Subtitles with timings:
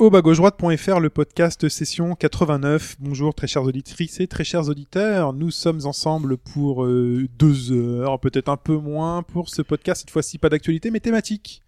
[0.00, 2.96] Au bas gauche droite.fr, le podcast session 89.
[3.00, 5.34] Bonjour très chères auditrices et très chers auditeurs.
[5.34, 10.00] Nous sommes ensemble pour euh, deux heures, peut-être un peu moins pour ce podcast.
[10.00, 11.60] Cette fois-ci, pas d'actualité, mais thématique.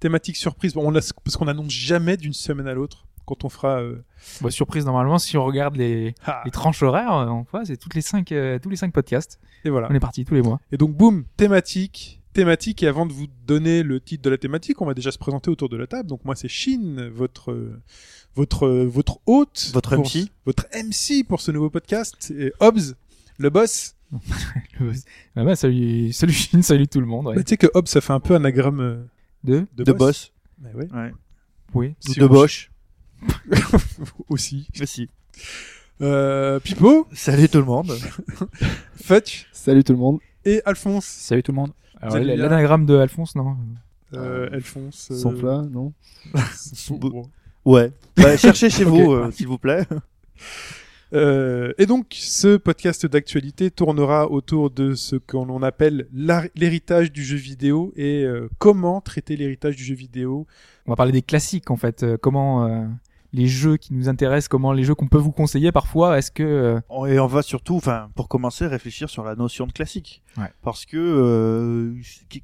[0.00, 0.74] Thématique surprise.
[0.74, 3.80] Bon, on a, parce qu'on n'annonce jamais d'une semaine à l'autre quand on fera.
[3.80, 4.04] euh,
[4.42, 7.94] Bah, surprise normalement si on regarde les, ah, les tranches horaires, on voit c'est toutes
[7.94, 9.40] les cinq euh, tous les cinq podcasts.
[9.64, 9.88] et voilà.
[9.90, 10.60] On est parti tous les mois.
[10.72, 12.21] Et donc, boum, thématique.
[12.32, 15.18] Thématique, et avant de vous donner le titre de la thématique, on va déjà se
[15.18, 16.08] présenter autour de la table.
[16.08, 17.70] Donc, moi, c'est Shin, votre,
[18.34, 19.70] votre, votre hôte.
[19.74, 20.28] Votre pour- MC.
[20.46, 22.32] Votre MC pour ce nouveau podcast.
[22.36, 22.94] Et Hobbs,
[23.38, 23.94] le boss.
[25.36, 27.26] Ah bah, salut salut Chine, salut tout le monde.
[27.28, 27.36] ouais.
[27.36, 28.96] Bah, tu sais que Hobbs, ça fait un peu anagramme euh,
[29.44, 29.98] De de, De boss.
[29.98, 30.32] boss.
[30.58, 30.88] Bah ouais.
[30.92, 31.12] Ouais.
[31.74, 31.94] oui.
[32.00, 32.70] Si de on- Bosch.
[34.28, 34.66] Aussi.
[34.78, 35.08] Merci.
[36.00, 37.92] Euh, Pipo, Salut tout le monde.
[38.96, 40.18] Fetch Salut tout le monde.
[40.44, 41.04] et Alphonse.
[41.06, 41.72] Salut tout le monde.
[42.08, 43.56] Bien l'anagramme de Alphonse non.
[44.14, 45.08] Euh, Alphonse.
[45.10, 45.92] euh, Sans plat, non.
[47.64, 47.92] Ouais.
[48.16, 49.84] Bah, cherchez chez vous, euh, s'il vous plaît.
[51.14, 56.08] Euh, et donc, ce podcast d'actualité tournera autour de ce qu'on appelle
[56.54, 60.46] l'héritage du jeu vidéo et euh, comment traiter l'héritage du jeu vidéo.
[60.86, 62.02] On va parler des classiques en fait.
[62.02, 62.86] euh, comment euh,
[63.34, 66.18] les jeux qui nous intéressent, comment les jeux qu'on peut vous conseiller parfois.
[66.18, 69.72] Est-ce que euh, Et on va surtout, enfin, pour commencer, réfléchir sur la notion de
[69.72, 70.22] classique.
[70.36, 70.44] Ouais.
[70.62, 71.94] Parce que euh,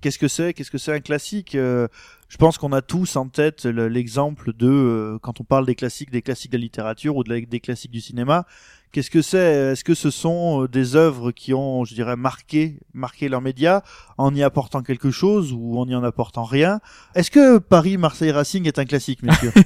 [0.00, 0.54] qu'est-ce que c'est?
[0.54, 1.54] Qu'est-ce que c'est un classique?
[1.54, 1.88] Euh,
[2.28, 5.74] Je pense qu'on a tous en tête le- l'exemple de euh, quand on parle des
[5.74, 8.46] classiques, des classiques de la littérature ou de la- des classiques du cinéma.
[8.90, 9.72] Qu'est-ce que c'est?
[9.72, 13.82] Est-ce que ce sont des œuvres qui ont, je dirais, marqué, marqué leurs médias
[14.16, 16.80] en y apportant quelque chose ou en y en apportant rien?
[17.14, 19.52] Est-ce que Paris-Marseille Racing est un classique, messieurs?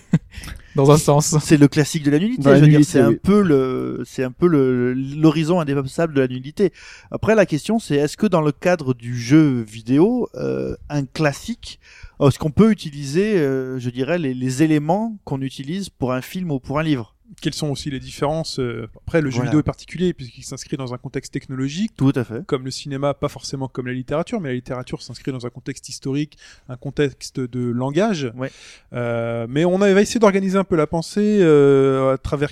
[0.74, 1.36] dans un sens.
[1.42, 4.46] C'est le classique de la je veux dire, c'est un peu le, c'est un peu
[4.46, 6.72] le l'horizon indépassable de la nullité.
[7.10, 11.80] Après, la question, c'est est-ce que dans le cadre du jeu vidéo, euh, un classique,
[12.20, 16.50] est-ce qu'on peut utiliser, euh, je dirais, les, les éléments qu'on utilise pour un film
[16.50, 17.11] ou pour un livre?
[17.40, 19.50] Quelles sont aussi les différences euh, Après, le jeu Voilà.
[19.50, 21.92] vidéo est particulier puisqu'il s'inscrit dans un contexte technologique.
[21.96, 22.44] Tout à fait.
[22.46, 25.88] Comme le cinéma, pas forcément comme la littérature, mais la littérature s'inscrit dans un contexte
[25.88, 26.36] historique,
[26.68, 28.30] un contexte de langage.
[28.36, 28.50] Ouais.
[28.92, 32.50] Euh, mais on avait essayé d'organiser un peu la pensée euh, à travers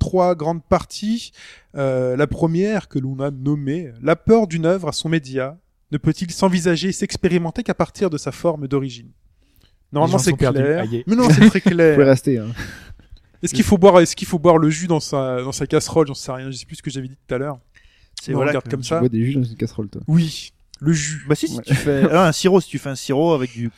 [0.00, 1.32] trois grandes parties.
[1.74, 5.56] Euh, la première que l'on a nommée l'apport d'une œuvre à son média
[5.90, 9.10] ne peut-il s'envisager et s'expérimenter qu'à partir de sa forme d'origine?
[9.92, 10.52] Normalement c'est clair.
[10.54, 11.98] Mais non, c'est très Vous pouvez clair.
[11.98, 12.38] rester.
[12.38, 12.48] Hein.
[13.42, 16.06] Est-ce qu'il faut boire est-ce qu'il faut boire le jus dans sa dans sa casserole?
[16.06, 17.58] J'en sais rien, je sais plus ce que j'avais dit tout à l'heure.
[18.20, 18.50] C'est On voilà.
[18.52, 19.00] regarde comme Tu ça.
[19.00, 20.00] bois des jus dans une casserole, toi.
[20.06, 21.24] Oui, le jus.
[21.28, 21.62] Bah si, si Ouais.
[21.66, 23.70] tu fais ah, un sirop, si tu fais un sirop avec du,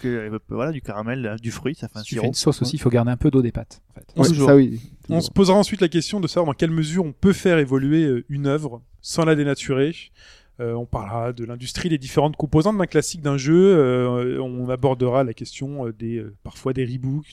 [0.51, 2.29] voilà, du caramel, euh, du fruit, ça fait un Si tu fais sirop.
[2.29, 3.81] une sauce aussi, il faut garder un peu d'eau des pâtes.
[3.91, 4.07] En fait.
[4.17, 4.81] On Ouais, se- ça oui.
[5.09, 8.05] On se posera ensuite la question de savoir dans quelle mesure on peut faire évoluer
[8.05, 9.95] euh, une œuvre sans la dénaturer.
[10.61, 13.75] Euh, on parlera de l'industrie, des différentes composantes d'un classique d'un jeu.
[13.77, 17.25] euh, on abordera la question des euh, parfois des reboots.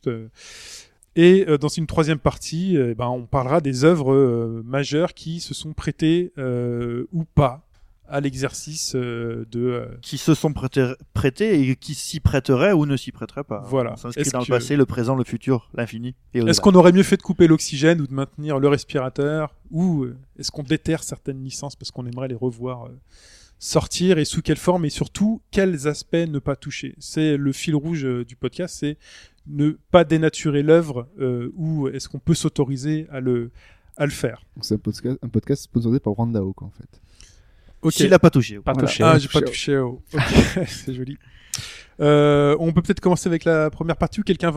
[1.15, 5.39] Et euh, dans une troisième partie, euh, ben, on parlera des œuvres euh, majeures qui
[5.39, 7.67] se sont prêtées euh, ou pas
[8.07, 9.87] à l'exercice euh, de.
[10.01, 10.53] Qui se sont
[11.13, 13.63] prêtés et qui s'y prêteraient ou ne s'y prêteraient pas.
[13.67, 13.93] Voilà.
[13.93, 16.15] On s'inscrit dans que- le passé, le présent, le futur, l'infini.
[16.33, 20.07] Est-ce qu'on aurait mieux fait de couper l'oxygène ou de maintenir le respirateur Ou
[20.37, 22.89] est-ce qu'on déterre certaines licences parce qu'on aimerait les revoir
[23.59, 26.95] sortir et sous quelle forme et surtout quels aspects ne pas toucher?
[26.99, 28.97] C'est le fil rouge du podcast, c'est
[29.47, 33.51] ne pas dénaturer l'œuvre euh, ou est-ce qu'on peut s'autoriser à le,
[33.97, 34.43] à le faire?
[34.61, 37.01] C'est un podcast, un podcast sponsorisé par Randao, quoi, en fait.
[37.81, 37.93] Ok.
[37.93, 38.59] S'il a pas touché.
[38.59, 38.87] Pas Voilà.
[38.87, 39.03] touché.
[39.03, 40.01] Ah, Ouais, j'ai pas touché touché au.
[40.13, 40.21] Ok,
[40.67, 41.17] c'est joli.
[41.99, 44.51] Euh, on peut peut-être commencer avec la première partie ou quelqu'un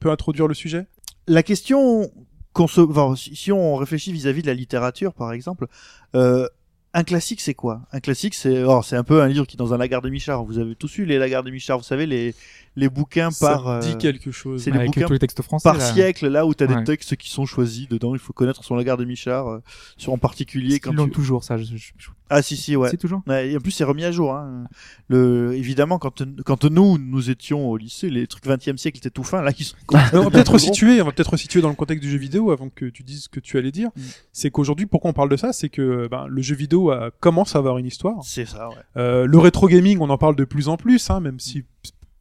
[0.00, 0.86] peut introduire le sujet?
[1.26, 2.10] La question
[2.52, 5.66] qu'on se, enfin, si si on réfléchit vis-à-vis de la littérature, par exemple,
[6.14, 6.46] euh,
[6.92, 7.82] un classique, c'est quoi?
[7.92, 10.10] Un classique, c'est, oh, c'est un peu un livre qui est dans un Lagarde de
[10.10, 10.44] Michard.
[10.44, 12.34] Vous avez tous lu les Lagarde de Michard, vous savez les
[12.76, 14.62] les bouquins Ça par me dit euh, quelque chose.
[14.62, 15.68] c'est les bouquins tous les textes français.
[15.68, 15.92] par là.
[15.92, 16.76] siècle, là où tu as Ouais.
[16.76, 18.14] des textes qui sont choisis dedans.
[18.14, 19.58] Il faut connaître son Lagarde de Michard, euh,
[19.96, 21.10] sur en particulier Ils quand l'ont tu...
[21.10, 21.58] toujours ça.
[21.58, 21.92] Je, je-
[22.28, 22.88] Ah si si ouais.
[22.90, 23.22] C'est toujours.
[23.26, 24.32] Ouais, et en plus, c'est remis à jour.
[24.34, 24.64] Hein.
[25.08, 29.24] Le, évidemment, quand, quand nous, nous étions au lycée, les trucs 20e siècle étaient tout
[29.24, 29.42] fins.
[29.42, 29.76] Là, ils sont.
[30.12, 32.68] on va peut-être resituer, on va peut-être resituer dans le contexte du jeu vidéo avant
[32.70, 33.88] que tu dises ce que tu allais dire.
[33.96, 34.00] Mm.
[34.32, 37.54] C'est qu'aujourd'hui, pourquoi on parle de ça, c'est que ben, le jeu vidéo a- commence
[37.54, 38.16] à avoir une histoire.
[38.22, 38.74] C'est ça, ouais.
[38.96, 41.64] Euh, le rétro gaming, on en parle de plus en plus, hein, même si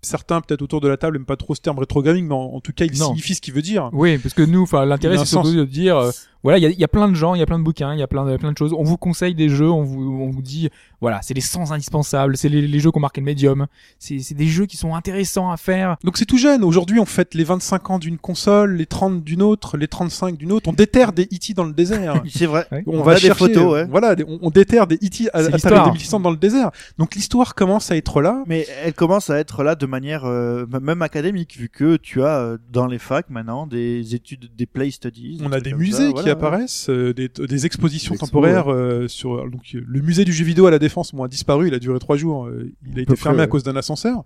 [0.02, 2.56] certains peut-être autour de la table n'aiment pas trop ce terme rétro gaming, mais en,
[2.56, 3.08] en tout cas, il Non.
[3.08, 3.90] signifie ce qu'il veut dire.
[3.94, 6.12] Oui, parce que nous, enfin, l'intérêt c'est surtout de dire, euh,
[6.44, 7.64] voilà, il y a, il y a plein de gens, il y a plein de
[7.64, 8.74] bouquins, il y a plein de, plein de choses.
[8.74, 10.70] On vous conseille des jeux, on vous, on vous dit,
[11.02, 14.20] voilà, c'est les 100 indispensables, c'est les, les jeux qui ont marqué le médium, c'est
[14.20, 15.98] c'est des jeux qui sont intéressants à faire.
[16.04, 16.64] Donc c'est tout jeune.
[16.64, 20.52] Aujourd'hui, on fête les 25 ans d'une console, les 30 d'une autre, les 35 d'une
[20.52, 20.70] autre.
[20.70, 21.54] On déterre des E.T.
[21.54, 22.22] dans le désert.
[22.30, 22.66] C'est vrai.
[22.72, 22.84] Ouais.
[22.88, 23.86] On, On va a des chercher, photos, ouais.
[23.86, 25.30] Voilà, des- on, on déterre des E.T.
[25.34, 25.56] à, C'est à.
[25.56, 26.72] Atari 2600 dans le désert.
[26.98, 28.44] Donc l'histoire commence à être là.
[28.48, 32.38] Mais elle commence à être là de manière euh, même académique, vu que tu as
[32.40, 35.40] euh, dans les facs maintenant des études, des play studies.
[35.44, 36.29] On a des musées ça, qui voilà.
[36.30, 40.46] Apparaissent, euh, des, des expositions Des temporaires euh, sur donc euh, le musée du jeu
[40.46, 41.14] vidéo à la Défense.
[41.14, 41.68] Moi, a disparu.
[41.68, 42.46] Il a duré trois jours.
[42.48, 44.24] euh, il a été fermé près, à cause d'un ascenseur.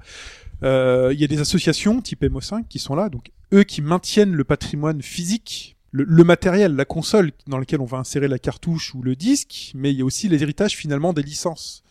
[0.63, 3.09] Euh, Il y a des associations type MO5 qui sont là.
[3.09, 5.77] Donc eux qui maintiennent le patrimoine physique.
[5.91, 9.71] Le, le matériel, la console dans lequel on va insérer la cartouche ou le disque,
[9.75, 11.83] mais il y a aussi les héritages finalement des licences.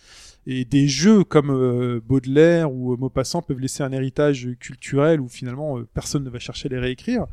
[0.47, 5.79] Et des jeux comme euh, Baudelaire ou Maupassant peuvent laisser un héritage culturel où finalement
[5.79, 7.27] euh, personne ne va chercher à les réécrire.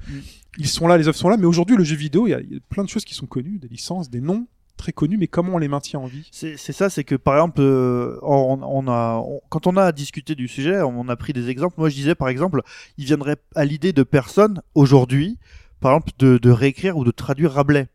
[0.57, 2.39] Ils sont là, les œuvres sont là, mais aujourd'hui le jeu vidéo, il y, a,
[2.39, 4.47] il y a plein de choses qui sont connues, des licences, des noms
[4.77, 6.27] très connus, mais comment on les maintient en vie?
[6.55, 10.35] C'est ça, c'est que par exemple, euh, on, on a, on- quand on a discuté
[10.35, 11.75] du sujet, on a pris des exemples.
[11.79, 12.61] Moi, je disais par exemple,
[12.97, 15.37] il viendrait à l'idée de personnes aujourd'hui,
[15.81, 17.87] par exemple, de, de réécrire ou de traduire Rabelais.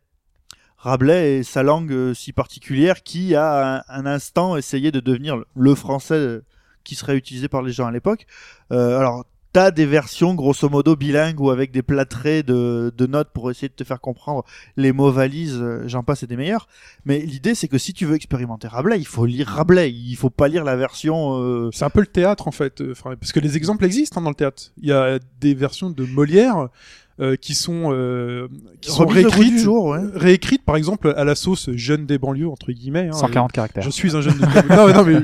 [0.85, 5.75] Rabelais et sa langue euh, si particulière qui a un, instant essayé de devenir le-
[5.75, 6.45] français euh,
[6.85, 8.27] qui serait utilisé par les gens à l'époque.
[8.71, 13.31] Euh, alors, t'as des versions grosso modo bilingues ou avec des plâtrés de, de notes
[13.33, 14.45] pour essayer de te faire comprendre
[14.77, 16.69] les mots valises, j'en passe et des meilleurs.
[17.07, 19.91] Mais l'idée, c'est que si tu veux expérimenter Rabelais, il faut lire Rabelais.
[19.91, 21.71] Il faut pas lire la version.
[21.73, 24.37] C'est un peu le théâtre en fait, parce que les exemples existent hein, dans le
[24.37, 24.73] théâtre.
[24.83, 26.69] Il y a des versions de Molière
[27.21, 28.49] euh, qui sont euh,
[28.81, 30.01] qui sont réécrites, jour, ouais.
[30.15, 33.09] réécrites par exemple à la sauce jeune des banlieues entre guillemets.
[33.09, 33.83] hein, 140 caractères.
[33.85, 35.21] Je suis un jeune de non, non, mais,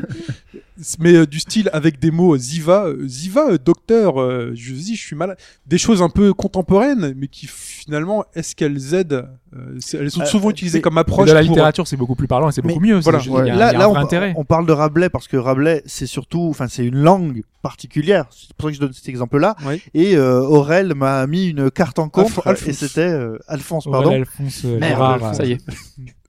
[0.98, 4.72] mais euh, du style avec des mots euh, Ziva, euh, Ziva, euh, docteur, euh, je
[4.72, 5.36] dis, je suis malade.
[5.66, 10.20] Des choses un peu contemporaines, mais qui finalement, est-ce qu'elles aident euh, c'est- Elles sont
[10.22, 12.52] Euh, souvent utilisées mais- comme approche de la pour- littérature, c'est beaucoup plus parlant et
[12.52, 13.00] c'est Mais beaucoup mieux.
[13.00, 13.46] voilà, c'est- il y a, ouais.
[13.46, 14.34] il y a là, un là, vrai on, intérêt.
[14.36, 18.26] on parle de Rabelais parce que Rabelais, c'est surtout, enfin, c'est une langue particulière.
[18.30, 19.56] C'est pour ça que je donne cet exemple-là.
[19.66, 19.80] Ouais.
[19.92, 22.68] Et euh, Aurel m'a mis une carte en contre, Alph- Alphonse.
[22.68, 24.12] et c'était euh, Alphonse, pardon.
[24.12, 25.36] Alphonse euh, Merde, Gérard, Alphonse.
[25.36, 25.60] Ça y est.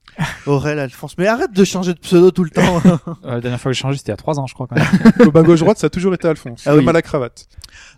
[0.46, 1.16] Aurel Alphonse.
[1.18, 2.82] Mais arrête de changer de pseudo tout le temps.
[2.86, 4.66] Euh, la dernière fois que j'ai changé, c'était il y a 3 ans, je crois.
[4.66, 4.86] Quand même.
[5.18, 6.64] Le bas gauche droite, ça a toujours été Alphonse.
[6.66, 6.88] Ah oui.
[6.88, 7.48] à la cravate.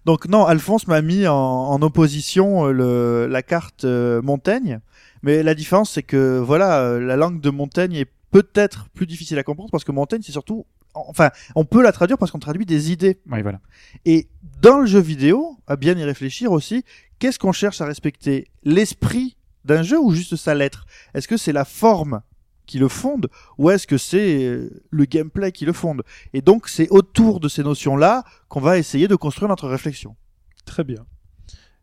[0.04, 4.80] Donc non, Alphonse m'a mis en, en opposition euh, le, la carte euh, Montaigne.
[5.22, 9.38] Mais la différence, c'est que voilà, euh, la langue de Montaigne est peut-être plus difficile
[9.38, 12.66] à comprendre parce que Montaigne, c'est surtout, enfin, on peut la traduire parce qu'on traduit
[12.66, 13.18] des idées.
[13.30, 13.60] Oui, voilà.
[14.04, 14.28] Et
[14.60, 16.84] dans le jeu vidéo, à bien y réfléchir aussi,
[17.18, 18.48] qu'est-ce qu'on cherche à respecter?
[18.64, 20.86] L'esprit d'un jeu ou juste sa lettre?
[21.14, 22.22] Est-ce que c'est la forme
[22.66, 23.28] qui le fonde
[23.58, 26.02] ou est-ce que c'est euh, le gameplay qui le fonde?
[26.32, 30.16] Et donc c'est autour de ces notions-là qu'on va essayer de construire notre réflexion.
[30.64, 31.04] Très bien.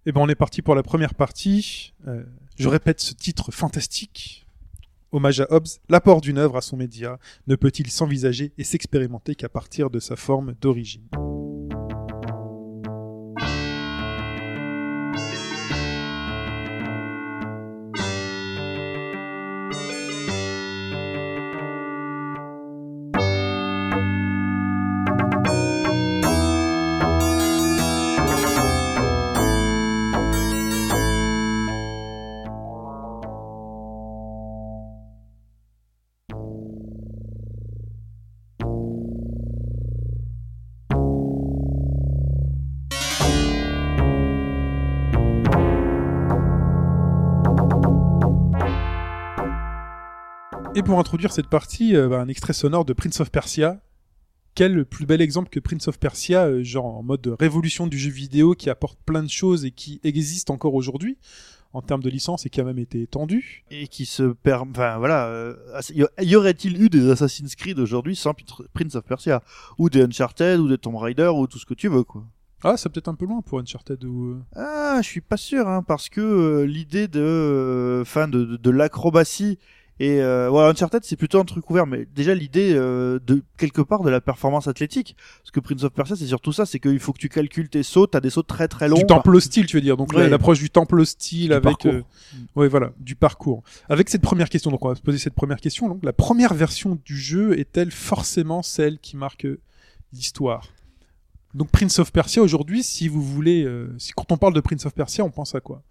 [0.05, 1.93] Et ben, on est parti pour la première partie.
[2.07, 2.23] Euh,
[2.57, 4.45] je répète ce titre fantastique.
[5.11, 9.49] Hommage à Hobbes, l'apport d'une œuvre à son média ne peut-il s'envisager et s'expérimenter qu'à
[9.49, 11.07] partir de sa forme d'origine?
[50.91, 53.79] Pour introduire cette partie, euh, bah, un extrait sonore de Prince of Persia.
[54.55, 58.11] Quel plus bel exemple que Prince of Persia, euh, genre en mode révolution du jeu
[58.11, 61.17] vidéo qui apporte plein de choses et qui existe encore aujourd'hui
[61.71, 63.63] en termes de licence et qui a même été étendu.
[63.71, 65.55] Et qui se permet, enfin voilà, euh,
[65.93, 68.33] y aurait-il eu des Assassin's Creed aujourd'hui sans
[68.73, 69.41] Prince of Persia?
[69.77, 72.25] Ou des Uncharted ou des Tomb Raider ou tout ce que tu veux quoi.
[72.63, 74.41] Ah, c'est peut-être un peu loin pour Uncharted ou...
[74.57, 78.57] Ah, je suis pas sûr, hein, parce que euh, l'idée de, euh, fin de, de,
[78.57, 79.57] de l'acrobatie
[79.99, 83.81] et euh, ouais, Uncharted c'est plutôt un truc ouvert, mais déjà l'idée euh, de quelque
[83.81, 86.99] part de la performance athlétique, parce que Prince of Persia c'est surtout ça, c'est qu'il
[86.99, 88.97] faut que tu calcules tes sauts, t'as des sauts très très longs.
[88.97, 89.97] du temple hostile, tu veux dire.
[89.97, 90.27] Donc Ouais.
[90.29, 91.85] l'approche du temple hostile Du avec...
[91.85, 92.01] euh,
[92.55, 93.63] ouais, voilà, du parcours.
[93.89, 95.87] Avec cette première question, donc on va se poser cette première question.
[95.87, 99.59] Donc la première version du jeu est-elle forcément celle qui marque euh,
[100.13, 100.67] l'histoire?
[101.53, 104.85] Donc Prince of Persia aujourd'hui, si vous voulez, euh, si quand on parle de Prince
[104.85, 105.83] of Persia, on pense à quoi?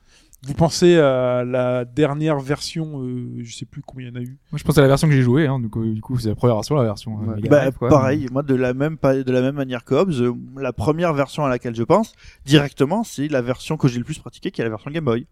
[0.47, 4.23] Vous pensez à la dernière version, euh, je sais plus combien il y en a
[4.23, 4.39] eu.
[4.51, 5.47] Moi, je pense à la version que j'ai jouée.
[5.47, 7.21] Hein, donc, euh, du coup, c'est la première version, la version.
[7.23, 7.35] euh, Ouais.
[7.37, 7.89] Mega Bah, quoi.
[7.91, 11.45] pareil, moi de la même de la même manière que Hobbes, euh, la première version
[11.45, 12.15] à laquelle je pense
[12.47, 15.27] directement, c'est la version que j'ai le plus pratiquée, qui est la version Game Boy.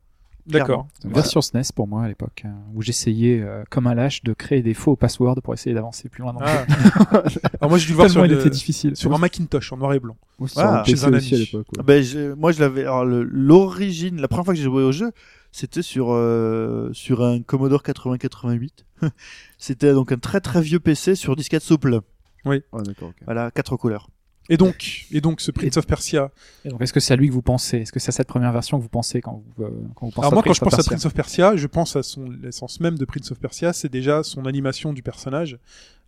[0.49, 0.87] D'accord.
[1.03, 1.15] Voilà.
[1.15, 4.63] Version SNES pour moi à l'époque, hein, où j'essayais euh, comme un lâche de créer
[4.63, 7.29] des faux passwords pour essayer d'avancer plus loin dans le Ah.
[7.29, 7.41] jeu.
[7.61, 8.97] Alors moi, j'ai dû le voir sur, il le- était difficile.
[8.97, 10.17] sur un Macintosh en noir et blanc.
[10.41, 11.45] Ah, sur un chez un PC aussi à ami.
[11.47, 11.67] l'époque.
[11.77, 11.83] ouais.
[11.85, 12.83] Ben, je- moi, je l'avais.
[12.83, 15.13] Alors, le- l'origine, la première fois que j'ai joué au jeu,
[15.53, 18.85] c'était sur euh, sur un Commodore 8088.
[19.59, 22.01] c'était donc un très très vieux PC sur disquette souple.
[22.47, 22.51] Ah,
[22.83, 23.17] d'accord, ok.
[23.27, 24.09] Voilà, quatre couleurs.
[24.51, 26.31] Et donc, et donc, ce Prince of Persia.
[26.65, 27.79] Et donc, est-ce que c'est à lui que vous pensez?
[27.79, 30.13] Est-ce que c'est à cette première version que vous pensez quand vous, euh, quand vous
[30.13, 32.31] pensez Alors à moi, quand je pense à Prince of Persia, je pense à son
[32.31, 35.59] l'essence même de Prince of Persia, c'est déjà son animation du personnage,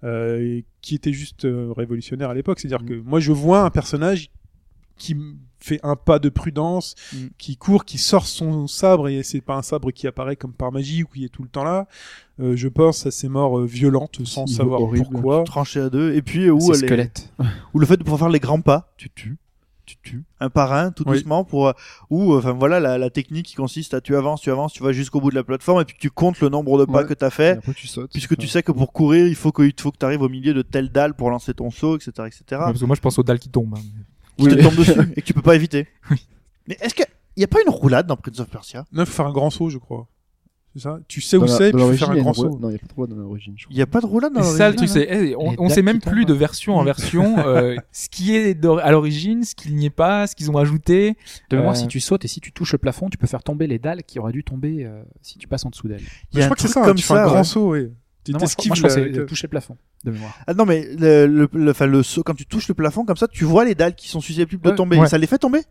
[0.04, 2.60] euh, qui était juste euh, révolutionnaire à l'époque.
[2.60, 2.88] C'est-à-dire Mm.
[2.88, 4.30] que moi, je vois un personnage
[5.00, 5.16] qui
[5.58, 7.16] fait un pas de prudence, Mm.
[7.38, 10.72] qui court, qui sort son sabre et c'est pas un sabre qui apparaît comme par
[10.72, 11.86] magie ou qui est tout le temps là.
[12.40, 15.06] Euh, je pense à ces morts euh, violentes sans Niveau savoir horrible.
[15.10, 15.44] pourquoi.
[15.44, 16.14] Tranché à deux.
[16.14, 17.32] Et puis, où, Ces elle est- squelettes.
[17.74, 19.36] où le fait de pouvoir faire les grands pas, tu tues.
[19.84, 20.22] Tu tues.
[20.38, 21.16] Un par un, tout Oui.
[21.18, 21.72] doucement, pour, euh,
[22.10, 24.92] ou, enfin, voilà, la, la technique qui consiste à tu avances, tu avances, tu vas
[24.92, 27.06] jusqu'au bout de la plateforme et puis tu comptes le nombre de pas Ouais.
[27.06, 27.50] que t'as Et fait.
[27.58, 28.12] après, tu sautes.
[28.12, 30.28] Puisque tu sais que pour courir, il faut que, il faut que tu arrives au
[30.28, 32.44] milieu de telle dalle pour lancer ton saut, etc., etc.
[32.52, 33.74] Ouais, parce que moi je pense aux dalles qui tombent.
[33.76, 33.82] hein.
[34.40, 35.86] Qui te tombe dessus et que tu peux pas éviter.
[36.66, 37.06] Mais est-ce qu'il
[37.36, 38.84] y a pas une roulade dans Prince of Persia?
[38.92, 40.06] Non, il faut faire un grand saut, je crois.
[40.74, 41.00] C'est ça?
[41.08, 42.58] Tu sais où Dans c'est, puis il faut l'origine, faire un grand saut.
[42.60, 43.56] Non, il n'y a pas de droit dans l'origine.
[43.70, 45.56] Il y a pas de roulade dans Et c'est ça le truc, c'est eh, on,
[45.58, 49.56] on sait même plus de version en version euh, ce qui est à l'origine, ce
[49.56, 51.16] qu'il n'y est pas, ce qu'ils ont ajouté.
[51.50, 53.42] De mémoire, Euh, si tu sautes et si tu touches le plafond, tu peux faire
[53.42, 56.02] tomber les dalles qui auraient dû tomber euh, si tu passes en dessous d'elles.
[56.32, 57.26] Il y a je un crois que c'est truc ça, hein, comme tu fais un
[57.26, 57.90] grand saut, ouais.
[58.24, 60.36] Tu Non, moi, je, t'esquives c'est de toucher le plafond, de mémoire.
[60.46, 63.16] Ah non, mais le, le, le, enfin, le saut, quand tu touches le plafond comme
[63.16, 64.98] ça, tu vois les dalles qui sont susceptibles de Ouais, tomber.
[64.98, 65.08] ouais.
[65.08, 65.60] Ça les fait tomber?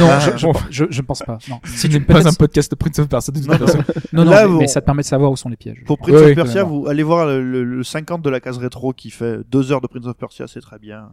[0.00, 0.52] Non, Ah, je, je, bon.
[0.70, 1.38] je, je ne pense pas.
[1.48, 1.58] Non.
[1.64, 3.78] Ce Si n'est tu pas un podcast de Prince of Persia de toute Non, façon.
[4.12, 4.58] Non, non, Là, mais, bon.
[4.60, 5.82] mais ça te permet de savoir où sont les pièges.
[5.86, 8.58] Pour Prince Ouais, of Persia, vous allez voir le, le- le 50 de la case
[8.58, 11.08] rétro qui fait deux heures de Prince of Persia, c'est très bien.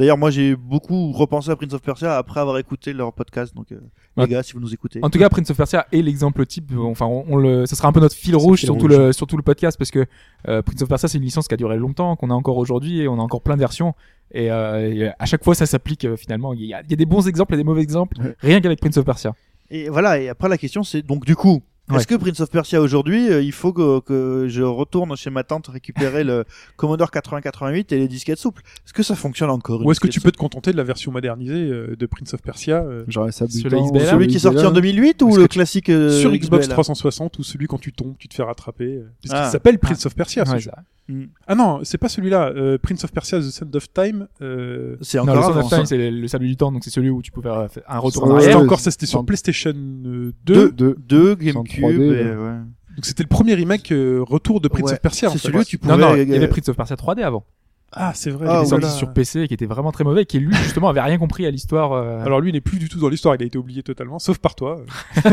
[0.00, 3.54] D'ailleurs, moi, j'ai beaucoup repensé à Prince of Persia après avoir écouté leur podcast.
[3.54, 3.76] Donc, euh,
[4.16, 4.24] Ouais.
[4.24, 4.98] les gars, si vous nous écoutez.
[5.02, 6.72] En tout cas, Prince of Persia est l'exemple type.
[6.72, 8.88] euh, Enfin, on, on le, ça sera un peu notre fil rouge fil sur tout
[8.88, 10.06] le sur tout le podcast parce que
[10.48, 13.00] euh, Prince of Persia c'est une licence qui a duré longtemps, qu'on a encore aujourd'hui
[13.02, 13.94] et on a encore plein de versions.
[14.32, 16.54] Et, euh, et à chaque fois, ça s'applique euh, finalement.
[16.54, 18.34] Il y, a, il y a des bons exemples et des mauvais exemples, Ouais.
[18.40, 19.34] rien qu'avec Prince of Persia.
[19.70, 21.98] Et voilà, et après la question c'est donc du coup, Ouais.
[21.98, 25.44] est-ce que Prince of Persia aujourd'hui, euh, il faut que, que je retourne chez ma
[25.44, 26.44] tante récupérer le
[26.76, 28.62] Commodore 8088 et les disquettes souples?
[28.86, 30.84] Est-ce que ça fonctionne encore Ou est-ce que disquette tu peux te contenter de la
[30.84, 34.64] version modernisée euh, de Prince of Persia euh, Genre XBLA, souple Celui qui est sorti
[34.64, 36.64] en 2008 ou le classique euh, sur Xbox?
[36.66, 36.74] XBLA?
[36.74, 39.50] 360 ou celui quand tu tombes, tu te fais rattraper euh, Puisqu'il Ah.
[39.50, 40.70] s'appelle Prince of Persia ce Ouais, jeu.
[40.74, 40.82] ça.
[41.48, 42.52] Ah non, c'est pas celui-là.
[42.54, 44.28] euh, Prince of Persia The Sand of Time.
[44.42, 44.94] Euh...
[45.00, 45.60] C'est Non, encore le Sand avant.
[45.64, 45.86] of Time, ça.
[45.86, 47.98] c'est le, le salut du temps, donc c'est celui où tu peux faire euh, un
[47.98, 48.52] retour en Ah, arrière.
[48.52, 50.70] c'était encore ça, c'était sur PlayStation euh, 2.
[50.70, 51.34] Deux, Deux.
[51.80, 52.00] GameCube.
[52.00, 52.30] 3D, et, ouais.
[52.36, 52.58] ouais.
[52.96, 54.92] Donc c'était le premier remake euh, retour de Prince Ouais.
[54.94, 55.30] of Persia.
[55.30, 55.96] C'est celui où tu pouvais.
[55.96, 57.44] Non, non, il y avait Prince of Persia 3D avant.
[57.92, 58.46] Ah, c'est vrai.
[58.48, 60.54] Ah, il est sorti sur PC et qui était vraiment très mauvais et qui lui
[60.54, 61.92] justement avait rien compris à l'histoire.
[61.92, 63.34] euh, Alors lui, il n'est plus du tout dans l'histoire.
[63.34, 64.84] Il a été oublié totalement, sauf par toi.
[65.24, 65.30] ah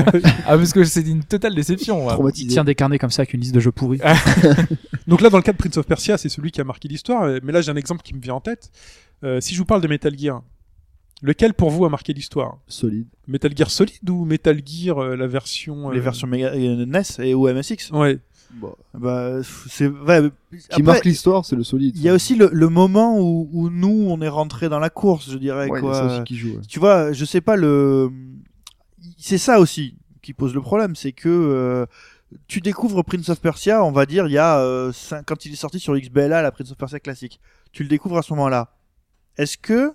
[0.48, 2.08] parce que c'est une totale déception.
[2.36, 4.00] Il tient des carnets comme ça avec une liste de jeux pourris.
[5.08, 7.30] Donc là, dans le cas de Prince of Persia, c'est celui qui a marqué l'histoire.
[7.44, 8.72] Mais là, j'ai un exemple qui me vient en tête.
[9.24, 10.42] Euh, si je vous parle de Metal Gear,
[11.22, 12.58] lequel pour vous a marqué l'histoire?
[12.68, 13.08] Solide.
[13.28, 17.02] Metal Gear Solid ou Metal Gear euh, la version Les euh, versions Mega, euh, NES
[17.20, 17.92] et ou MSX.
[17.92, 18.20] Ouais.
[18.54, 18.74] Bon.
[18.94, 21.98] Bah, c'est ouais, Qui après, marque l'histoire, c'est le solide.
[21.98, 24.90] Il y a aussi le, le moment où, où nous on est rentré dans la
[24.90, 25.94] course, je dirais Ouais, quoi.
[25.94, 26.56] ça aussi qui joue.
[26.56, 26.62] ouais.
[26.68, 28.10] Tu vois, je sais pas le.
[29.18, 31.86] C'est ça aussi qui pose le problème, c'est que euh,
[32.48, 35.54] tu découvres Prince of Persia, on va dire il y a euh, cinq- quand il
[35.54, 37.40] est sorti sur XBLA, la Prince of Persia classique.
[37.72, 38.74] Tu le découvres à ce moment-là.
[39.38, 39.94] Est-ce que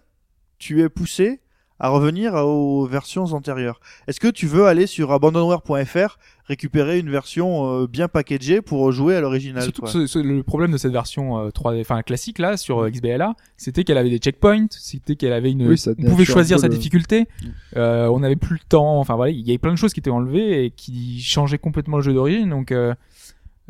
[0.63, 1.41] tu es poussé
[1.81, 7.67] à revenir aux versions antérieures Est-ce que tu veux aller sur abandonware.fr récupérer une version
[7.83, 10.77] euh, bien packagée pour jouer à l'original Surtout quoi que ce- ce- le problème de
[10.77, 14.67] cette version euh, 3D, enfin classique là sur euh, XBLA, c'était qu'elle avait des checkpoints,
[14.71, 17.27] c'était qu'elle avait une, Oui, ça on pouvait choisir sa le- difficulté,
[17.77, 19.99] euh, on n'avait plus le temps, enfin voilà, il y avait plein de choses qui
[20.01, 22.51] étaient enlevées et qui changeaient complètement le jeu d'origine.
[22.51, 22.95] Donc euh,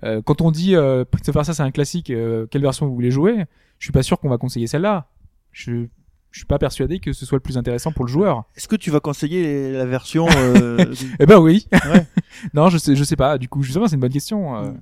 [0.05, 2.95] euh, quand on dit euh, Prince of Persia c'est un classique, euh, quelle version vous
[2.95, 3.45] voulez jouer?
[3.79, 5.09] Je suis pas sûr qu'on va conseiller celle-là.
[5.53, 5.87] Je
[6.33, 8.45] je suis pas persuadé que ce soit le plus intéressant pour le joueur.
[8.57, 10.85] Est-ce que tu vas conseiller la version euh,
[11.21, 11.67] Eh ben oui.
[11.73, 12.07] Ouais.
[12.55, 13.39] non, je sais, je sais pas.
[13.39, 14.57] Du coup, justement, c'est une bonne question.
[14.57, 14.73] euh.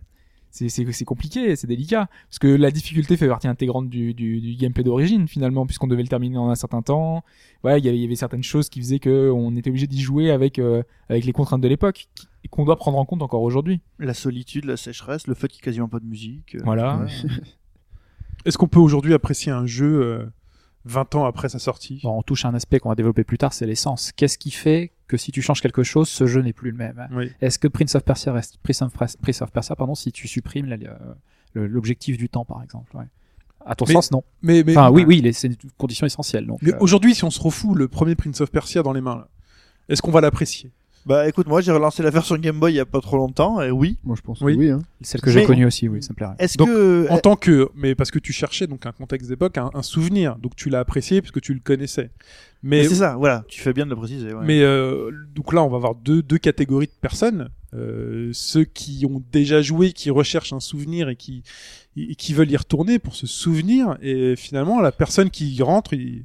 [0.53, 2.09] C'est, c'est, c'est compliqué, c'est délicat.
[2.29, 6.03] Parce que la difficulté fait partie intégrante du, du, du gameplay d'origine, finalement, puisqu'on devait
[6.03, 7.23] le terminer en un certain temps.
[7.63, 9.87] Ouais, il y avait, il y avait certaines choses qui faisaient que on était obligé
[9.87, 12.09] d'y jouer avec, euh, avec les contraintes de l'époque,
[12.43, 13.81] et qu'on doit prendre en compte encore aujourd'hui.
[14.01, 16.99] la solitude, la sécheresse, le fait qu'il n'y ait quasiment pas de musique euh, Voilà.
[16.99, 17.31] ouais.
[18.45, 20.27] Est-ce qu'on peut aujourd'hui apprécier un jeu euh,
[20.87, 23.39] 20 ans après sa sortie Bon, on touche à un aspect qu'on va développer plus
[23.39, 24.13] tard, c'est l'essence.
[24.17, 27.09] Qu'est-ce qui fait que si tu changes quelque chose, ce jeu n'est plus le même?
[27.13, 27.31] Oui.
[27.41, 30.67] Est-ce que Prince of Persia reste Prince of, Prince of Persia, pardon, si tu supprimes
[30.67, 33.05] le- l'objectif du temps, par exemple ouais.
[33.67, 34.25] À ton Mais- sens, non.
[34.41, 36.47] Mais, mais, Enfin, oui, oui, les- c'est une condition essentielle.
[36.47, 39.27] Donc, euh, aujourd'hui, si on se refout le premier Prince of Persia dans les mains,
[39.91, 40.71] est-ce qu'on va l'apprécier?
[41.07, 43.61] Bah écoute, moi j'ai relancé la version Game Boy il y a pas trop longtemps,
[43.63, 43.97] et oui.
[44.05, 44.55] Moi, je pense Oui.
[44.55, 44.71] que oui.
[44.71, 44.83] Hein.
[45.01, 46.35] Celle que j'ai connue aussi, oui, ça me plairait.
[46.39, 47.07] Est-ce que.
[47.11, 50.37] En tant que, mais parce que tu cherchais donc un contexte d'époque, un, un souvenir,
[50.37, 52.11] donc tu l'as apprécié parce que tu le connaissais.
[52.63, 54.35] Mais Mais c'est ça, voilà, tu fais bien de le préciser.
[54.35, 54.45] ouais.
[54.45, 57.49] Mais euh, donc là, on va avoir deux, deux catégories de personnes.
[57.73, 61.43] Euh, ceux qui ont déjà joué, qui recherchent un souvenir et qui,
[61.97, 63.97] et qui veulent y retourner pour se souvenir.
[64.03, 66.25] Et finalement, la personne qui y rentre, il-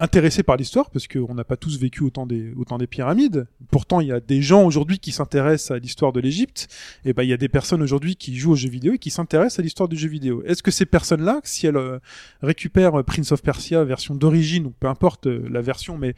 [0.00, 3.46] intéressée par l'histoire, parce qu'on n'a pas tous vécu autant des, autant des pyramides.
[3.70, 6.68] Pourtant, il y a des gens aujourd'hui qui s'intéressent à l'histoire de l'Égypte.
[7.04, 9.10] Et ben, il y a des personnes aujourd'hui qui jouent aux jeux vidéo et qui
[9.10, 10.42] s'intéressent à l'histoire du jeu vidéo.
[10.44, 11.98] Est-ce que ces personnes-là, si elles euh,
[12.42, 16.14] récupèrent Prince of Persia version d'origine, ou peu importe euh, la version, mais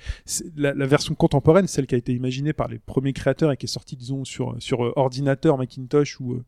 [0.56, 3.68] la, version contemporaine, celle qui a été imaginée par les premiers créateurs et qui est
[3.68, 6.44] sortie, disons, sur, sur euh, ordinateur, Macintosh ou, euh,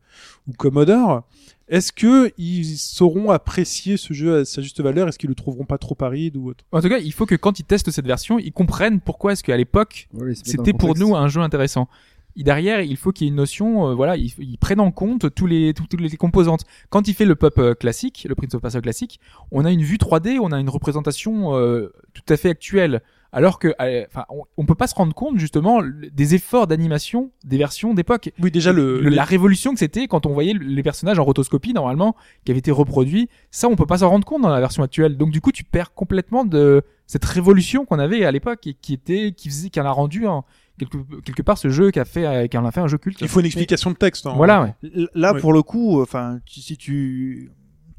[0.47, 1.23] ou Commodore,
[1.67, 5.07] est-ce que ils sauront apprécier ce jeu à sa juste valeur?
[5.07, 6.63] Est-ce qu'ils le trouveront pas trop aride ou autre?
[6.71, 9.43] En tout cas, il faut que quand ils testent cette version, ils comprennent pourquoi est-ce
[9.43, 11.87] qu'à l'époque, c'était pour nous un jeu intéressant.
[12.35, 15.33] Et derrière, il faut qu'il y ait une notion, euh, voilà, ils, prennent en compte
[15.35, 16.63] tous les, tout- toutes les composantes.
[16.89, 19.19] Quand il fait le pop euh, classique, le Prince of Persia classique,
[19.51, 23.01] on a une vue 3D, on a une représentation euh, tout à fait actuelle.
[23.35, 27.31] Alors que, euh, enfin, on, on peut pas se rendre compte justement des efforts d'animation
[27.43, 28.31] des versions d'époque.
[28.39, 31.73] Oui, déjà le, Le- la révolution que c'était quand on voyait les personnages en rotoscopie
[31.73, 34.83] normalement qui avaient été reproduits, ça on peut pas s'en rendre compte dans la version
[34.83, 35.17] actuelle.
[35.17, 38.93] Donc du coup tu perds complètement de cette révolution qu'on avait à l'époque et qui
[38.93, 40.43] était qui faisait qui en a rendu un,
[40.79, 42.97] quelque, quelque part ce jeu qui a fait euh, qui en a fait un jeu
[42.99, 43.19] culte.
[43.19, 44.25] il faut une explication de texte.
[44.27, 44.33] hein.
[44.37, 45.07] Voilà, ouais.
[45.15, 47.51] Là, pour le coup, enfin, si tu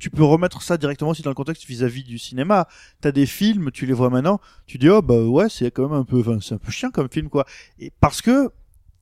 [0.04, 2.68] tu peux remettre ça directement aussi dans le contexte vis-à-vis du cinéma.
[3.00, 5.98] T'as des films, tu les vois maintenant, tu dis oh bah ouais, c'est quand même
[5.98, 7.46] un peu, enfin, c'est un peu chiant comme film quoi.
[7.78, 8.50] Et parce que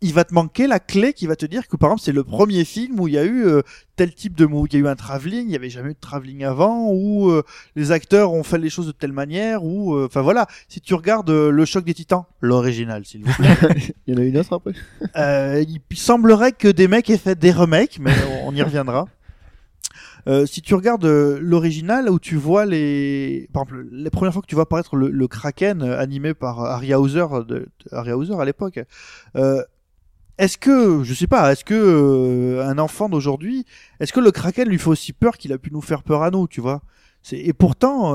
[0.00, 2.22] il va te manquer la clé qui va te dire que par exemple c'est le
[2.22, 3.62] premier film où il y a eu euh,
[3.96, 5.94] tel type de mot, il y a eu un travelling, il y avait jamais eu
[5.94, 7.42] de travelling avant, où euh,
[7.74, 10.46] les acteurs ont fait les choses de telle manière, ou euh, enfin voilà.
[10.68, 13.56] Si tu regardes le choc des Titans, l'original s'il vous plaît.
[14.06, 14.74] Il y en a une autre après
[15.16, 18.12] Euh, il semblerait que des mecs aient fait des remakes, mais
[18.44, 19.08] on, on y reviendra.
[20.28, 24.42] Euh, si tu regardes euh, l'original où tu vois les, par exemple, les premières fois
[24.42, 28.80] que tu vois apparaître le, Kraken euh, animé par Harry Hauser, à l'époque,
[30.38, 33.66] est-ce que, je sais pas, est-ce que un enfant d'aujourd'hui,
[34.00, 36.30] est-ce que le Kraken lui fait aussi peur qu'il a pu nous faire peur à
[36.30, 36.82] nous, tu vois?
[37.30, 38.14] Et pourtant,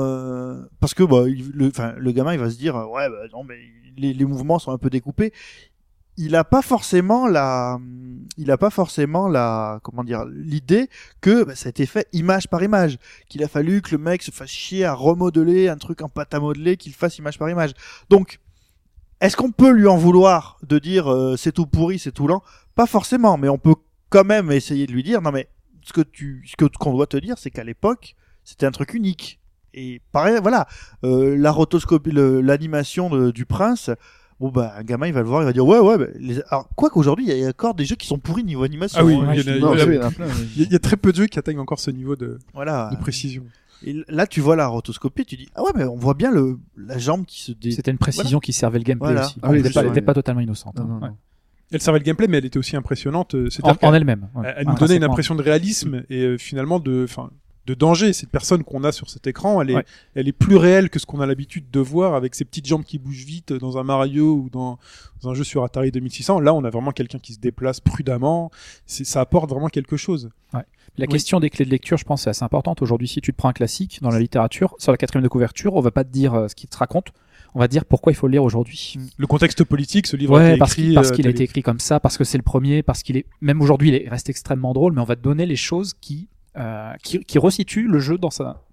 [0.79, 3.57] parce que bah, le, gamin il va se dire, ouais, bah, non, mais
[3.97, 5.31] les mouvements sont un peu découpés
[6.17, 7.79] il a pas forcément la,
[8.37, 10.89] il a pas forcément la, comment dire, l'idée
[11.21, 12.97] que bah, ça a été fait image par image,
[13.29, 16.33] qu'il a fallu que le mec se fasse chier à remodeler un truc en pâte
[16.33, 17.71] à modeler, qu'il fasse image par image.
[18.09, 18.39] Donc,
[19.21, 22.43] est-ce qu'on peut lui en vouloir de dire euh, c'est tout pourri, c'est tout lent?
[22.75, 23.75] Pas forcément, mais on peut
[24.09, 25.49] quand même essayer de lui dire non mais
[25.83, 28.93] ce que tu, ce que qu'on doit te dire, c'est qu'à l'époque c'était un truc
[28.93, 29.39] unique.
[29.73, 30.67] Et pareil, voilà,
[31.03, 33.91] euh, la rotoscopie, l'animation du prince.
[34.39, 35.97] Bon bah un gamin il va le voir, il va dire ouais ouais.
[35.97, 36.41] bah, les...
[36.49, 38.99] Alors quoi qu'aujourd'hui il y a encore des jeux qui sont pourris niveau animation.
[39.01, 39.33] Ah oui, hein.
[39.33, 41.59] il y en a- Non, il y il y très peu de jeux qui atteignent
[41.59, 42.89] encore ce niveau de, Voilà.
[42.91, 43.43] de précision.
[43.83, 46.59] Et là tu vois la rotoscopie, tu dis ah ouais mais on voit bien le
[46.77, 47.71] la jambe qui se dé...
[47.71, 49.25] C'était une précision qui servait le gameplay Voilà.
[49.25, 49.35] aussi.
[49.41, 50.75] Ah oui, elle n'était pas, elle totalement innocente.
[50.77, 50.87] Non, hein.
[50.87, 51.09] non, Ouais.
[51.09, 51.17] non.
[51.71, 53.35] Elle servait le gameplay, mais elle était aussi impressionnante.
[53.35, 53.49] euh,
[53.81, 54.29] En, elle-même.
[54.35, 54.53] ouais.
[54.55, 57.29] elle nous donnait une impression de réalisme et euh, finalement de, enfin,
[57.67, 58.13] de danger.
[58.13, 59.85] Cette personne qu'on a sur cet écran, elle est, Ouais.
[60.15, 62.83] elle est plus réelle que ce qu'on a l'habitude de voir avec ses petites jambes
[62.83, 64.79] qui bougent vite dans un Mario ou dans,
[65.21, 66.39] dans un jeu sur Atari 2600.
[66.39, 68.49] Là, on a vraiment quelqu'un qui se déplace prudemment.
[68.87, 70.29] Ça apporte vraiment quelque chose.
[70.53, 71.07] La Oui.
[71.09, 72.81] question des clés de lecture, je pense, c'est assez importante.
[72.81, 75.75] Aujourd'hui, si tu te prends un classique dans la littérature, sur la quatrième de couverture,
[75.75, 77.09] on va pas te dire euh, ce qu'il te raconte.
[77.53, 78.95] On va te dire pourquoi il faut le lire aujourd'hui.
[79.17, 80.93] Le contexte politique, ce livre a Ouais, été parce écrit.
[80.95, 83.15] parce euh, qu'il a été écrit comme ça, parce que c'est le premier, parce qu'il
[83.17, 85.93] est même aujourd'hui, il est- reste extrêmement drôle, mais on va te donner les choses
[86.01, 88.63] qui euh, qui, qui resituent le jeu dans sa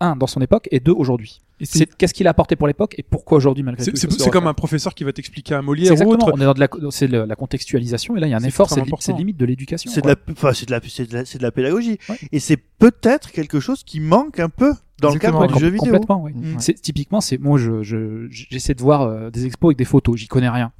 [0.00, 1.40] un dans son époque et deux aujourd'hui.
[1.62, 3.92] C'est qu'est-ce qu'il a apporté pour l'époque et pourquoi aujourd'hui malgré tout.
[3.94, 4.48] c'est, comme refaire.
[4.48, 6.32] un professeur qui va t'expliquer un Molière ou autre.
[6.34, 8.68] On est dans de la c'est la contextualisation et là il y a un effort.
[8.68, 9.90] C'est li- limite de l'éducation.
[9.90, 11.98] C'est de la, enfin, c'est de la, c'est de la, c'est de la pédagogie.
[12.08, 12.18] Ouais.
[12.32, 15.92] Et c'est peut-être quelque chose qui manque un peu dans le cadre du jeu vidéo.
[15.92, 16.32] Complètement, oui.
[16.34, 16.56] Mm.
[16.58, 20.16] C'est typiquement, c'est moi, je, je, j'essaie de voir euh, des expos avec des photos.
[20.18, 20.72] J'y connais rien.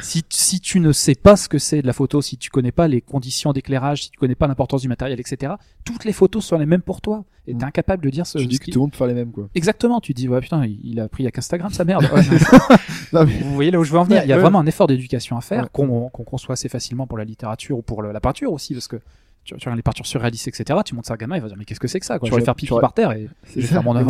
[0.00, 2.72] Si, si tu ne sais pas ce que c'est de la photo, si tu connais
[2.72, 5.52] pas les conditions d'éclairage, si tu connais pas l'importance du matériel, etc.,
[5.84, 7.24] toutes les photos sont les mêmes pour toi.
[7.46, 7.68] Et t'es Mm.
[7.68, 8.38] incapable de dire ce.
[8.38, 9.48] Tu ce dis que tout le monde peut faire les mêmes, quoi.
[9.54, 10.00] Exactement.
[10.00, 12.04] Tu dis ouais putain, il il a appris avec Instagram sa merde.
[12.12, 12.22] Ouais.
[13.12, 14.22] Non, mais- Vous voyez là où je veux en venir.
[14.24, 15.68] Il y a vraiment un effort d'éducation à faire Ouais.
[15.72, 18.88] qu'on qu'on conçoit assez facilement pour la littérature ou pour le- la peinture aussi, parce
[18.88, 18.96] que
[19.44, 20.78] tu, tu regardes les partures surréalistes, etc.
[20.84, 22.18] Tu montes ça à un gamin, il va dire mais qu'est-ce que c'est que ça
[22.18, 22.28] quoi?
[22.28, 24.06] Tu Je vais faire pipi par terre et je vais C'est faire mon œuvre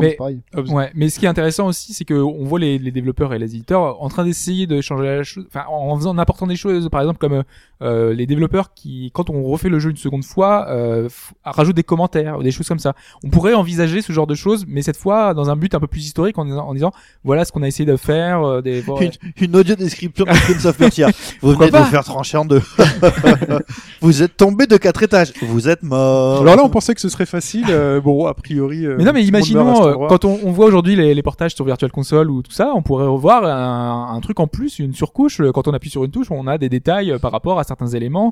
[0.00, 0.40] Mais- c'est pareil.
[0.68, 3.38] Ouais, mais ce qui est intéressant aussi, c'est que on voit les, les développeurs et
[3.38, 6.56] les éditeurs en train d'essayer de changer la chose, enfin en faisant en apportant des
[6.56, 7.42] choses, par exemple comme
[7.82, 11.08] euh, les développeurs qui, quand on refait le jeu une seconde fois, euh,
[11.44, 12.94] rajoutent des commentaires, ou des choses comme ça.
[13.22, 15.86] On pourrait envisager ce genre de choses, mais cette fois dans un but un peu
[15.88, 16.92] plus historique, en, disant- en disant
[17.24, 18.42] voilà ce qu'on a essayé de faire.
[18.42, 21.08] euh, des, bon, Une, une audio description de Prince of Persia.
[21.08, 21.82] Vous Pourquoi venez de pas?
[21.84, 22.62] vous faire trancher en deux.
[24.00, 25.32] vous êtes tombé de quatre étages.
[25.42, 26.40] Vous êtes mort.
[26.42, 27.66] Alors là, on pensait que ce serait facile.
[27.68, 28.86] euh, bon, a priori.
[28.86, 31.64] euh, Mais non, mais imaginons euh, quand on, on voit aujourd'hui les, les portages sur
[31.64, 35.40] Virtual Console ou tout ça, on pourrait revoir un, un truc en plus, une surcouche.
[35.40, 37.64] euh, Quand on appuie sur une touche, on a des détails euh, par rapport à
[37.64, 38.30] certains éléments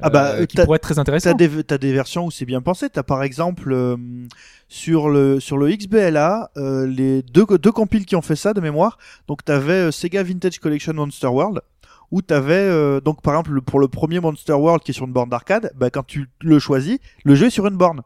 [0.00, 1.30] Ah bah, euh, qui pourraient être très intéressants.
[1.30, 2.88] T'as des, t'as des versions où c'est bien pensé.
[2.90, 3.96] T'as par exemple euh,
[4.68, 8.60] sur le sur le XBLA euh, les deux deux compiles qui ont fait ça de
[8.60, 8.98] mémoire.
[9.26, 11.60] Donc t'avais euh, Sega Vintage Collection Monster World
[12.10, 15.06] où t'avais euh, donc par exemple le- pour le premier Monster World qui est sur
[15.06, 18.02] une borne d'arcade, bah quand tu le choisis, le jeu est sur une borne.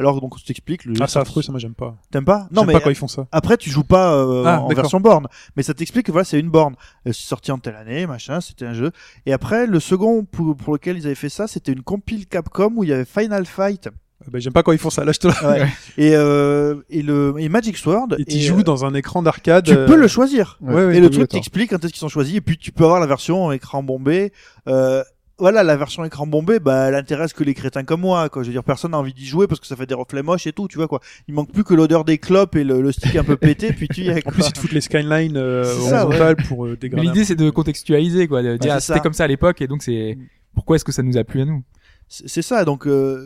[0.00, 0.84] Alors donc je t'explique.
[0.84, 1.96] Le jeu Ah, c'est affreux, ça, moi, j'aime pas.
[2.12, 2.46] T'aimes pas?
[2.52, 3.26] Non, mais pas quand ils font ça.
[3.32, 6.38] Après, tu joues pas euh, Ah, en version borne, mais ça t'explique que voilà, c'est
[6.38, 6.74] une borne.
[7.06, 8.92] Euh, C'est sorti en telle année, machin, c'était un jeu.
[9.26, 12.74] Et après, le second pour, pour lequel ils avaient fait ça, c'était une compile Capcom
[12.76, 13.88] où il y avait Final Fight
[14.22, 15.04] Euh, bah, j'aime pas quand ils font ça.
[15.04, 15.34] Lâche-toi.
[15.98, 18.08] et euh, et le et Magic Sword.
[18.18, 19.64] Et tu euh, joues dans un écran d'arcade.
[19.64, 20.58] Tu euh, peux le choisir.
[20.60, 22.36] Ouais, ouais, et le truc t'explique quand est-ce qu'ils sont choisis.
[22.36, 24.32] Et puis tu peux avoir la version écran bombé.
[24.66, 25.02] Euh,
[25.38, 28.42] voilà, la version écran bombé, bah, elle intéresse que les crétins comme moi, quoi.
[28.42, 30.48] Je veux dire, personne n'a envie d'y jouer parce que ça fait des reflets moches
[30.48, 31.00] et tout, tu vois, quoi.
[31.28, 33.86] Il manque plus que l'odeur des clopes et le, le stick un peu pété, puis
[33.86, 36.76] tu y es, En plus, ils te foutent les skylines euh, horizontales pour euh, Mais
[36.76, 37.06] dégrader.
[37.06, 39.82] l'idée c'est de contextualiser quoi, de dire ah, c'était comme ça à l'époque et donc
[39.84, 40.18] c'est
[40.54, 41.62] pourquoi est-ce que ça nous a plu à nous?
[42.08, 43.24] C'est c'est ça, donc euh,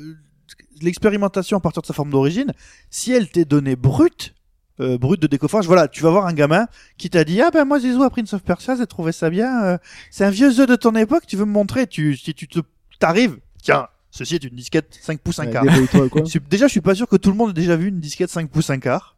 [0.85, 2.53] l'expérimentation à partir de sa forme d'origine,
[2.91, 4.35] si elle t'est donnée brute,
[4.81, 6.67] euh, brute de décoffrage, voilà, tu vas voir un gamin
[6.99, 9.63] qui t'a dit ah ben moi joué à Prince of Persia, j'ai trouvé ça bien,
[9.65, 9.79] euh,
[10.11, 12.61] c'est un vieux jeu de ton époque, tu veux me montrer, tu si tu te
[12.99, 15.65] t'arrives, tiens, ceci est une disquette 5 pouces 1 Ouais, quart.
[16.51, 18.49] Déjà, je suis pas sûr que tout le monde ait déjà vu une disquette 5
[18.49, 19.17] pouces 1 quart.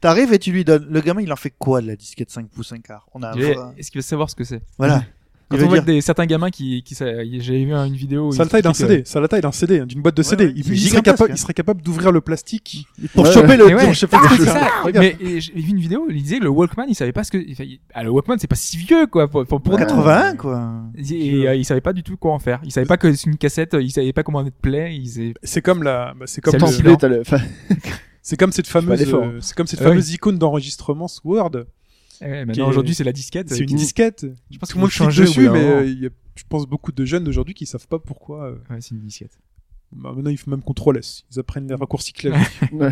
[0.00, 0.86] T'arrives et tu lui donnes.
[0.90, 3.08] Le gamin, il en fait quoi de la disquette 5 pouces 1 quart?
[3.14, 4.60] On a un Est-ce qu'il veut savoir ce que c'est?
[4.78, 5.04] Voilà.
[5.48, 8.32] Quand on voit dire- que des, certains gamins qui, qui ça- j'avais vu une vidéo
[8.32, 10.16] Ça a la taille d'un CD, ça a la taille d'un CD, hein, d'une boîte
[10.16, 10.46] de Ouais, CD.
[10.46, 11.34] ouais, il, c'est il serait gigantesque, capable, hein.
[11.36, 12.86] il serait capable d'ouvrir le plastique.
[13.14, 13.56] Pour Ouais, choper ouais.
[13.56, 13.66] le.
[13.66, 14.70] Mais ouais, pour choper c'est ça.
[14.92, 17.38] Mais j'ai vu une vidéo, il disait que le Walkman, il savait pas ce que.
[17.94, 19.28] Ah, le Walkman, c'est pas si vieux, quoi.
[19.28, 20.72] Pour, pour, pour- Pour 81, quoi.
[20.96, 22.60] Et, et, euh, il savait pas du tout quoi en faire.
[22.64, 25.00] Il savait pas que c'est une cassette, il savait pas comment mettre play.
[25.42, 26.54] C'est comme la, bah, c'est comme,
[28.22, 29.90] C'est cette fameuse, euh, c'est comme cette Ah oui.
[29.90, 31.52] fameuse icône d'enregistrement sous Word.
[32.20, 33.48] Eh ouais, maintenant aujourd'hui c'est la disquette.
[33.50, 34.26] C'est une qui- disquette.
[34.50, 36.10] Je pense Tout le monde qu'il faut clique changer au dessus, mais euh, y a,
[36.34, 38.44] je pense beaucoup de jeunes d'aujourd'hui qui savent pas pourquoi.
[38.46, 39.38] euh, Ouais, c'est une disquette.
[39.92, 41.24] bah, maintenant, ils font même CTRL S.
[41.32, 42.44] Ils apprennent les raccourcis clavier.
[42.72, 42.90] ouais,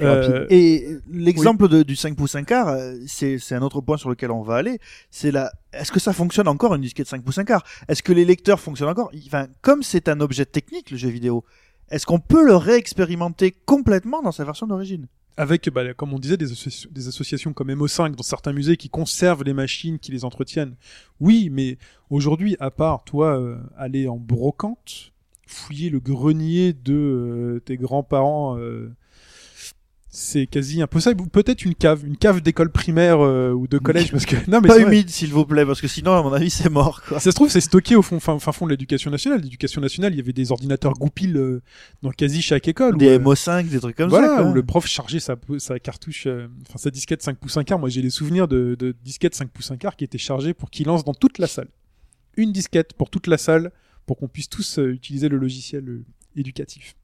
[0.00, 0.46] Euh.
[0.50, 4.30] Et l'exemple du 5 pouces 1 quart, euh, c'est c'est un autre point sur lequel
[4.30, 4.78] on va aller.
[5.10, 5.52] C'est la.
[5.72, 8.60] Est-ce que ça fonctionne encore une disquette 5 pouces 1 quart Est-ce que les lecteurs
[8.60, 9.10] fonctionnent encore?
[9.26, 11.44] Enfin, comme c'est un objet technique le jeu vidéo,
[11.90, 15.06] est-ce qu'on peut le réexpérimenter complètement dans sa version d'origine?
[15.36, 18.88] Avec, bah, comme on disait, des, associ- des associations comme MO5 dans certains musées qui
[18.88, 20.74] conservent les machines, qui les entretiennent.
[21.20, 21.78] Oui, mais
[22.10, 25.12] aujourd'hui, à part toi euh, aller en brocante,
[25.46, 28.94] fouiller le grenier de euh, tes grands-parents, euh,
[30.14, 31.22] c'est quasi impossible.
[31.22, 34.60] Ou peut-être une cave, une cave d'école primaire euh, ou de collège, parce que non,
[34.60, 37.02] mais Pas humide, s'il vous plaît, parce que sinon, à mon avis, c'est mort.
[37.02, 37.18] Quoi.
[37.18, 39.40] Ça se trouve, c'est stocké au fond, fin, fin fond de l'éducation nationale.
[39.40, 41.62] L'éducation nationale, il y avait des ordinateurs goupil euh,
[42.02, 42.96] dans quasi chaque école.
[42.96, 44.42] où, Des euh, MO5, des trucs comme voilà, ça.
[44.42, 44.50] quoi.
[44.50, 47.78] où le prof chargeait sa, sa cartouche, euh, enfin sa disquette 5 pouces 1 quart.
[47.78, 50.68] Moi, j'ai des souvenirs de, de disquettes 5 pouces 1 quart qui étaient chargées pour
[50.70, 51.68] qu'il lance dans toute la salle.
[52.36, 53.72] Une disquette pour toute la salle,
[54.04, 56.02] pour qu'on puisse tous euh, utiliser le logiciel
[56.36, 56.96] éducatif.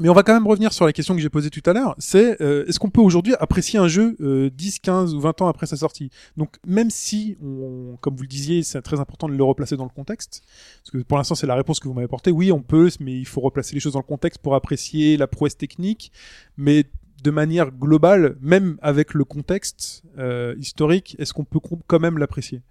[0.00, 1.96] Mais on va quand même revenir sur la question que j'ai posée tout à l'heure.
[1.98, 5.48] C'est euh, est-ce qu'on peut aujourd'hui apprécier un jeu euh, 10, 15 ou 20 ans
[5.48, 6.10] après sa sortie?
[6.36, 9.84] Donc même si, on, comme vous le disiez, c'est très important de le replacer dans
[9.84, 10.42] le contexte,
[10.82, 12.30] parce que pour l'instant c'est la réponse que vous m'avez apportée.
[12.30, 15.26] Oui, on peut, mais il faut replacer les choses dans le contexte pour apprécier la
[15.26, 16.12] prouesse technique.
[16.56, 16.84] Mais
[17.22, 22.62] de manière globale, même avec le contexte euh, historique, est-ce qu'on peut quand même l'apprécier?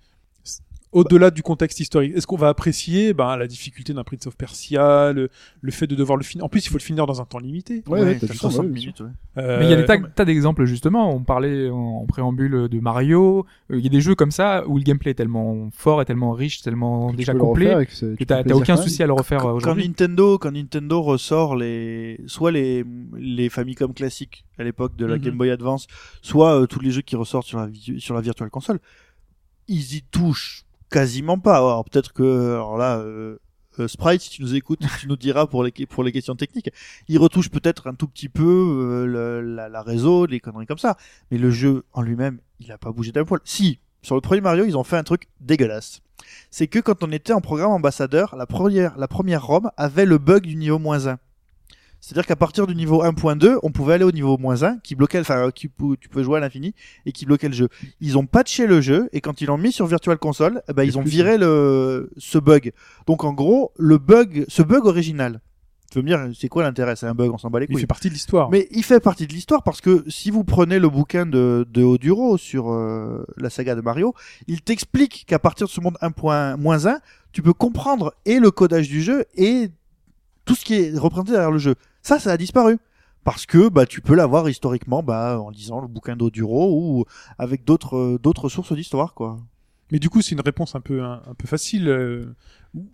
[0.98, 5.14] Au-delà du contexte historique, est-ce qu'on va apprécier ben, la difficulté d'un Prince of Persia,
[5.14, 5.30] le,
[5.62, 6.46] le fait de devoir le finir?
[6.46, 7.84] En plus, il faut le finir dans un temps limité.
[7.88, 9.00] Ouais, ouais, t'as t'as tout ça, 60 ouais, minutes.
[9.02, 9.08] ouais.
[9.38, 11.14] Euh, Mais il y a des tas, d'exemples justement.
[11.14, 13.46] On parlait en, en préambule de Mario.
[13.72, 16.06] Euh, Il y a des jeux comme ça où le gameplay est tellement fort et
[16.06, 19.88] tellement riche, tellement déjà complet et que t'as aucun souci à le refaire Quand aujourd'hui.
[19.88, 22.84] Nintendo, quand Nintendo ressort les, soit les,
[23.18, 25.22] les Famicom classiques à l'époque de la Mhm.
[25.24, 25.88] Game Boy Advance,
[26.22, 27.68] soit euh, tous les jeux qui ressortent sur la,
[28.00, 28.80] sur la Virtual Console,
[29.68, 31.58] ils y touchent quasiment pas.
[31.58, 33.38] Alors peut-être que, alors là, euh,
[33.80, 36.71] euh, Sprite, si tu nous écoutes, tu nous diras pour les, pour les questions techniques.
[37.08, 40.97] Ils retouchent peut-être un tout petit peu euh, la, la réseau, les conneries comme ça.
[41.32, 43.39] Mais le jeu en lui-même, il a pas bougé d'un poil.
[43.43, 46.02] Si, sur le premier Mario, ils ont fait un truc dégueulasse.
[46.50, 50.17] C'est que quand on était en programme ambassadeur, la première, la première ROM avait le
[50.17, 51.19] bug du niveau moins 1.
[52.08, 55.20] C'est-à-dire qu'à partir du niveau 1.2, on pouvait aller au niveau moins 1, qui bloquait,
[55.20, 56.74] enfin, qui, pou- tu peux jouer à l'infini,
[57.06, 57.67] et qui bloquait le jeu.
[58.00, 60.84] Ils ont patché le jeu, et quand ils l'ont mis sur Virtual Console, eh ben,
[60.84, 62.72] ils ont viré le, ce bug.
[63.08, 65.41] Donc, en gros, le bug, ce bug original.
[65.91, 66.96] Tu veux me dire, c'est quoi l'intérêt?
[66.96, 67.82] C'est un bug, on s'en bat les Il couilles.
[67.82, 68.50] fait partie de l'histoire.
[68.52, 71.84] Mais il fait partie de l'histoire parce que si vous prenez le bouquin de, de
[71.84, 74.13] Oduro sur euh, la saga de Mario,
[74.48, 77.00] il t'explique qu'à partir de ce monde 1.1,
[77.34, 79.70] tu peux comprendre et le codage du jeu et
[80.46, 81.76] tout ce qui est représenté derrière le jeu.
[82.08, 82.78] Ça, ça a disparu.
[83.26, 87.04] Parce que bah, tu peux l'avoir historiquement bah, en lisant le bouquin d'Oduro ou
[87.38, 89.13] avec d'autres euh, d'autres sources d'histoire.
[89.13, 89.38] quoi.
[89.91, 91.89] Mais du coup, c'est une réponse un peu, un, un peu facile.
[91.89, 92.34] euh,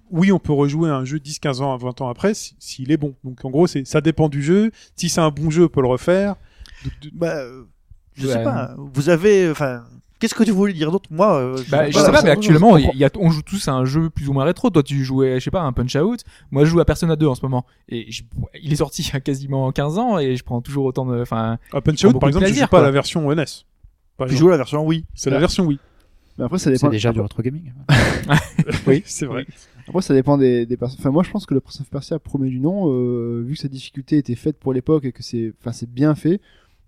[0.09, 2.97] oui, on peut rejouer un jeu 10, 15 ans, 20 ans après, si- s'il est
[2.97, 3.13] bon.
[3.23, 4.71] Donc, en gros, c'est, ça dépend du jeu.
[4.95, 6.35] Si c'est un bon jeu, on peut le refaire.
[6.83, 7.65] De- de- Bah, euh,
[8.15, 8.33] je Ouais.
[8.33, 8.73] sais pas.
[8.95, 9.51] Vous avez...
[9.51, 9.83] Enfin,
[10.23, 11.09] qu'est-ce que tu voulais dire d'autre?
[11.11, 12.05] Moi, euh, Bah, je voilà.
[12.07, 14.29] sais pas, mais actuellement, je il y a, on joue tous à un jeu plus
[14.29, 14.69] ou moins rétro.
[14.69, 16.21] Toi, tu jouais, je sais pas, à un Punch Out.
[16.51, 17.65] Moi, je joue à Persona 2 en ce moment.
[17.89, 18.23] Et je-
[18.61, 21.21] il est sorti il y a quasiment 15 ans et je prends toujours autant de,
[21.21, 22.85] enfin, à Punch prend Out, par exemple, je plaisir, joue pas à quoi.
[22.87, 23.43] la version NES.
[24.17, 25.03] Par Tu joues à la version Wii.
[25.13, 25.79] C'est la version Wii.
[26.37, 26.87] Mais après, ça dépend.
[26.87, 27.73] C'est déjà du retro gaming.
[28.87, 29.45] Oui, c'est vrai.
[29.87, 30.97] Après, ça dépend des, des personnes.
[31.01, 33.59] Enfin, moi, je pense que le Prince of Persia promet du nom, euh, vu que
[33.59, 36.39] sa difficulté était faite pour l'époque et que c'est, enfin, c'est bien fait.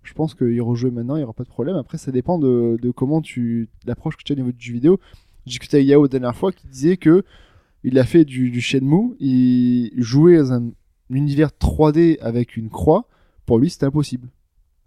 [0.06, 1.76] Je pense qu'il rejouer maintenant, il y aura pas de problème.
[1.76, 5.00] Après, ça dépend de, comment tu, l'approche que tu as au niveau du jeu vidéo.
[5.44, 7.24] J'ai discuté avec Yao la dernière fois qui disait que
[7.82, 10.70] il a fait du, du Shenmue, il jouait dans un
[11.10, 13.08] univers 3D avec une croix.
[13.44, 14.28] Pour lui, c'était impossible.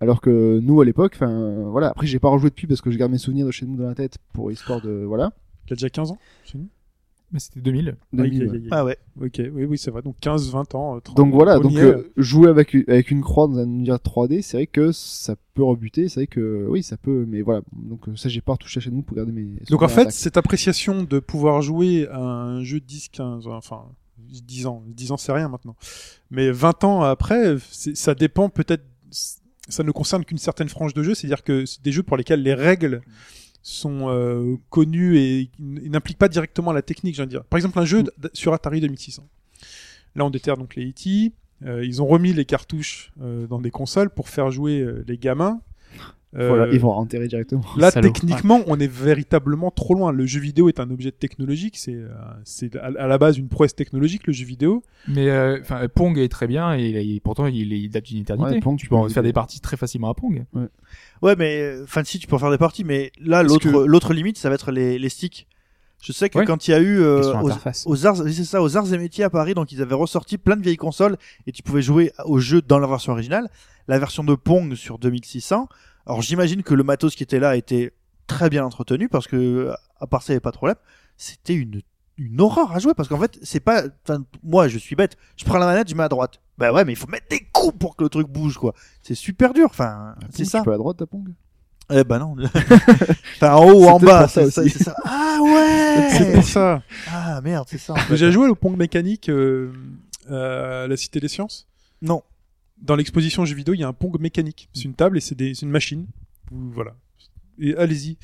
[0.01, 1.89] Alors que nous, à l'époque, enfin, voilà.
[1.89, 3.95] Après, j'ai pas rejoué depuis parce que je garde mes souvenirs de Shenmue dans la
[3.95, 5.33] tête pour histoire de, voilà.
[5.67, 6.17] Il a déjà 15 ans.
[7.31, 7.95] Mais c'était 2000.
[8.17, 8.27] Ah, ouais.
[8.27, 8.61] ok, ok.
[8.71, 8.97] Ah ouais.
[9.21, 10.01] Ok, oui, oui, c'est vrai.
[10.01, 13.21] Donc 15, 20 ans, euh, 30 Donc voilà, on donc euh, jouer avec avec une
[13.21, 16.81] croix dans un univers 3D, c'est vrai que ça peut rebuter, c'est vrai que oui,
[16.81, 17.61] ça peut, mais voilà.
[17.73, 19.59] Donc euh, ça, j'ai pas retouché chez nous pour garder mes.
[19.69, 23.85] Donc en fait, cette appréciation de pouvoir jouer à un jeu de 10, 15, enfin
[24.17, 25.75] 10 ans, 10 ans c'est rien maintenant,
[26.31, 31.13] mais 20 ans après, ça dépend peut-être, ça ne concerne qu'une certaine frange de jeu,
[31.13, 33.01] c'est-à-dire que c'est des jeux pour lesquels les règles
[33.61, 37.43] sont euh, connues et n'impliquent pas directement la technique, veux dire.
[37.43, 39.27] Par exemple, un jeu sur Atari 2600.
[40.15, 41.33] Là, on déterre donc les E.T.
[41.65, 45.61] euh, ils ont remis les cartouches euh, dans des consoles pour faire jouer les gamins.
[46.31, 47.63] Voilà, Euh, ils vont enterrer directement.
[47.75, 48.07] Là, Salaud.
[48.07, 50.11] techniquement, on est véritablement trop loin.
[50.11, 52.07] Le jeu vidéo est un objet technologique, c'est euh,
[52.43, 54.83] c'est à, à la base une prouesse technologique, le jeu vidéo.
[55.07, 55.59] Mais, euh,
[55.93, 58.53] Pong est très bien et, pourtant, il, il date d'une éternité.
[58.55, 60.45] Ouais, Pong, tu tu peux en faire des parties très facilement à Pong.
[61.23, 64.13] Ouais, mais enfin si tu peux en faire des parties, mais là l'autre que- l'autre
[64.13, 65.47] limite, ça va être les, les sticks.
[66.01, 66.45] Je sais que Ouais.
[66.45, 67.19] quand il y a eu euh,
[67.85, 70.55] aux, arts, c'est ça, aux arts et métiers à Paris, donc ils avaient ressorti plein
[70.55, 73.49] de vieilles consoles et tu pouvais jouer au jeu dans la version originale.
[73.89, 75.67] La version de Pong sur 2600.
[76.09, 77.93] Alors j'imagine que le matos qui était là était
[78.27, 80.75] très bien entretenu parce que à part ça, il n'y avait pas de problème.
[81.17, 81.81] C'était une
[82.17, 83.83] une horreur à jouer parce qu'en fait c'est pas.
[84.03, 85.15] Enfin moi je suis bête.
[85.37, 86.41] Je prends la manette, je mets à droite.
[86.57, 88.73] Bah ouais, mais il faut mettre des coups pour que le truc bouge quoi.
[89.03, 89.67] C'est super dur.
[89.69, 90.59] Enfin c'est ça.
[90.59, 91.31] Tu peux à droite, ta Pong
[91.91, 92.35] Eh ben non.
[93.35, 94.69] enfin, en haut ou en bas, ça ça, aussi.
[94.71, 94.95] c'est ça.
[95.05, 96.81] Ah ouais C'est pour ça.
[97.11, 97.93] Ah merde, c'est ça.
[97.93, 98.09] en J'ai fait.
[98.13, 99.71] déjà joué au Pong mécanique euh,
[100.27, 101.67] à la Cité des Sciences?
[102.01, 102.23] Non.
[102.81, 104.69] Dans l'exposition jeux vidéo, il y a un Pong mécanique.
[104.73, 106.07] C'est une table et c'est une machine.
[106.51, 106.95] Voilà.
[107.59, 108.17] Et allez-y.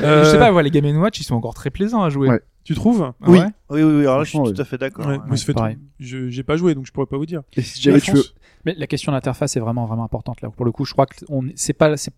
[0.00, 2.10] Euh, je sais Euh, pas, ouais, les Game Watch, ils sont encore très plaisants à
[2.10, 2.28] jouer.
[2.28, 2.40] Ouais.
[2.64, 3.02] Tu trouves?
[3.02, 3.38] Ah Oui.
[3.38, 4.00] ouais Oui, oui, oui.
[4.02, 5.06] Alors là, je suis tout à fait d'accord.
[5.06, 5.36] Ouais, ouais.
[5.36, 5.54] fait
[6.00, 7.42] je j'ai pas joué donc je pourrais pas vous dire.
[7.56, 10.50] Et si jamais tu veux, Alphonse Mais la question d'interface est vraiment vraiment importante là.
[10.50, 12.12] Pour le coup, je crois que on c'est pas c'est-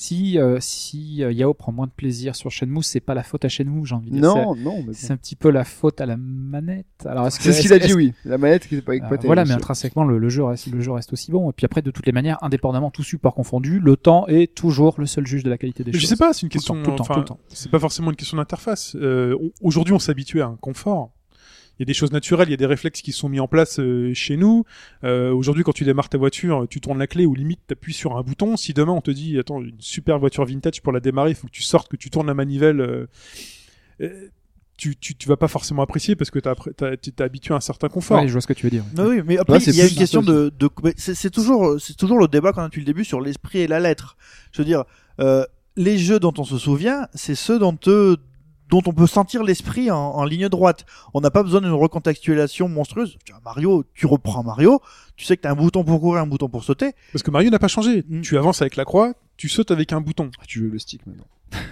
[0.00, 3.44] si euh, si euh, Yao prend moins de plaisir sur Shenmue, c'est pas la faute
[3.44, 4.22] à Shenmue, j'ai envie de dire.
[4.22, 4.92] non, non, mais C'est bon.
[4.94, 6.86] c'est un petit peu la faute à la manette.
[7.04, 8.12] Alors est-ce que c'est ce qu'il a dit, oui.
[8.24, 9.26] La manette qui n'est pas Euh, exploitée.
[9.26, 11.50] voilà, mais intrinsèquement, le, le jeu reste, le jeu reste aussi bon.
[11.50, 14.94] Et puis après, de toutes les manières, indépendamment, tout support confondu, le temps est toujours
[14.98, 16.08] le seul juge de la qualité des Je choses.
[16.08, 16.84] sais pas, c'est une Tout le temps, question.
[16.84, 17.40] tout le temps, enfin, le temps.
[17.48, 18.94] C'est pas forcément une question d'interface.
[18.94, 21.10] Euh, on- Aujourd'hui, on s'habitue à un confort.
[21.78, 23.46] Il y a des choses naturelles, il y a des réflexes qui sont mis en
[23.48, 24.64] place euh, chez nous.
[25.04, 28.16] Euh, Aujourd'hui, quand tu démarres ta voiture, tu tournes la clé ou limite t'appuies sur
[28.16, 28.56] un bouton.
[28.56, 31.46] Si demain on te dit, attends, une super voiture vintage pour la démarrer, il faut
[31.46, 32.80] que tu sortes, que tu tournes la manivelle.
[32.80, 33.06] euh,
[34.76, 37.52] tu, tu, tu vas pas forcément apprécier parce que t'as appré- t'as- tu t'es habitué
[37.52, 38.20] à un certain confort.
[38.20, 38.84] Ouais, je vois ce que tu veux dire.
[38.96, 41.96] Oui, oui, mais après, il y a une question de, de c'est c'est toujours, c'est
[41.96, 44.16] toujours le débat qu'on a depuis le début sur l'esprit et la lettre.
[44.52, 44.84] Je veux dire,
[45.18, 45.44] euh,
[45.76, 48.16] les jeux dont on se souvient, c'est ceux dont, euh,
[48.70, 50.84] dont on peut sentir l'esprit en, en ligne droite.
[51.14, 53.16] On n'a pas besoin d'une recontextualisation monstrueuse.
[53.24, 54.80] Tu vois, Mario, tu reprends Mario,
[55.16, 56.92] tu sais que t'as un bouton pour courir, un bouton pour sauter.
[57.12, 58.04] Parce que Mario n'a pas changé.
[58.08, 58.20] Mm.
[58.22, 60.30] Tu avances avec la croix, tu sautes avec un bouton.
[60.38, 61.24] Ah, Tu veux le stick maintenant.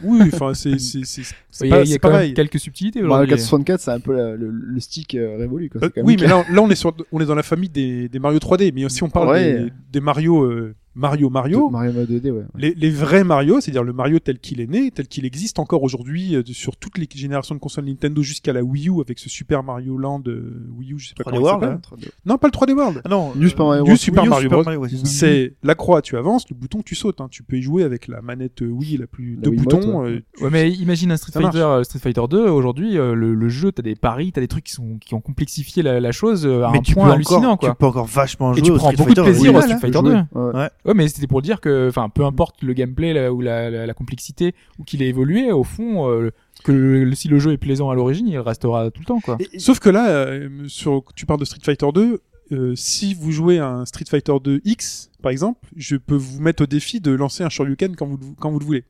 [0.03, 2.15] Oui, enfin, c'est c'est c'est c'est Il y a, pas- il y a quand même
[2.17, 2.35] pareil.
[2.35, 3.31] quelques subtilités Mario aujourd'hui.
[3.37, 5.69] 464, c'est un peu la- le, le stick euh, révolu.
[5.69, 5.83] Quoi.
[5.85, 7.69] Euh, quand même oui, mais là, là, on est sur, on est dans la famille
[7.69, 9.53] des, des Mario 3D, mais si on parle Ouais.
[9.65, 11.69] des, des Mario euh, Mario Mario.
[11.71, 12.43] Mario Mario 2D, ouais.
[12.57, 15.83] Les, les vrais Mario, c'est-à-dire le Mario tel qu'il est né, tel qu'il existe encore
[15.83, 19.19] aujourd'hui euh, de- sur toutes les générations de consoles Nintendo jusqu'à la Wii U avec
[19.19, 22.11] ce Super Mario Land euh, Wii U, je sais pas 3D comment il World, s'appelle.
[22.25, 23.03] Non, pas le 3D World.
[23.05, 23.97] Ah non, New Super Mario Du Bros.
[23.97, 24.65] Super Wii U, Mario Bros.
[24.65, 27.21] Ouais, c'est la croix, tu avances, le bouton, tu sautes.
[27.21, 27.29] Hein.
[27.31, 30.01] Tu peux y jouer avec la manette euh, Wii, la plus La deux boutons.
[30.03, 30.09] ouais.
[30.11, 31.41] euh, tu- Ouais, mais imagine un Street Ça.
[31.41, 32.49] Fighter, euh, Street Fighter 2.
[32.49, 35.21] Aujourd'hui, euh, le, le jeu, t'as des paris, t'as des trucs qui sont qui ont
[35.21, 37.69] complexifié la, la chose euh, à mais un tu peux point hallucinant, encore, quoi.
[37.71, 39.79] tu peux encore vachement Et jouer tu au prends beaucoup de plaisir au Street hein.
[39.79, 40.13] Fighter 2.
[40.13, 40.69] Ouais.
[40.87, 40.95] Ouais.
[40.95, 43.95] Mais c'était pour dire que, enfin, peu importe le gameplay là, ou la, la, la
[43.95, 46.31] complexité ou qu'il ait évolué, au fond, euh,
[46.65, 49.37] que le- si le jeu est plaisant à l'origine, il restera tout le temps, quoi.
[49.59, 52.21] Sauf que là, euh, sur, tu parles de Street Fighter 2.
[52.53, 56.63] euh, si vous jouez un Street Fighter 2 X, par exemple, je peux vous mettre
[56.63, 58.85] au défi de lancer un Shoryuken quand vous, quand vous le voulez.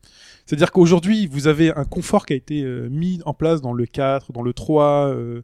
[0.45, 3.87] C'est-à-dire qu'aujourd'hui, vous avez un confort qui a été euh, mis en place dans le
[3.87, 5.41] 4, dans le 3 euh,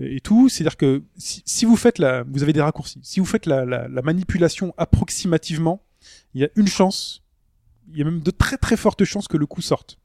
[0.00, 0.48] et tout.
[0.48, 2.98] C'est-à-dire que si, si vous faites la, vous avez des raccourcis.
[3.04, 5.80] Si vous faites la, la, la manipulation approximativement,
[6.34, 7.22] il y a une chance,
[7.90, 9.98] il y a même de très très fortes chances que le coup sorte.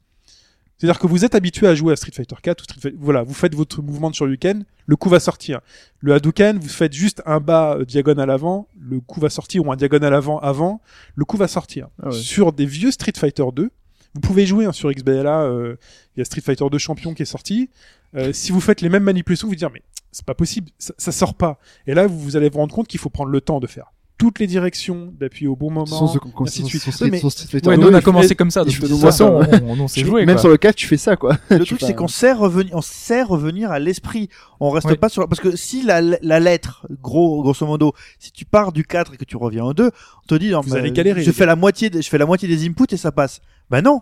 [0.78, 2.96] C'est-à-dire que vous êtes habitué à jouer à Street Fighter 4 ou Street Fighter...
[3.00, 5.60] Voilà, vous faites votre mouvement de Shoryuken, le coup va sortir.
[5.98, 9.72] Le Hadouken, vous faites juste un bas euh, diagonal avant, le coup va sortir, ou
[9.72, 10.80] un diagonal avant avant,
[11.16, 11.88] le coup va sortir.
[12.00, 12.12] Ah ouais.
[12.12, 13.70] Sur des vieux Street Fighter 2,
[14.14, 15.76] vous pouvez jouer hein, sur XBLA, euh,
[16.16, 17.70] il y a Street Fighter 2 Champion qui est sorti.
[18.14, 21.10] Euh, si vous faites les mêmes manipulations, vous dire mais c'est pas possible, ça, ça
[21.10, 21.58] sort pas.
[21.88, 23.92] Et là, vous, vous allez vous rendre compte qu'il faut prendre le temps de faire
[24.18, 25.86] toutes les directions, d'appuyer au bon moment.
[25.86, 26.82] Sans ce qu'on ainsi de suite.
[27.02, 28.64] mais- Ouais, 2, nous on a commencé comme ça.
[28.64, 30.26] De toute façon, on, s'est joué.
[30.26, 30.40] Même quoi.
[30.42, 31.38] sur le 4, tu fais ça, quoi.
[31.50, 34.28] Le truc, c'est qu'on sait revenir, on sait revenir à l'esprit.
[34.58, 34.96] On reste Ouais.
[34.96, 38.84] pas sur, parce que si la, la lettre, gros, grosso modo, si tu pars du
[38.84, 41.22] 4 et que tu reviens au 2, on te dit, non, Vous mais allez galérer,
[41.22, 43.40] Je fais la moitié, des- je fais la moitié des inputs et ça passe.
[43.70, 44.00] Ben non.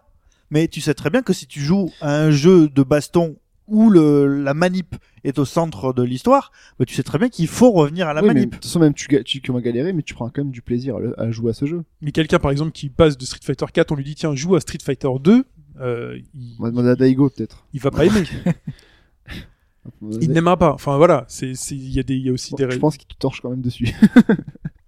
[0.51, 3.37] Mais tu sais très bien que si tu joues à un jeu de baston
[3.69, 7.49] où le, la manip est au centre de l'histoire, ben tu sais très bien qu'il
[7.49, 8.53] faut revenir à la Oui, mais de manip.
[8.55, 10.63] toute façon, même tu, ga- tu commences à galérer, mais tu prends quand même du
[10.63, 11.83] plaisir à, le- à jouer à ce jeu.
[12.01, 14.55] Mais quelqu'un, par exemple, qui passe de Street Fighter 4, on lui dit tiens, joue
[14.55, 15.45] à Street Fighter 2,
[15.81, 17.67] euh, il, On va demander à Daigo, peut-être.
[17.73, 18.23] il va pas aimer.
[20.03, 20.73] On va il n'aimera pas.
[20.73, 22.65] Enfin voilà, c'est, c'est, il y a des, il y a aussi Bon, des.
[22.65, 22.81] je règles.
[22.81, 23.89] pense qu'il te torche quand même dessus.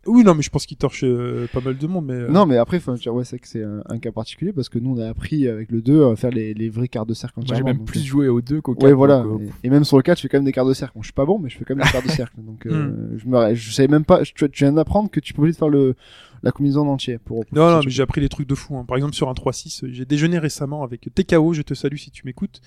[0.09, 2.15] Oui, non, mais je pense qu'il torche euh, pas mal de monde, mais.
[2.15, 4.79] euh, Non, mais après, dire, ouais, c'est que c'est un, un cas particulier parce que
[4.79, 7.41] nous, on a appris avec le 2 à faire les, les vrais quarts de cercle
[7.47, 8.85] Moi, j'ai même plus euh, joué au 2 qu'au 4.
[8.85, 9.23] Ouais, voilà.
[9.23, 10.95] donc, Et, et même sur le 4, je fais quand même des quarts de cercle.
[10.97, 12.35] Bon, je suis pas bon, mais je fais quand même des quarts de cercle.
[12.39, 12.71] Donc, Hmm.
[12.71, 14.25] euh, je me, je savais même pas.
[14.25, 15.95] je- tu, tu viens d'apprendre que tu peux faire le
[16.43, 17.45] la combinaison en entier pour.
[17.45, 18.77] pour Non, non, mais j'ai appris des trucs de fou.
[18.77, 18.85] hein.
[18.87, 22.11] Par exemple, sur un 3.6, euh, j'ai déjeuné récemment avec TKO, je te salue si
[22.13, 22.61] tu m'écoutes,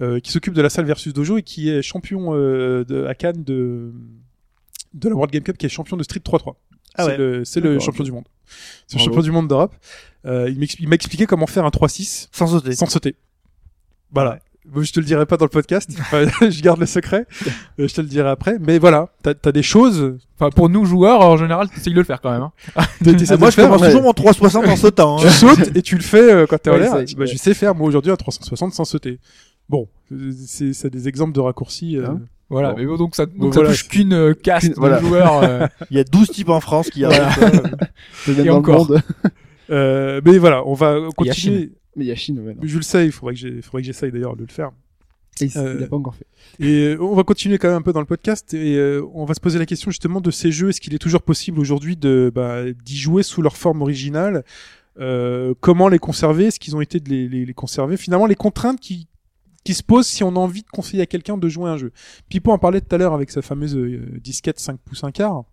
[0.00, 3.14] euh, qui s'occupe de la salle versus dojo et qui est champion euh, de, à
[3.14, 3.92] Cannes de,
[4.94, 6.54] de la World Game Cup, qui est champion de Street 3.3.
[6.96, 7.16] Ah c'est ouais.
[7.18, 8.24] le, c'est le champion du monde.
[8.86, 9.74] C'est le champion du monde d'Europe.
[10.26, 12.74] Euh, il m'a expliqué comment faire un 3.6 Sans sauter.
[12.74, 13.16] sans sauter.
[14.12, 14.38] Voilà.
[14.66, 15.90] Bon, Je te le dirai pas dans le podcast.
[16.40, 17.26] Je garde le secret.
[17.80, 18.56] Euh, Je te le dirai après.
[18.60, 20.16] Mais voilà, t'as as des choses.
[20.36, 22.42] Enfin, pour nous joueurs, en général, t'essayes de le faire quand même.
[22.42, 22.52] Hein.
[22.76, 22.86] Ah,
[23.36, 25.16] moi, je faire, commence toujours mon 360 en sautant.
[25.18, 25.30] tu hein.
[25.30, 26.90] sautes et tu le fais euh, quand t'es en Ouais, l'air.
[26.92, 27.26] ça, Bah, ouais.
[27.26, 29.18] Je sais faire moi aujourd'hui un 360 sans sauter.
[29.68, 31.96] Bon, euh, c'est c'est des exemples de raccourcis.
[31.98, 32.78] euh, Hein Voilà, Bon.
[32.78, 35.00] mais bon, donc ça, donc Bon, ça voilà, touche qu'une euh, caste voilà.
[35.00, 35.42] de joueurs.
[35.42, 37.28] euh, Il y a 12 types en France qui Voilà.
[37.28, 37.76] arrivent.
[38.28, 38.86] Et dans encore.
[38.88, 39.02] le monde.
[39.70, 41.72] euh, mais voilà, on va continuer.
[41.96, 42.54] Mais il y a Chine, ouais.
[42.54, 42.60] non.
[42.62, 44.70] Je le sais, il faudrait que j'essaye d'ailleurs de le faire.
[45.40, 46.26] Et il, Euh, il a pas encore fait.
[46.60, 49.24] Et euh, on va continuer quand même un peu dans le podcast et euh, on
[49.24, 50.68] va se poser la question justement de ces jeux.
[50.68, 54.44] Est-ce qu'il est toujours possible aujourd'hui de bah, d'y jouer sous leur forme originale?
[55.00, 56.46] Euh, Comment les conserver?
[56.46, 57.96] Est-ce qu'ils ont été de les, les, les conserver?
[57.96, 59.08] Finalement, les contraintes qui
[59.64, 61.92] qui se posent si on a envie de conseiller à quelqu'un de jouer un jeu.
[62.28, 65.44] Pipo en parlait tout à l'heure avec sa fameuse euh, disquette 5 pouces 1 quart.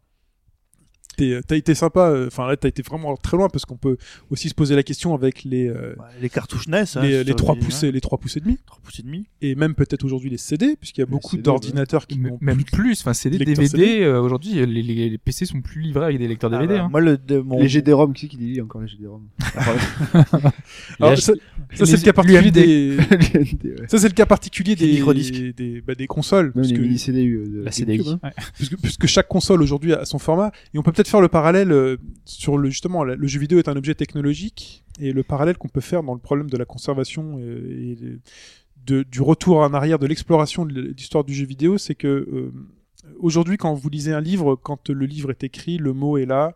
[1.21, 3.97] T'es- T'as été sympa, euh, enfin là t'as été vraiment très loin parce qu'on peut
[4.29, 6.83] aussi se poser la question avec les euh, Ouais, Les cartouches NES.
[6.95, 9.03] hein, les, les 3 les- pouces et les 3 pouces et demi 3 pouces et
[9.03, 9.25] demi.
[9.41, 12.63] et même peut-être aujourd'hui les CD puisqu'il y a Les beaucoup d'ordinateurs qui n'ont même
[12.63, 12.99] plus.
[13.01, 13.67] Enfin, CD, DVD.
[13.67, 14.01] CD.
[14.01, 16.75] euh, Aujourd'hui, les, les, les PC sont plus livrés avec des lecteurs Ah DVD.
[16.79, 16.89] bah, hein.
[16.89, 19.21] Moi, le, de, mon, Les GD-ROM, qui c'est qui dit encore les GD-ROM
[20.99, 21.33] Alors, Les ça,
[21.73, 22.97] ça, c'est le cas particulier des
[23.87, 25.33] ça c'est le cas particulier des microdisques.
[25.55, 26.53] des, bah, des consoles
[26.97, 28.03] CDU euh, La CDI.
[28.23, 28.29] hein.
[28.55, 31.71] puisque, puisque chaque console aujourd'hui a son format et on peut peut-être faire le parallèle
[31.71, 35.67] euh, sur le justement le jeu vidéo est un objet technologique et le parallèle qu'on
[35.67, 37.97] peut faire dans le problème de la conservation et,
[38.85, 42.51] de, du retour en arrière de l'exploration de l'histoire du jeu vidéo c'est que euh,
[43.19, 46.55] Aujourd'hui, quand vous lisez un livre, quand le livre est écrit, le mot est là,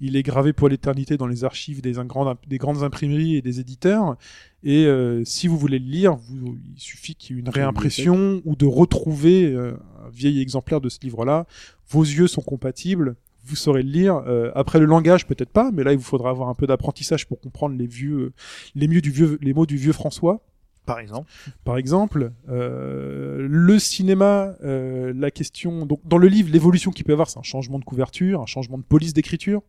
[0.00, 3.60] il est gravé pour l'éternité dans les archives des, grandes- des grandes imprimeries et des
[3.60, 4.16] éditeurs.
[4.62, 8.42] Et euh, si vous voulez le lire, vous, il suffit qu'il y ait une réimpression
[8.44, 9.72] ou de retrouver euh,
[10.04, 11.46] un vieil exemplaire de ce livre-là.
[11.88, 13.16] Vos yeux sont compatibles,
[13.46, 14.22] vous saurez le lire.
[14.26, 17.26] Euh, après le langage, peut-être pas, mais là, il vous faudra avoir un peu d'apprentissage
[17.26, 18.32] pour comprendre les vieux,
[18.74, 20.42] les mieux du vieux, les mots du vieux François
[20.86, 21.28] par exemple.
[21.64, 27.12] par exemple, euh, le cinéma, euh, la question, donc dans le livre, l'évolution qu'il peut
[27.12, 29.62] y avoir, c'est un changement de couverture, un changement de police d'écriture,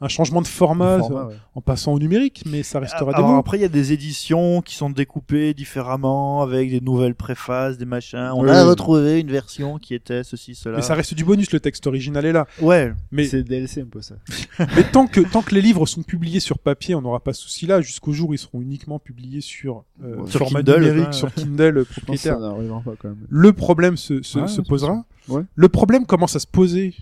[0.00, 1.34] un changement de format, ouais.
[1.54, 3.38] en passant au numérique, mais ça restera des Alors mots.
[3.38, 7.84] après, il y a des éditions qui sont découpées différemment avec des nouvelles préfaces, des
[7.86, 8.30] machins.
[8.34, 10.76] On Oui, a retrouvé une version qui était ceci, cela.
[10.76, 12.46] Mais ça reste du bonus, le texte original est là.
[12.60, 12.92] Ouais.
[13.10, 14.16] Mais, C'est DLC un peu ça.
[14.76, 17.42] mais tant que tant que les livres sont publiés sur papier, on n'aura pas ce
[17.42, 17.80] souci là.
[17.80, 21.12] Jusqu'au jour où ils seront uniquement publiés sur euh, Ouais, sur format Kindle, numérique, ouais.
[21.12, 22.34] sur Kindle propriétaire.
[22.34, 23.26] ça n'arrivera pas quand même.
[23.28, 25.04] Le problème se, se, Ouais, se c'est posera.
[25.28, 25.42] Ouais.
[25.54, 26.94] Le problème commence à se poser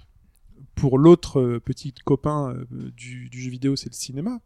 [0.75, 4.41] pour l'autre euh, petit copain euh, du, du jeu vidéo, c'est le cinéma.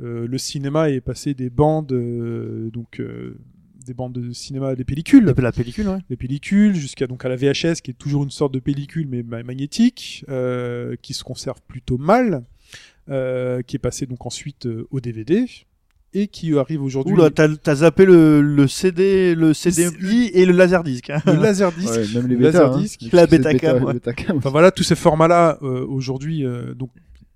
[0.00, 3.36] Euh, le cinéma est passé des bandes, euh, donc euh,
[3.86, 5.98] des bandes de cinéma à des pellicules, la pellicule, ouais.
[6.08, 9.22] des pellicules jusqu'à donc à la VHS qui est toujours une sorte de pellicule mais
[9.22, 10.24] ma- magnétique,
[11.02, 12.44] qui se conserve plutôt mal,
[13.06, 13.12] qui
[13.76, 15.46] est passé donc ensuite au DVD
[16.12, 20.52] et qui arrive aujourd'hui Oula, t'as t'as zappé le, le CD, le CDI et le
[20.52, 21.10] laserdisc.
[21.10, 21.22] Hein.
[21.26, 21.88] le laserdisc.
[21.88, 22.62] Ouais, même les le bêtas, hein.
[22.70, 23.94] Laserdisc, Les la Betacam, ouais.
[24.36, 26.90] Enfin voilà, tous ces formats-là euh, aujourd'hui, euh, donc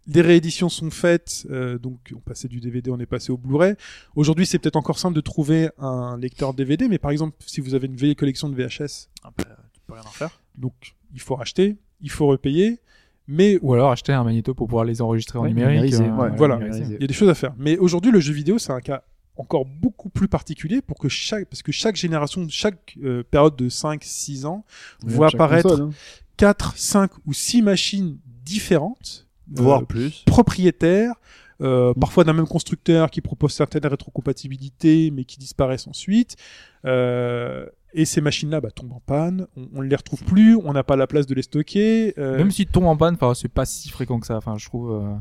[0.07, 3.75] des rééditions sont faites, euh, donc on passait du DVD, on est passé au Blu-ray.
[4.17, 7.75] Aujourd'hui, c'est peut-être encore simple de trouver un lecteur DVD, mais par exemple, si vous
[7.75, 10.41] avez une vieille collection de VHS, Ah bah, tu peux rien en faire.
[10.59, 10.75] donc
[11.15, 12.81] il faut racheter, il faut repayer,
[13.27, 15.95] mais Ou alors acheter un magnéto pour pouvoir les enregistrer en numérique.
[15.95, 16.57] euh, ouais, voilà.
[16.57, 16.95] numériser.
[16.97, 17.55] il y a des choses à faire.
[17.59, 19.03] Mais aujourd'hui, le jeu vidéo, c'est un cas
[19.37, 23.69] encore beaucoup plus particulier pour que chaque, parce que chaque génération, chaque euh, période de
[23.69, 24.65] 5-6 ans,
[25.03, 25.91] voit apparaître console, hein.
[26.37, 30.23] 4, 5 ou 6 machines différentes, Voire euh, plus.
[30.27, 31.15] propriétaires,
[31.61, 36.37] euh, parfois d'un même constructeur qui propose certaines rétrocompatibilités mais qui disparaissent ensuite.
[36.85, 40.83] Euh, et ces machines-là bah, tombent en panne, on, ne les retrouve plus, on n'a
[40.83, 42.13] pas la place de les stocker.
[42.19, 44.37] euh, Même si tombe en panne, enfin, c'est pas si fréquent que ça.
[44.37, 44.93] Enfin, je trouve.
[44.93, 45.15] euh,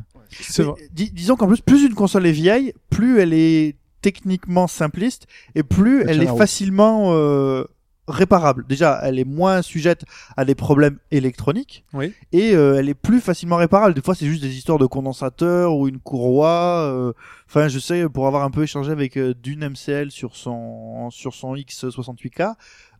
[0.92, 5.62] dis- disons qu'en plus, plus une console est vieille, plus elle est techniquement simpliste et
[5.62, 7.64] plus elle est facilement euh,
[8.06, 8.66] réparable.
[8.68, 10.04] Déjà, elle est moins sujette
[10.36, 12.12] à des problèmes électroniques Oui.
[12.32, 13.94] et euh, elle est plus facilement réparable.
[13.94, 16.82] Des fois, c'est juste des histoires de condensateur ou une courroie.
[16.92, 17.12] euh,
[17.48, 21.34] Enfin, je sais, pour avoir un peu échangé avec euh, Dune MCL sur son sur
[21.34, 22.54] son X68K,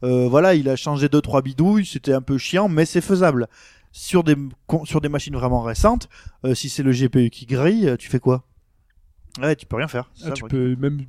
[0.04, 1.86] euh, voilà, il a changé deux trois bidouilles.
[1.86, 3.48] C'était un peu chiant, mais c'est faisable.
[3.92, 4.36] Sur des
[4.84, 6.08] sur des machines vraiment récentes,
[6.54, 8.42] si c'est le GPU qui grille, tu fais quoi?
[9.40, 10.10] Ouais, tu peux rien faire.
[10.22, 11.02] Ah, ça, tu peux même.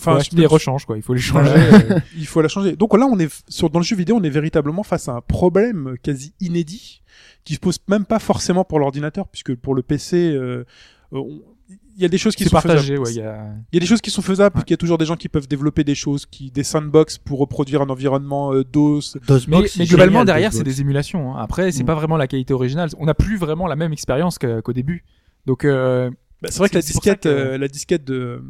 [0.00, 0.96] Enfin, je- quoi.
[0.96, 1.50] Il faut les changer.
[1.54, 2.76] Euh, il faut la changer.
[2.76, 5.20] Donc là, on est sur dans le jeu vidéo, on est véritablement face à un
[5.20, 7.02] problème quasi inédit
[7.44, 10.64] qui se pose même pas forcément pour l'ordinateur, puisque pour le PC, euh,
[11.12, 11.40] on-
[11.96, 13.00] il y a des choses qui sont partagé, faisables.
[13.06, 13.12] ouais.
[13.12, 13.46] il Y a...
[13.72, 14.50] Il y a des choses qui sont faisables, Ouais.
[14.54, 17.18] parce qu'il y a toujours des gens qui peuvent développer des choses, qui des sandbox
[17.18, 19.16] pour reproduire un environnement euh, DOS.
[19.26, 21.34] DOSBox, Mais, globalement, génial, derrière, c'est des émulations.
[21.34, 21.40] hein.
[21.40, 21.86] Après, c'est Mm.
[21.86, 22.90] pas vraiment la qualité originale.
[22.98, 25.02] On n'a plus vraiment la même expérience qu'au début.
[25.46, 26.08] Donc, euh,
[26.40, 28.44] Bah, c'est vrai que la disquette, que- euh, la disquette de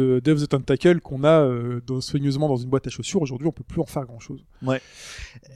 [0.00, 3.46] de of the Tentacle qu'on a euh, dans- soigneusement dans une boîte à chaussures, aujourd'hui,
[3.48, 4.44] on peut plus en faire grand chose.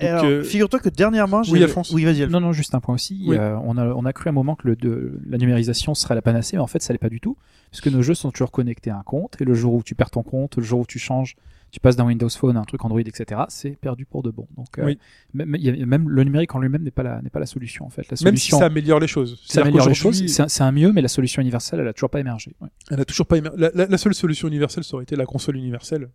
[0.01, 1.53] Alors, euh, Figure-toi que dernièrement, j'ai.
[1.53, 1.91] Oui, Alphonse.
[1.93, 2.23] Oui, vas-y.
[2.23, 2.33] Alphonse.
[2.33, 3.25] Non, non, juste un point aussi.
[3.27, 3.37] Oui.
[3.37, 6.23] Euh, on, a, on a cru un moment que le, de, la numérisation serait la
[6.23, 7.37] panacée, mais en fait, ça l'est pas du tout.
[7.71, 9.95] Parce que nos jeux sont toujours connectés à un compte, et le jour où tu
[9.95, 11.37] perds ton compte, le jour où tu changes,
[11.71, 14.47] tu passes d'un Windows Phone à un truc Android, etc., c'est perdu pour de bon.
[14.57, 14.99] Donc, euh, Oui.
[15.35, 17.47] même, il y a- même le numérique en lui-même n'est pas, la, n'est pas la
[17.47, 18.03] solution, en fait.
[18.03, 19.43] La Même si solution, ça améliore les choses.
[19.47, 22.21] ça améliore les choses, c'est un, mieux, mais la solution universelle, elle a toujours pas
[22.21, 22.55] émergé.
[22.61, 22.69] Ouais.
[22.91, 25.27] Elle a toujours pas émer- la, la- la seule solution universelle, ça aurait été la
[25.27, 26.09] console universelle.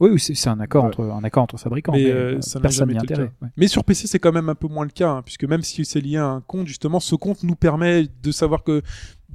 [0.00, 0.88] Oui, oui, c'est, c'est un accord Ouais.
[0.88, 3.20] entre, un accord entre fabricants, Mais, mais, euh, euh, ça personne n'y a été le
[3.20, 3.32] intérêt.
[3.42, 3.48] ouais.
[3.56, 5.84] Mais sur PC, c'est quand même un peu moins le cas, hein, puisque même si
[5.84, 8.82] c'est lié à un compte, justement, ce compte nous permet de savoir que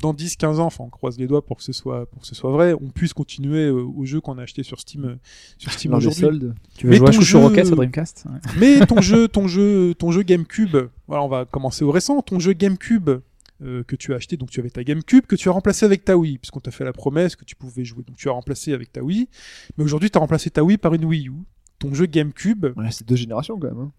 [0.01, 2.28] dans 10, 15 ans, enfin, on croise les doigts pour que ce soit, pour que
[2.28, 5.16] ce soit vrai, on puisse continuer euh, au jeu qu'on a acheté sur Steam, euh,
[5.57, 6.22] sur Steam aujourd'hui.
[6.22, 6.55] soldes.
[6.78, 8.39] Tu veux Mais jouer à jeu- Rocket sur Dreamcast Ouais.
[8.59, 10.76] Mais ton jeu, ton jeu, ton jeu GameCube,
[11.07, 12.22] voilà, on va commencer au récent.
[12.24, 13.09] Ton jeu GameCube
[13.63, 16.03] euh, que tu as acheté, donc tu avais ta GameCube que tu as remplacé avec
[16.05, 18.03] ta Wii, puisqu'on t'a fait la promesse que tu pouvais jouer.
[18.03, 19.29] Donc tu as remplacé avec ta Wii,
[19.77, 21.33] mais aujourd'hui tu as remplacé ta Wii par une Wii U.
[21.79, 23.79] Ton jeu GameCube, Ouais, c'est deux générations quand même.
[23.79, 23.91] hein.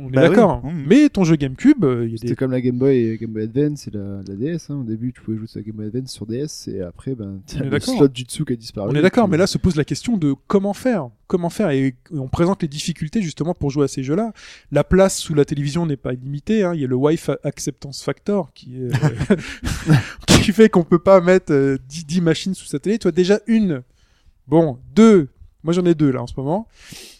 [0.00, 0.28] On est Bah oui.
[0.30, 0.64] d'accord.
[0.64, 0.84] Mmh.
[0.86, 3.18] Mais ton jeu GameCube, euh, il y a C'était des comme la Game Boy et
[3.18, 4.70] Game Boy Advance et la, la DS.
[4.70, 4.80] Hein.
[4.80, 7.40] Au début, tu pouvais jouer sur la Game Boy Advance sur DS et après, ben,
[7.54, 8.90] est le slot Jutsu qui a disparu.
[8.90, 11.94] On est d'accord, mais là se pose la question de comment faire, comment faire, et
[12.12, 14.32] on présente les difficultés justement pour jouer à ces jeux-là.
[14.72, 16.64] La place sous la télévision n'est pas illimitée.
[16.64, 16.74] Hein.
[16.74, 18.90] Il y a le Wi-Fi Acceptance Factor qui est,
[20.42, 22.98] qui fait qu'on peut pas mettre euh, 10, 10 machines sous sa télé.
[22.98, 23.82] Toi déjà une,
[24.46, 25.28] bon deux.
[25.62, 26.68] Moi j'en ai deux là en ce moment.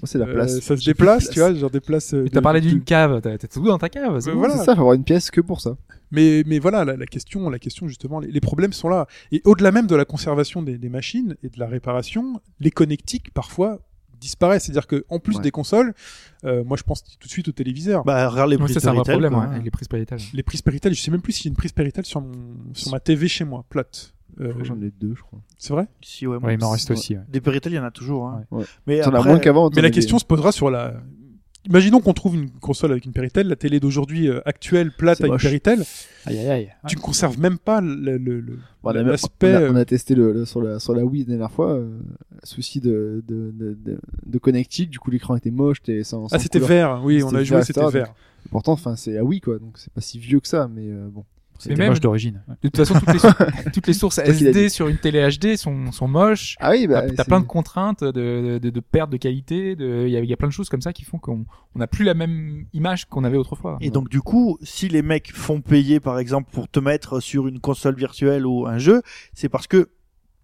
[0.01, 0.61] Moi, c'est la Euh, place.
[0.61, 2.15] ça se déplace, tu vois, genre des places.
[2.15, 3.21] euh, t'as de- parlé de- d'une cave.
[3.21, 4.21] T'as tout dans ta cave.
[4.21, 4.57] c'est Ouais, voilà.
[4.59, 5.77] Ça, faut avoir une pièce que pour ça.
[6.11, 9.07] Mais, mais voilà, la, la question, la question justement, les, les problèmes sont là.
[9.31, 13.33] Et au-delà même de la conservation des, des machines et de la réparation, les connectiques
[13.33, 13.79] parfois
[14.21, 14.65] disparaissent.
[14.65, 15.43] C'est-à-dire que en plus Ouais.
[15.43, 15.95] des consoles,
[16.45, 18.05] euh, moi je pense tout de suite au téléviseur.
[18.05, 20.19] Bah, regarde les Ouais, prix ça, c'est un problème, ouais, les prises Péritel.
[20.35, 22.33] les prises Péritel, je sais même plus s'il y a une prise Péritel sur mon
[22.75, 24.13] sur ma TV chez moi, plate.
[24.41, 25.41] Euh, J'en ai deux, je crois.
[25.59, 25.87] c'est vrai?
[26.03, 27.15] Si, ouais, Ouais, il m'en reste aussi.
[27.17, 27.23] ouais.
[27.29, 28.27] Des Péritel, il y en a toujours.
[28.29, 28.45] Hein.
[28.51, 28.65] Ouais.
[28.87, 29.71] Mais T'en as après, moins qu'avant.
[29.75, 30.95] Mais la question se posera sur la
[31.69, 35.33] imaginons qu'on trouve une console avec une Péritel, la télé d'aujourd'hui euh, actuelle plate avec
[35.33, 35.43] moche.
[35.43, 35.85] Péritel,
[36.25, 36.71] Aïe, aïe, aïe.
[36.89, 39.53] tu ne conserves même pas le, le- le- Bon, on a- l'aspect.
[39.55, 41.51] on, a, euh, on a testé le, le- sur, la, sur la Wii la dernière
[41.53, 41.99] fois, euh,
[42.45, 46.39] souci de, de, de, de, de connectique, du coup l'écran était moche, sans, sans Ah,
[46.39, 48.15] c'était vert, oui, on a joué, c'était vert.
[48.51, 51.09] Pourtant, enfin, c'est la Wii quoi, donc c'est pas si vieux que ça, mais euh,
[51.13, 51.27] bon.
[51.63, 52.43] C'était même- moche d'origine.
[52.63, 53.29] De toute façon, toutes les, sou-
[53.73, 56.57] toutes les sources SD sur une télé HD sont, sont moches.
[56.61, 59.77] Ah oui, bah, T'as plein de contraintes de, de, de perte de qualité.
[59.77, 61.45] de- Il y, a, il y a plein de choses comme ça qui font qu'on
[61.75, 63.79] on n'a plus la même image qu'on avait autrefois.
[63.81, 67.47] Et donc du coup, si les mecs font payer par exemple pour te mettre sur
[67.47, 69.03] une console virtuelle ou un jeu,
[69.35, 69.89] c'est parce que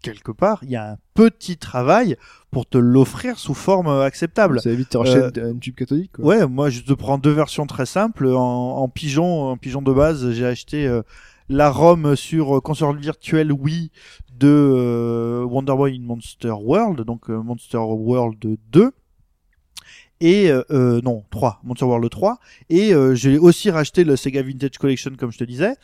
[0.03, 2.17] quelque part, il y a un petit travail
[2.51, 4.61] pour te l'offrir sous forme euh, acceptable.
[4.61, 6.25] Ça évite de racheter une tube cathodique quoi.
[6.25, 8.29] Ouais, moi je te prends deux versions très simples.
[8.29, 11.03] En, en pigeon, en pigeon de base, j'ai acheté euh,
[11.49, 13.91] la ROM sur euh, console virtuelle Wii
[14.39, 18.93] de euh, Wonder Boy in Monster World, donc euh, Monster World 2.
[20.21, 22.39] Et euh, euh, non, 3, Monster World 3.
[22.71, 25.75] Et euh, j'ai aussi racheté le Sega Vintage Collection, comme je te disais.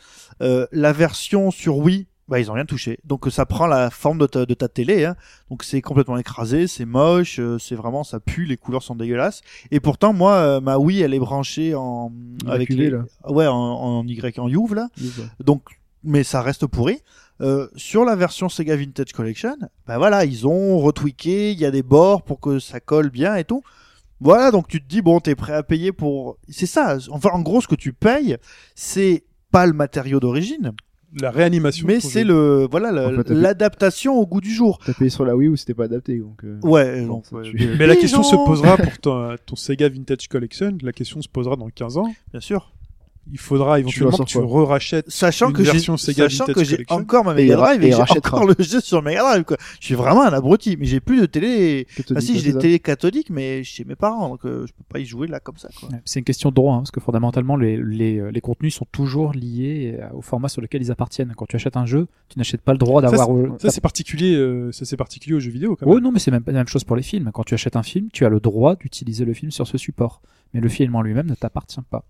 [0.41, 2.99] Euh, la version sur Wii, bah, ils ont rien touché.
[3.03, 5.05] Donc ça prend la forme de ta, de ta télé.
[5.05, 5.15] Hein.
[5.49, 9.41] Donc c'est complètement écrasé, c'est moche, euh, c'est vraiment, ça pue, les couleurs sont dégueulasses.
[9.71, 12.11] Et pourtant, moi, euh, ma Wii, elle est branchée en
[12.47, 13.03] avec Immaculée, les- là.
[13.29, 14.89] ouais, en, en Y en Youve là.
[15.43, 15.63] Donc,
[16.03, 16.99] mais ça reste pourri.
[17.41, 19.55] Euh, sur la version Sega Vintage Collection,
[19.87, 23.35] bah voilà, ils ont retweaké, il y a des bords pour que ça colle bien
[23.35, 23.63] et tout.
[24.21, 26.37] Voilà, donc tu te dis bon, t'es prêt à payer pour.
[26.47, 26.97] C'est ça.
[27.09, 28.37] Enfin, en gros, ce que tu payes,
[28.75, 30.73] c'est pas le matériau d'origine,
[31.21, 31.85] La réanimation.
[31.87, 32.91] mais c'est le voilà
[33.29, 34.79] l'adaptation au goût du jour.
[34.85, 36.43] T'as payé sur la Wii où c'était pas adapté donc.
[36.43, 37.05] euh, Ouais.
[37.23, 41.21] Ça ouais, Mais la question se posera pour ton, ton Sega Vintage Collection, la question
[41.21, 42.13] se posera dans 15 ans.
[42.31, 42.72] Bien sûr.
[43.31, 46.75] Il faudra éventuellement que tu re-rachètes Sachant Une que version Sega sachant Vintage que j'ai
[46.75, 46.95] Collection.
[46.97, 48.37] encore ma Et Mega Drive et j'ai rachètera.
[48.37, 49.57] encore le jeu sur Mega Drive quoi.
[49.79, 51.87] Je suis vraiment un abruti, mais j'ai plus de télé.
[51.95, 54.65] cathodique, Ah si, ouais, j'ai c'est des télé cathodiques, mais chez mes parents, donc euh,
[54.67, 55.69] je peux pas y jouer là comme ça.
[55.79, 55.87] Quoi.
[55.89, 58.75] Ouais, C'est une question de droit, hein, parce que fondamentalement, les, les, euh, les contenus
[58.75, 61.33] sont toujours liés euh, au format sur lequel ils appartiennent.
[61.37, 63.33] Quand tu achètes un jeu, tu n'achètes pas le droit d'avoir.
[63.33, 65.95] euh, Ça c'est particulier, euh, ça c'est particulier aux jeux vidéo quand même.
[65.95, 67.31] Oh non, mais c'est même pas la même chose pour les films.
[67.33, 70.21] Quand tu achètes un film, tu as le droit d'utiliser le film sur ce support.
[70.53, 72.03] Mais le film en lui-même ne t'appartient pas.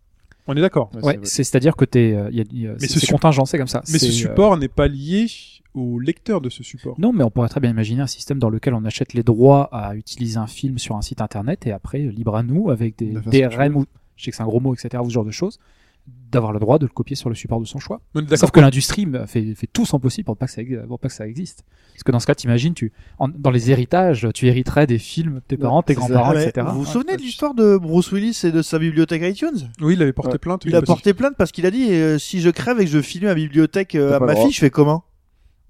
[0.48, 0.90] On est d'accord.
[1.02, 3.82] Ouais, c'est-à-dire que t'es, euh, y a- y a- Mais c'est contingent, c'est comme ça.
[3.92, 5.28] Mais ce euh, support n'est pas lié
[5.74, 7.00] au lecteur de ce support.
[7.00, 9.70] Non, mais on pourrait très bien imaginer un système dans lequel on achète les droits
[9.72, 12.98] à utiliser un film sur un site internet et après, euh, libre à nous, avec
[12.98, 13.86] des DRM ou,
[14.18, 15.60] je sais que c'est un gros mot, etc., ou ce genre de choses,
[16.08, 18.02] d'avoir le droit de le copier sur le support de son choix.
[18.36, 21.08] Sauf que l'industrie me fait, fait tout son possible pour pas que ça, pour pas
[21.08, 21.64] que ça existe.
[21.94, 25.36] Parce que dans ce cas, t'imagines, tu, en- dans les héritages, tu hériterais des films
[25.36, 26.66] de tes parents, tes grands-parents, etc.
[26.72, 29.70] Vous vous souvenez de l'histoire de Bruce Willis et de sa bibliothèque iTunes?
[29.80, 30.38] Oui, il avait porté Ouais.
[30.40, 30.64] plainte.
[30.66, 33.02] Il a porté plainte parce qu'il a dit euh, si je crève et que je
[33.02, 35.04] filme ma bibliothèque euh, à ma fille, je fais comment?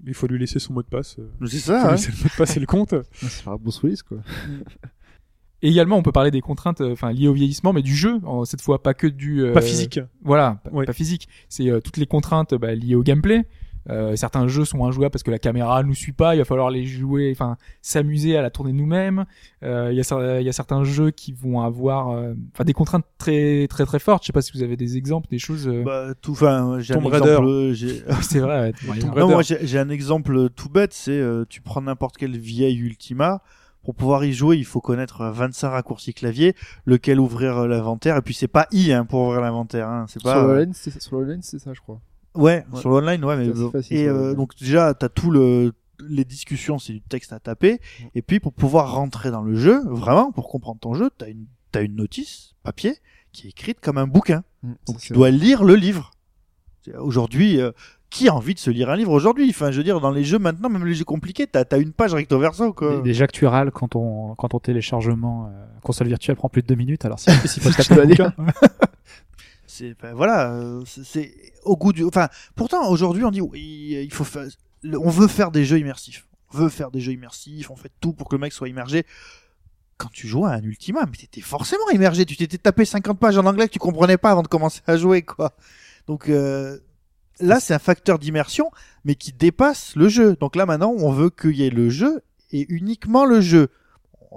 [0.05, 1.17] Il faut lui laisser son mot de passe.
[1.19, 1.29] euh.
[1.45, 1.79] C'est Il faut ça.
[1.79, 1.91] lui hein.
[1.91, 2.95] laisser le mot de passe et le compte.
[3.11, 4.17] C'est pas Bruce Willis quoi.
[5.63, 8.19] Et également, on peut parler des contraintes, euh, enfin liées au vieillissement, mais du jeu.
[8.25, 9.41] en- cette fois, pas que du.
[9.41, 9.99] euh, Pas physique.
[10.23, 10.85] Voilà, pas, Ouais.
[10.85, 11.27] pas physique.
[11.49, 13.45] C'est euh, toutes les contraintes bah, liées au gameplay.
[13.89, 16.35] Euh, certains jeux sont injouables parce que la caméra nous suit pas.
[16.35, 19.25] Il va falloir les jouer, enfin s'amuser à la tourner nous-mêmes.
[19.63, 23.03] Euh, Il y, a y a certains jeux qui vont avoir, euh, enfin des contraintes
[23.17, 24.23] très très très fortes.
[24.23, 25.67] Je sais pas si vous avez des exemples, des choses.
[25.67, 27.45] euh, Bah, tout, enfin, j'ai un Tomb exemple.
[27.45, 27.73] Raider.
[27.75, 28.71] j'ai- c'est vrai.
[28.87, 32.37] ouais, Non, moi j'ai j'ai un exemple tout bête, c'est euh, tu prends n'importe quelle
[32.37, 33.41] vieille Ultima,
[33.83, 36.55] pour pouvoir y jouer, il faut connaître euh, 25 raccourcis clavier,
[36.85, 40.21] lequel ouvrir euh, l'inventaire, et puis c'est pas I hein, pour ouvrir l'inventaire, hein, c'est
[40.23, 40.33] pas.
[40.33, 42.01] Sur euh, le line, c'est sur le line, c'est ça je crois.
[42.35, 42.79] Ouais, Ouais.
[42.79, 45.73] sur l'online, ouais, mais facile et euh, donc déjà t'as tout le
[46.09, 47.79] les discussions, c'est du texte à taper,
[48.15, 51.45] et puis pour pouvoir rentrer dans le jeu, vraiment pour comprendre ton jeu, t'as une
[51.71, 52.95] t'as une notice papier
[53.31, 54.43] qui est écrite comme un bouquin.
[54.63, 56.11] Mm, Donc tu dois lire le livre.
[56.97, 57.71] Aujourd'hui, euh,
[58.13, 59.49] qui a envie de se lire un livre aujourd'hui?
[59.49, 61.91] Enfin, je veux dire, dans les jeux maintenant, même les jeux compliqués, t'as as une
[61.93, 62.97] page recto verso quoi.
[62.97, 66.61] Dé- Déjà que tu râles quand ton, quand ton téléchargement euh, console virtuelle prend plus
[66.61, 68.33] de deux minutes, alors si en plus il faut bouquin.
[69.65, 71.33] C'est ben, voilà, euh, c'est- c'est
[71.63, 72.03] au goût du.
[72.05, 74.45] Enfin, pourtant aujourd'hui on dit oui, il faut faire.
[74.85, 76.27] On veut faire des jeux immersifs.
[76.53, 77.71] On veut faire des jeux immersifs.
[77.71, 79.05] On fait tout pour que le mec soit immergé.
[79.97, 82.25] Quand tu jouais à un Ultima, mais t'étais forcément immergé.
[82.25, 84.97] Tu t'étais tapé 50 pages en anglais que tu comprenais pas avant de commencer à
[84.97, 85.53] jouer, quoi.
[86.07, 86.77] Donc euh,
[87.39, 88.69] là, c'est un facteur d'immersion,
[89.05, 90.35] mais qui dépasse le jeu.
[90.39, 92.21] Donc là, maintenant, on veut qu'il y ait le jeu
[92.51, 93.69] et uniquement le jeu.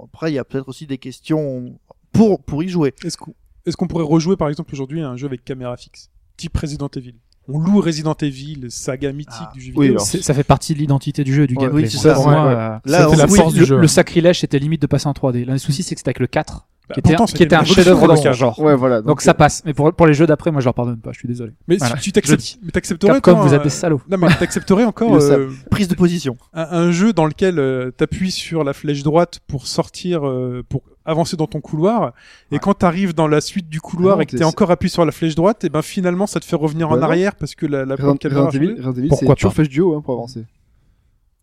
[0.03, 1.79] Après, il y a peut-être aussi des questions
[2.11, 2.93] pour pour y jouer.
[3.03, 3.33] Est-ce qu'on
[3.65, 7.15] est-ce qu'on pourrait rejouer par exemple aujourd'hui un jeu avec caméra fixe, type Resident Evil?
[7.49, 9.51] On loue Resident Evil, saga mythique Ah.
[9.53, 9.93] du jeu Oui, vidéo.
[9.99, 11.83] alors, C'est- Ça fait partie de l'identité du jeu, du Ouais, gameplay.
[11.83, 12.53] oui, c'est ça, pour ouais, moi, ouais.
[12.53, 13.79] euh, Là, on- la oui, force du le, jeu.
[13.79, 15.45] le sacrilège, c'était limite de passer en 3D.
[15.45, 17.43] L'un des soucis, c'est que c'était avec le 4, Bah, qui était, pourtant, un- qui
[17.43, 18.57] était un chef-d'œuvre dans son genre.
[18.59, 19.01] Ouais, voilà.
[19.01, 19.61] Donc ça passe.
[19.65, 21.51] Mais pour, pour les jeux d'après, moi je leur pardonne pas, je suis désolé.
[21.67, 21.97] Mais Voilà.
[21.97, 24.01] si tu t'accepterais Capcom, toi, vous un- êtes des salauds.
[24.09, 26.37] Non mais t'accepterais encore euh, prise de position.
[26.53, 30.83] un, un jeu dans lequel euh, t'appuies sur la flèche droite pour sortir, euh, pour
[31.03, 32.13] avancer dans ton couloir.
[32.51, 34.89] Et quand t'arrives dans la suite du couloir Ah non, et que t'es encore appuyé
[34.89, 37.03] sur la flèche droite, et ben finalement ça te fait revenir en Bah non.
[37.03, 38.49] arrière parce que la, la Resident Resident
[38.93, 40.45] Evil, c'est toujours flèche du haut hein, pour avancer.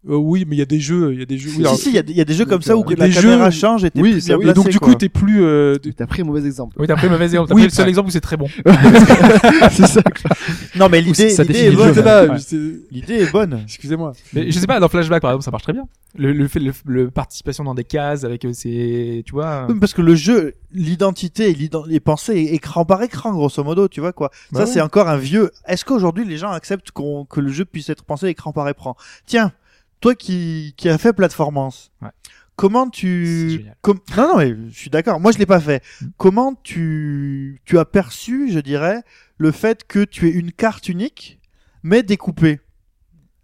[0.06, 1.50] Euh, oui, mais il y a des jeux, il y a des jeux.
[1.56, 2.64] oui, alors- si, si, il y, a des- il y a des jeux comme Donc,
[2.64, 4.50] ça où euh, la a des caméra jeux- change et t'es Oui, plus ça, bien
[4.50, 4.88] et donc du quoi.
[4.90, 5.42] coup t'es plus.
[5.42, 6.76] euh, T'as pris un mauvais exemple.
[6.78, 7.48] Oui, t'as pris un mauvais exemple.
[7.48, 8.46] T'as Oui, pris le seul exemple où c'est très bon.
[9.70, 10.02] c'est ça.
[10.76, 12.36] Non, mais l'idée l'idée est bonne.
[12.90, 13.60] L'idée est bonne.
[13.64, 14.12] Excusez-moi.
[14.32, 15.84] Mais je sais pas, dans Flashback par exemple, ça marche très bien.
[16.16, 19.66] Le, le fait, le, le participation dans des cases avec euh, ces, tu vois.
[19.68, 21.54] Oui, Parce que le jeu, l'identité
[21.86, 24.30] les pensées écran par écran, grosso modo, tu vois quoi.
[24.52, 24.70] Bah ça, ouais.
[24.72, 25.50] c'est encore un vieux.
[25.66, 28.96] Est-ce qu'aujourd'hui les gens acceptent qu'on que le jeu puisse être pensé écran par écran?
[29.26, 29.52] Tiens,
[30.04, 32.10] toi qui qui a fait Platformance, Ouais.
[32.56, 35.18] comment tu com- Non, non, mais je suis d'accord.
[35.18, 35.82] Moi, je l'ai pas fait.
[36.02, 36.06] Mm.
[36.18, 39.02] Comment tu tu as perçu, je dirais,
[39.38, 41.40] le fait que tu aies une carte unique
[41.82, 42.60] mais découpée?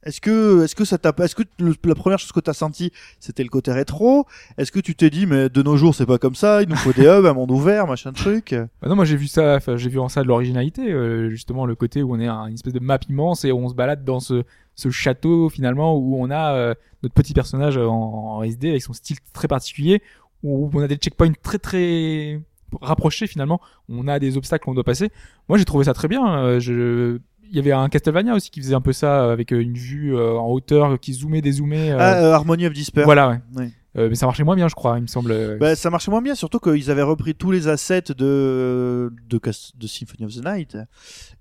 [0.02, 2.90] Est-ce que, est-ce que ça t'a, est-ce que le- la première chose que t'as senti,
[3.18, 4.26] c'était le côté rétro?
[4.56, 6.76] Est-ce que tu t'es dit, mais de nos jours, c'est pas comme ça, il nous
[6.76, 8.54] faut des hubs, un monde ouvert, machin truc?
[8.80, 11.74] Bah non, moi j'ai vu ça, j'ai vu en ça de l'originalité, euh, justement le
[11.74, 14.20] côté où on est un, une espèce de map immense et on se balade dans
[14.20, 14.42] ce,
[14.80, 17.88] ce château finalement où on a euh, notre petit personnage en,
[18.36, 20.02] en SD avec son style très particulier,
[20.42, 22.40] où on a des checkpoints très très
[22.80, 25.10] rapprochés finalement, on a des obstacles qu'on doit passer.
[25.48, 26.26] Moi j'ai trouvé ça très bien.
[26.44, 27.18] euh, je...
[27.52, 30.16] Il y avait un Castlevania aussi qui faisait un peu ça euh, avec une vue
[30.16, 31.90] en hauteur qui zoomait, dézoomait.
[31.90, 33.04] euh, Ah, euh, Harmony of Despair.
[33.04, 33.70] voilà, ouais.
[33.98, 35.58] Euh, mais ça marchait moins bien, je crois, il me semble.
[35.58, 39.72] Bah, ça marchait moins bien, surtout qu'ils avaient repris tous les assets de de, Cas-
[39.76, 40.78] de Symphony of the Night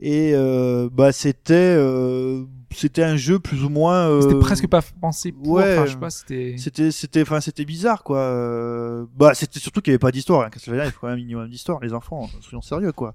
[0.01, 0.33] et
[0.91, 1.77] bah c'était
[2.71, 4.09] c'était un jeu plus ou moins.
[4.09, 5.47] euh, C'était presque pas pensé pour.
[5.53, 5.73] ouais.
[5.77, 6.55] Enfin, je sais pas, c'était.
[6.57, 8.19] C'était c'était enfin c'était bizarre quoi.
[8.19, 10.45] Euh, bah c'était surtout qu'il y avait pas d'histoire.
[10.45, 10.49] Hein.
[10.49, 12.29] Castlevania il faut quand même un minimum d'histoire les enfants.
[12.41, 13.13] Soyons sérieux quoi.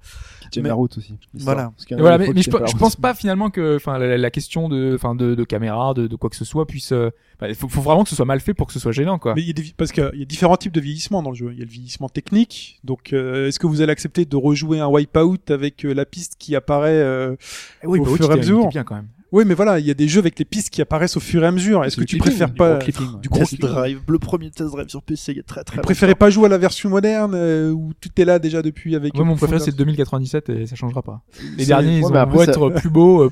[0.51, 1.17] Qui Mais- la route aussi.
[1.35, 1.73] Voilà.
[1.77, 5.15] Parce voilà, mais, je, je pense pas finalement que, enfin, la, la question de, enfin,
[5.15, 6.93] de, de caméra, de, de quoi que ce soit puisse.
[6.93, 8.93] euh, bah, Il faut, faut vraiment que ce soit mal fait pour que ce soit
[8.93, 9.35] gênant, quoi.
[9.35, 11.37] Mais il y a des, parce qu'il y a différents types de vieillissement dans le
[11.37, 11.51] jeu.
[11.53, 12.79] Il y a le vieillissement technique.
[12.85, 16.37] Donc, euh, est-ce que vous allez accepter de rejouer un wipeout avec euh, la piste
[16.39, 17.35] qui apparaît euh,
[17.85, 18.59] oui, au bah fur et à mesure.
[18.63, 19.09] c'était bien quand même.
[19.35, 21.43] Oui, mais voilà, il y a des jeux avec les pistes qui apparaissent au fur
[21.43, 21.85] et à mesure.
[21.85, 24.89] Est-ce que tu préfères du pas gros du gros Test Drive, le premier test drive
[24.89, 25.77] sur PC il y a très très.
[25.79, 28.95] Vous préférez pas jouer à la version moderne euh, où tout est là déjà depuis
[28.95, 31.21] avec Moi, mon préféré, c'est 2097 et ça changera pas.
[31.59, 33.23] Les derniers, ils ouais, ont mais après, beau ça- être plus beaux.
[33.25, 33.31] euh,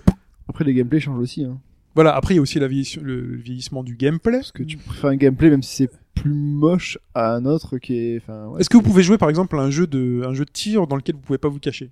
[0.49, 1.45] Après, les gameplays changent aussi.
[1.45, 1.59] Hein.
[1.95, 4.39] Voilà, après il y a aussi la vieilliss- le vieillissement du gameplay.
[4.39, 7.95] Parce que tu préfères un gameplay, même si c'est plus moche, à un autre qui
[7.97, 8.17] est.
[8.17, 10.45] Enfin, ouais, Est-ce que vous pouvez jouer par exemple à un jeu de un jeu
[10.45, 11.91] de tir dans lequel vous pouvez pas vous cacher?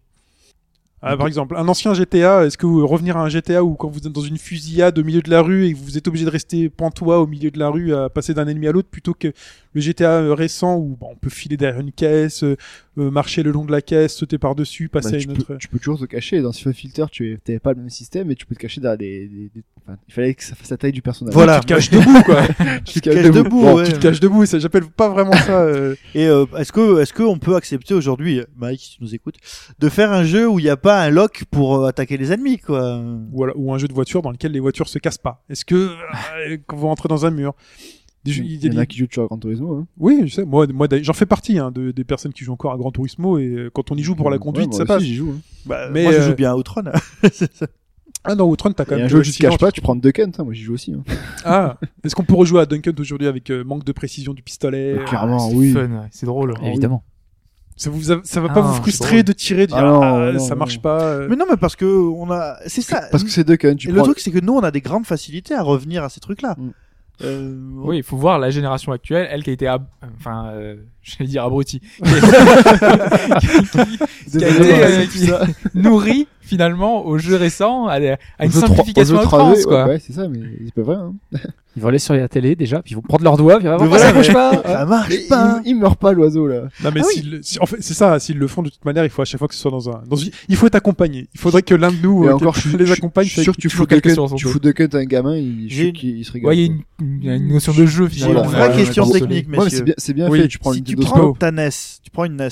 [1.02, 3.88] Ah, par exemple, un ancien GTA, est-ce que vous revenir à un GTA où quand
[3.88, 6.26] vous êtes dans une fusillade au milieu de la rue et que vous êtes obligé
[6.26, 9.14] de rester pantois au milieu de la rue à passer d'un ennemi à l'autre plutôt
[9.14, 9.32] que
[9.72, 12.44] le GTA euh, récent où on peut filer derrière une caisse,
[12.98, 15.34] euh, euh, marcher le long de la caisse, sauter par-dessus, bah, passer à tu, une
[15.34, 15.56] peux, autre.
[15.58, 16.40] tu peux toujours te cacher.
[16.42, 18.98] Dans Siphon Filter, tu n'avais pas le même système et tu peux te cacher derrière
[18.98, 19.26] des.
[19.28, 21.34] des- des- enfin, il fallait que ça fasse la taille du personnage.
[21.34, 21.60] Voilà.
[21.60, 22.42] Tu te caches debout quoi.
[22.84, 23.60] Tu te caches debout.
[23.60, 23.84] Bon, ouais.
[23.84, 25.60] tu te caches debout ça j'appelle pas vraiment ça.
[25.62, 29.14] euh, Et euh, est-ce que est-ce que on peut accepter aujourd'hui, Mike, si tu nous
[29.14, 29.36] écoutes,
[29.78, 32.32] de faire un jeu où il n'y a pas un lock pour euh, attaquer les
[32.32, 33.00] ennemis, quoi?
[33.32, 35.42] Ou, alors- ou un jeu de voiture dans lequel les voitures se cassent pas.
[35.48, 37.54] Est-ce que euh, quand vous rentrez dans un mur?
[38.24, 39.74] Des jeux- Il y en a qui jouent toujours à Gran Turismo.
[39.76, 39.86] Hein.
[39.98, 40.44] Oui, je sais.
[40.44, 40.66] Moi,
[41.02, 43.70] j'en fais partie hein, de, des personnes qui jouent encore à Gran Turismo et euh,
[43.72, 45.02] quand on y joue pour la conduite, Ouais, moi ça aussi, passe.
[45.02, 45.34] J'y joue.
[45.36, 45.40] Hein.
[45.66, 46.84] bah, Mais, Moi, je euh, joue bien à Outrun.
[48.22, 49.06] Ah non, Outrun, t'as quand Et même.
[49.06, 49.94] un que jeu où tu te caches pas, tu prends.
[49.96, 50.30] Hein.
[50.44, 50.92] Moi, j'y joue aussi.
[50.92, 51.02] Hein.
[51.44, 54.96] Ah, est-ce qu'on peut rejouer à Duncan aujourd'hui avec euh, manque de précision du pistolet?
[55.00, 55.74] Ah, clairement, c'est oui.
[56.10, 56.52] c'est drôle.
[56.62, 57.02] Évidemment.
[57.76, 60.02] Ça vous a- ça va Ah, pas vous frustrer de tirer, de dire Ah non,
[60.02, 60.58] ah, non, ça non.
[60.58, 61.00] marche pas.
[61.00, 61.28] euh.
[61.30, 63.08] Mais non, mais parce que on a, c'est ça.
[63.10, 63.76] Parce que c'est Hunt.
[63.76, 64.02] Tu Et prends...
[64.02, 66.56] le truc, c'est que nous, on a des grandes facilités à revenir à ces trucs-là.
[67.22, 69.84] Euh, Oui, il faut voir la génération actuelle, elle qui a été, ab-
[70.18, 72.14] enfin, euh, j'allais dire abrutie, qui
[74.44, 75.30] a été euh, qui-
[75.78, 79.84] nourrie finalement aux jeux récents, à, une simplification aux à jeux outrance, 3D, quoi.
[79.84, 80.96] Ouais, ouais, c'est ça, mais c'est pas vrai.
[80.96, 81.14] Hein.
[81.76, 83.70] Ils vont aller sur la télé déjà, puis ils vont prendre leurs doigts, puis ils
[83.70, 84.62] vont Mais voir, ça voilà, bouge mais- pas.
[84.78, 85.60] ça marche Mais pas.
[85.64, 86.62] il, il meurt pas l'oiseau là.
[86.82, 87.38] Non mais Ah oui.
[87.42, 89.38] si- en fait c'est ça, s'ils le font de toute manière, il faut à chaque
[89.38, 91.28] fois que ce soit dans un, dans une- il faut être accompagné.
[91.32, 93.26] Il faudrait que l'un de nous euh, encore, je, les je- accompagne.
[93.26, 95.36] je suis sûr que tu fous son Hunt, tu fous Duck Hunt à un gamin,
[95.36, 96.48] il, je se régale.
[96.48, 96.82] Ouais, il y a une,
[97.20, 98.42] il y a une notion de jeu J'ai finalement.
[98.44, 100.40] une vraie Ouais, question technique, Ouais, mais c'est bien, c'est bien Oui.
[100.40, 100.48] fait.
[100.48, 101.68] Tu prends si une tu prends ta NES,
[102.02, 102.48] tu prends une NES,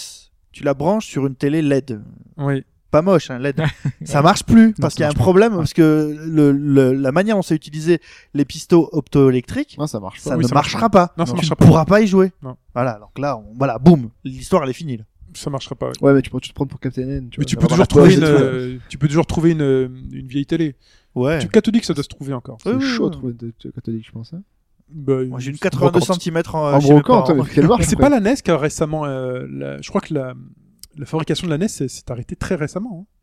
[0.53, 2.01] tu la branches sur une télé LED.
[2.37, 2.63] Oui.
[2.91, 3.61] Pas moche, hein, LED.
[4.05, 5.19] ça marche plus parce qu'il y a un pas.
[5.19, 8.01] problème parce que le, le- la manière dont c'est utilisé
[8.33, 10.31] les pistons optoélectriques, Non, ça marche pas.
[10.31, 11.13] ça Oui, ne ça marchera pas.
[11.19, 11.57] Non, ça tu ne pas.
[11.67, 12.33] pourras pas y jouer.
[12.43, 12.57] Non.
[12.75, 14.97] Voilà, donc là, on- voilà, boum, l'histoire elle est finie.
[14.97, 15.05] Là.
[15.35, 15.89] Ça marchera pas.
[15.89, 15.93] ouais.
[16.01, 17.29] Ouais, mais tu peux tu te prendre pour Captain N.
[17.39, 20.27] Mais tu vois, peux toujours trouver une, euh, tu peux toujours trouver une, euh, une
[20.27, 20.75] vieille télé.
[21.15, 21.39] Ouais.
[21.41, 22.57] Tu catholique, ça doit se trouver encore.
[22.63, 23.11] C'est chaud ouais.
[23.11, 24.33] de trouver de de catholique, je pense.
[24.33, 24.43] hein.
[24.91, 26.23] Bah, Moi j'ai une c'est 82 brocante.
[26.23, 29.83] cm en, En brocante, quelle marque C'est pas la NES qui a récemment, euh, la-
[29.83, 30.33] je crois que la,
[30.99, 33.07] la fabrication de la NES s'est s'est arrêtée très récemment.
[33.09, 33.15] hein.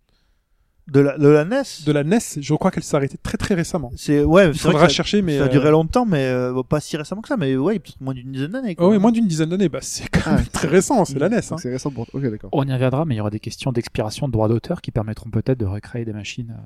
[0.87, 2.19] De la, de la NES de la NES.
[2.37, 3.91] Je crois qu'elle s'est arrêtée très très récemment.
[3.95, 6.61] C'est ouais, Il vrai faudra ça, chercher, mais ça a euh, duré longtemps, mais euh,
[6.61, 8.75] pas si récemment que ça, mais ouais, peut-être moins d'une dizaine d'années.
[8.77, 9.67] Oh oui, moins d'une dizaine d'années.
[9.67, 11.03] Bah, c'est quand même Ah, très récent.
[11.03, 11.37] C'est la NES.
[11.49, 11.57] Hein.
[11.57, 12.05] C'est récent pour.
[12.13, 12.51] Ok, d'accord.
[12.53, 15.31] On y reviendra, mais il y aura des questions d'expiration de droits d'auteur qui permettront
[15.31, 16.61] peut-être de recréer des machines, euh,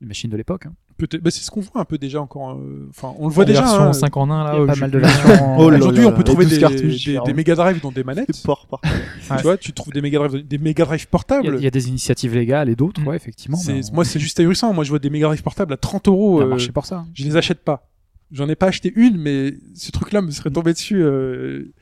[0.00, 0.66] des machines de l'époque.
[0.66, 0.72] hein.
[0.98, 1.22] Peut-être.
[1.22, 2.52] Bah, c'est ce qu'on voit un peu déjà encore.
[2.52, 3.60] euh, Enfin, on le voit La déjà.
[3.62, 3.92] version hein.
[3.92, 4.52] 5 en 1 là.
[4.54, 5.28] Il y a pas je mal de versions.
[5.58, 8.42] Oh Aujourd'hui, on peut trouver et 12 des, des, des Mega Drive dans des manettes.
[8.44, 8.80] Port, par.
[8.82, 11.54] Tu vois, tu trouves des Mega Drive, des Mega Drive portables.
[11.58, 13.08] il y a des initiatives légales et d'autres, Mm.
[13.08, 13.56] ouais, effectivement.
[13.58, 14.72] C'est- mais on- Moi, c'est juste ahurissant.
[14.72, 16.40] Moi, je vois des Mega Drive portables à 30 euros.
[16.40, 16.96] euh, marché pour ça.
[17.00, 17.08] hein.
[17.14, 17.90] je les achète pas.
[18.32, 21.02] J'en ai pas acheté une, mais ce truc-là me serait tombé dessus.
[21.02, 21.72] euh,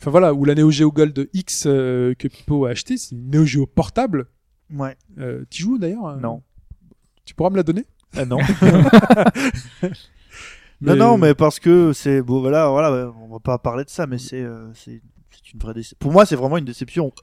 [0.00, 3.30] Enfin voilà, ou la Neo Geo Gold X euh, que Pipo a acheté, c'est une
[3.30, 4.26] Neo Geo portable.
[4.74, 4.96] Ouais.
[5.18, 6.42] Euh, tu joues d'ailleurs Non.
[7.30, 7.84] Tu pourras me la donner?
[8.16, 8.38] Ah non.
[9.82, 9.90] Mais-
[10.80, 14.08] Non, non, mais parce que c'est bon, voilà, voilà, on va pas parler de ça,
[14.08, 15.00] mais c'est, euh, c'est,
[15.30, 15.96] c'est une vraie déception.
[16.00, 17.12] Pour moi, c'est vraiment une déception.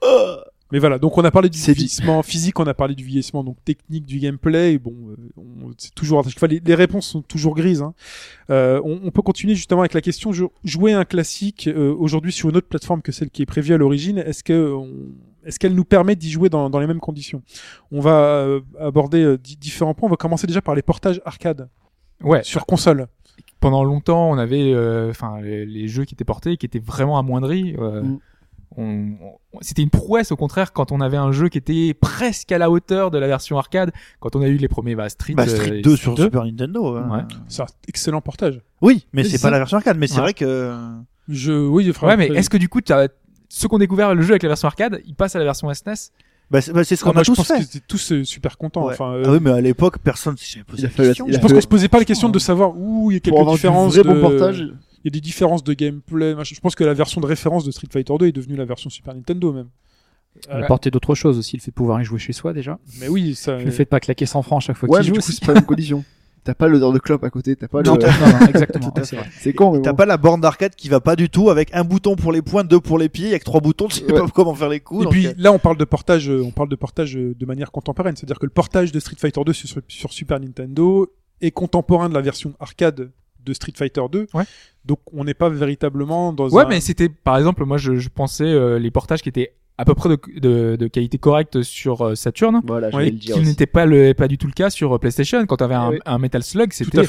[0.70, 1.78] Mais voilà, donc on a parlé du C'est dit.
[1.78, 4.74] vieillissement physique, on a parlé du vieillissement donc technique du gameplay.
[4.74, 7.80] et Bon, euh, on- c'est toujours à chaque fois les, les réponses sont toujours grises.
[7.80, 7.94] Hein.
[8.50, 12.32] Euh, on, on peut continuer justement avec la question jou- jouer un classique euh, aujourd'hui
[12.32, 14.18] sur une autre plateforme que celle qui est prévue à l'origine.
[14.18, 15.08] Est-ce que on-
[15.48, 17.42] est-ce qu'elle nous permet d'y jouer dans, dans les mêmes conditions?
[17.90, 20.06] On va euh, aborder euh, di- différents points.
[20.08, 21.68] On va commencer déjà par les portages arcade
[22.22, 22.42] Ouais.
[22.44, 23.06] sur console.
[23.60, 27.18] pendant longtemps, on avait, euh, enfin, les, les jeux qui étaient portés, qui étaient vraiment
[27.18, 27.74] amoindris.
[27.78, 28.18] euh, Mm.
[28.76, 28.82] on-
[29.52, 32.58] on- c'était une prouesse au contraire quand on avait un jeu qui était presque à
[32.58, 33.90] la hauteur de la version arcade.
[34.20, 36.24] Quand on a eu les premiers bah, Street, Bah, euh, Street et 2 sur 2.
[36.24, 36.96] Super Nintendo.
[36.96, 37.08] hein.
[37.10, 37.22] Ouais.
[37.48, 38.60] C'est un excellent portage.
[38.82, 40.20] Oui, mais Mais c'est c'est pas la version arcade, mais c'est Ouais.
[40.22, 40.72] vrai que.
[41.28, 41.88] Je oui.
[41.90, 43.08] enfin, Ouais, mais est-ce que du coup, t'as-
[43.48, 45.72] ceux qui ont découvert le jeu avec la version arcade, ils passent à la version
[45.72, 45.94] SNES
[46.50, 47.54] Bah, c'est, bah, c'est ce Ah, qu'on moi, a je tous pense fait.
[47.56, 48.86] qu'ils étaient tous euh, super contents.
[48.86, 48.92] Ouais.
[48.94, 51.26] Enfin, euh, Ah oui, mais à l'époque, personne s'est jamais posé la question.
[51.28, 53.48] Je pense qu'on se posait pas la question de savoir où il y a quelques
[53.50, 54.08] différences vrai de...
[54.08, 54.60] bon portage.
[54.60, 56.34] Il y a des différences de gameplay.
[56.34, 56.54] machin.
[56.56, 58.90] Je pense que la version de référence de Street Fighter 2 est devenue la version
[58.90, 59.68] Super Nintendo même.
[60.48, 62.52] On a Euh, porté d'autres choses aussi, le fait de pouvoir y jouer chez soi
[62.52, 62.78] déjà.
[63.00, 63.58] mais oui, ça.
[63.58, 65.60] Le fait de pas claquer 100 francs chaque fois Ouais, qu'il joue c'est pas la
[65.60, 66.04] même condition.
[66.44, 68.00] T'as pas l'odeur de clope à côté, t'as pas Non, le.
[68.02, 68.94] non, non, exactement.
[69.38, 69.96] C'est con, T'as bon.
[69.96, 72.64] pas la borne d'arcade qui va pas du tout avec un bouton pour les points,
[72.64, 74.18] deux pour les pieds, avec trois boutons, tu sais Ouais.
[74.20, 75.02] pas comment faire les coups.
[75.02, 77.34] Et donc, puis euh, là, on parle de portage, euh, on parle de portage euh,
[77.38, 81.12] de manière contemporaine, c'est-à-dire que le portage de Street Fighter 2 sur, sur Super Nintendo
[81.40, 83.10] est contemporain de la version arcade
[83.44, 84.26] de Street Fighter 2.
[84.34, 84.44] Ouais.
[84.84, 86.68] Donc on n'est pas véritablement dans Ouais, un...
[86.68, 89.94] mais c'était, par exemple, moi, je, je pensais euh, les portages qui étaient à peu
[89.94, 93.34] près de, de, de qualité correcte sur euh, Saturn, Voilà, je Ouais, vais le dire.
[93.36, 95.46] qui n'était pas le, pas du tout le cas sur euh, PlayStation.
[95.46, 95.98] Quand t'avais un, Oui.
[96.04, 97.02] un Metal Slug, c'était,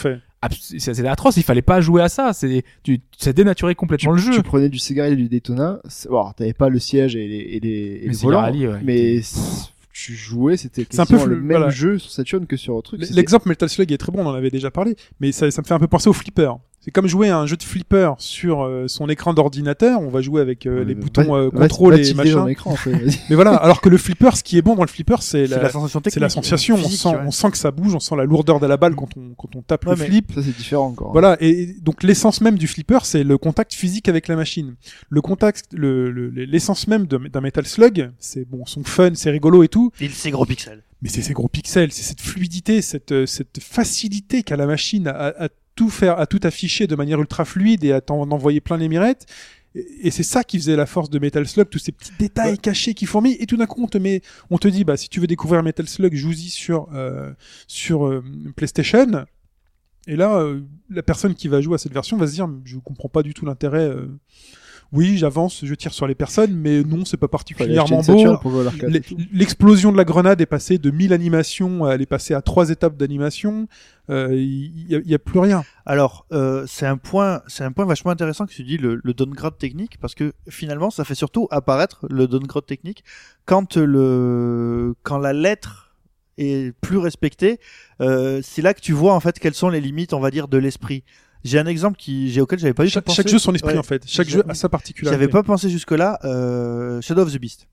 [0.78, 1.38] c'était atroce.
[1.38, 2.32] Il fallait pas jouer à ça.
[2.34, 4.34] C'est, tu, ça dénaturait complètement le jeu.
[4.34, 5.80] Tu prenais du Sega et du Daytona.
[5.88, 8.42] c'est- Bon, t'avais pas le siège et les, et les, et Mais le Sega volant.
[8.42, 8.80] Rally, ouais.
[8.84, 9.22] Mais
[9.92, 11.70] tu jouais, c'était C'est un peu le même voilà.
[11.70, 13.10] jeu sur Saturn que sur autre truc.
[13.12, 15.68] L'exemple Metal Slug est très bon, on en avait déjà parlé, mais ça, ça me
[15.68, 16.52] fait un peu penser au flipper.
[16.82, 20.22] C'est comme jouer à un jeu de flipper sur euh, son écran d'ordinateur, on va
[20.22, 22.46] jouer avec euh, les boutons euh, contrôle va et machin.
[22.48, 23.20] l'écran, en fait, vas-y.
[23.30, 25.62] Mais voilà, alors que le flipper, ce qui est bon dans le flipper, c'est la,
[25.64, 26.14] la sensation technique.
[26.14, 27.16] c'est la sensation, on sent, ouais.
[27.26, 29.56] on sent que ça bouge, on sent la lourdeur de la balle quand on, quand
[29.58, 30.32] on tape Ouais, le flip.
[30.34, 31.12] Ça, c'est différent encore.
[31.12, 34.76] Voilà, et et donc l'essence même du flipper, c'est le contact physique avec la machine.
[35.10, 39.64] Le contact, le- le- l'essence même d'un Metal Slug, c'est bon, son fun, c'est rigolo
[39.64, 40.84] et tout, Il c'est gros pixels.
[41.02, 45.08] mais c'est ces gros pixels, c'est cette fluidité, cette, euh, cette facilité qu'a la machine
[45.08, 45.50] à, à- à
[45.80, 48.90] tout faire, à tout afficher de manière ultra fluide et à t'en envoyer plein les
[48.90, 49.26] mirettes.
[49.76, 52.58] Et, et c'est ça qui faisait la force de Metal Slug, tous ces petits détails
[52.58, 53.38] cachés qui fourmillent.
[53.40, 55.64] Et tout d'un coup, on te met, on te dit, bah, si tu veux découvrir
[55.64, 57.32] Metal Slug, joue-y sur, euh,
[57.68, 58.22] sur euh,
[58.58, 59.26] PlayStation.
[60.06, 60.60] Et là, euh,
[60.90, 63.34] la personne qui va jouer à cette version va se dire, je comprends pas du
[63.34, 63.90] tout l'intérêt.
[64.94, 68.20] Euh, Oui, j'avance, je tire sur les personnes, mais non, c'est pas particulièrement beau.
[69.32, 72.98] L'explosion de la grenade est passée de 1000 animations, elle est passée à trois étapes
[72.98, 73.68] d'animation.
[74.10, 75.64] Euh, Il y, a- il y a plus rien.
[75.86, 79.14] Alors, euh, c'est un point, c'est un point vachement intéressant que tu dis le, le
[79.14, 83.04] downgrade technique parce que finalement, ça fait surtout apparaître le downgrade technique
[83.46, 85.94] quand le, quand la lettre
[86.40, 87.60] est plus respectée.
[88.02, 90.48] Euh, c'est là que tu vois en fait quelles sont les limites, on va dire,
[90.48, 91.04] de l'esprit.
[91.44, 93.18] J'ai un exemple qui, j'ai auquel j'avais pas eu Chaque, pensé.
[93.18, 93.80] chaque jeu son esprit Ouais.
[93.80, 94.04] en fait.
[94.06, 95.18] Chaque jeu a sa particularité.
[95.20, 96.20] J'avais pas pensé jusque là.
[96.26, 97.68] Euh, Shadow of the Beast.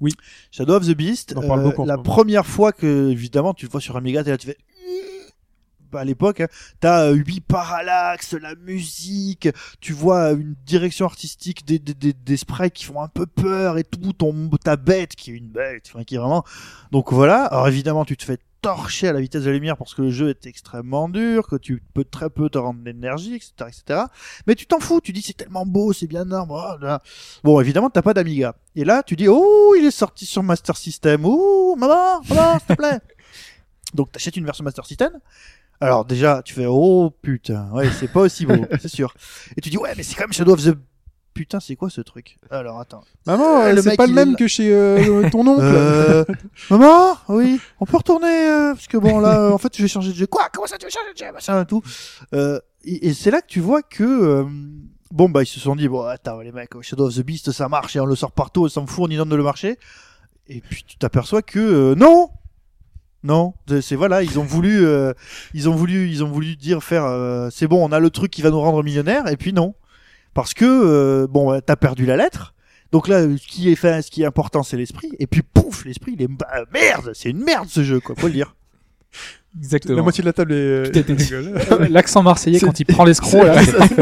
[0.00, 0.12] Oui.
[0.50, 1.32] Shadow of the Beast.
[1.36, 4.24] On en parle euh, beaucoup la première fois que, évidemment, tu le vois sur Amiga,
[4.24, 4.58] t'es là, tu fais.
[5.94, 6.48] À l'époque, hein,
[6.80, 9.48] t'as euh, huit parallaxes, la musique,
[9.80, 13.78] tu vois une direction artistique des, des, des, des sprites qui font un peu peur
[13.78, 16.44] et tout, ton, ta bête qui est une bête, enfin, qui est vraiment.
[16.90, 17.44] Donc voilà.
[17.44, 20.10] Alors évidemment, tu te fais torcher à la vitesse de la lumière parce que le
[20.10, 24.00] jeu est extrêmement dur, que tu peux très peu te rendre d'énergie, etc., etc.
[24.46, 26.56] Mais tu t'en fous, tu dis c'est tellement beau, c'est bien énorme.
[27.42, 28.54] Bon, évidemment, t'as pas d'Amiga.
[28.76, 31.22] Et là, tu dis oh, il est sorti sur Master System.
[31.24, 33.00] Oh, maman, maman, s'il te plaît.
[33.94, 35.18] Donc t'achètes une version Master System.
[35.82, 39.14] Alors déjà, tu fais oh putain, ouais, c'est pas aussi beau, c'est sûr.
[39.56, 40.76] Et tu dis ouais, mais c'est quand même Shadow of the
[41.34, 42.36] putain, c'est quoi ce truc?
[42.50, 43.02] Alors attends.
[43.26, 45.60] Maman, Euh, c'est pas le même que chez euh, ton oncle.
[45.62, 46.24] Euh,
[46.70, 49.88] maman, oui, on peut retourner euh, parce que bon là, euh, en fait, je vais
[49.88, 50.26] changer de jeu.
[50.26, 50.48] Quoi?
[50.52, 51.32] Comment ça, tu veux changer de jeu?
[51.32, 51.82] Machin et tout.
[52.34, 54.44] Euh, et et c'est là que tu vois que euh,
[55.10, 57.68] bon bah ils se sont dit bon attends les mecs, Shadow of the Beast ça
[57.68, 59.78] marche et on le sort partout, on s'en fout, on y donne de le marché.
[60.48, 62.30] Et puis tu t'aperçois que euh, non.
[63.24, 65.12] Non, c'est voilà, ils ont voulu, euh,
[65.54, 68.32] ils ont voulu, ils ont voulu dire faire, euh, c'est bon, on a le truc
[68.32, 69.74] qui va nous rendre millionnaires, et puis non,
[70.34, 72.52] parce que euh, bon, t'as perdu la lettre,
[72.90, 75.12] donc là, ce qui est fait, ce qui est important, c'est l'esprit.
[75.18, 78.26] Et puis pouf, l'esprit, il est bah, merde, c'est une merde ce jeu, quoi, faut
[78.26, 78.56] le dire.
[79.56, 79.96] Exactement.
[79.96, 81.88] La moitié de la table est.
[81.90, 83.42] L'accent marseillais quand il prend l'escroc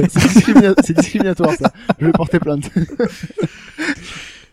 [0.09, 0.75] C'est là.
[0.83, 1.73] c'est discriminatoire ça.
[1.99, 2.71] Je vais porter plainte.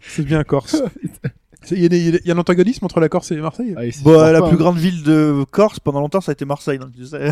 [0.02, 0.82] C'est bien Corse.
[1.72, 3.74] Il y, a y y un antagonisme entre la Corse et Marseille.
[3.92, 4.60] C'est Bon, super la pas, plus hein.
[4.60, 7.30] grande ville de Corse pendant longtemps, ça a été Marseille, donc tu sais.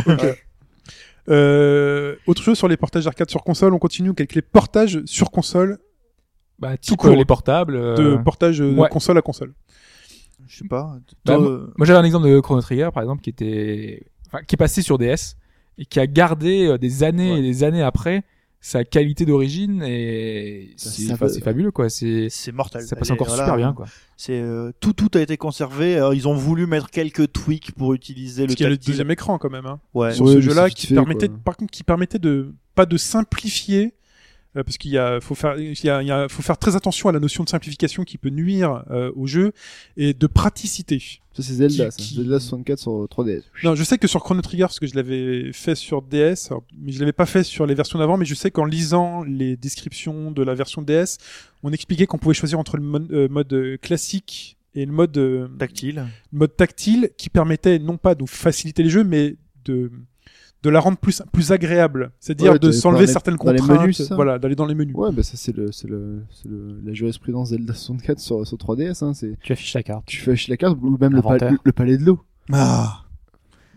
[1.28, 5.32] Euh, autre chose sur les portages arcade sur console, on continue avec les portages sur
[5.32, 5.80] console
[6.60, 7.12] Bah, type court.
[7.12, 7.76] euh, les portables.
[7.76, 8.90] euh, de portage de ouais.
[8.90, 9.54] console à console.
[10.48, 10.96] Je sais pas.
[11.26, 14.44] Bah, moi- euh, Moi, j'avais un exemple de Chrono Trigger, par exemple, qui était, enfin,
[14.46, 15.36] qui est passé sur DS
[15.80, 17.40] et qui a gardé des années Ouais.
[17.40, 18.24] et des années après
[18.66, 21.88] sa qualité d'origine et c'est enfin, fabuleux, quoi.
[21.88, 22.82] C'est, c'est mortel.
[22.82, 23.86] ça passe Et encore voilà, super bien, quoi.
[24.18, 25.98] C'est euh, tout, tout a été conservé.
[25.98, 28.78] Alors, ils ont voulu mettre quelques tweaks pour utiliser le Parce qu'il y a le
[28.78, 29.68] deuxième écran quand même.
[29.68, 29.80] Hein.
[29.94, 30.14] Ouais.
[30.14, 31.38] sur Ouais, ce c'est vite qui permettait, quoi.
[31.46, 33.94] par contre, qui permettait de pas de simplifier.
[34.56, 36.58] Euh, parce qu'il y a, faut faire, il y a, il y a- faut faire
[36.58, 39.52] très attention à la notion de simplification qui peut nuire euh, au jeu
[39.98, 41.00] et de praticité.
[41.34, 41.98] Ça c'est Zelda, ça.
[41.98, 43.42] Qui- Zelda 64 sur 3DS.
[43.64, 46.64] Non, je sais que sur Chrono Trigger, parce que je l'avais fait sur DS, alors,
[46.80, 49.58] mais je l'avais pas fait sur les versions d'avant, mais je sais qu'en lisant les
[49.58, 51.18] descriptions de la version DS,
[51.64, 55.18] on expliquait qu'on pouvait choisir entre le mode, euh, mode, euh, classique et le mode,
[55.18, 56.06] euh, Tactile.
[56.32, 59.36] le mode tactile qui permettait non pas de faciliter les jeux, mais
[59.66, 59.92] de
[60.66, 64.12] de la rendre plus plus agréable, c'est-à-dire Ouais, de s'enlever certaines dans les contraintes, menus,
[64.12, 64.96] voilà, d'aller dans les menus.
[64.96, 66.24] Ouais, bah ça c'est le, c'est le,
[66.84, 69.04] la jurisprudence Zelda 64 sur, sur 3DS.
[69.04, 69.14] Hein.
[69.14, 70.06] C'est, Tu affiches la carte.
[70.06, 71.52] tu fais acheter la carte ou même le, pa- Inventaire.
[71.52, 72.20] le, le palais de l'eau.
[72.52, 73.02] Ah.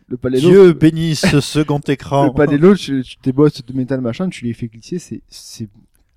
[0.08, 0.50] Le palais de l'eau.
[0.50, 2.26] Dieu bénisse ce second écran.
[2.26, 4.98] Le palais de l'eau, tu, tu tes bosses de métal machin, tu les fais glisser,
[4.98, 5.68] c'est,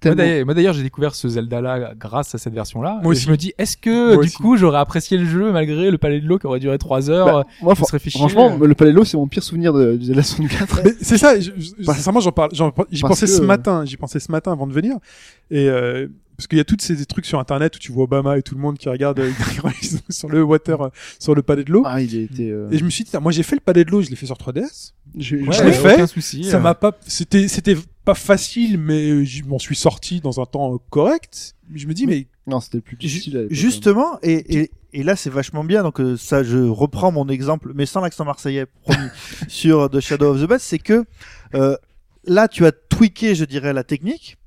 [0.01, 0.45] tellement.
[0.45, 2.99] moi, d'ailleurs, j'ai découvert ce Zelda-là grâce à cette version-là.
[3.03, 3.25] Moi Et aussi.
[3.25, 4.35] je me dis, est-ce que Moi du aussi.
[4.37, 7.25] coup, j'aurais apprécié le jeu malgré le palais de l'eau qui aurait duré 3 heures
[7.43, 10.81] Bah, moi, franchement, le palais de l'eau, c'est mon pire souvenir de, du Zelda 64.
[10.83, 12.49] Mais c'est ça, je- je- Parce- sincèrement, j'en parle,
[12.91, 14.97] j'y pensais que- ce matin, j'y pensais ce matin avant de venir,
[15.49, 18.35] et euh, parce qu'il y a toutes ces trucs sur internet où tu vois Obama
[18.37, 19.29] et tout le monde qui regarde euh,
[20.09, 20.89] sur le water, euh,
[21.19, 22.49] sur le palais de l'eau, Ah, il a été.
[22.49, 24.15] euh, et je me suis dit, moi j'ai fait le palais de l'eau, je l'ai
[24.15, 26.43] fait sur 3DS, je- Ouais, je l'ai aucun fait, souci.
[26.45, 26.59] ça euh.
[26.59, 27.75] m'a pas, c'était, c'était
[28.05, 31.55] pas facile, mais je m'en suis sorti dans un temps euh, correct.
[31.73, 33.33] Je me dis, mais Non, c'était le plus difficile.
[33.33, 33.55] l'époque, hein.
[33.55, 37.71] Justement, et, et, et là c'est vachement bien, donc euh, ça je reprends mon exemple,
[37.75, 39.07] mais sans l'accent marseillais, promis,
[39.47, 41.05] sur The Shadow of the Beast, c'est que
[41.55, 41.77] euh,
[42.25, 44.37] là tu as tweaké, je dirais, la technique,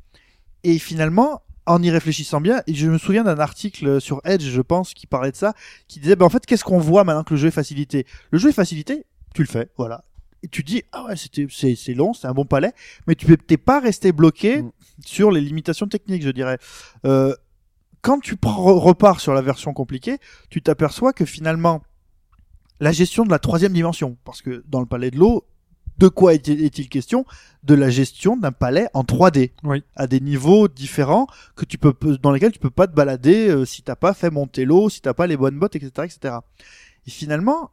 [0.64, 4.60] et finalement, en y réfléchissant bien, et je me souviens d'un article sur Edge, je
[4.60, 5.54] pense, qui parlait de ça,
[5.88, 8.06] qui disait, ben, en fait, qu'est-ce qu'on voit maintenant que le jeu est facilité?
[8.30, 10.04] Le jeu est facilité, tu le fais, voilà.
[10.44, 12.72] Et tu dis, ah ouais, c'était, c'est, long, c'est un bon palais,
[13.06, 14.70] mais tu t'es pas resté bloqué Mm.
[15.04, 16.58] sur les limitations techniques, je dirais.
[17.06, 17.34] Euh,
[18.02, 20.18] quand tu repars sur la version compliquée,
[20.50, 21.82] tu t'aperçois que finalement,
[22.78, 25.46] la gestion de la troisième dimension, parce que dans le palais de l'eau,
[25.96, 27.24] de quoi est- est-il question?
[27.62, 29.82] De la gestion d'un palais en 3D, Oui.
[29.96, 31.26] à des niveaux différents
[31.56, 34.30] que tu peux, dans lesquels tu peux pas te balader euh, si t'as pas fait
[34.30, 36.34] monter l'eau, si t'as pas les bonnes bottes, etc., etc.
[37.06, 37.70] Et finalement,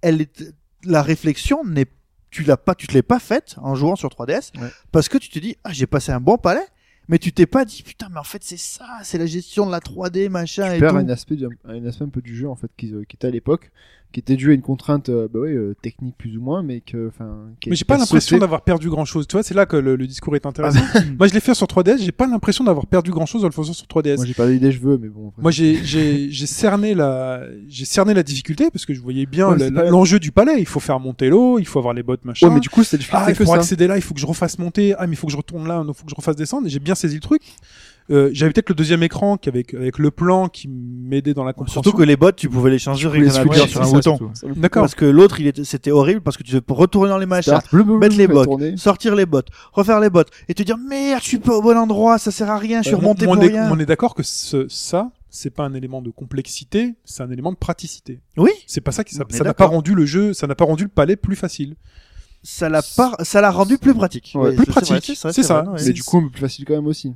[0.00, 0.42] elle est,
[0.84, 1.86] la réflexion n'est,
[2.30, 4.68] tu l'as pas, tu te l'es pas faite en jouant sur 3DS, Ouais.
[4.92, 6.66] parce que tu te dis, ah, j'ai passé un bon palais,
[7.08, 9.72] mais tu t'es pas dit, putain, mais en fait, c'est ça, c'est la gestion de
[9.72, 10.96] la 3D, machin tu et perds tout.
[10.98, 13.30] un aspect, un aspect un peu du jeu en fait qui, euh, qui était à
[13.30, 13.70] l'époque,
[14.12, 16.80] qui était dû à une contrainte euh, bah ouais, euh, technique plus ou moins, mais
[16.80, 17.46] que enfin.
[17.60, 19.26] qui Mais j'ai pas l'impression d'avoir perdu grand chose.
[19.28, 20.80] Tu vois, c'est là que le, le discours est intéressant.
[21.18, 23.52] Moi, je l'ai fait sur 3DS, j'ai pas l'impression d'avoir perdu grand chose en le
[23.52, 24.16] faisant sur 3DS.
[24.16, 25.28] Moi j'ai parlé des cheveux, mais bon.
[25.28, 25.42] après.
[25.42, 29.48] Moi, j'ai, j'ai, j'ai cerné la, j'ai cerné la difficulté parce que je voyais bien
[29.48, 30.56] Ouais, c'est pas- l'enjeu du palais.
[30.58, 32.48] Il faut faire monter l'eau, il faut avoir les bottes, machin.
[32.48, 34.26] Ouais, mais du coup c'était difficile ah, il faut accéder là, il faut que je
[34.26, 34.94] refasse monter.
[34.98, 36.66] Ah, mais il faut que je retourne là, il faut que je refasse descendre.
[36.66, 37.42] Et j'ai bien saisi le truc.
[38.10, 41.52] Euh, j'avais peut-être le deuxième écran qui avec, avec le plan qui m'aidait dans la
[41.52, 41.82] compréhension.
[41.82, 43.28] Surtout que les bottes, tu pouvais les changer Ouais,
[43.68, 44.18] sur un bouton.
[44.56, 44.82] D'accord.
[44.82, 47.52] Parce que l'autre, il était, c'était horrible parce que tu devais retourner dans les machins,
[47.52, 48.76] Start, bleu, bleu, mettre les bottes, tourner.
[48.76, 51.76] sortir les bottes, refaire les bottes, et te dire merde, je suis pas au bon
[51.76, 53.70] endroit, ça sert à rien, je suis Euh, remonté on, pour est, rien.
[53.70, 57.52] on est d'accord que ce, ça, c'est pas un élément de complexité, c'est un élément
[57.52, 58.20] de praticité.
[58.36, 60.82] Oui, C'est pas ça qui, ça n'a pas rendu le jeu, ça n'a pas rendu
[60.84, 61.76] le palais plus facile.
[62.42, 64.32] ça l'a pas, ça l'a rendu plus pratique.
[64.34, 65.62] Ouais, plus pratique, c'est ça.
[65.62, 67.12] vrai, Mais du coup plus facile quand même aussi.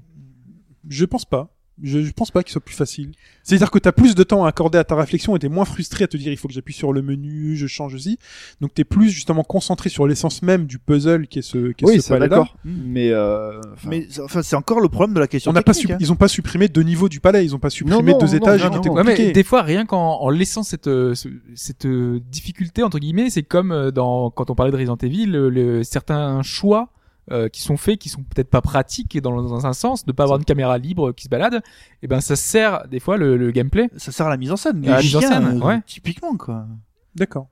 [0.89, 1.51] Je pense pas.
[1.83, 3.11] Je, je pense pas qu'il soit plus facile.
[3.43, 5.65] C'est-à-dire que tu as plus de temps à accorder à ta réflexion et t'es moins
[5.65, 8.17] frustré à te dire il faut que j'appuie sur le menu, je change aussi.
[8.61, 11.89] Donc t'es plus justement concentré sur l'essence même du puzzle qui est ce, qui est
[11.89, 12.57] Oui, ce d'accord.
[12.65, 15.73] Mais, euh, enfin, Mais enfin, c'est encore le problème de la question On n'a pas
[15.73, 15.97] hein.
[15.99, 18.33] ils ont pas supprimé deux niveaux du palais, ils ont pas supprimé non, deux non,
[18.35, 18.95] étages non, qui non.
[18.95, 23.01] Ouais, mais des fois, rien qu'en en laissant cette, euh, ce- cette euh, difficulté, entre
[23.01, 26.91] guillemets, c'est comme euh, dans, quand on parlait de Resident Evil, le, le- certains choix
[27.31, 30.25] euh, qui sont faits, qui sont peut-être pas pratiques dans, dans un sens, de pas
[30.25, 31.63] avoir une caméra libre qui se balade,
[32.03, 33.89] et ben ça sert des fois le, le gameplay.
[33.97, 34.87] Ça sert à la mise en scène.
[34.89, 35.81] À la mise en scène, euh, ouais.
[35.87, 36.67] Typiquement, quoi.
[37.15, 37.49] D'accord.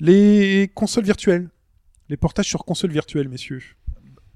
[0.00, 1.48] Les consoles virtuelles.
[2.08, 3.62] Les portages sur consoles virtuelles, messieurs.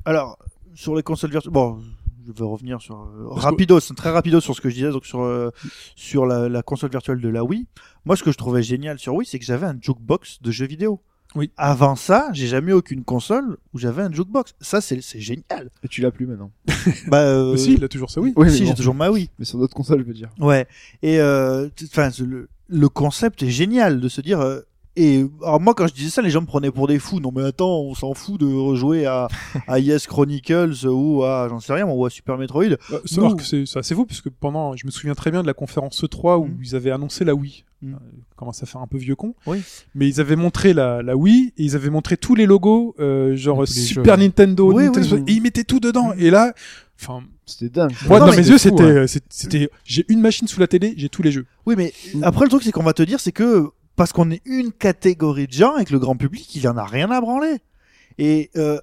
[0.04, 0.38] Alors,
[0.74, 1.80] sur les consoles virtuelles, bon,
[2.26, 4.74] je vais revenir sur euh, Parce que- rapido, c'est très rapido sur ce que je
[4.74, 5.50] disais, donc sur euh,
[5.94, 7.66] sur la, la console virtuelle de la Wii.
[8.04, 10.66] Moi, ce que je trouvais génial sur Wii, c'est que j'avais un jukebox de jeux
[10.66, 11.00] vidéo.
[11.37, 11.51] Oui.
[11.57, 14.55] Avant ça, j'ai jamais eu aucune console où j'avais un jukebox.
[14.61, 15.70] Ça, c'est c'est génial.
[15.85, 16.51] et tu l'as plus maintenant.
[17.09, 18.33] bah, euh, Aussi, il a toujours ça, oui.
[18.37, 18.68] Oui, mais si, bon.
[18.68, 19.31] j'ai toujours ma Wii.
[19.39, 20.31] Mais sur d'autres consoles, je veux dire.
[20.41, 20.66] Ouais.
[21.03, 24.41] Et euh, enfin, le, le concept est génial de se dire.
[24.41, 24.61] euh,
[24.97, 27.20] et alors moi, quand je disais ça, les gens me prenaient pour des fous.
[27.20, 29.28] Non, mais attends, on s'en fout de rejouer à,
[29.68, 32.64] à Yes Chronicles ou à j'en sais rien, ou à Super Metroid.
[32.64, 36.03] Euh, c'est assez fou, parce que pendant, je me souviens très bien de la conférence
[36.03, 36.59] E3 où Mm.
[36.64, 37.64] ils avaient annoncé la Wii.
[37.83, 37.95] Mm.
[37.95, 37.97] Euh,
[38.37, 39.35] commence à faire un peu vieux con.
[39.47, 39.62] Oui.
[39.95, 43.37] Mais ils avaient montré la, la Wii et ils avaient montré tous les logos, euh,
[43.37, 44.20] genre Super jeux.
[44.22, 45.33] Nintendo, Oui, Nintendo oui, oui.
[45.33, 46.12] et ils mettaient tout dedans.
[46.18, 46.53] Et là,
[47.01, 47.93] enfin, C'était dingue.
[48.07, 48.91] moi dans mes yeux, c'était, ouais.
[48.91, 51.47] euh, c'était, j'ai une machine sous la télé, j'ai tous les jeux.
[51.66, 52.24] Oui, mais Mm.
[52.24, 55.47] après, le truc, c'est qu'on va te dire, c'est que parce qu'on est une catégorie
[55.47, 57.57] de gens avec le grand public, il y en a rien à branler.
[58.18, 58.78] Et euh,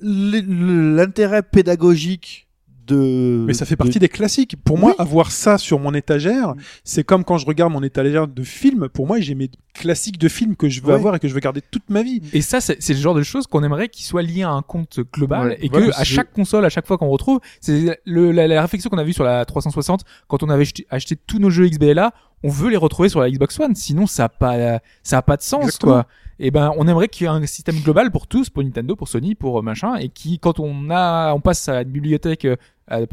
[0.00, 2.48] l'intérêt pédagogique
[2.86, 3.44] de.
[3.46, 4.56] Mais ça fait de- partie des classiques.
[4.64, 4.96] Pour moi, Oui.
[4.98, 6.54] avoir ça sur mon étagère,
[6.84, 8.88] c'est comme quand je regarde mon étagère de films.
[8.88, 10.94] Pour moi, j'ai mes classiques de films que je veux Ouais.
[10.94, 12.20] avoir et que je veux garder toute ma vie.
[12.32, 15.00] Et ça, c'est le genre de choses qu'on aimerait qui soit lié à un compte
[15.12, 18.46] global Ouais, et voilà, que à chaque console, à chaque fois qu'on retrouve, c'est la,
[18.46, 21.50] la réflexion qu'on a vue sur la 360 quand on avait acheté, acheté tous nos
[21.50, 22.12] jeux XBLA,
[22.44, 25.36] on veut les retrouver sur la Xbox One, sinon ça a pas ça a pas
[25.36, 25.92] de sens Exactement.
[25.92, 26.06] quoi.
[26.38, 29.08] Et ben, on aimerait qu'il y ait un système global pour tous, pour Nintendo, pour
[29.08, 32.56] Sony, pour euh, machin, et qui, quand on a, on passe à la bibliothèque euh,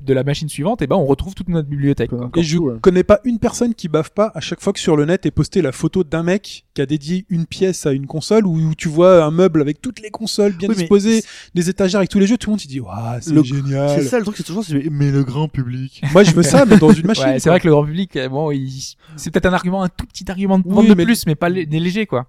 [0.03, 2.09] de la machine suivante, et ben, on retrouve toute notre bibliothèque.
[2.09, 2.32] quoi.
[2.36, 2.76] Et je tout, ouais.
[2.82, 5.32] connais pas une personne qui baffe pas à chaque fois que sur le net est
[5.32, 8.74] posté la photo d'un mec qui a dédié une pièce à une console où, où
[8.76, 12.20] tu vois un meuble avec toutes les consoles bien Oui, disposées, des étagères avec tous
[12.20, 13.89] les jeux, tout le monde il dit waouh c'est Le- génial.
[14.01, 16.01] C'est ça le truc, c'est toujours, c'est, mais le grand public.
[16.13, 17.26] Moi je veux ça mais dans une machine.
[17.26, 19.89] Ouais, c'est vrai que le grand public, euh, bon, il- c'est peut-être un argument, un
[19.89, 22.26] tout petit argument de Oui, vente de mais- plus, mais pas lé- des légers, quoi.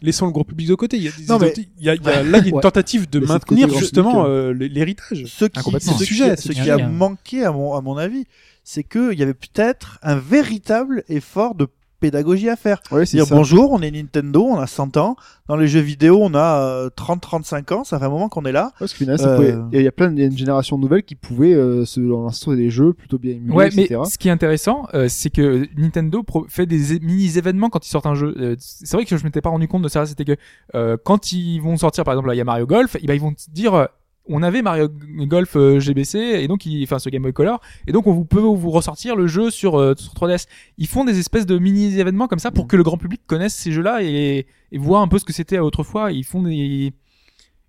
[0.00, 0.96] Laissons le gros public de côté.
[0.96, 2.52] Il y a, des Non, mais- il y a, il y a- là il y
[2.52, 5.24] a une tentative de Mais maintenir grand justement euh, l'hé- l'héritage.
[5.26, 7.96] Ce qui, ce C'est le qui- sujet, ce qui a manqué à mon, à mon
[7.96, 8.24] avis,
[8.62, 11.66] c'est qu'il y avait peut-être un véritable effort de
[12.00, 12.80] pédagogie à faire.
[12.90, 13.34] Ouais, Dire ça.
[13.34, 15.16] bonjour, on est Nintendo, on a 100 ans.
[15.48, 17.84] Dans les jeux vidéo, on a euh, 30-35 ans.
[17.84, 18.72] Ça fait un moment qu'on est là.
[18.78, 21.14] Parce Euh, pouvait- il y a plein de, il y a une génération nouvelle qui
[21.14, 24.00] pouvait euh, se lancer des jeux plutôt bien émulés, Ouais, mais etc.
[24.10, 27.90] ce qui est intéressant, euh, c'est que Nintendo pro- fait des é- mini-événements quand ils
[27.90, 28.34] sortent un jeu.
[28.38, 30.04] Euh, c'est vrai que je m'étais pas rendu compte de ça.
[30.06, 30.36] C'était que
[30.74, 33.14] euh, quand ils vont sortir, par exemple, là, il y a Mario Golf, eh ben,
[33.14, 33.86] ils vont te dire, euh,
[34.28, 34.88] on avait Mario
[35.26, 38.24] Golf euh, GBC et donc, il, enfin, ce Game Boy Color, et donc on vous
[38.24, 40.46] peut vous ressortir le jeu sur, euh, sur 3DS.
[40.78, 42.68] Ils font des espèces de mini-événements comme ça pour Mhm.
[42.68, 45.58] que le grand public connaisse ces jeux-là et, et voit un peu ce que c'était
[45.58, 46.12] autrefois.
[46.12, 46.92] Ils font des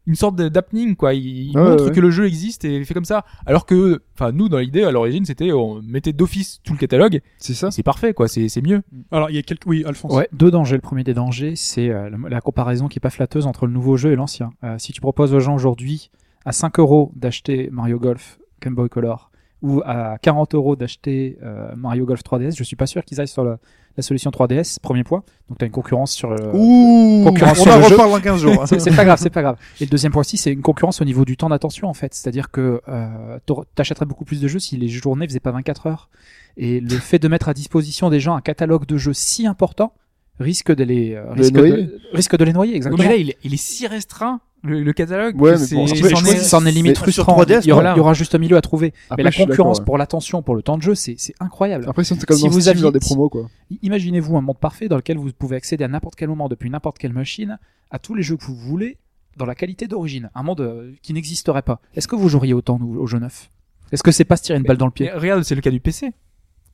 [0.07, 1.91] une sorte de- d'happening quoi ils Ouais, montrent ouais.
[1.91, 4.89] que le jeu existe et fait comme ça alors que enfin nous dans l'idée à
[4.89, 7.70] l'origine c'était on mettait d'office tout le catalogue C'est ça.
[7.70, 8.82] c'est parfait quoi c'est c'est mieux
[9.12, 10.12] Alors il y a quelques oui Alphonse.
[10.14, 10.78] Ouais, deux dangers.
[10.78, 13.74] Le premier des dangers, c'est euh, la, la comparaison qui est pas flatteuse entre le
[13.74, 14.49] nouveau jeu et l'ancien.
[14.64, 16.10] Euh, si tu proposes aux gens aujourd'hui
[16.46, 19.30] à 5 euros d'acheter Mario Golf Game Boy Color
[19.62, 23.28] ou à 40 euros d'acheter euh, Mario Golf 3DS, je suis pas sûr qu'ils aillent
[23.28, 23.58] sur la,
[23.98, 25.24] la solution 3DS, premier point.
[25.50, 26.50] Donc tu as une concurrence sur le...
[26.54, 28.62] Ouh, concurrence on sur en reparle dans 15 jours.
[28.64, 28.66] hein.
[28.66, 29.58] C'est pas grave, c'est pas grave.
[29.82, 32.14] Et le deuxième point aussi, c'est une concurrence au niveau du temps d'attention en fait.
[32.14, 33.40] C'est-à-dire que euh,
[33.76, 36.10] t'achèterais beaucoup plus de jeux si les journées faisaient pas 24 heures.
[36.56, 39.94] Et le fait de mettre à disposition des gens un catalogue de jeux si important
[40.40, 41.84] risque de les euh, risque, noyer.
[41.84, 43.04] de, risque de les noyer exactement.
[43.04, 46.97] mais là il est si restreint le, le catalogue Ouais, c'est bon, C'en est- limite
[46.97, 47.38] frustrant.
[47.41, 47.93] 3DS, il, y aura, voilà.
[47.95, 48.93] il y aura juste un milieu à trouver.
[49.10, 51.86] Après, mais la concurrence pour l'attention, pour le temps de jeu, c'est incroyable.
[51.88, 53.47] Après, si c'est comme Si dans vous Steam, aviez- des promos, quoi.
[53.82, 56.97] Imaginez-vous un monde parfait dans lequel vous pouvez accéder à n'importe quel moment depuis n'importe
[56.97, 57.57] quelle machine
[57.91, 58.97] à tous les jeux que vous voulez
[59.38, 60.30] dans la qualité d'origine.
[60.36, 61.80] Un monde euh, qui n'existerait pas.
[61.95, 63.49] Est-ce que vous joueriez autant nous, aux jeux neufs
[63.91, 65.10] Est-ce que c'est pas se tirer une balle dans le pied?
[65.12, 66.12] regarde c'est le cas du PC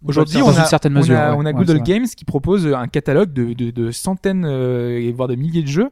[0.03, 1.36] Aujourd'hui, Dans on a, une certaine on mesure, a, ouais.
[1.38, 1.79] on a Ouais, vrai.
[1.79, 5.89] Games qui propose un catalogue de, de, de centaines euh, voire de milliers de jeux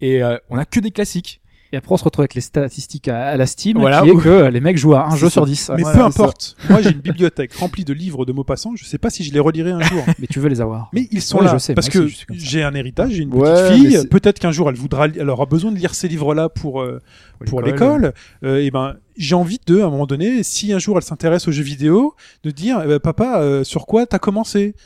[0.00, 1.40] et euh, on a que des classiques.
[1.72, 4.00] Et après, on se retrouve avec les statistiques à, à la Steam, Voilà.
[4.02, 5.72] qui est que les mecs jouent à un jeu sur 10.
[5.76, 6.56] Mais Ouais, peu importe.
[6.70, 8.76] Moi, j'ai une bibliothèque remplie de livres de mots passants.
[8.76, 10.04] Je sais pas si je les relirai un jour.
[10.20, 10.88] Mais tu veux les avoir.
[10.92, 13.52] Mais ils sont Ouais, là je sais, parce que j'ai un héritage, j'ai une Ouais,
[13.52, 14.06] petite mais fille.
[14.08, 17.00] Peut-être qu'un jour elle voudra, elle aura besoin de lire ces livres-là pour euh,
[17.46, 18.14] pour l'école.
[18.44, 21.48] Euh, et ben, j'ai envie de, à un moment donné, si un jour elle s'intéresse
[21.48, 24.76] aux jeux vidéo, de dire, eh ben, papa, euh, sur quoi t'as commencé?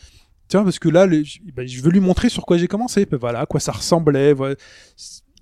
[0.50, 1.22] Tiens, parce que là, le-
[1.54, 3.06] ben, je veux lui montrer sur quoi j'ai commencé.
[3.06, 4.32] Ben, voilà, à quoi ça ressemblait.
[4.34, 4.56] Voilà.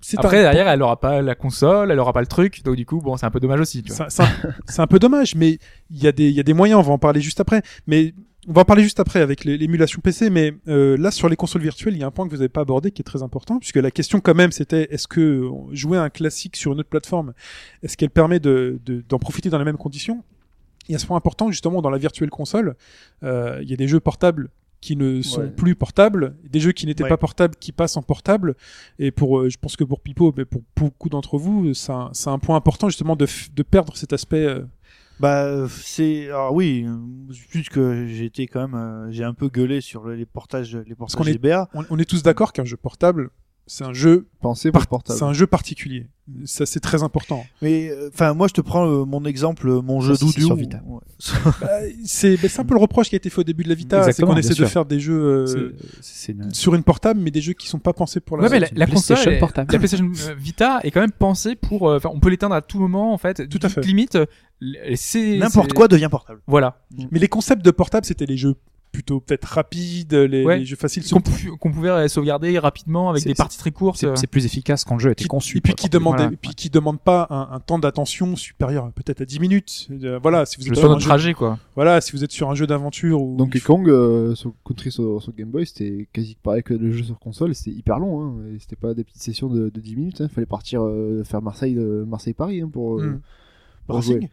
[0.01, 2.75] C'est Après un- derrière, elle aura pas la console, elle aura pas le truc, donc
[2.77, 3.83] du coup, bon, c'est un peu dommage aussi.
[3.87, 6.83] C'est un, peu dommage, mais il y, a des- il y a des moyens, on
[6.83, 7.61] va en parler juste après.
[7.85, 8.13] Mais
[8.47, 11.61] on va en parler juste après avec l'émulation PC, mais euh, là sur les consoles
[11.63, 13.59] virtuelles, il y a un point que vous n'avez pas abordé qui est très important,
[13.59, 16.89] puisque la question quand même c'était est-ce que jouer à un classique sur une autre
[16.89, 17.33] plateforme,
[17.83, 20.23] est-ce qu'elle permet de- de- d'en profiter dans les mêmes conditions?
[20.87, 22.75] Il y a ce point important justement dans la virtuelle console,
[23.23, 24.49] euh, il y a des jeux portables
[24.81, 25.49] qui ne sont Ouais.
[25.49, 27.09] plus portables, des jeux qui n'étaient Ouais.
[27.09, 28.55] pas portables qui passent en portable.
[28.97, 32.11] Et pour, euh, je pense que pour Pipo, mais pour beaucoup d'entre vous, c'est un,
[32.27, 34.45] un point important justement de, de perdre cet aspect.
[34.45, 34.63] euh,
[35.19, 36.85] Bah c'est alors oui,
[37.49, 41.17] puisque j'ai été quand même euh, j'ai un peu gueulé sur les portages les portages
[41.17, 43.29] qu'on est- on, on est tous d'accord qu'un jeu portable,
[43.69, 45.17] c'est un jeu, Pensez pour portable.
[45.17, 46.07] c'est un jeu particulier.
[46.45, 47.45] Ça, c'est très important.
[47.61, 50.31] Mais euh, enfin moi je te prends euh, mon exemple euh, mon jeu doudou.
[50.31, 50.81] sur Vita.
[50.85, 50.99] Ouais.
[51.61, 51.67] Bah,
[52.03, 53.75] c'est bah, c'est un peu le reproche qui a été fait au début de la
[53.75, 55.73] Vita, c'est qu'on essaie de faire des jeux euh,
[56.27, 56.51] une...
[56.53, 58.43] sur une portable, mais des jeux qui sont pas pensés pour la.
[58.43, 59.71] Ouais, mais la, PlayStation est- portable.
[59.71, 62.61] la PlayStation euh, Vita est quand même pensée pour, euh, enfin, on peut l'éteindre à
[62.61, 63.47] tout moment, en fait.
[63.47, 63.81] Tout à fait.
[63.81, 64.17] Limite,
[64.95, 66.41] c'est N'importe quoi devient portable.
[66.47, 66.81] Voilà.
[67.11, 68.55] Mais les concepts de portable, c'était les jeux
[68.91, 70.59] plutôt peut-être rapides, les, Ouais.
[70.59, 71.03] les jeux faciles.
[71.09, 73.97] Qu'on pou- qu'on pouvait sauvegarder rapidement avec C'est- des parties très courtes.
[73.97, 75.57] C'est c'est plus efficace quand le jeu a été qui, conçu.
[75.57, 76.31] et puis qui demande Voilà.
[76.33, 80.19] et puis qui demande pas un, un temps d'attention supérieur peut-être à 10 minutes Euh,
[80.21, 81.59] voilà si vous êtes Le sur un jeu, trajet, quoi.
[81.75, 85.21] voilà si vous êtes sur un jeu d'aventure ou Donkey Kong, euh, sur Country sur,
[85.21, 88.33] sur Game Boy, c'était quasi pareil que le jeu sur console, c'était hyper long, hein,
[88.55, 91.41] et c'était pas des petites sessions de, de 10 minutes, il fallait partir euh, faire
[91.41, 93.19] Marseille, euh, Marseille-Paris hein, pour, euh, Hmm.
[93.87, 94.19] pour Racing.
[94.21, 94.29] jouer.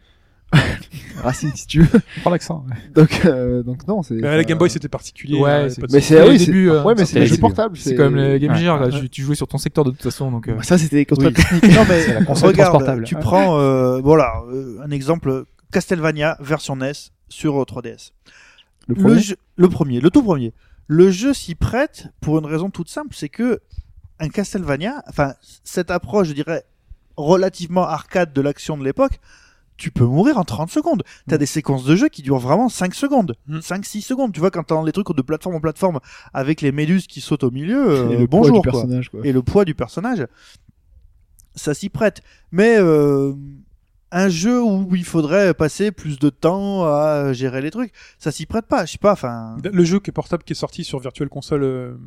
[1.23, 1.99] Racing si tu veux.
[2.21, 2.65] Prends l'accent.
[2.69, 2.75] ouais.
[2.93, 4.13] Donc, euh, donc non, c'est.
[4.15, 6.37] Mais la Game Boy c'était particulier Ouais, hein, c'est- pas de Mais c'est Au oui,
[6.37, 7.75] début, euh, ouais, mais c'est les jeux portables.
[7.77, 8.57] C'est comme le Game Ouais.
[8.59, 10.47] Gear, là, tu, tu jouais sur ton secteur de toute façon, donc.
[10.47, 10.61] euh.
[10.61, 11.33] Ça, c'était contrôle Oui.
[11.61, 11.75] technique.
[11.75, 13.03] Non mais C'est la console regarde, transportable.
[13.03, 16.91] tu prends euh, voilà euh, un exemple Castlevania version NES
[17.29, 18.11] sur euh, 3DS.
[18.87, 19.19] Le Le, premier.
[19.19, 20.53] jeu- le premier, le tout premier.
[20.87, 23.59] Le jeu s'y prête pour une raison toute simple, c'est que
[24.19, 25.33] un Castlevania, enfin
[25.65, 26.63] cette approche, je dirais,
[27.17, 29.19] relativement arcade de l'action de l'époque,
[29.77, 31.03] tu peux mourir en 30 secondes.
[31.27, 31.39] T'as Mm.
[31.39, 33.59] des séquences de jeu qui durent vraiment 5 secondes, Mm.
[33.61, 34.33] 5-6 secondes.
[34.33, 35.99] Tu vois quand t'as les trucs de plateforme en plateforme
[36.33, 39.09] avec les méduses qui sautent au milieu, euh, Et le poids bonjour du quoi personnage,
[39.09, 39.21] quoi.
[39.23, 40.25] et le poids du personnage,
[41.55, 42.21] ça s'y prête.
[42.51, 43.33] Mais euh,
[44.11, 48.45] un jeu où il faudrait passer plus de temps à gérer les trucs, ça s'y
[48.45, 48.85] prête pas.
[48.85, 49.57] Je sais pas, enfin.
[49.63, 51.97] le jeu qui est portable qui est sorti sur Virtual Console euh,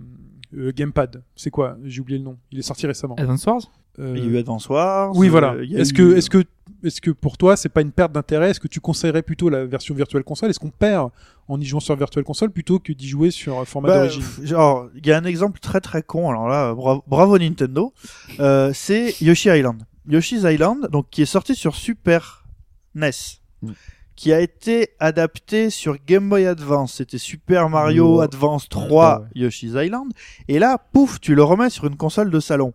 [0.57, 3.63] euh, Gamepad c'est quoi j'ai oublié le nom il est sorti récemment Advance Wars
[3.99, 5.11] Euh, Il y a eu Advance Wars.
[5.17, 6.45] oui voilà euh, a est-ce eu- que est-ce que
[6.85, 8.51] est-ce que pour toi c'est pas une perte d'intérêt?
[8.51, 10.49] Est-ce que tu conseillerais plutôt la version Virtual Console?
[10.51, 11.11] Est-ce qu'on perd
[11.49, 14.23] en y jouant sur Virtual Console plutôt que d'y jouer sur un format Bah, d'origine?
[14.47, 16.31] genre, il y a un exemple très très con.
[16.31, 17.93] Alors là, bravo, bravo Nintendo.
[18.39, 19.83] Euh, c'est Yoshi Island.
[20.09, 22.47] Yoshi's Island, donc qui est sorti sur Super
[22.95, 23.11] NES,
[23.63, 23.73] Mm.
[24.21, 26.93] Qui a été adapté sur Game Boy Advance.
[26.97, 28.21] C'était Super Mario.
[28.21, 29.27] Advance 3 Ouais.
[29.35, 30.13] Yoshi's Island.
[30.47, 32.75] Et là, pouf, tu le remets sur une console de salon.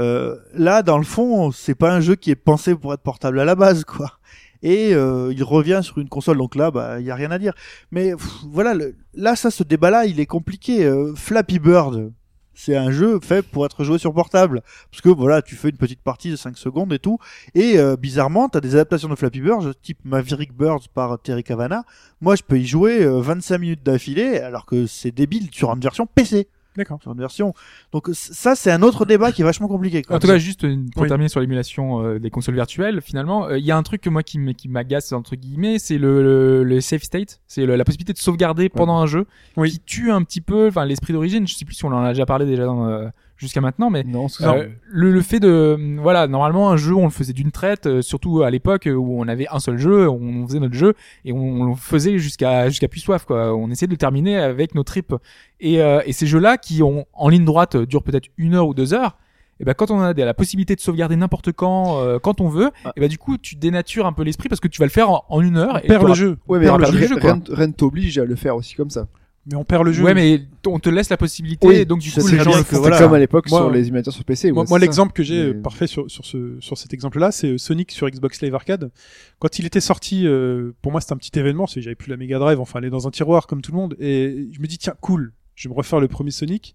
[0.00, 3.38] Euh, là, dans le fond, c'est pas un jeu qui est pensé pour être portable
[3.38, 4.14] à la base, quoi.
[4.60, 7.38] Et euh, il revient sur une console, donc là, bah, il y a rien à
[7.38, 7.52] dire.
[7.92, 10.84] Mais pff, voilà, le- là, ça, ce débat-là, il est compliqué.
[10.84, 12.12] Euh, Flappy Bird,
[12.56, 14.62] c'est un jeu fait pour être joué sur portable.
[14.90, 17.18] Parce que voilà, tu fais une petite partie de 5 secondes et tout.
[17.54, 21.44] Et euh, bizarrement, tu as des adaptations de Flappy Bird, type Maverick Birds par Terry
[21.44, 21.84] Cavana.
[22.20, 25.80] Moi, je peux y jouer euh, 25 minutes d'affilée, alors que c'est débile sur une
[25.80, 26.48] version PC.
[26.76, 27.54] D'accord Sur une version.
[27.92, 30.02] Donc ça, c'est un autre débat qui est vachement compliqué.
[30.02, 30.16] quoi.
[30.16, 31.08] En tout cas, juste une- pour Oui.
[31.08, 34.10] terminer sur l'émulation euh, des consoles virtuelles, finalement, euh, il y a un truc que
[34.10, 38.18] moi qui m'agace entre guillemets, c'est le, le, le save state, c'est la possibilité de
[38.18, 39.70] sauvegarder pendant un jeu, Oui.
[39.72, 41.46] qui tue un petit peu, enfin l'esprit d'origine.
[41.46, 44.02] Je sais plus si on en a déjà parlé déjà dans, euh, jusqu'à maintenant, mais
[44.04, 47.86] Non, euh, le, le fait de voilà normalement un jeu on le faisait d'une traite
[47.86, 51.32] euh, surtout à l'époque où on avait un seul jeu on faisait notre jeu et
[51.32, 54.84] on, le faisait jusqu'à jusqu'à plus soif quoi on essayait de le terminer avec nos
[54.84, 55.14] tripes
[55.60, 58.54] et, euh, et ces jeux là qui ont en ligne droite euh, durent peut-être une
[58.54, 59.18] heure ou deux heures
[59.60, 62.70] et ben quand on a la possibilité de sauvegarder n'importe quand euh, quand on veut
[62.84, 62.92] Ah.
[62.96, 65.10] et ben du coup tu dénatures un peu l'esprit parce que tu vas le faire
[65.10, 67.38] en, en une heure et perd le jeu Ouais, mais perd le rien- jeu, quoi.
[67.50, 69.06] rien t'oblige à le faire aussi comme ça.
[69.46, 72.00] Mais on perd le jeu ouais mais on te laisse la possibilité Oui, et donc
[72.00, 72.78] du coup les gens le font.
[72.78, 72.98] voilà.
[72.98, 74.50] Comme à l'époque Moi- sur les émulateurs sur PC.
[74.52, 76.92] Moi, ouais, moi, c'est l'exemple que j'ai Mais- euh, parfait sur, sur, ce, sur cet
[76.92, 78.90] exemple-là, c'est euh, Sonic sur Xbox Live Arcade.
[79.38, 82.10] Quand il était sorti, euh, pour moi, c'était un petit événement, c'est que j'avais plus
[82.10, 84.60] la Mega Drive, enfin, elle est dans un tiroir comme tout le monde, et je
[84.60, 86.74] me dis, tiens, cool, je vais me refaire le premier Sonic.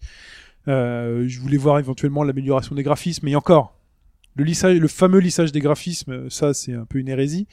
[0.68, 3.76] Euh, je voulais voir éventuellement l'amélioration des graphismes, mais encore,
[4.36, 7.48] le lissage, le fameux lissage des graphismes, euh, ça c'est un peu une hérésie.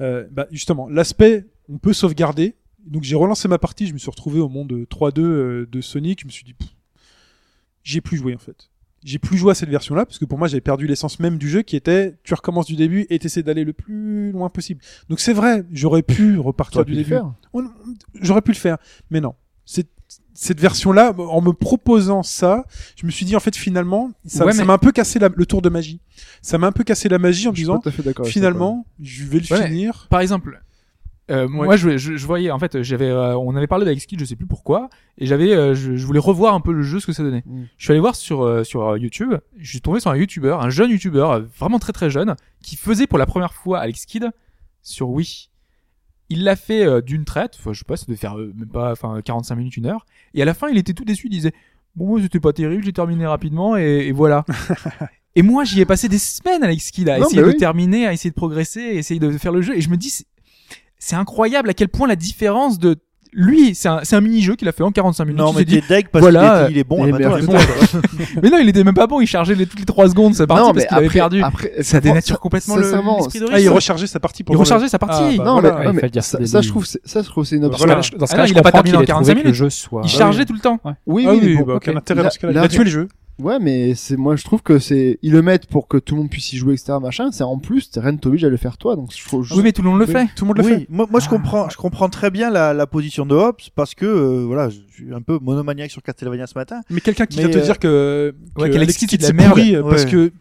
[0.00, 2.54] Euh, bah, justement, l'aspect, on peut sauvegarder.
[2.86, 6.20] Donc j'ai relancé ma partie, je me suis retrouvé au monde 3-2 euh, de Sonic,
[6.20, 6.54] je me suis dit,
[7.82, 8.70] j'ai plus joué en fait.
[9.04, 11.48] J'ai plus joué à cette version-là parce que pour moi j'avais perdu l'essence même du
[11.50, 14.80] jeu qui était tu recommences du début et t'essaies d'aller le plus loin possible.
[15.10, 17.14] Donc c'est vrai, j'aurais pu repartir du début.
[18.20, 18.78] J'aurais pu le faire,
[19.10, 19.34] mais non.
[19.66, 19.86] C'est
[20.36, 22.64] cette version-là, en me proposant ça,
[22.96, 25.18] je me suis dit en fait finalement, ça Ouais, ça mais- m'a un peu cassé
[25.18, 26.00] la- le tour de magie.
[26.42, 29.38] Ça m'a un peu cassé la magie en Je suis disant ça, finalement, je vais
[29.40, 29.66] le Ouais.
[29.68, 30.06] finir.
[30.10, 30.62] Par exemple,
[31.30, 34.20] euh, moi je, je, je voyais en fait j'avais euh, on avait parlé d'Alex Kidd
[34.20, 37.00] je sais plus pourquoi et j'avais euh, je, je voulais revoir un peu le jeu
[37.00, 37.42] ce que ça donnait.
[37.46, 37.62] Mm.
[37.78, 40.56] Je suis allé voir sur euh, sur euh, YouTube, je suis tombé sur un YouTuber,
[40.60, 44.04] un jeune YouTuber euh, vraiment très très jeune qui faisait pour la première fois Alex
[44.04, 44.30] Kidd
[44.82, 45.48] sur Wii.
[46.28, 49.20] Il l'a fait d'une traite, je sais pas, ça devait faire euh, même pas enfin
[49.22, 51.52] 45 minutes une heure et à la fin il était tout déçu, il disait
[51.96, 54.44] "Bon, c'était pas terrible, j'ai terminé rapidement et, et voilà."
[55.36, 58.06] Et moi, j'y ai passé des semaines, Alex Kidd, à Non, essayer mais de terminer,
[58.06, 59.76] à essayer de progresser, à essayer de faire le jeu.
[59.76, 60.24] Et je me dis,
[61.06, 62.96] c'est- incroyable à quel point la différence de
[63.36, 65.40] lui, c'est un, c'est un mini-jeu qu'il a fait en 45 minutes.
[65.40, 67.04] Non, il mais t'es deg parce voilà, qu'il est, il est bon.
[67.04, 67.58] il est ah toi,
[68.42, 70.46] mais non, il était même pas bon, il chargeait les, toutes les 3 secondes sa
[70.46, 71.42] partie Non, parce mais qu'il avait après- perdu.
[71.42, 74.86] après, ça dénature complètement le- de Ah, il rechargeait sa partie pour Il le- rechargeait
[74.88, 75.20] sa partie.
[75.20, 75.78] Ah, bah, non, voilà.
[75.80, 77.86] mais, Ouais, mais ça, ça, je trouve, c'est- ça, je trouve, c'est une option.
[77.86, 77.96] Voilà.
[77.96, 79.48] Dans ce Ah non, cas-là, je il a pas terminé en ait 45 trouvé que
[79.48, 79.54] le minutes.
[79.58, 80.02] jeu soit.
[80.04, 80.78] Il chargeait tout le temps.
[81.06, 81.96] Oui, Ah mais oui, bon, bah, aucun ok.
[81.98, 82.52] intérêt dans ce cas-là.
[82.52, 83.08] Il a tué le jeu.
[83.40, 86.20] Ouais, mais c'est moi je trouve que c'est ils le mettent pour que tout le
[86.20, 86.92] monde puisse y jouer, etc.
[87.02, 87.30] Machin.
[87.32, 89.44] C'est en plus, t'es rien ne t'oblige à le faire toi, donc je trouve.
[89.56, 90.26] Oui, mais tout le monde le fait.
[90.36, 90.86] Tout le monde le oui, fait.
[90.88, 91.30] moi, moi je Ah.
[91.30, 94.76] comprends, je comprends très bien la, la position de Hobbes parce que euh, voilà, je
[94.92, 96.82] suis un peu monomaniaque sur Castlevania ce matin.
[96.90, 99.20] Mais quelqu'un qui Mais, vient te euh, dire que, Ouais, que qu'Alex Alex Kidd, Kidd
[99.22, 99.58] c'est c'est de la merde.
[99.58, 100.10] euh, parce Ouais.
[100.10, 100.32] que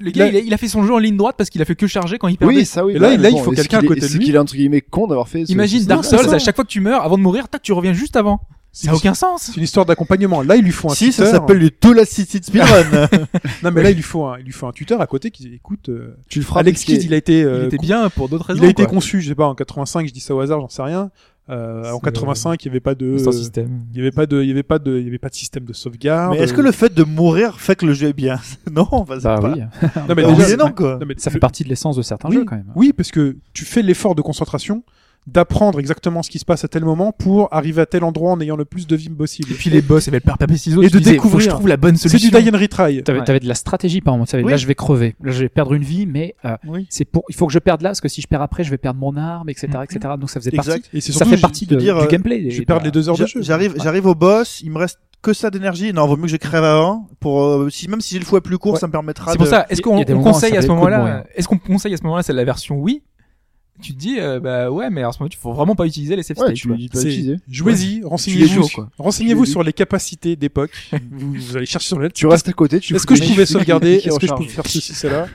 [0.00, 1.64] Le gars, il a, il a fait son jeu en ligne droite parce qu'il a
[1.64, 2.54] fait que charger quand il perdait.
[2.54, 2.92] Oui, ça oui.
[2.92, 4.24] Et là, bah, là, il faut quelqu'un à qu'il est- côté de lui.
[4.26, 5.44] qu'il est entre guillemets con d'avoir fait.
[5.44, 7.72] ce- Imagine Dark Souls, à chaque fois que tu meurs, avant de mourir, tac, tu
[7.72, 8.40] reviens juste avant.
[8.86, 9.42] Ça a aucun sens.
[9.42, 10.42] C'est une histoire d'accompagnement.
[10.42, 11.40] Là, il lui faut un Si, ça tuteur.
[11.40, 13.08] s'appelle Tool Assisted Speedrun.
[13.62, 15.44] Non, mais là, il lui faut un, il lui faut un tuteur à côté qui
[15.48, 16.60] dit, écoute, euh, Tu le feras.
[16.60, 18.62] Alex Kidd, il a été, Il euh, était con- bien pour d'autres raisons.
[18.62, 18.92] il a été quoi.
[18.94, 21.10] conçu, je sais pas, en 85, je dis ça au hasard, j'en sais rien.
[21.50, 23.80] Euh, en C'est, 85, il y avait pas de, système.
[23.92, 25.34] il y avait pas de, il y avait pas de, il y avait pas de
[25.34, 26.34] système de sauvegarde.
[26.36, 28.38] mais est-ce que le fait de mourir fait que le jeu est bien?
[28.70, 29.52] Non, enfin, c'est Bah pas.
[29.54, 29.60] oui.
[29.60, 30.98] non, mais Bah, déjà- non, quoi.
[31.00, 32.34] non, mais Ça le- fait partie de l'essence de certains Oui.
[32.36, 32.70] jeux quand même.
[32.74, 34.82] Oui, parce que tu fais l'effort de concentration
[35.32, 38.40] d'apprendre exactement ce qui se passe à tel moment pour arriver à tel endroit en
[38.40, 39.52] ayant le plus de vie possible.
[39.52, 40.82] Et puis les boss, avait le père papier ciseaux.
[40.82, 41.40] Et de disais, découvrir.
[41.40, 42.38] Je trouve la bonne C'est solution.
[42.38, 43.02] du die and retry.
[43.02, 43.24] T'avais, Ouais.
[43.24, 44.50] t'avais de la stratégie par savais, Oui.
[44.50, 46.86] là je vais crever, là je vais perdre une vie, mais euh, Oui.
[46.90, 48.70] c'est pour, il faut que je perde là parce que si je perds après, je
[48.70, 49.82] vais perdre mon arme, etc., Mhm.
[49.84, 50.14] etc.
[50.18, 50.82] Donc ça faisait Exact.
[50.82, 50.96] partie.
[50.96, 52.40] Et c'est Ça surtout, fait je- partie de- dire, du euh, gameplay.
[52.42, 53.42] Je et vais de perdre la- les deux heures de jeu.
[53.42, 55.92] J'arrive, j'arrive au boss, il me reste que ça d'énergie.
[55.92, 57.08] Non, vaut mieux que je crève avant.
[57.20, 58.78] Pour euh, si même si j'ai le fouet plus court, Ouais.
[58.78, 59.32] ça me permettra.
[59.32, 59.50] C'est pour de...
[59.50, 62.44] ça, est-ce qu'on conseille à ce moment-là, est-ce qu'on conseille à ce moment-là, c'est la
[62.44, 63.02] version oui
[63.80, 66.16] Tu te dis, euh, bah ouais, mais à ce moment, il faut vraiment pas utiliser
[66.16, 66.56] les save Ouais, states.
[66.56, 66.98] tu dis pas.
[67.48, 68.68] Jouez-y, Tu es renseignez-vous,
[68.98, 70.72] renseignez-vous Tu sur les capacités d'époque.
[71.10, 72.12] vous, vous allez chercher sur le net.
[72.12, 74.66] Tu restes à côté, tu Est-ce que je pouvais sauvegarder Est-ce que je pouvais faire
[74.66, 75.28] ceci, cela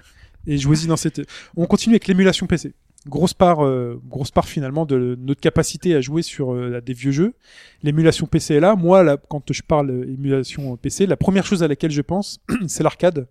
[0.45, 1.21] Et jouez-y dans cette.
[1.55, 2.73] On continue avec l'émulation PC.
[3.05, 7.11] Grosse part, euh, grosse part finalement de notre capacité à jouer sur euh, des vieux
[7.11, 7.33] jeux.
[7.81, 8.75] L'émulation PC est là.
[8.77, 12.39] Moi, là, quand je parle euh, émulation PC, la première chose à laquelle je pense,
[12.67, 13.27] c'est l'arcade.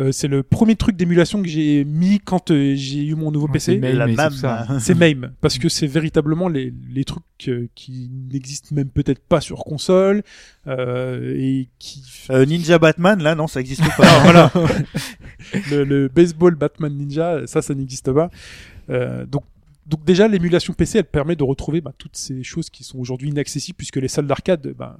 [0.00, 3.46] Euh, c'est le premier truc d'émulation que j'ai mis quand euh, j'ai eu mon nouveau
[3.46, 3.74] PC.
[3.74, 4.30] c'est MAME la et tout même.
[4.32, 4.66] ça.
[4.80, 9.40] C'est MAME, parce que c'est véritablement les, les trucs euh, qui n'existent même peut-être pas
[9.40, 10.22] sur console
[10.66, 14.02] euh, et qui Euh, Ninja Batman, là, non, ça existe pas.
[14.04, 14.52] Ah, voilà
[15.70, 18.30] le, le baseball Batman Ninja, ça, ça n'existe pas.
[18.90, 19.44] Euh, donc,
[19.86, 23.28] donc déjà l'émulation PC, elle permet de retrouver bah, toutes ces choses qui sont aujourd'hui
[23.28, 24.96] inaccessibles puisque les salles d'arcade, bah,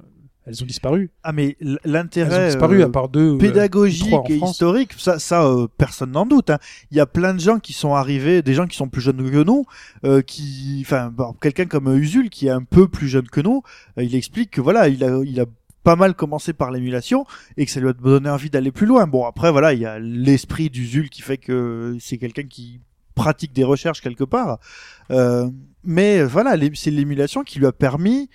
[0.47, 1.09] elles ont disparu.
[1.23, 3.33] ah, mais l- Elles ont l'intérêt disparu euh, à part deux.
[3.35, 4.51] euh, pédagogique et France.
[4.51, 6.49] historique, ça, ça euh, personne n'en doute.
[6.49, 6.59] hein.
[6.91, 9.29] Il y a plein de gens qui sont arrivés, des gens qui sont plus jeunes
[9.31, 9.65] que nous,
[10.03, 13.41] euh, qui, enfin, bon, quelqu'un comme euh, Usul qui est un peu plus jeune que
[13.41, 13.63] nous,
[13.97, 15.45] euh, il explique que voilà, il a, il a
[15.83, 17.25] pas mal commencé par l'émulation
[17.57, 19.05] et que ça lui a donné envie d'aller plus loin.
[19.07, 22.79] Bon, après voilà, il y a l'esprit d'Usul qui fait que c'est quelqu'un qui
[23.13, 24.59] pratique des recherches quelque part.
[25.11, 25.47] Euh,
[25.83, 28.29] mais voilà, c'est l'émulation qui lui a permis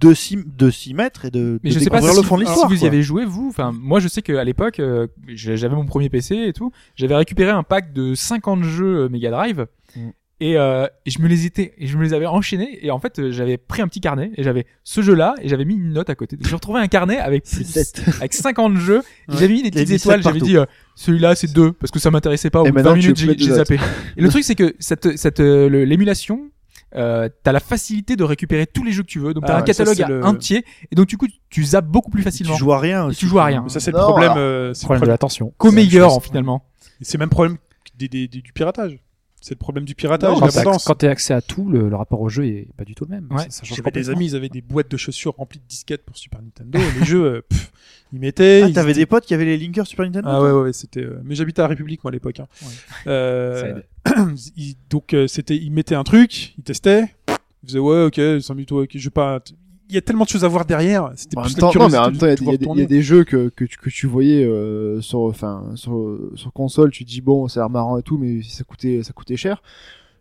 [0.00, 2.26] de s'y de s'y mettre et de, Mais de je sais pas découvrir si, le
[2.26, 2.68] fond de si l'histoire.
[2.68, 3.48] vous y avez joué vous.
[3.48, 6.72] Enfin, moi je sais qu'à l'époque, euh, j'avais mon premier PC et tout.
[6.94, 9.66] J'avais récupéré un pack de 50 jeux euh, Mega Drive.
[9.94, 10.10] Mm.
[10.38, 12.78] Et, euh, et je me les étais, et je me les avais enchaînés.
[12.82, 15.64] Et en fait, euh, j'avais pris un petit carnet et j'avais ce jeu-là et j'avais
[15.64, 16.36] mis une note à côté.
[16.38, 18.98] J'ai retrouvé un carnet avec plus, avec 50 jeux.
[18.98, 19.36] Ouais.
[19.38, 20.22] J'avais mis des petites étoiles.
[20.22, 22.60] J'avais dit euh, celui-là c'est deux parce que ça m'intéressait pas.
[22.60, 23.78] Au bout de 20 maintenant, tu minutes, j'ai zappé.
[24.18, 26.50] Et le truc c'est que cette, cette, l'émulation.
[26.96, 29.56] Euh, t'as la facilité de récupérer tous les jeux que tu veux, donc t'as Ah
[29.56, 32.56] un ça, catalogue le- entier, et donc du coup tu zappes beaucoup plus Tu facilement.
[32.56, 33.04] joues à rien.
[33.04, 33.18] Et aussi.
[33.20, 33.62] tu joues à rien.
[33.62, 34.30] Mais ça, c'est le problème.
[34.32, 35.52] alors, euh, c'est le Problème de problème- l'attention.
[35.58, 36.64] Qu'au meilleur finalement.
[37.02, 37.58] C'est même problème
[37.98, 38.98] des, des- des- du piratage.
[39.40, 40.84] C'est le problème du piratage, quand l'abondance.
[40.84, 43.10] quand t'as accès à tout, le, le rapport au jeu est pas du tout le
[43.14, 43.28] même.
[43.30, 43.44] Ouais.
[43.44, 46.16] Ça, ça J'avais des amis, ils avaient des boîtes de chaussures remplies de disquettes pour
[46.16, 46.78] Super Nintendo.
[46.78, 47.70] et les jeux, euh, pff,
[48.12, 48.62] ils mettaient.
[48.64, 50.72] Ah, ils t'avais des potes qui avaient les linkers Super Nintendo Ah ouais, ouais, ouais,
[50.72, 51.04] c'était.
[51.04, 52.40] euh, Mais j'habitais à la République moi à l'époque.
[52.40, 52.48] Hein.
[52.62, 52.68] Ouais.
[53.06, 53.80] Euh,
[54.56, 57.14] ils- donc euh, c'était, ils mettaient un truc, ils testaient,
[57.62, 59.40] ils faisaient ouais, ok, 5 minutes, ok, je vais pas.
[59.88, 61.12] Il y a tellement de choses à voir derrière.
[61.16, 63.24] C'était plus temps, non, mais en même temps, il y a des- y, a jeux
[63.24, 67.20] que, que, tu, que tu voyais euh, sur, enfin, sur, sur console, tu te dis
[67.20, 69.62] bon, ça a l'air marrant et tout, mais ça coûtait, ça coûtait cher.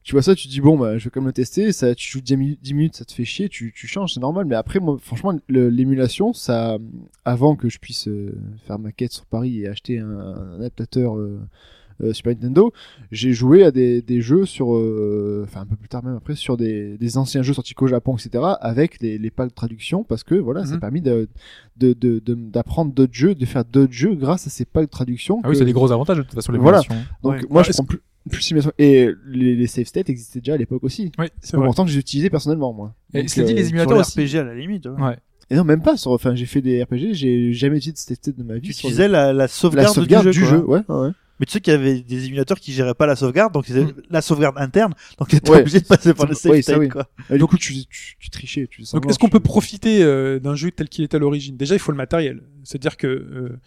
[0.03, 1.71] Tu vois ça, tu te dis bon, bah, je vais quand même le tester.
[1.71, 4.19] Ça, tu joues 10 minutes, 10 minutes, ça te fait chier, tu, tu changes, c'est
[4.19, 4.45] normal.
[4.45, 6.77] Mais après, moi, franchement, l'émulation, ça,
[7.25, 8.37] avant que je puisse euh,
[8.67, 11.39] faire ma quête sur Paris et acheter un, un adaptateur euh,
[12.03, 12.73] euh, Super Nintendo,
[13.11, 16.35] j'ai joué à des, des jeux sur, euh, enfin un peu plus tard même après,
[16.35, 18.43] sur des, des anciens jeux sortis qu'au Japon, etc.
[18.61, 20.79] Avec les, les packs de traduction, parce que voilà, ça a Mhm.
[20.81, 21.27] permis de
[21.77, 24.89] de- de- de- d'apprendre d'autres jeux, de faire d'autres jeux grâce à ces packs de
[24.89, 25.41] traduction.
[25.43, 26.79] Ah oui, que- c'est des gros avantages de toute façon Voilà.
[26.79, 26.95] l'émulation.
[27.23, 27.41] Donc Ouais.
[27.49, 27.99] moi, Ouais, je prends plus.
[28.79, 31.11] Et les, les save states existaient déjà à l'époque aussi.
[31.19, 32.95] Oui, C'est c'est pourtant que j'ai utilisé personnellement, moi.
[33.13, 34.19] Et Donc, cela dit, euh, les Sur émulateurs les aussi.
[34.19, 34.85] RPG à la limite.
[34.87, 35.01] ouais.
[35.01, 35.17] Ouais.
[35.51, 35.95] Et non, même pas.
[35.95, 38.61] Sur, enfin, j'ai fait des RPG, j'ai jamais utilisé de save state de ma vie.
[38.61, 40.61] Tu utilisais la, la la sauvegarde, sauvegarde du jeu.
[40.61, 40.83] quoi.
[40.87, 41.11] ouais, ouais.
[41.39, 43.83] Mais tu sais qu'il y avait des émulateurs qui géraient pas la sauvegarde, donc c'était
[43.83, 43.93] Mm.
[44.09, 45.59] la sauvegarde interne, donc t'étais Ouais.
[45.61, 46.89] obligé de passer par le save oui.
[46.89, 47.07] quoi.
[47.29, 48.67] Et du coup, tu, tu, tu trichais.
[48.69, 51.57] Tu Donc, est-ce qu'on peut profiter euh, d'un jeu tel qu'il est à l'origine?
[51.57, 52.41] Déjà, il faut le matériel.
[52.63, 53.59] C'est-à-dire que euh,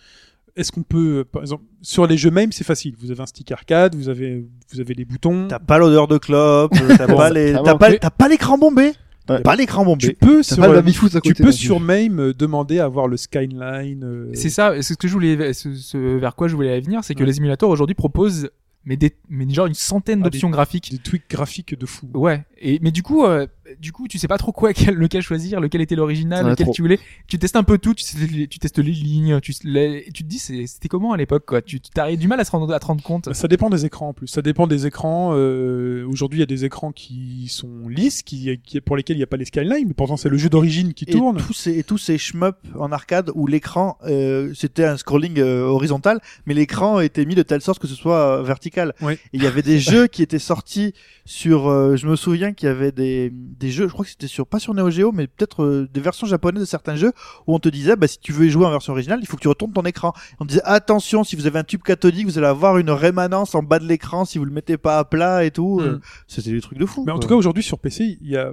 [0.56, 2.94] est-ce qu'on peut, par exemple, sur les jeux même, c'est facile.
[2.98, 5.46] Vous avez un stick arcade, vous avez, vous avez les boutons.
[5.48, 8.92] T'as pas l'odeur de clope, t'as pas les, pas, t'as pas l'écran bombé.
[9.28, 9.40] Ouais.
[9.42, 10.16] Pas l'écran Tu bombé.
[10.20, 14.02] peux T'as sur, euh, à tu peux sur MAME euh, demander à avoir le skyline.
[14.04, 17.04] euh, C'est ça, c'est ce que je voulais, ce, ce vers quoi je voulais venir,
[17.04, 17.26] c'est que Ouais.
[17.26, 18.50] les émulateurs aujourd'hui proposent
[18.84, 20.90] mais des, mais genre une centaine Ah, d'options graphiques.
[20.90, 22.06] des tweaks graphiques de fou.
[22.14, 22.44] Ouais.
[22.58, 23.46] Et mais du coup, euh,
[23.80, 26.66] du coup, tu sais pas trop quoi, quel, lequel choisir, lequel était l'original, as lequel
[26.66, 26.72] trop.
[26.74, 26.98] tu voulais.
[27.26, 28.04] Tu testes un peu tout, tu,
[28.58, 31.62] testes les lignes, tu, les- tu te dis c'est- c'était comment à l'époque quoi?
[31.62, 33.32] Tu t'as du mal à se rendre à te rendre compte.
[33.34, 34.26] Ça dépend des écrans en plus.
[34.26, 35.32] Ça dépend des écrans.
[35.34, 39.20] euh, Aujourd'hui, il y a des écrans qui sont lisses, qui, qui- pour lesquels il
[39.20, 41.36] n'y a pas les skylines, mais pourtant c'est le jeu d'origine qui Et tourne.
[41.38, 45.62] tous ces, et tous ces shmups en arcade où l'écran, euh, c'était un scrolling euh,
[45.62, 48.94] horizontal, mais l'écran était mis de telle sorte que ce soit euh, vertical.
[49.02, 49.14] Oui.
[49.14, 52.68] Et il y avait des jeux qui étaient sortis sur, euh, je me souviens qu'il
[52.68, 55.26] y avait des, des jeux, je crois que c'était sur, pas sur Neo Geo, mais
[55.26, 57.12] peut-être euh, des versions japonaises de certains jeux
[57.46, 59.36] où on te disait, bah, si tu veux y jouer en version originale, il faut
[59.36, 60.12] que tu retournes ton écran.
[60.40, 63.54] On te disait, attention, si vous avez un tube cathodique, vous allez avoir une rémanence
[63.54, 65.80] en bas de l'écran si vous le mettez pas à plat et tout.
[65.80, 67.04] Euh, C'était des trucs de fou.
[67.04, 67.22] Mais en quoi.
[67.22, 68.52] tout cas, aujourd'hui, sur PC, il y a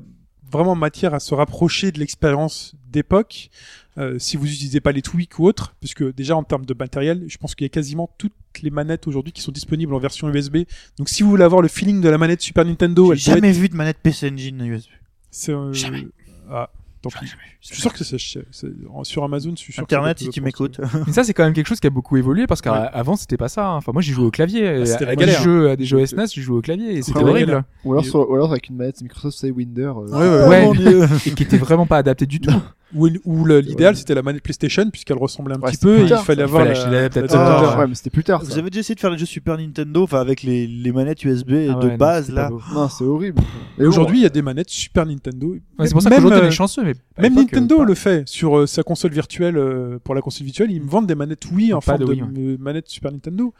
[0.51, 3.49] vraiment matière à se rapprocher de l'expérience d'époque.
[3.97, 7.23] euh, si vous n'utilisez pas les tweaks ou autres, puisque déjà en termes de matériel,
[7.27, 10.29] je pense qu'il y a quasiment toutes les manettes aujourd'hui qui sont disponibles en version
[10.29, 10.57] USB.
[10.97, 13.37] Donc si vous voulez avoir le feeling de la manette Super Nintendo, elle J'ai être-
[13.37, 14.89] jamais vu de manette PC Engine USB.
[15.31, 16.07] c'est, euh, Jamais.
[16.49, 16.69] Ah,
[17.01, 17.25] tant pis.
[17.61, 19.83] Je suis sûr que c'est sur Amazon, je suis sûr.
[19.83, 20.79] Internet, si tu m'écoutes.
[21.07, 23.49] Mais ça, c'est quand même quelque chose qui a beaucoup évolué parce qu'avant, c'était pas
[23.49, 23.67] ça.
[23.67, 23.75] hein.
[23.77, 24.67] Enfin, moi, j'ai joué au clavier.
[24.67, 25.41] Ah, c'était à, des galère.
[25.41, 27.63] jeux, à des jeux SNES, j'ai joué au clavier et c'était horrible.
[27.83, 29.91] Ou alors, Et- sur- ou alors avec une manette Microsoft Sidewinder.
[29.97, 31.07] euh, Ouais, ouais, Ouais.
[31.25, 32.51] Et qui était vraiment pas adapté du tout.
[32.93, 36.03] Ou, ou le- l'idéal, c'était la manette PlayStation, puisqu'elle ressemblait un Ouais, petit peu, et
[36.03, 37.41] il fallait avoir Fallait la- l'adaptateur.
[37.41, 37.79] Ah.
[37.79, 38.43] ouais, mais c'était plus tard.
[38.43, 41.23] Vous avez déjà essayé de faire les jeux Super Nintendo, enfin avec les, les manettes
[41.23, 42.49] USB Ah de ouais, base là.
[42.73, 43.41] Non, c'est horrible.
[43.79, 45.53] Et aujourd'hui, il y a des manettes Super Nintendo.
[45.79, 46.83] Ouais, c'est pour ça Même, qu'aujourd'hui, on euh, chanceux.
[46.83, 50.45] Mais Même Nintendo euh, le fait sur euh, sa console virtuelle euh, pour la console
[50.45, 53.53] virtuelle, ils me vendent des manettes Wii en forme de manettes Super Nintendo.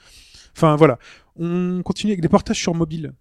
[0.56, 0.98] Enfin voilà,
[1.38, 3.12] on continue avec des portages sur mobile.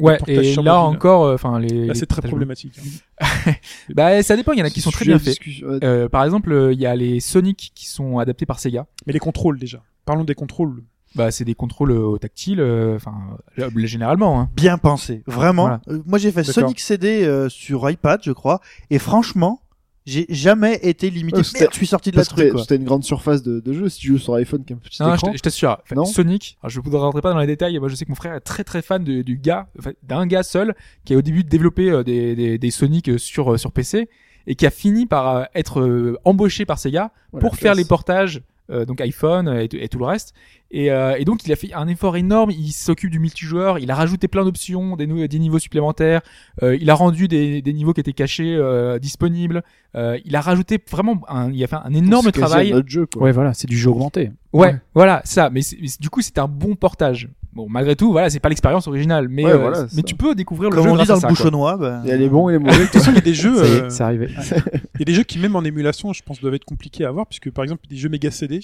[0.00, 0.96] Ouais, et là mobile.
[0.96, 1.86] encore, euh, enfin les.
[1.86, 2.78] Là, les c'est très problématique.
[3.20, 3.52] hein.
[3.94, 4.52] Bah, ça dépend.
[4.52, 5.38] Il y en a qui sont très bien faits.
[5.62, 8.86] Euh, par exemple, euh, il y a les Sonic qui sont adaptés par Sega.
[9.06, 9.82] Mais les contrôles déjà.
[10.04, 10.82] Parlons des contrôles.
[11.14, 13.14] Bah, c'est des contrôles euh, au tactile, euh, enfin
[13.60, 14.40] euh, généralement.
[14.40, 14.50] Hein.
[14.56, 15.62] Bien pensé, vraiment.
[15.62, 15.80] Voilà.
[15.88, 16.54] Euh, moi j'ai fait D'accord.
[16.54, 18.60] Sonic CD euh, sur iPad, je crois,
[18.90, 19.60] et franchement,
[20.06, 21.38] j'ai jamais été limité.
[21.38, 22.60] Ouais, c'était- Merde, je suis sorti de la Parce que truc.
[22.60, 23.88] c'était une grande surface de, de jeu.
[23.88, 25.32] Si tu joues sur iPhone, qui est un petit Non, je écran.
[25.34, 25.78] je t'assure.
[26.04, 27.78] Sonic, alors je ne rentrer pas dans les détails.
[27.78, 30.26] Moi, je sais que mon frère est très très fan de- du gars, enfin, d'un
[30.26, 30.74] gars seul,
[31.04, 34.08] qui a au début développé euh, des, des, des Sonic euh, sur euh, sur PC
[34.46, 37.78] et qui a fini par euh, être euh, embauché par Sega Ouais, pour faire classe.
[37.78, 40.32] les portages, euh, donc iPhone et, tout- et tout le reste.
[40.70, 42.50] Et, euh, et donc il a fait un effort énorme.
[42.50, 43.78] Il s'occupe du multijoueur.
[43.78, 45.06] Il a rajouté plein d'options, des,
[45.38, 46.20] niveaux supplémentaires.
[46.62, 49.62] Euh, il a rendu des, des niveaux qui étaient cachés euh, disponibles.
[49.94, 52.72] Euh, il a rajouté vraiment, un, il a fait un énorme C'est travail.
[52.72, 53.22] un autre jeu, quoi.
[53.22, 54.30] Ouais, voilà, c'est du jeu augmenté.
[54.52, 54.80] Ouais, Ouais.
[54.94, 55.50] voilà, ça.
[55.50, 57.28] Mais, c'est- mais c'est- du coup, c'est un bon portage.
[57.54, 60.02] Bon, malgré tout, voilà, c'est pas l'expérience originale, mais Ouais, euh, voilà, mais ça.
[60.02, 62.16] tu peux découvrir le Comme jeu on dit dans le bouchonnois, ben, Il y a
[62.16, 62.78] les bons et les mauvais.
[62.78, 63.54] De toute façon, il y a des jeux.
[63.56, 64.28] Y euh, c'est arrivé.
[64.96, 67.08] Il y a des jeux qui même en émulation, je pense, doivent être compliqués à
[67.08, 68.60] avoir, puisque par exemple des jeux Mega CD,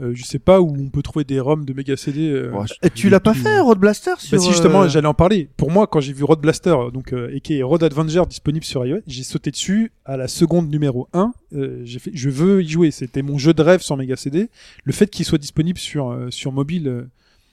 [0.00, 2.28] euh, je sais pas où on peut trouver des ROM de Mega CD.
[2.30, 4.88] euh, Ouais, je- Et tu l'as pas fait, Road Blaster sur, Bah si justement euh,
[4.88, 5.48] j'allais en parler.
[5.58, 8.64] Pour moi quand j'ai vu Road Blaster donc euh, et qui est Road Avenger disponible
[8.64, 12.62] sur iOS, j'ai sauté dessus à la seconde numéro 1, euh, j'ai fait je veux
[12.62, 14.48] y jouer, c'était mon jeu de rêve sur Mega CD.
[14.84, 17.02] Le fait qu'il soit disponible sur euh, sur mobile euh,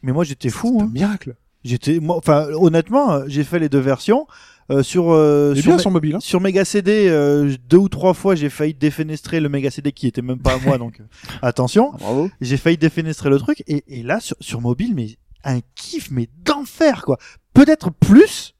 [0.03, 0.79] Mais moi j'étais c'est fou.
[0.81, 0.89] un Hein.
[0.93, 1.35] miracle.
[1.63, 4.25] J'étais, moi, enfin, honnêtement, euh, j'ai fait les deux versions
[4.71, 6.15] euh, sur euh, sur, bien sur mobile.
[6.15, 6.19] Hein.
[6.21, 7.07] sur Mega CD.
[7.09, 10.53] euh, deux ou trois fois, j'ai failli défenestrer le Mega CD qui était même pas
[10.53, 11.03] à moi, donc euh,
[11.41, 11.91] attention.
[11.95, 12.29] Ah, bravo.
[12.41, 16.29] J'ai failli défenestrer le truc et, et là sur, sur mobile, mais un kiff, mais
[16.45, 17.17] d'enfer quoi.
[17.53, 18.53] Peut-être plus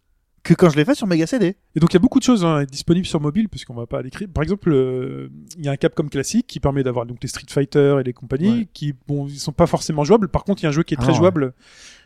[0.47, 1.55] que quand je l'ai fait sur Mega CD.
[1.75, 4.01] Et donc il y a beaucoup de choses hein, disponibles sur mobile puisqu'on va pas
[4.01, 4.27] l'écrire.
[4.33, 7.45] Par exemple, euh, il y a un Capcom classique qui permet d'avoir donc les Street
[7.49, 8.67] Fighter et les compagnies Ouais.
[8.73, 10.29] qui bon ils sont pas forcément jouables.
[10.29, 11.17] Par contre, il y a un jeu qui est Ah très ouais.
[11.17, 11.53] jouable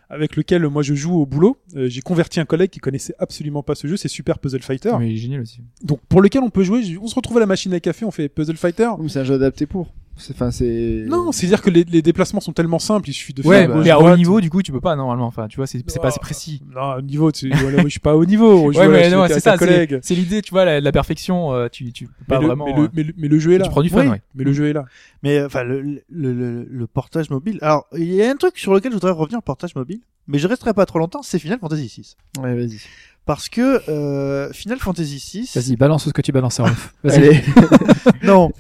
[0.10, 1.58] avec lequel moi je joue au boulot.
[1.76, 4.92] Euh, J'ai converti un collègue qui connaissait absolument pas ce jeu, c'est Super Puzzle Fighter.
[5.00, 5.62] Mais il est génial aussi.
[5.84, 8.12] Donc pour lequel on peut jouer, on se retrouve à la machine à café, on
[8.12, 8.90] fait Puzzle Fighter.
[9.00, 9.94] Oui, c'est un jeu adapté pour.
[10.18, 11.06] C'est, enfin, c'est.
[11.08, 13.68] Non, c'est dire que les, les déplacements sont tellement simples, il suffit de Ouais, faire
[13.70, 15.26] bah, gauche, mais à haut niveau, du coup, tu peux pas normalement.
[15.26, 16.62] Enfin, tu vois, c'est c'est pas assez Oh, précis.
[16.76, 17.50] Non, au niveau, tu...
[17.50, 18.72] voilà, moi, je suis pas au niveau.
[18.72, 19.56] Ouais, à la mais non, c'est ça.
[19.58, 21.54] C'est l'idée, tu vois, la, la perfection.
[21.54, 22.66] euh, tu, tu peux Mais pas le, vraiment.
[22.66, 23.66] mais, le, euh, mais, le, mais le jeu est là.
[23.66, 24.08] tu prends du fun, Oui.
[24.10, 24.22] ouais.
[24.36, 24.86] Mais le jeu est là.
[25.24, 27.58] Mais euh, enfin, le, le, le, le portage mobile.
[27.62, 30.48] Alors, il y a un truc sur lequel je voudrais revenir, portage mobile, mais je
[30.48, 31.22] resterai pas trop longtemps.
[31.24, 32.16] C'est Final Fantasy VI.
[32.42, 32.80] Ouais, vas-y.
[33.26, 35.50] Parce que euh, Final Fantasy VI.
[35.56, 36.60] Vas-y, balance ce que tu balances.
[37.04, 37.16] Vas-y.
[37.16, 37.44] Allez.
[38.24, 38.52] non,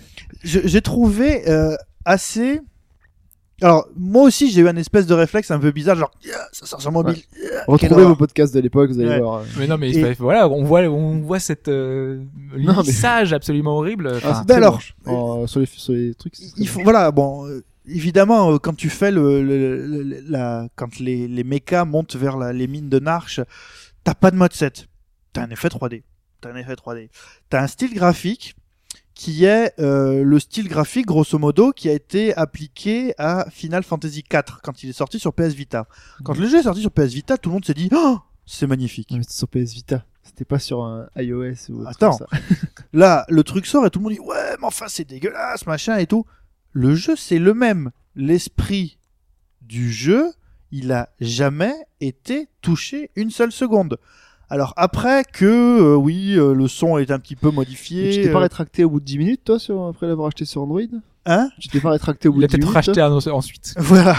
[0.43, 1.75] j'ai trouvé euh,
[2.05, 2.61] assez.
[3.63, 6.65] Alors, moi aussi, j'ai eu un espèce de réflexe un peu bizarre, genre, Yeah, ça
[6.65, 7.17] sort sur mobile.
[7.39, 9.19] Yeah, Retrouvez vos podcasts de l'époque, vous allez Ouais.
[9.19, 9.43] voir.
[9.59, 12.23] Mais non, mais Et- voilà, on voit, on voit cette euh,
[12.57, 14.13] Non, mais- absolument horrible.
[14.13, 14.79] Ah, Enfin, ben très alors.
[15.07, 16.33] Euh, sur les sur les trucs.
[16.57, 20.67] Il faut, voilà, bon, euh, évidemment, euh, quand tu fais le, le- le- le- la,
[20.75, 23.41] quand les, les mechas montent vers la- les mines de Narch,
[24.03, 24.87] t'as pas de mode 7.
[25.33, 26.03] T'as un effet 3D.
[26.41, 27.09] T'as un effet 3D.
[27.49, 28.55] T'as un style graphique
[29.13, 34.23] qui est euh, le style graphique, grosso modo, qui a été appliqué à Final Fantasy
[34.31, 35.87] IV quand il est sorti sur PS Vita.
[36.23, 38.67] Quand le jeu est sorti sur PS Vita, tout le monde s'est dit, oh, c'est
[38.67, 39.09] magnifique.
[39.11, 40.05] Mais c'était sur PS Vita.
[40.23, 41.81] C'était pas sur un iOS ou.
[41.81, 42.13] autre Attends.
[42.13, 42.27] ça.
[42.93, 45.97] Là, le truc sort et tout le monde dit ouais, mais enfin c'est dégueulasse, machin
[45.97, 46.25] et tout.
[46.71, 47.91] Le jeu c'est le même.
[48.15, 48.99] L'esprit
[49.61, 50.31] du jeu,
[50.71, 53.97] il a jamais été touché une seule seconde.
[54.49, 58.09] Alors après que euh, oui, euh, le son est un petit peu modifié.
[58.11, 59.85] tu t'es pas euh, rétracté au bout de 10 minutes, toi, sur...
[59.87, 60.81] après l'avoir acheté sur Android?
[61.25, 61.49] Hein?
[61.59, 63.37] Tu t'es pas rétracté au bout il a de 10 peut-être minutes racheté toi un-
[63.37, 63.73] ensuite.
[63.77, 64.17] Voilà,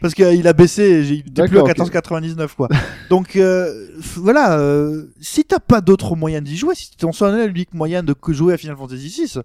[0.00, 1.92] parce qu'il a baissé, j'ai il était plus à D'accord, ok.
[1.94, 2.68] 14,99 quoi.
[3.10, 7.72] Donc euh, voilà, euh, si t'as pas d'autre moyen d'y jouer, si ton seul unique
[7.74, 9.40] moyen de que jouer à Final Fantasy VI,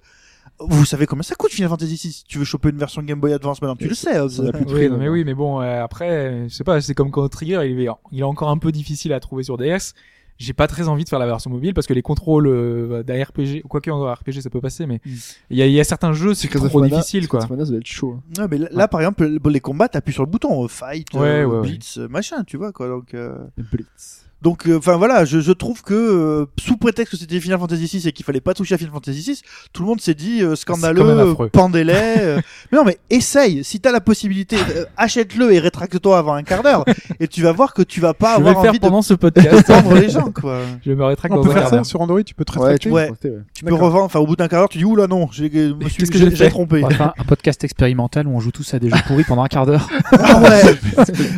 [0.59, 3.19] vous savez combien ça coûte Final Fantasy VI Si tu veux choper une version Game
[3.19, 4.15] Boy Advance maintenant, tu le sais.
[4.17, 6.63] hein, ça va plus Oui, très, non, mais oui, mais bon, euh, après, je sais
[6.63, 9.43] pas, c'est comme quand Trigger, il est, il est encore un peu difficile à trouver
[9.43, 9.93] sur DS.
[10.37, 13.23] J'ai pas très envie de faire la version mobile parce que les contrôles euh, d'un
[13.23, 15.11] RPG, quoique en RPG ça peut passer, mais Mm.
[15.51, 17.39] il y, a, il y a certains jeux c'est trop Mana- difficile quoi.
[17.39, 18.17] Ça va être chaud.
[18.37, 18.41] hein.
[18.41, 21.43] Ouais, mais là, là, par exemple, les combats, t'appuies sur le bouton euh, fight, Ouais,
[21.43, 22.89] euh, ouais, blitz, machin, tu vois quoi.
[22.89, 23.33] Donc, euh,
[23.71, 24.24] Blitz.
[24.41, 27.85] Donc, euh, enfin voilà, je, je trouve que euh, sous prétexte que c'était Final Fantasy
[27.97, 29.41] VI et qu'il fallait pas toucher à Final Fantasy VI,
[29.73, 31.93] tout le monde s'est dit euh, scandaleux, pendez-les.
[32.19, 32.41] euh.
[32.71, 33.63] mais non, mais essaye.
[33.63, 36.85] Si t'as la possibilité, euh, achète-le et rétracte-toi avant un quart d'heure,
[37.19, 39.01] et tu vas voir que tu vas pas Je vais avoir faire envie de pendant
[39.01, 39.71] ce podcast.
[39.95, 40.59] les gens quoi.
[40.85, 42.89] je me rétracte On peut faire ça sur Android, tu peux te Ouais, rétracter.
[42.89, 43.01] tu Ouais.
[43.03, 43.41] rétracter, ouais.
[43.53, 45.49] Tu peux revendre, enfin au bout d'un quart d'heure, tu dis ouh là non, j'ai
[45.51, 46.83] j'ai trompé.
[46.83, 49.43] On va faire un podcast expérimental où on joue tous à des jeux pourris pendant
[49.43, 49.89] un quart d'heure.
[50.11, 50.61] ah ouais.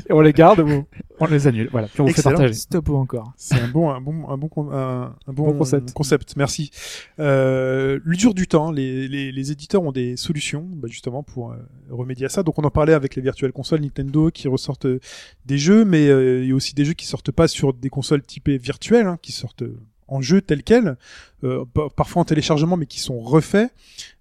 [0.10, 0.84] Et on les garde ou
[1.20, 1.70] on les annule.
[1.72, 1.88] Voilà.
[1.88, 2.54] Puis on vous fait partager.
[2.54, 3.34] Stop ou encore.
[3.38, 5.94] C'est un bon, un bon, un bon, con- un, un bon, Bon concept.
[5.94, 6.36] concept.
[6.38, 6.72] Merci.
[7.20, 11.52] Euh, le dur du temps, les, les, les éditeurs ont des solutions, bah, justement pour
[11.52, 11.56] euh,
[11.90, 12.44] remédier à ça.
[12.44, 15.00] Donc on en parlait avec les virtuelles consoles Nintendo qui ressortent euh,
[15.46, 17.90] des jeux, mais euh, il y a aussi des jeux qui sortent pas sur des
[17.90, 20.96] consoles typées virtuelles, hein, qui sortent euh, en jeu tel quel,
[21.44, 23.70] euh, pa- parfois en téléchargement, mais qui sont refaits.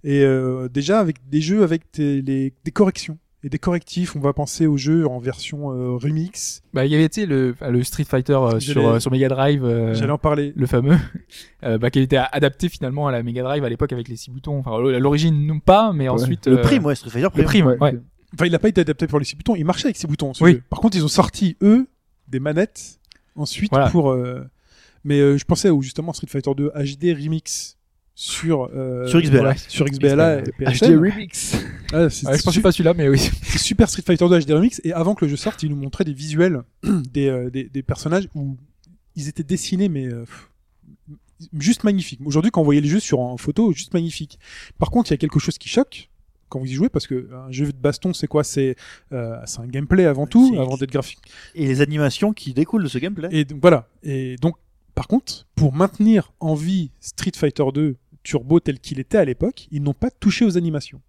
[0.02, 4.17] Et euh, déjà avec des jeux avec des, les- des corrections et des correctifs.
[4.17, 6.63] On va penser aux jeux en version euh, remix.
[6.73, 9.29] Bah, il y avait, tu sais, le, le Street Fighter euh, sur, euh, sur Mega
[9.29, 10.53] Drive, euh, J'allais en parler.
[10.57, 10.97] le fameux,
[11.65, 14.31] euh, bah, qui était adapté finalement à la Mega Drive à l'époque avec les six
[14.31, 14.59] boutons.
[14.59, 16.47] Enfin, à l'origine, non pas, mais ensuite.
[16.47, 17.65] Le prime, ouais, Street Fighter Le prime.
[17.65, 17.99] prime, Ouais.
[18.35, 19.55] Enfin, il n'a pas été adapté pour les six boutons.
[19.55, 20.35] Il marchait avec six boutons.
[20.35, 20.53] ce Oui.
[20.55, 20.63] jeu.
[20.69, 21.87] Par contre, ils ont sorti eux
[22.29, 22.99] des manettes
[23.37, 23.89] ensuite Voilà.
[23.91, 24.11] pour.
[24.11, 24.45] euh,
[25.05, 27.76] Mais euh, je pensais au justement Street Fighter 2 HD remix
[28.19, 29.39] sur euh, Sur XBLA.
[29.39, 30.97] voilà, sur XBLA et HD.
[30.97, 31.55] Remix.
[31.93, 33.19] Ah, c'est Ouais, je pensais pas celui-là, mais oui.
[33.43, 35.77] c'est super Street Fighter 2 HD remix et avant que le jeu sorte, ils nous
[35.77, 36.63] montraient des visuels
[37.13, 38.57] des, euh, des, des personnages où
[39.17, 40.25] ils étaient dessinés mais euh,
[41.59, 42.21] juste magnifiques.
[42.25, 44.39] Aujourd'hui, quand vous voyez les jeux sur en photo, juste magnifique.
[44.79, 46.09] Par contre, il y a quelque chose qui choque
[46.49, 48.45] quand vous y jouez parce que un jeu de baston, c'est quoi?
[48.45, 48.77] C'est
[49.13, 51.19] euh, c'est un gameplay avant tout, C'est- avant d'être graphique.
[51.55, 53.29] Et les animations qui découlent de ce gameplay.
[53.33, 53.89] Et donc voilà.
[54.03, 54.55] Et donc,
[54.95, 59.69] par contre, pour maintenir en vie Street Fighter 2 Turbo tel qu'il était à l'époque,
[59.70, 61.01] ils n'ont pas touché aux animations.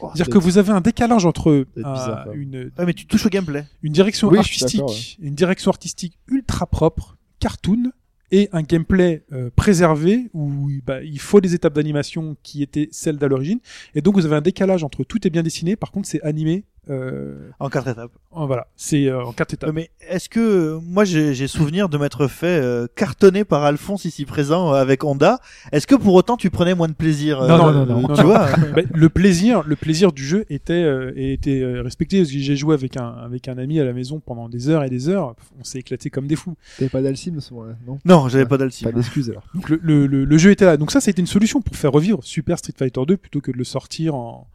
[0.00, 3.26] Oh, C'est-à-dire que vous avez un décalage entre euh, bizarre, une, Ouais, mais tu touches
[3.26, 3.64] au gameplay.
[3.82, 7.92] une direction Oui, artistique, une direction artistique ultra propre, cartoon,
[8.32, 13.18] et un gameplay euh, préservé où bah, il faut des étapes d'animation qui étaient celles
[13.18, 13.60] d'à l'origine.
[13.94, 16.64] Et donc vous avez un décalage entre tout est bien dessiné, par contre c'est animé
[16.90, 18.10] Euh, En quatre étapes.
[18.32, 19.70] voilà, c'est euh, en quatre étapes.
[19.72, 24.04] Mais est-ce que euh, moi j'ai j'ai souvenir de m'être fait euh, cartonner par Alphonse
[24.04, 25.38] ici présent euh, avec Honda.
[25.72, 28.22] Est-ce que pour autant tu prenais moins de plaisir euh, Non, non, non, non, Tu
[28.22, 28.46] vois
[28.76, 32.18] Bah, le plaisir, le plaisir du jeu était euh, était respecté.
[32.18, 34.84] Parce que J'ai joué avec un avec un ami à la maison pendant des heures
[34.84, 35.34] et des heures.
[35.58, 36.56] On s'est éclaté comme des fous.
[36.78, 37.98] T'avais pas d'Alcim à ce moment-là, non?
[38.04, 38.48] Non, j'avais Ouais.
[38.48, 38.84] pas d'Alcim.
[38.84, 39.44] Pas d'excuses alors.
[39.54, 40.76] Donc le, le, le, le jeu était là.
[40.76, 43.56] Donc ça, c'était une solution pour faire revivre Super Street Fighter 2 plutôt que de
[43.56, 44.46] le sortir en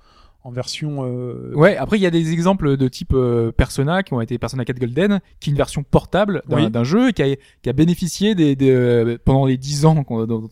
[0.43, 0.99] en version.
[1.05, 4.37] euh, Ouais, après il y a des exemples de type euh, Persona qui ont été
[4.37, 6.85] Persona 4 Golden, qui est une version portable d'un Oui.
[6.85, 10.03] jeu et qui a, qui a bénéficié des, des, euh, pendant les 10 ans,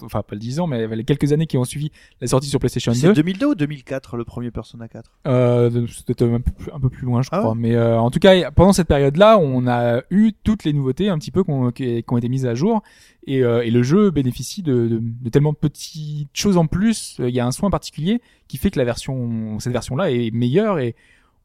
[0.03, 2.59] enfin pas les 10 ans, mais les quelques années qui ont suivi la sortie sur
[2.59, 3.13] PlayStation C'est 2.
[3.13, 7.05] 2002 ou 2004 le premier Persona 4 Euh, c'était un peu, plus, un peu plus
[7.05, 7.55] loin, je Ah crois.
[7.55, 11.17] Mais euh, en tout cas, pendant cette période-là, on a eu toutes les nouveautés un
[11.17, 12.83] petit peu qui ont été mises à jour.
[13.27, 17.17] Et, euh, et le jeu bénéficie de, de, de tellement de petites choses en plus.
[17.19, 20.79] Il y a un soin particulier qui fait que la version, cette version-là est meilleure
[20.79, 20.95] et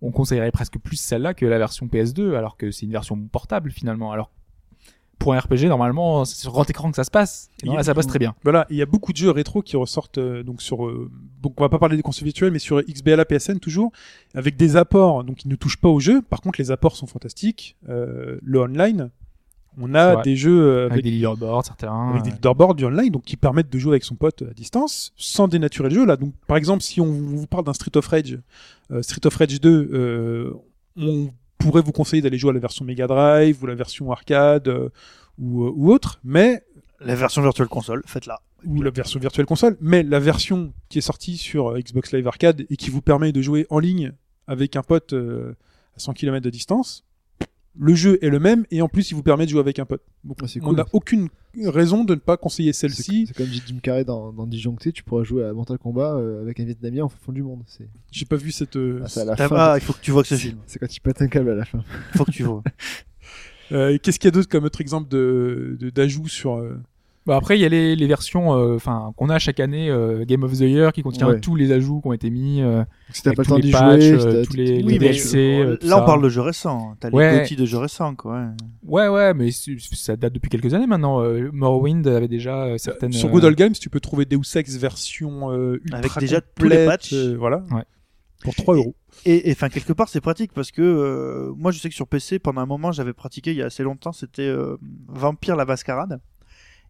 [0.01, 3.71] on conseillerait presque plus celle-là que la version PS2, alors que c'est une version portable
[3.71, 4.13] finalement.
[4.13, 4.31] Alors
[5.23, 7.49] pour un RPG, normalement, c'est sur grand écran que ça se passe.
[7.63, 8.35] Et non, là, ça passe très bien.
[8.43, 11.11] Voilà, il y a beaucoup de jeux rétro qui ressortent euh, donc sur euh,
[11.41, 13.93] donc on va pas parler des consoles virtuelles mais sur XBLA PSN toujours
[14.35, 16.23] avec des apports donc qui ne touchent pas au jeu.
[16.23, 17.77] Par contre, les apports sont fantastiques.
[17.89, 19.11] Euh, le online,
[19.81, 20.23] on a Ouais.
[20.23, 22.11] des jeux euh, Avec, avec, des leaderboards, certains.
[22.11, 25.13] avec des leaderboards du online donc qui permettent de jouer avec son pote à distance
[25.17, 26.17] sans dénaturer le jeu là.
[26.17, 28.39] Donc par exemple, si on vous parle d'un Street of Rage,
[28.91, 30.53] euh, Street of Rage 2, euh,
[30.97, 34.69] on pourrait vous conseiller d'aller jouer à la version Mega Drive ou la version arcade
[34.69, 34.89] euh,
[35.39, 36.63] ou, euh, ou autre, mais
[37.01, 38.41] La version virtuelle console, faites-la.
[38.67, 42.67] ou la version virtuelle console, mais la version qui est sortie sur Xbox Live Arcade
[42.69, 44.13] et qui vous permet de jouer en ligne
[44.49, 45.55] avec un pote euh,
[45.97, 47.05] à 100 km de distance,
[47.79, 49.85] le jeu est le même et en plus il vous permet de jouer avec un
[49.87, 50.03] pote.
[50.25, 51.29] Donc Ah, c'est on n'a aucune
[51.65, 53.27] raison de ne pas conseiller celle-ci.
[53.29, 56.43] c'est comme dit Jim Carrey dans, dans Disjoncté, tu pourras jouer à Mortal Kombat euh,
[56.43, 57.63] avec un Vietnamien au fond du monde.
[58.11, 58.77] J'ai pas vu cette.
[58.77, 59.57] euh, ah, c'est à la T'as- fin.
[59.59, 60.59] Ah, il faut que tu vois que ce film.
[60.67, 61.83] C'est quand il pète un câble à la fin.
[62.15, 62.63] Il faut que tu vois.
[63.73, 66.79] euh, Qu'est-ce qu'il y a d'autre comme autre exemple de de- d'ajout sur euh,
[67.25, 70.25] Bah après, il y a les, les versions, euh, enfin, qu'on a chaque année, euh,
[70.25, 71.41] Game of the Year, qui contient Ouais.
[71.41, 72.61] tous les ajouts qui ont été mis.
[72.63, 72.83] euh,
[73.13, 74.65] Si t'as pas le tous temps les d'y patchs, jouer, euh, si t'as- tous les-
[74.65, 76.97] tu- les Oui, mais DLC, euh, là on parle de jeux récents.
[76.99, 77.37] T'as Ouais.
[77.37, 78.49] les petits de jeux récents, quoi.
[78.87, 79.07] ouais.
[79.09, 81.23] Ouais, mais ça date depuis quelques années maintenant.
[81.23, 83.13] Euh, Morrowind avait déjà euh, certaines.
[83.13, 86.41] sur euh, Good Old Games, tu peux trouver Deus Ex version euh, ultra Avec déjà
[86.41, 87.13] tous les complète, patchs.
[87.13, 87.85] euh, voilà, Ouais.
[88.43, 88.97] pour 3 euros.
[89.27, 92.09] Et et, enfin quelque part c'est pratique parce que euh, moi je sais que sur
[92.09, 94.77] PC pendant un moment j'avais pratiqué il y a assez longtemps c'était euh,
[95.07, 96.19] Vampire la Mascarade.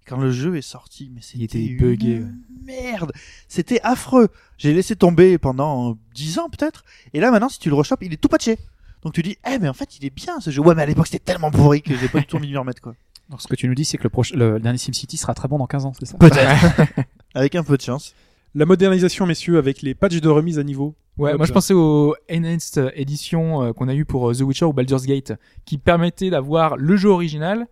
[0.06, 2.22] Quand le jeu est sorti mais Il c'était une ouais.
[2.64, 3.12] merde,
[3.48, 4.28] c'était affreux.
[4.58, 6.84] J'ai laissé tomber pendant 10 ans peut-être
[7.14, 8.58] et là maintenant si tu le rechopes il est tout patché.
[9.02, 10.60] Donc tu dis eh mais en fait il est bien ce jeu.
[10.60, 12.58] Ouais mais à l'époque c'était tellement pourri que j'ai pas du tout envie de m'y
[12.58, 12.94] remettre quoi.
[13.32, 15.48] Donc ce que tu nous dis, c'est que le, proche, le dernier SimCity sera très
[15.48, 16.18] bon dans 15 ans, c'est ça?
[16.18, 16.82] Peut-être.
[17.34, 18.14] Avec un peu de chance.
[18.54, 20.94] La modernisation, messieurs, avec les patchs de remise à niveau.
[21.16, 24.42] Ouais, Hop moi je pensais aux Enhanced Edition euh, qu'on a eu pour euh, The
[24.42, 25.32] Witcher ou Baldur's Gate,
[25.64, 27.66] qui permettait d'avoir le jeu original,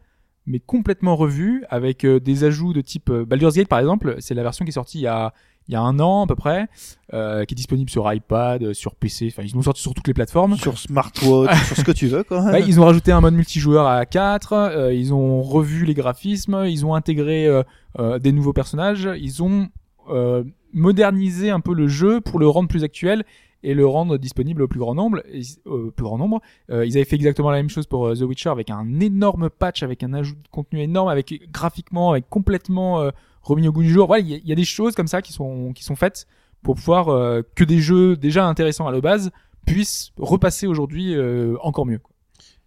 [0.51, 4.35] mais complètement revu, avec euh, des ajouts de type euh, Baldur's Gate par exemple, c'est
[4.35, 5.33] la version qui est sortie il y a,
[5.69, 6.69] il y a un an à peu près,
[7.15, 10.09] euh, qui est disponible sur iPad, euh, sur PC, enfin ils l'ont sorti sur toutes
[10.09, 10.57] les plateformes.
[10.57, 12.43] Sur smartwatch, sur ce que tu veux quoi.
[12.51, 16.65] Ouais, ils ont rajouté un mode multijoueur à 4, euh, ils ont revu les graphismes,
[16.67, 17.63] ils ont intégré euh,
[18.01, 19.69] euh, des nouveaux personnages, ils ont
[20.09, 23.25] euh, modernisé un peu le jeu pour le rendre plus actuel
[23.63, 25.23] et le rendre disponible au plus grand nombre.
[25.67, 26.41] Euh, plus grand nombre.
[26.71, 29.51] Euh, ils avaient fait exactement la même chose pour euh, The Witcher avec un énorme
[29.51, 33.11] patch, avec un ajout de contenu énorme, avec graphiquement, avec complètement
[33.43, 34.07] remis au goût du jour.
[34.07, 36.27] Voilà, il y, a- des choses comme ça qui sont qui sont faites
[36.63, 37.07] pour pouvoir
[37.55, 39.31] que des jeux déjà intéressants à la base
[39.67, 41.15] puissent repasser aujourd'hui
[41.63, 42.01] encore mieux.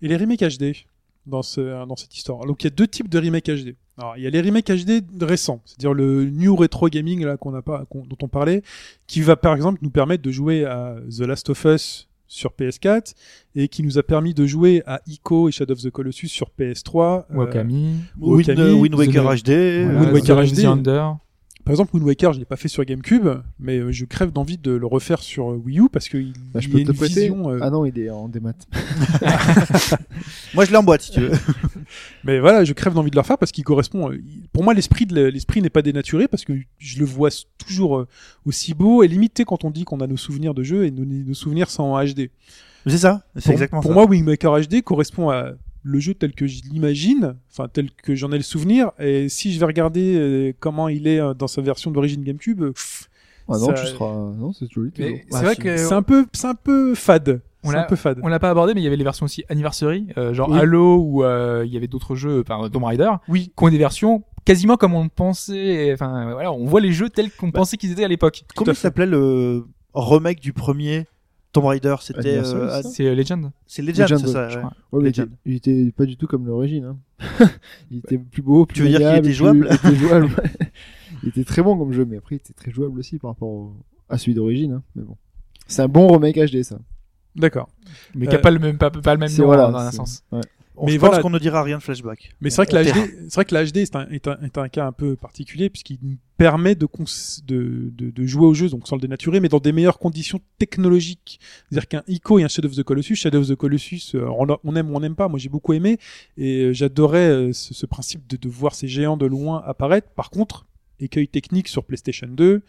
[0.02, 0.74] Et les remakes HD
[1.26, 2.46] dans, ce, dans cette histoire.
[2.46, 3.76] Donc il y a deux types de remakes HD.
[3.98, 7.52] Alors il y a les remakes HD récents, c'est-à-dire le New Retro Gaming là qu'on
[7.52, 8.64] n'a pas, dont on parlait,
[9.08, 13.14] qui va par exemple nous permettre de jouer à The Last of Us sur PS4
[13.56, 16.50] et qui nous a permis de jouer à Ico et Shadow of the Colossus sur
[16.60, 17.26] PS3.
[17.30, 19.50] euh, Wakami, Wind, Okami, Wind Waker The- HD.
[19.52, 20.66] euh, Wind Waker The- HD.
[20.66, 21.16] Under.
[21.66, 23.28] Par exemple, Wind Waker, je l'ai pas fait sur GameCube,
[23.60, 26.60] mais euh, je crève d'envie de le refaire sur euh, Wii U parce qu'il Bah,
[26.60, 27.22] je il peux y a te une prêter.
[27.22, 27.50] vision.
[27.52, 28.52] euh, Ah non, il est en démat.
[30.54, 31.32] Moi je l'ai en boîte si tu veux.
[32.24, 34.10] Mais voilà, je crève d'envie de le refaire parce qu'il correspond.
[34.12, 37.30] euh, il- Pour moi, l'esprit de l'esprit n'est pas dénaturé parce que je le vois
[37.30, 38.08] s- toujours euh,
[38.46, 41.06] aussi beau et limité quand on dit qu'on a nos souvenirs de jeu et nos,
[41.06, 42.30] nos souvenirs sont en HD.
[42.86, 43.96] C'est ça, c'est Pour, exactement pour ça.
[43.96, 45.52] moi, Wind Waker HD correspond à
[45.84, 48.92] le jeu tel que je l'imagine, enfin tel que j'en ai le souvenir.
[49.00, 52.62] Et si je vais regarder euh, comment il est euh, dans sa version d'origine GameCube,
[52.64, 53.10] euh, pff,
[53.50, 54.14] Ah non, Ça- tu seras.
[54.38, 54.92] Non, c'est joli.
[54.96, 57.42] c'est Ouais, vrai c'est- que c'est un peu, c'est un peu fade.
[57.66, 58.20] On C'est l'a- un peu fade.
[58.24, 60.58] on l'a pas abordé, mais il y avait les versions aussi Anniversary, euh, genre Oui.
[60.60, 63.52] Halo ou euh, il y avait d'autres jeux, enfin Tomb Raider, Oui.
[63.58, 65.92] qui ont des versions quasiment comme on pensait.
[65.94, 68.44] Enfin voilà, on voit les jeux tels qu'on pensait qu'ils étaient à l'époque.
[68.56, 71.06] Comment s'appelait le remake du premier?
[71.54, 73.52] Tomb Raider, c'était Anniversary, euh, ah, C'est euh, Legend.
[73.68, 74.50] c'est Legend, Legend, c'est ça.
[74.50, 74.62] je ouais.
[74.64, 74.74] crois.
[74.92, 75.28] Ouais, il Legend.
[75.28, 75.56] était, il
[75.86, 76.84] était pas du tout comme l'origine.
[76.86, 76.98] Hein.
[77.92, 80.30] il était plus beau, plus Tu veux dire qu'il était plus- jouable il était jouable.
[81.24, 83.48] il était très bon comme jeu, mais après il était très jouable aussi par rapport
[83.50, 83.74] au-
[84.10, 84.74] à celui d'origine.
[84.74, 84.84] Hein.
[84.96, 85.16] Mais bon,
[85.68, 86.80] c'est un bon remake HD ça.
[87.36, 87.70] D'accord.
[88.16, 89.70] Mais qui a Euh, pas le même, pas, pas le même nom voilà.
[89.72, 90.24] dans un c'est- sens.
[90.32, 90.42] ouais.
[90.76, 92.32] On Mais je pense qu'on ne dira rien de Flashback.
[92.42, 92.84] Mais c'est vrai que la.
[92.84, 92.96] HD,
[93.30, 95.70] c'est vrai que la HD est un, est un, est un cas un peu particulier
[95.70, 97.04] puisqu'il nous permet de, cons-
[97.46, 100.40] de, de, de jouer au jeu donc sans le dénaturer, mais dans des meilleures conditions
[100.58, 101.40] technologiques.
[101.70, 104.28] C'est-à-dire qu'un Ico et un Shadow of the Colossus, Shadow of the Colossus, euh,
[104.64, 105.28] on, aime ou on n'aime pas.
[105.28, 106.00] Moi, j'ai beaucoup aimé
[106.38, 110.08] et euh, j'adorais euh, ce, ce principe de, de voir ces géants de loin apparaître.
[110.16, 110.66] Par contre,
[111.00, 112.64] écueil technique sur PlayStation 2,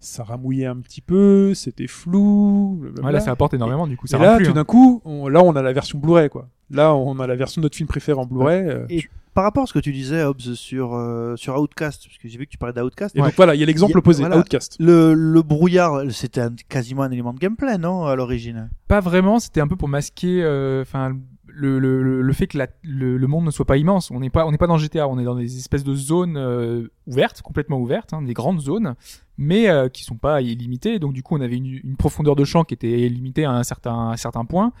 [0.00, 2.78] ça ramouillait un petit peu, c'était flou.
[2.80, 3.06] blablabla.
[3.06, 4.06] Ouais, là, ça apporte énormément, du coup.
[4.06, 4.54] Ça et là, plus, tout hein.
[4.54, 6.48] d'un coup, on, là, on a la version Blu-ray, quoi.
[6.72, 8.66] Là, on a la version de notre film préféré en Blu-ray.
[8.66, 9.04] euh, Et
[9.34, 12.38] par rapport à ce que tu disais, Hobbs, sur, euh, sur Outcast, parce que j'ai
[12.38, 14.38] vu que tu parlais d'Outcast, Et donc voilà, il y a l'exemple opposé, voilà.
[14.38, 14.76] Outcast.
[14.78, 18.68] le, le brouillard, c'était un- quasiment un élément de gameplay, non, à l'origine?
[18.88, 21.16] Pas vraiment, c'était un peu pour masquer euh, enfin
[21.54, 24.10] le, le, le, le fait que la, le, le monde ne soit pas immense.
[24.10, 26.36] On n'est pas, on n'est pas dans GTA, on est dans des espèces de zones
[26.38, 28.94] euh, ouvertes, complètement ouvertes, hein, des grandes zones,
[29.36, 30.98] mais euh, qui sont pas illimitées.
[30.98, 33.64] Donc du coup, on avait une, une profondeur de champ qui était limitée à un
[33.64, 34.72] certain, un certain point.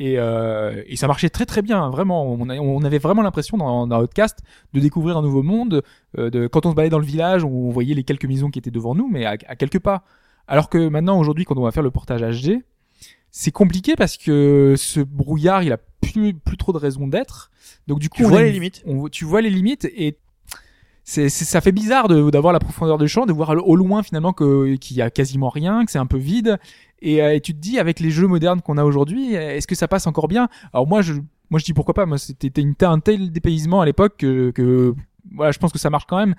[0.00, 2.24] Et, euh, et ça marchait très très bien, vraiment.
[2.24, 4.38] On, a- on avait vraiment l'impression dans, dans Outcast
[4.72, 5.82] de découvrir un nouveau monde.
[6.18, 8.58] euh, de, quand on se baladait dans le village, on voyait les quelques maisons qui
[8.60, 10.04] étaient devant nous, mais à, à quelques pas.
[10.46, 12.62] Alors que maintenant, aujourd'hui, quand on va faire le portage HD,
[13.30, 17.50] c'est compliqué parce que ce brouillard, il a plus, plus trop de raison d'être.
[17.88, 18.82] Donc du coup, Tu on vois a les limites.
[18.86, 20.16] on- tu vois les limites et
[21.04, 24.32] c'est, c'est- ça fait bizarre d'avoir la profondeur de champ, de voir au loin finalement
[24.32, 26.58] que, qu'il y a quasiment rien, que c'est un peu vide.
[27.00, 29.88] Et, euh, tu te dis, avec les jeux modernes qu'on a aujourd'hui, est-ce que ça
[29.88, 30.48] passe encore bien?
[30.72, 31.14] Alors moi, je,
[31.50, 32.06] moi je dis pourquoi pas.
[32.06, 34.94] Moi, c'était une, un tel dépaysement à l'époque que, que
[35.34, 36.34] voilà, je pense que ça marche quand même.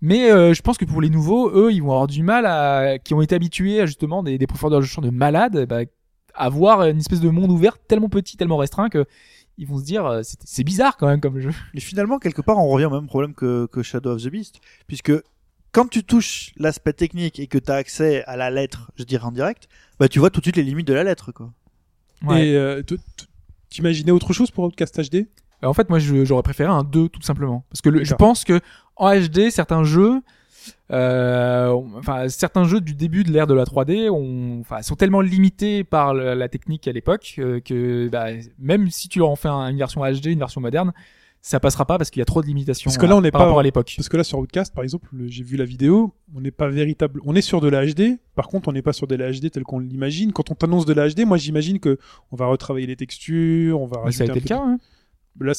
[0.00, 2.98] Mais euh, je pense que pour les nouveaux, eux, ils vont avoir du mal à,
[2.98, 5.80] qui ont été habitués à justement des, profondeurs de champ de malades, bah,
[6.34, 9.04] à voir une espèce de monde ouvert tellement petit, tellement restreint que
[9.58, 11.50] ils vont se dire, euh, c'est, bizarre quand même comme jeu.
[11.74, 14.60] Et finalement, quelque part, on revient au même problème que, que Shadow of the Beast,
[14.86, 15.12] puisque
[15.72, 19.24] quand tu touches l'aspect technique et que tu as accès à la lettre, je dirais
[19.24, 19.68] en direct,
[19.98, 21.50] bah tu vois tout de suite les limites de la lettre, quoi.
[22.26, 22.48] Ouais.
[22.48, 22.82] Et euh,
[23.70, 25.26] t'imaginais autre chose pour Outcast HD
[25.62, 28.44] Euh, En fait, moi, j'aurais préféré un 2 tout simplement, parce que le- je pense
[28.44, 28.60] que
[28.96, 30.20] en HD, certains jeux,
[30.90, 35.20] euh, enfin certains jeux du début de l'ère de la 3D, ont, enfin, sont tellement
[35.20, 38.26] limités par la technique à l'époque euh, que bah,
[38.58, 40.92] même si tu leur en fais un- une version HD, une version moderne,
[41.42, 42.88] ça passera pas parce qu'il y a trop de limitations.
[42.90, 43.94] Parce que là, on n'est par pas- rapport à l'époque.
[43.96, 46.68] Parce que là, sur Outcast, par exemple, le- j'ai vu la vidéo, on n'est pas
[46.68, 47.20] véritable.
[47.24, 49.50] On est sur de la HD, par contre, on n'est pas sur de la HD
[49.50, 50.32] tel qu'on l'imagine.
[50.32, 51.98] Quand on t'annonce de la HD, moi, j'imagine que
[52.30, 54.62] on va retravailler les textures, on va Mais ça a été le cas.
[54.62, 54.78] hein.
[55.40, 55.52] Là,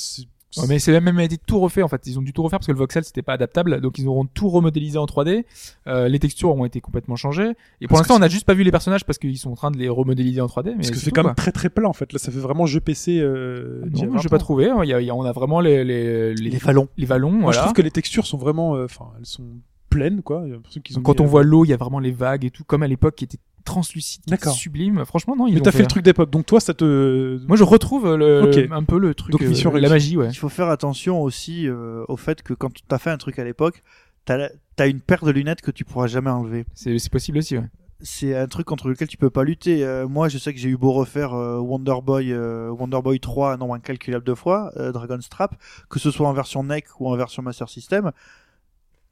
[0.58, 2.06] Ouais, mais c'est même été tout refait en fait.
[2.08, 4.26] Ils ont dû tout refaire parce que le voxel c'était pas adaptable, donc ils auront
[4.26, 5.46] tout remodélisé en 3D.
[5.88, 7.54] Euh, les textures ont été complètement changées.
[7.80, 9.72] Et pour l'instant, on n'a juste pas vu les personnages parce qu'ils sont en train
[9.72, 10.66] de les remodéliser en 3D.
[10.72, 11.30] Mais parce que c'est quand quoi.
[11.30, 12.12] même très très plat en fait.
[12.14, 13.20] Là, ça fait vraiment jeu PC.
[13.20, 14.70] Euh, d'il y a Non, 20 j'ai pas trouvé.
[14.84, 16.88] Il y a- il y a- on a vraiment les les les, Les vallons.
[16.98, 17.32] les vallons.
[17.32, 17.58] Moi, voilà.
[17.58, 19.46] je trouve que les textures sont vraiment, euh, enfin, elles sont
[19.90, 20.40] pleines, quoi.
[20.42, 20.62] Ont
[21.04, 22.82] Quand mis, on euh, voit l'eau, il y a vraiment les vagues et tout, comme
[22.84, 25.06] à l'époque, qui était translucide, qui sublime.
[25.06, 25.48] Franchement, non.
[25.48, 27.40] Ils Mais t'as fait fait le truc d'époque, donc toi, ça te.
[27.48, 30.30] Moi, je retrouve le, un peu le truc, Donc, mission euh, la magie, ouais.
[30.30, 33.40] Il faut faire attention aussi euh, au fait que quand tu as fait un truc
[33.40, 33.84] à l'époque,
[34.26, 36.66] t'as as une paire de lunettes que tu pourras jamais enlever.
[36.74, 37.70] C'est c'est possible aussi, ouais.
[38.04, 39.86] C'est un truc contre lequel tu peux pas lutter.
[39.86, 43.20] Euh, moi, je sais que j'ai eu beau refaire euh, Wonder Boy, euh, Wonder Boy
[43.20, 45.56] 3 un nombre incalculable de fois, euh, Dragon's Trap,
[45.90, 48.12] que ce soit en version NEC ou en version Master System.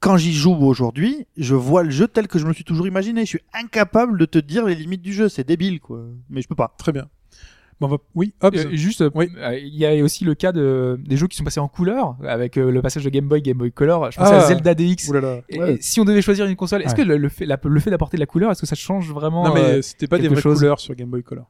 [0.00, 3.20] Quand j'y joue aujourd'hui, je vois le jeu tel que je me suis toujours imaginé.
[3.22, 5.28] Je suis incapable de te dire les limites du jeu.
[5.28, 6.00] C'est débile, quoi.
[6.30, 6.74] Mais je peux pas.
[6.78, 7.06] Très bien.
[7.80, 8.54] Bon, on va- Oui, hop.
[8.56, 9.28] Euh, juste, euh, Oui.
[9.38, 12.16] euh, il y a aussi le cas de des jeux qui sont passés en couleur
[12.26, 14.10] avec euh, le passage de Game Boy, Game Boy Color.
[14.10, 14.36] Je pense Ah.
[14.38, 15.08] à Zelda DX.
[15.08, 15.40] Oulala.
[15.50, 15.74] Et- Ouais.
[15.74, 17.02] et si on devait choisir une console, est-ce Ouais.
[17.04, 19.60] que le, le fait, d'apporter de la couleur, est-ce que ça change vraiment Non, mais
[19.60, 20.58] euh, c'était pas des vraies chose.
[20.58, 21.46] couleurs sur Game Boy Color.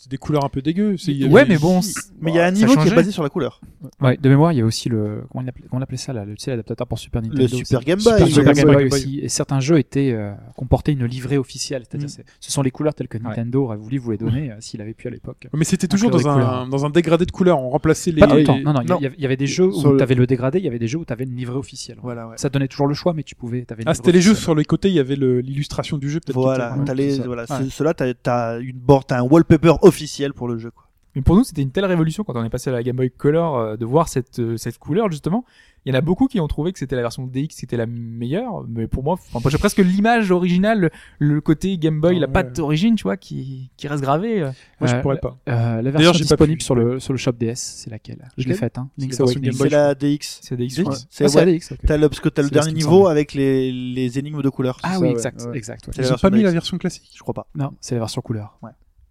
[0.00, 0.96] C'était des couleurs un peu dégueu.
[0.96, 1.80] C'est- Ouais, mais bon,
[2.20, 3.60] Mais il y a un niveau qui est basé sur la couleur.
[4.00, 6.12] Ouais, de mémoire, il y a aussi le comment on appelait, comment on appelait ça
[6.12, 7.42] là, le tu sais, l'adaptateur pour Super Nintendo.
[7.42, 7.80] Le Super.
[7.80, 8.30] Game Super, Boy.
[8.30, 9.18] Super Game Game Boy, aussi.
[9.20, 12.10] Et certains jeux étaient euh, comportaient une livrée officielle, c'est-à-dire Mm.
[12.10, 14.80] c'est- ce sont les couleurs telles que Nintendo aurait voulu vous les donner euh, s'il
[14.80, 15.48] avait pu à l'époque.
[15.52, 17.60] Mais c'était toujours dans un, dans un dégradé de couleurs.
[17.60, 18.20] On remplaçait les.
[18.20, 18.58] Pas tout le temps.
[18.60, 19.00] Non, non, il y a- Non.
[19.16, 20.88] il y, avait- des jeux où le- tu avais le dégradé, il y avait des
[20.88, 21.98] jeux où tu avais une livrée officielle.
[22.02, 22.34] Voilà, ouais.
[22.36, 23.64] Ça donnait toujours le choix, mais tu pouvais.
[23.70, 26.74] Avais Ah, c'était les jeux sur les côtés, il y avait l'illustration du jeu, Voilà,
[26.86, 30.70] c'est voilà, c'est- ceux-là, t'as, t'as une board, t'as un wallpaper officiel pour le jeu,
[30.70, 30.84] quoi.
[31.16, 33.10] Mais pour nous, c'était une telle révolution quand on est passé à la Game Boy
[33.10, 35.44] Color euh, de voir cette euh, cette couleur justement.
[35.86, 37.78] Il y en a beaucoup qui ont trouvé que c'était la version DX qui était
[37.78, 42.16] la meilleure, mais pour moi, enfin, j'ai presque l'image originale, le, le côté Game Boy,
[42.16, 42.32] Ah la ouais.
[42.32, 44.42] patte d'origine, tu vois, qui qui reste gravé.
[44.42, 44.50] euh.
[44.80, 45.38] Moi, je Euh, pourrais pas.
[45.48, 48.28] Euh, la D'ailleurs, version j'ai pas disponible sur le sur le shop DS, c'est laquelle?
[48.36, 48.90] Je l'ai faite, hein.
[48.98, 50.40] C'est la DX.
[50.42, 50.78] C'est DX.
[50.80, 50.94] Ouais.
[51.08, 51.78] C'est, Ah, ouais, la DX, ok.
[51.86, 54.78] t'as le, parce que t'as le dernier niveau avec les, les énigmes de couleur.
[54.82, 55.56] Ah ça, oui, ouais, exact, ouais.
[55.56, 55.88] exact.
[55.88, 55.94] ouais.
[55.98, 57.10] Ils ont pas mis la version classique.
[57.16, 57.46] Je crois pas.
[57.54, 58.58] Non, c'est la version couleur.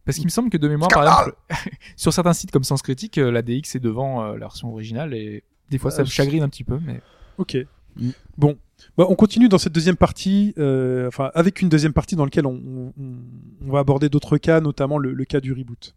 [0.08, 1.36] Parce qu'il me semble que de mémoire, par exemple,
[1.96, 5.14] sur certains sites comme Sens Critique, euh, la DX est devant euh, la version originale
[5.14, 7.02] et des fois ça Euh, me chagrine un petit peu, mais
[7.38, 7.58] Ok.
[7.98, 8.10] Mm.
[8.38, 8.58] Bon,
[8.98, 12.46] Bah, on continue dans cette deuxième partie, euh, enfin avec une deuxième partie dans laquelle
[12.48, 13.16] on, on- on-
[13.68, 15.94] on va aborder d'autres cas, notamment le, le cas du reboot.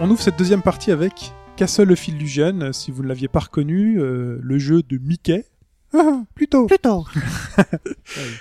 [0.00, 3.28] On ouvre cette deuxième partie avec Castle le fil du jeune, si vous ne l'aviez
[3.28, 5.44] pas reconnu, euh, le jeu de Mickey.
[5.92, 6.66] Ah, plutôt.
[6.66, 7.04] Plutôt.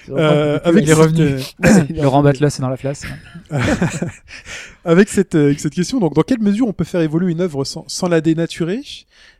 [0.09, 1.23] Euh, avec Il est cette, revenu.
[1.65, 3.03] euh, Laurent Batlas est dans la place.
[4.85, 7.41] avec cette, euh, avec cette question, donc dans quelle mesure on peut faire évoluer une
[7.41, 8.81] œuvre sans, sans la dénaturer?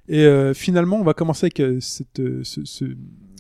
[0.08, 2.96] Et euh, finalement, on va commencer avec euh, cette, euh, ce, ce-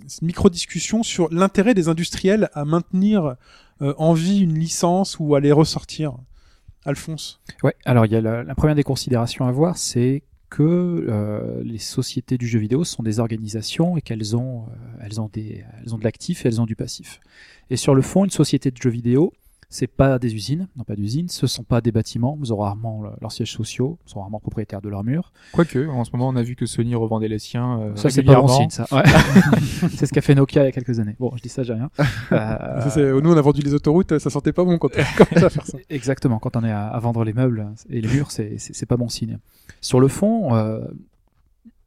[0.07, 3.35] cette micro-discussion sur l'intérêt des industriels à maintenir
[3.81, 6.13] euh, en vie une licence ou à les ressortir.
[6.89, 7.39] Alphonse?
[7.63, 12.59] Ouais, alors la, première des considérations à voir, c'est que euh, les sociétés du jeu
[12.59, 16.45] vidéo sont des organisations et qu'elles ont, euh, elles ont, des, elles ont de l'actif
[16.45, 17.19] et elles ont du passif.
[17.69, 19.33] Et sur le fond, une société de jeux vidéo,
[19.71, 23.03] c'est pas des usines, non pas d'usines, ce sont pas des bâtiments, ils ont rarement
[23.03, 25.31] le- leurs sièges sociaux, ils sont rarement propriétaires de leurs murs.
[25.53, 27.79] quoique, en ce moment, on a vu que Sony revendait les siens.
[27.79, 28.87] euh, Ça, c'est pas bon signe, ça.
[28.91, 29.03] Ouais.
[29.95, 31.15] c'est ce qu'a fait Nokia il y a quelques années.
[31.19, 31.89] Bon, je dis ça, j'ai rien.
[32.31, 35.65] Euh, nous, on a vendu les autoroutes, ça sentait pas bon quand on à faire
[35.65, 35.77] ça.
[35.89, 38.85] Exactement, quand on est à, à vendre les meubles et les murs, c'est- c'est c'est
[38.85, 39.37] pas bon signe.
[39.81, 40.79] Sur le fond, euh,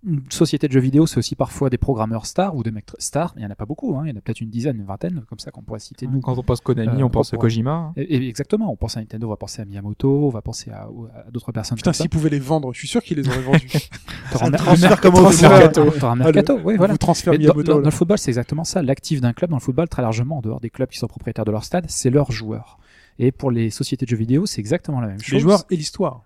[0.04, 3.34] une société de jeux vidéo, c'est aussi parfois des programmeurs stars ou des mecs stars.
[3.36, 4.02] Il y en a pas beaucoup, hein.
[4.04, 6.20] il y en a peut-être une dizaine, une vingtaine, comme ça qu'on pourrait citer nous.
[6.20, 7.92] Quand on pense Konami, Euh, on pense à Kojima.
[7.96, 10.70] Et, et exactement, on pense à Nintendo, on va penser à Miyamoto, on va penser
[10.70, 11.76] à, à d'autres personnes.
[11.76, 13.68] Putain, s'ils pouvaient les vendre, je suis sûr qu'ils les auraient vendus.
[14.32, 15.90] T'auras un transfert comme au mercato.
[15.90, 16.94] T'auras un mercato, oui, voilà.
[16.94, 18.82] Dans, Miyamoto, dans- dans le football, c'est exactement ça.
[18.82, 21.44] L'actif d'un club, dans le football, très largement, en dehors des clubs qui sont propriétaires
[21.44, 22.78] de leur stade, c'est leurs joueurs.
[23.18, 25.34] Et pour les sociétés de jeux vidéo, c'est exactement la même chose.
[25.34, 26.24] Les joueurs et l'histoire.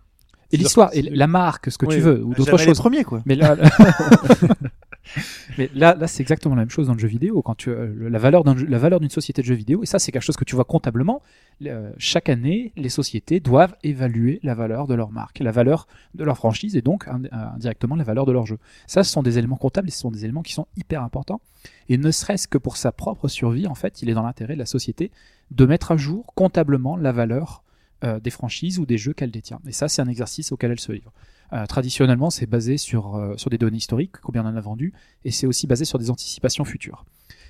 [0.53, 1.95] Et l'histoire, et la marque, ce que Oui.
[1.97, 2.79] tu veux, ou d'autres choses.
[2.79, 3.23] premiers, quoi.
[3.27, 3.57] Mais là,
[5.59, 7.41] mais là, là, c'est exactement la même chose dans le jeu vidéo.
[7.43, 9.99] Quand tu, euh, la valeur d'un, la valeur d'une société de jeux vidéo, et ça,
[9.99, 11.23] c'est quelque chose que tu vois comptablement.
[11.65, 16.25] euh, chaque année, les sociétés doivent évaluer la valeur de leur marque, la valeur de
[16.25, 18.59] leur franchise, et donc ind- indirectement la valeur de leur jeu.
[18.87, 21.41] Ça, ce sont des éléments comptables, et ce sont des éléments qui sont hyper importants.
[21.89, 24.59] Et ne serait-ce que pour sa propre survie, en fait, il est dans l'intérêt de
[24.59, 25.11] la société
[25.53, 27.63] de mettre à jour comptablement la valeur
[28.05, 29.59] euh, des franchises ou des jeux qu'elle détient.
[29.67, 31.13] Et ça, c'est un exercice auquel elle se livre.
[31.55, 34.93] Euh, traditionnellement, c'est basé sur, euh, sur des données historiques, combien on en a vendu,
[35.25, 37.07] et c'est aussi basé sur des anticipations futures.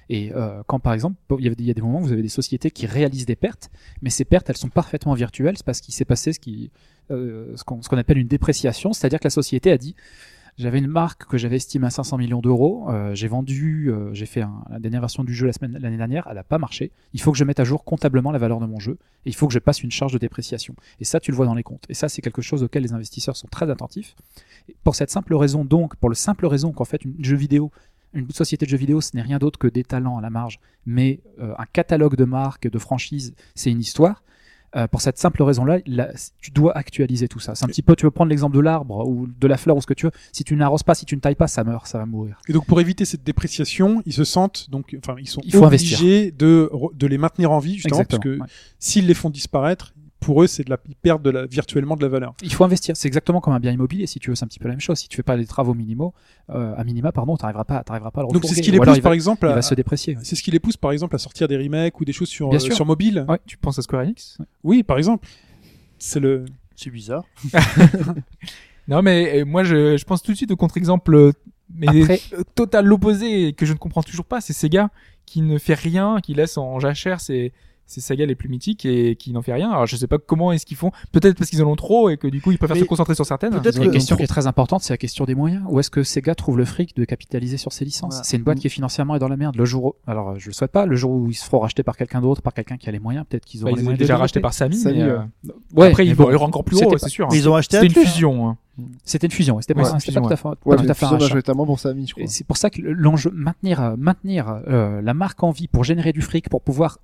[0.09, 0.31] Et
[0.69, 3.27] quand par exemple, il y, a, des moments où vous avez des sociétés qui réalisent
[3.27, 3.71] des pertes,
[4.03, 8.19] mais ces pertes, elles sont parfaitement virtuelles, c'est parce qu'il s'est passé ce qu'on appelle
[8.19, 9.97] une dépréciation, c'est-à-dire que la société a dit
[10.59, 12.91] j'avais une marque que j'avais estimée à 500 millions d'euros.
[12.91, 16.27] euh, j'ai vendu, euh, j'ai fait la dernière version du jeu la l'année dernière.
[16.29, 16.93] Elle n'a pas marché.
[17.13, 19.35] Il faut que je mette à jour comptablement la valeur de mon jeu et il
[19.35, 20.75] faut que je passe une charge de dépréciation.
[21.01, 21.85] Et ça, tu le vois dans les comptes.
[21.89, 24.15] Et ça, c'est quelque chose auquel les investisseurs sont très attentifs.
[24.83, 27.71] Pour cette simple raison, donc, pour le simple raison qu'en fait, une jeu vidéo,
[28.15, 30.59] une société de jeux vidéo, ce n'est rien d'autre que des talents à la marge,
[30.87, 34.23] mais euh, un catalogue de marques, de franchises, c'est une histoire.
[34.77, 35.79] Euh, pour cette simple raison-là,
[36.41, 37.55] tu dois actualiser tout ça.
[37.55, 39.81] C'est un petit peu, tu veux prendre l'exemple de l'arbre ou de la fleur ou
[39.81, 40.13] ce que tu veux.
[40.33, 42.39] Si tu n'arroses pas, si tu ne tailles pas, ça meurt, ça va mourir.
[42.49, 45.65] Et donc pour éviter cette dépréciation, ils se sentent donc, enfin ils sont Il faut
[45.65, 46.71] obligés de
[47.07, 48.21] les maintenir en vie justement Exactement.
[48.21, 48.49] parce que ouais.
[48.79, 52.03] s'ils les font disparaître, pour eux c'est de la ils perdent de la virtuellement de
[52.03, 52.35] la valeur.
[52.43, 52.97] Il faut investir.
[52.97, 54.07] C'est exactement comme un bien immobilier.
[54.07, 54.99] Si tu veux, c'est un petit peu la même chose.
[54.99, 56.15] Si tu fais pas les travaux minimaux,
[56.51, 58.79] euh, à minima, pardon, t'arriveras pas, t'arriveras pas à le Donc c'est ce qui les
[58.79, 60.17] pousse par va, exemple il à, va se déprécier.
[60.23, 62.53] c'est ce qui les pousse par exemple à sortir des remakes ou des choses sur
[62.53, 63.25] euh, sur mobile.
[63.29, 63.39] Ouais.
[63.47, 64.39] Tu penses à Square Enix?
[64.65, 65.27] Oui, par exemple.
[65.99, 66.45] C'est le
[66.75, 67.25] C'est bizarre.
[68.89, 71.33] Non, mais euh, moi, je, je pense tout de suite au contre-exemple, euh,
[71.75, 72.21] mais Après-
[72.55, 74.41] total l'opposé et que je ne comprends toujours pas.
[74.41, 74.91] C'est Sega
[75.27, 77.53] qui ne fait rien, qui laisse en jachère ses,
[77.87, 79.71] ses sagas les plus mythiques et qui n'en fait rien.
[79.71, 80.91] Alors, je sais pas comment est-ce qu'ils font.
[81.13, 83.15] Peut-être parce qu'ils en ont trop et que du coup, ils préfèrent Mais se concentrer
[83.15, 83.51] sur certaines.
[83.53, 85.63] peut-être La que- question qui est très importante, c'est la question des moyens.
[85.69, 88.25] Où est-ce que Sega trouve le fric de capitaliser sur ses licences Voilà.
[88.25, 89.57] C'est une boîte qui est financièrement est dans la merde.
[89.57, 91.61] Le jour, où- alors euh, je le souhaite pas, le jour où ils se feront
[91.61, 93.77] racheter par quelqu'un d'autre, par quelqu'un qui a les moyens, peut-être qu'ils Bah, auront ils
[93.77, 94.41] les étaient moyens déjà développer.
[94.41, 94.77] par Samy.
[94.77, 95.11] Samy, mais, ouais.
[95.11, 97.29] euh, Ouais, Après, ils vont ils encore plus haut, pas- c'est sûr.
[97.31, 98.57] Mais ils ont acheté C'était un une fusion.
[99.05, 99.61] C'était une fusion.
[99.61, 101.09] C'était Oui, pas, c'était pas fusion, tout à fait, Ouais, tout à fait un fusion
[101.13, 101.25] rachat.
[101.25, 102.27] majoritairement pour Samy, je crois.
[102.27, 106.13] C'est pour ça que l'enjeu maintenir euh, maintenir euh, la marque en vie pour générer
[106.13, 106.99] du fric pour pouvoir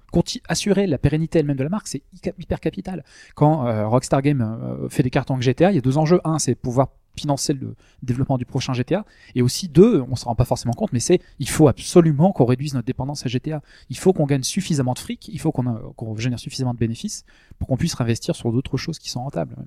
[0.49, 2.03] assurer la pérennité elle-même de la marque c'est
[2.39, 3.05] hyper, capital.
[3.35, 6.21] Quand euh, Rockstar Game euh, fait des cartons que GTA, il y a deux enjeux.
[6.25, 9.05] Un, c'est pouvoir financer le développement du prochain GTA.
[9.35, 12.47] Et aussi deux, on s'en rend pas forcément compte, mais c'est il faut absolument qu'on
[12.47, 13.61] réduise notre dépendance à GTA.
[13.91, 16.79] Il faut qu'on gagne suffisamment de fric, il faut qu'on a- qu'on génère suffisamment de
[16.79, 17.25] bénéfices
[17.59, 19.55] pour qu'on puisse réinvestir sur d'autres choses qui sont rentables.
[19.59, 19.65] ouais.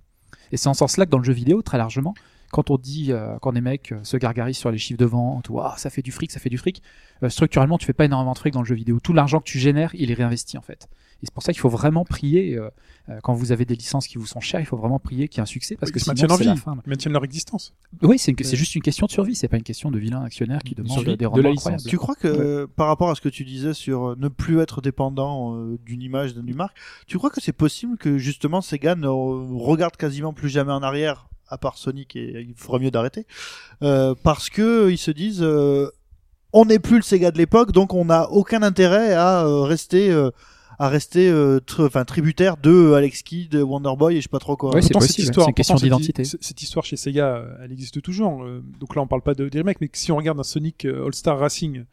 [0.52, 2.14] Et c'est en ce sens-là que dans le jeu vidéo, très largement,
[2.52, 5.50] quand on dit, euh, quand des mecs euh, se gargarisent sur les chiffres de vente,
[5.50, 6.82] ou ah, ça fait du fric, ça fait du fric,
[7.24, 9.00] euh, structurellement, tu fais pas énormément de fric dans le jeu vidéo.
[9.02, 10.88] Tout l'argent que tu génères, il est réinvesti en fait.
[11.26, 12.70] Et c'est pour ça qu'il faut vraiment prier, euh,
[13.10, 15.40] euh, quand vous avez des licences qui vous sont chères, il faut vraiment prier qu'il
[15.40, 16.60] y ait un succès, parce Ils que sinon, maintiennent en la vie.
[16.60, 16.78] fin.
[16.86, 17.74] Ils maintiennent leur existence.
[18.04, 20.76] Oui, c'est juste une question de survie, c'est pas une question de vilain actionnaire qui
[20.76, 21.84] demande survie des de la rendements licence.
[21.86, 24.60] Tu crois que euh, par rapport à ce que tu disais sur euh, ne plus
[24.60, 26.78] être dépendant euh, d'une image, d'une marque,
[27.08, 31.28] tu crois que c'est possible que justement Sega ne regarde quasiment plus jamais en arrière,
[31.48, 33.26] à part Sonic et il ferait mieux d'arrêter,
[33.82, 35.90] euh, parce que ils se disent euh,
[36.54, 40.10] on n'est plus le Sega de l'époque, donc on n'a aucun intérêt à euh, rester
[40.10, 40.32] euh,
[40.80, 44.40] à rester euh, tr- enfin tributaire de Alex Kidd, Wonder Boy et je sais pas
[44.40, 44.74] trop quoi.
[44.74, 46.24] Ouais, c'est possible, histoire, une question d'identité.
[46.24, 48.44] Cette, histoire chez Sega, euh, elle existe toujours.
[48.44, 50.86] Euh, donc là, on parle pas de, des remakes, mais si on regarde un Sonic
[50.86, 51.86] euh, All-Star Racing,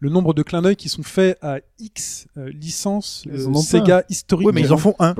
[0.00, 4.46] le nombre de clins d'œil qui sont faits à X euh, licences euh, Sega historiques.
[4.46, 5.14] Oui, mais ils en font un.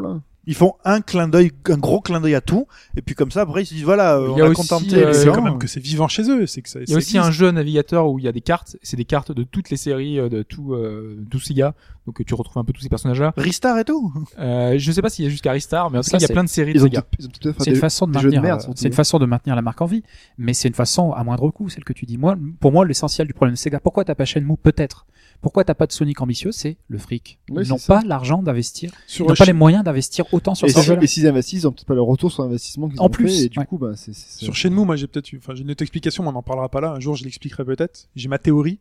[0.50, 2.66] Ils font un clin d'œil, un gros clin d'œil à tout,
[2.96, 4.48] et puis comme ça, après, ils se disent voilà, euh, Il on y a a
[4.48, 6.46] aussi, contenté euh, les c'est quand même que c'est vivant chez eux.
[6.46, 8.40] C'est que ça, Il y a aussi un jeu navigateur où il y a des
[8.40, 11.74] cartes, c'est des cartes de toutes les séries euh, de tout, euh, tout Sega,
[12.06, 13.34] donc euh, tu retrouves un peu tous ces personnages-là.
[13.36, 14.10] Ristar et tout.
[14.38, 16.24] Euh, je sais pas s'il y a jusqu'à Ristar, mais en tout cas il y
[16.24, 16.88] a plein de séries de fait
[17.58, 19.86] C'est une des- façon de de maintenir, c'est une façon de maintenir la marque en
[19.86, 20.02] vie,
[20.38, 22.16] mais c'est une façon à moindre coût, celle que tu dis.
[22.16, 24.56] Moi, pour moi, l'essentiel du problème de Sega, pourquoi t'as pas Shenmue?
[24.62, 25.04] Peut-être.
[25.40, 27.38] Pourquoi t'as pas de Sonic ambitieux C'est le fric.
[27.50, 30.70] Oui, Ils n'ont pas l'argent d'investir, ils n'ont pas les moyens d'investir autant sur Et
[30.70, 33.28] et s'ils investissent, ils ont peut-être pas le retour sur l'investissement qu'ils En ont plus,
[33.28, 33.66] fait, et du ouais.
[33.66, 36.30] coup, bah, c'est, Sur Shenmue, moi j'ai peut-être, eu- enfin j'ai une autre explication, mais
[36.30, 36.90] on n'en parlera pas là.
[36.92, 38.08] Un jour, je l'expliquerai peut-être.
[38.16, 38.78] J'ai ma théorie,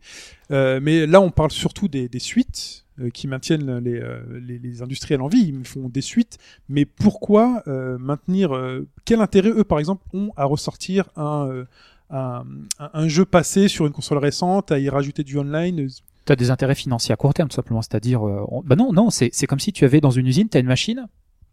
[0.52, 4.58] Euh, mais là, on parle surtout des, des suites euh, qui maintiennent les, euh, les,
[4.58, 5.44] les industriels en vie.
[5.50, 6.38] Ils font des suites,
[6.70, 11.66] mais pourquoi euh, maintenir euh, Quel intérêt eux, par exemple, ont à ressortir un,
[12.12, 12.40] euh,
[12.80, 15.88] un, jeu passé sur une console récente, à y rajouter du online
[16.26, 17.82] T'as des intérêts financiers à court terme, tout simplement.
[17.82, 20.50] C'est-à-dire, euh, on- bah non, non, c'est c'est comme si tu avais dans une usine,
[20.50, 21.08] t'as une machine,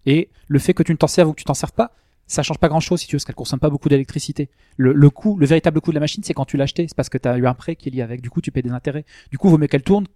[0.07, 1.93] et le fait que tu ne t'en serves ou que tu t'en serves pas,
[2.27, 4.49] ça change pas grand-chose si tu veux, parce qu'elle consomme pas beaucoup d'électricité.
[4.77, 6.97] Le, le coût, le véritable coût de la machine, c'est quand tu l'as acheté, c'est
[6.97, 8.21] parce que t'as eu un prêt qui est lié avec.
[8.21, 9.05] Du coup, tu payes des intérêts.
[9.31, 10.07] Du coup, vaut mieux qu'elle tourne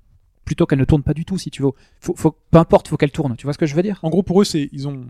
[0.44, 1.72] plutôt qu'elle ne tourne pas du tout, si tu veux.
[2.00, 3.36] Faut, faut, peu importe, faut qu'elle tourne.
[3.36, 4.00] Tu vois ce que je veux dire?
[4.02, 5.04] En gros, pour eux, c'est ils ont.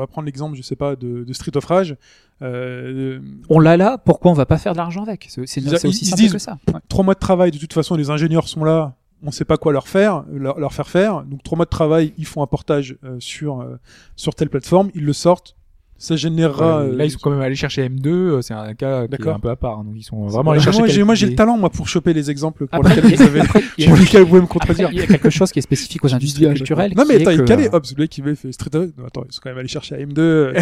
[0.00, 1.94] On va prendre l'exemple, je sais pas, de, de Street of Rage.
[2.40, 3.20] Euh,
[3.50, 5.26] On l'a là, pourquoi on va pas faire de l'argent avec?
[5.28, 6.56] C'est aussi ils simple disent- que ça.
[6.68, 6.80] Ouais.
[6.88, 9.74] trois mois de travail, de toute façon, les ingénieurs sont là, on sait pas quoi
[9.74, 11.22] leur faire, leur, leur faire faire.
[11.24, 13.76] Donc trois mois de travail, ils font un portage euh, sur euh,
[14.16, 15.54] sur telle plateforme, ils le sortent,
[16.00, 16.80] ça générera.
[16.80, 19.28] Euh, là ils sont quand même allés chercher M2, euh, c'est un cas qui est
[19.28, 20.80] un peu à part, hein, donc ils sont vraiment allés chercher.
[20.80, 23.40] moi, moi j'ai le talent moi pour choper les exemples pour lesquels vous avez
[23.86, 24.88] pour lesquels vous pouvez me contredire.
[24.90, 26.94] il y a quelque chose qui est spécifique aux industries culturelles.
[26.96, 29.32] Non mais attends, il euh, hop, celui qui veut fait Street of non, attends, ils
[29.32, 30.18] sont quand même allés chercher à M2.
[30.18, 30.54] euh,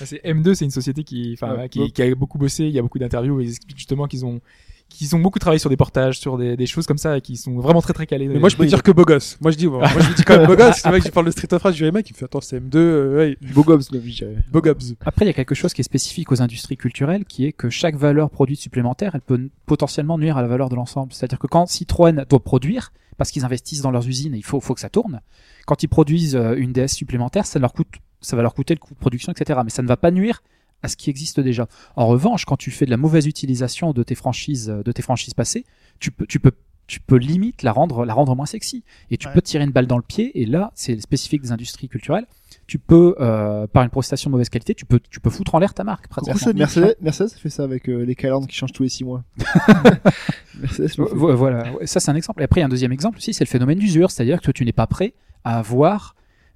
[0.00, 1.68] Ah, c'est M2, c'est une société qui, enfin, Ouais.
[1.68, 2.64] qui, qui a beaucoup bossé.
[2.64, 4.40] Il y a beaucoup d'interviews où ils expliquent justement qu'ils ont,
[4.94, 7.36] qu'ils ont beaucoup travaillé sur des portages, sur des, des choses comme ça, et qui
[7.36, 8.28] sont vraiment très très calés.
[8.28, 9.38] Mais moi je peux dire que beau gosse.
[9.40, 10.84] Moi je dis, bon, moi je dis quand même beau gosse.
[10.84, 12.40] Le mec qui parle de Street of Rage, je dis mec, il me fait attends
[12.40, 14.94] c'est M2, euh, ouais, Beau gosse, je beau gosse.
[15.04, 17.70] Après, il y a quelque chose qui est spécifique aux industries culturelles, qui est que
[17.70, 21.12] chaque valeur produite supplémentaire, elle peut potentiellement nuire à la valeur de l'ensemble.
[21.12, 24.60] C'est-à-dire que quand Citroën doit produire, parce qu'ils investissent dans leurs usines et il faut,
[24.60, 25.20] faut que ça tourne,
[25.66, 27.88] quand ils produisent euh, une DS supplémentaire, ça leur coûte,
[28.20, 29.60] ça va leur coûter le coût de production, etc.
[29.64, 30.42] Mais ça ne va pas nuire
[30.82, 31.66] à ce qui existe déjà.
[31.96, 35.34] En revanche, quand tu fais de la mauvaise utilisation de tes franchises, de tes franchises
[35.34, 35.64] passées,
[36.00, 36.52] tu peux, tu peux
[36.86, 38.84] tu peux limite la rendre, la rendre moins sexy.
[39.10, 39.32] Et tu Ouais.
[39.32, 40.38] peux tirer une balle dans le pied.
[40.42, 42.26] Et là, c'est spécifique des industries culturelles.
[42.66, 45.60] Tu peux, euh, par une prestation de mauvaise qualité, tu peux, tu peux foutre en
[45.60, 46.08] l'air ta marque.
[46.08, 46.52] pratiquement.
[46.54, 49.24] Mercedes, Mercedes fait ça avec euh, les calendes qui changent tous les 6 mois.
[50.60, 52.42] Mercedes Voilà, ça c'est un exemple.
[52.42, 54.10] Et après, il y a un deuxième exemple aussi, c'est le phénomène d'usure.
[54.10, 55.14] C'est-à-dire que tu n'es pas prêt
[55.44, 56.14] à avoir,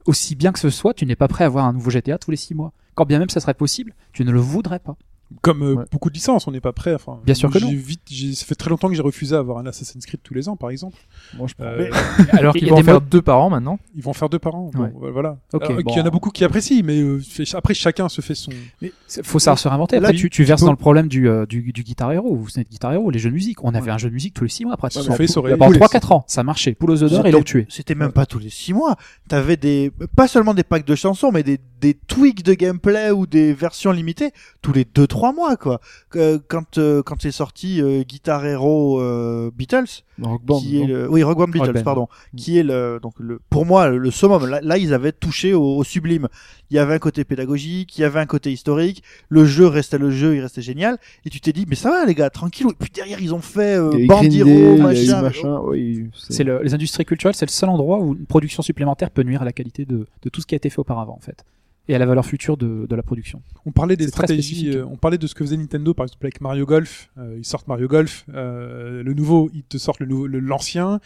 [0.09, 2.31] aussi bien que ce soit, tu n'es pas prêt à avoir un nouveau GTA tous
[2.31, 2.73] les six mois.
[2.95, 4.97] Quand bien même ça serait possible, tu ne le voudrais pas.
[5.43, 5.85] Comme euh, Ouais.
[5.93, 6.95] beaucoup de licences, on n'est pas prêt.
[6.95, 7.73] Enfin, Bien sûr que j'ai non.
[7.73, 8.01] Vite,
[8.35, 10.71] ça fait très longtemps que j'ai refusé d'avoir un Assassin's Creed tous les ans, par
[10.71, 10.97] exemple.
[11.37, 11.63] Moi, je.
[11.63, 11.91] Euh,
[12.33, 13.79] Alors Il y qu'ils vont en faire deux par an maintenant.
[13.95, 14.71] Ils vont en faire deux par an.
[14.73, 14.93] Bon, Ouais.
[15.03, 15.37] euh, voilà.
[15.53, 15.93] Ok, Alors, bon.
[15.95, 18.51] Il y en a beaucoup qui apprécient, mais euh, fait- après chacun se fait son.
[18.81, 18.91] Il
[19.23, 20.01] faut savoir se réinventer.
[20.01, 22.35] Là, tu- verses dans le problème du, euh, du, du Guitar Hero.
[22.35, 23.63] Vous savez, Guitar Hero, les jeux de musique.
[23.65, 23.91] On avait Ouais.
[23.91, 25.15] un jeu de musique tous les six mois, Se pratiquement.
[25.15, 26.75] fait sur Pendant tous les 3-4 ans, ça marchait.
[26.83, 27.67] Œufs d'or et l'ont tué.
[27.69, 28.97] C'était même pas tous les six mois.
[29.29, 33.27] T'avais des, pas seulement des packs de chansons, mais des, des tweaks de gameplay ou
[33.27, 34.33] des versions limitées
[34.63, 35.81] tous les deux trois mois, quoi.
[36.17, 40.87] Euh, Quand, euh, quand c'est sorti euh, Guitar Hero euh, Beatles, Rock Band, qui est
[40.87, 41.83] le, oui, Rock Band Beatles, Band.
[41.83, 44.47] pardon, qui est le, donc le, pour moi, le summum.
[44.47, 46.29] Là, là, ils avaient touché au, au sublime.
[46.71, 49.03] Il y avait un côté pédagogique, il y avait un côté historique.
[49.29, 50.99] Le jeu restait le jeu, il restait génial.
[51.25, 52.71] Et tu t'es dit, mais ça va, les gars, tranquilou.
[52.71, 55.23] Et puis derrière, ils ont fait euh, Bandiro, machin.
[55.23, 55.61] machin.
[55.65, 59.23] Oui, C'est le, les industries culturelles, c'est le seul endroit où une production supplémentaire peut
[59.23, 61.45] nuire à la qualité de, de tout ce qui a été fait auparavant, en fait.
[61.89, 63.43] Et à la valeur future de, de la production.
[63.67, 66.41] On parlait des stratégies, euh, on parlait de ce que faisait Nintendo par exemple avec
[66.41, 67.11] Mario Golf.
[67.19, 71.01] Euh, ils sortent Mario Golf, euh, le nouveau, ils te sortent le l'ancien.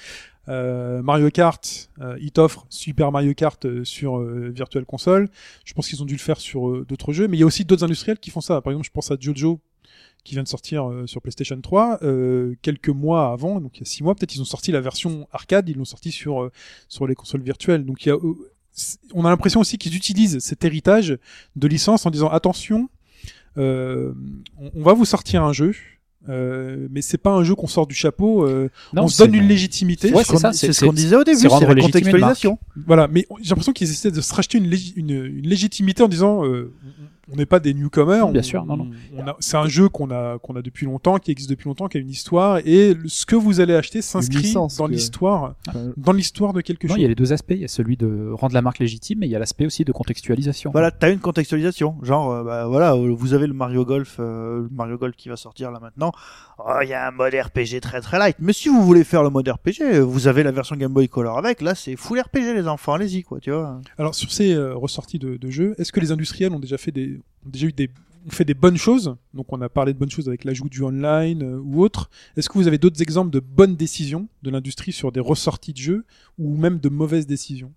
[0.49, 5.29] Euh, Mario Kart, euh, ils t'offrent Super Mario Kart sur Virtual Console.
[5.65, 7.65] Je pense qu'ils ont dû le faire sur d'autres jeux, mais il y a aussi
[7.65, 8.61] d'autres industriels qui font ça.
[8.61, 9.61] Par exemple, je pense à Jojo
[10.25, 13.87] qui vient de sortir sur PlayStation 3 euh, quelques mois avant, donc il y a
[13.87, 16.53] six mois peut-être, ils ont sorti la version arcade, ils l'ont sorti sur euh,
[16.89, 17.85] sur les consoles virtuelles.
[17.85, 18.52] Donc il y a, euh,
[19.15, 21.19] on a l'impression aussi qu'ils utilisent cet héritage
[21.57, 22.89] de licence en disant attention,
[23.59, 24.13] euh,
[24.59, 25.75] on, on va vous sortir un jeu.
[26.29, 28.45] Euh, mais c'est pas un jeu qu'on sort du chapeau.
[28.47, 30.13] euh, Non, on se donne une légitimité.
[30.13, 32.59] Ouais, c'est ça, c'est ce qu'on disait au début, c'est la contextualisation.
[32.87, 36.47] Voilà, mais j'ai l'impression qu'ils essaient de se racheter une, une, une légitimité en disant
[36.47, 36.73] euh,
[37.33, 38.29] on n'est pas des newcomers.
[38.31, 38.91] Bien on- sûr, non, non.
[39.17, 41.89] on a- C'est un jeu qu'on a qu'on a depuis longtemps, qui existe depuis longtemps,
[41.89, 44.93] qui a une histoire, et le- ce que vous allez acheter s'inscrit licence dans que-
[44.93, 46.99] l'histoire, Enfin, dans l'histoire de quelque Non, chose.
[46.99, 47.53] il y a les deux aspects.
[47.53, 49.85] Il y a celui de rendre la marque légitime, mais il y a l'aspect aussi
[49.85, 50.71] de contextualisation.
[50.73, 51.97] Voilà, t'as une contextualisation.
[52.03, 55.29] Genre, euh, bah, voilà, euh, vous avez le Mario Golf, euh, le Mario Golf qui
[55.29, 56.13] va sortir là maintenant.
[56.59, 58.37] Oh, il y a un mode RPG très très light.
[58.39, 61.39] Mais si vous voulez faire le mode RPG, vous avez la version Game Boy Color
[61.39, 61.61] avec.
[61.61, 62.93] Là, c'est full RPG les enfants.
[62.95, 63.81] Allez-y quoi, tu vois.
[63.99, 66.91] Alors sur ces euh, ressorties de, de jeux, est-ce que les industriels ont déjà fait
[66.93, 67.91] des, ont déjà eu des,
[68.27, 70.83] ont fait des bonnes choses Donc on a parlé de bonnes choses avec l'ajout du
[70.83, 72.11] online euh, ou autre.
[72.37, 75.79] Est-ce que vous avez d'autres exemples de bonnes décisions de l'industrie sur des ressorties de
[75.79, 76.05] jeux
[76.39, 77.73] ou même de mauvaises décisions?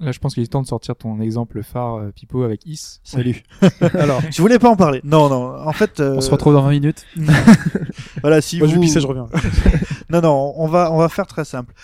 [0.00, 3.00] Là, je pense qu'il est temps de sortir ton exemple phare, euh, Pipo, avec Is.
[3.02, 3.42] Salut.
[3.94, 5.00] Alors, Je voulais pas en parler.
[5.02, 5.56] Non, non.
[5.58, 7.04] En fait, euh, On se retrouve dans 20 minutes.
[8.22, 9.26] voilà, si moi je vais pisser, je reviens.
[10.10, 11.74] Non, non, on va, on va faire très simple.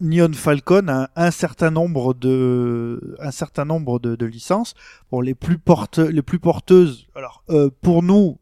[0.00, 4.74] Neon Falcon a un certain nombre de, un certain nombre de, de licences.
[5.10, 7.08] Bon, les plus porte, les plus porteuses.
[7.14, 8.38] Alors, euh, pour nous,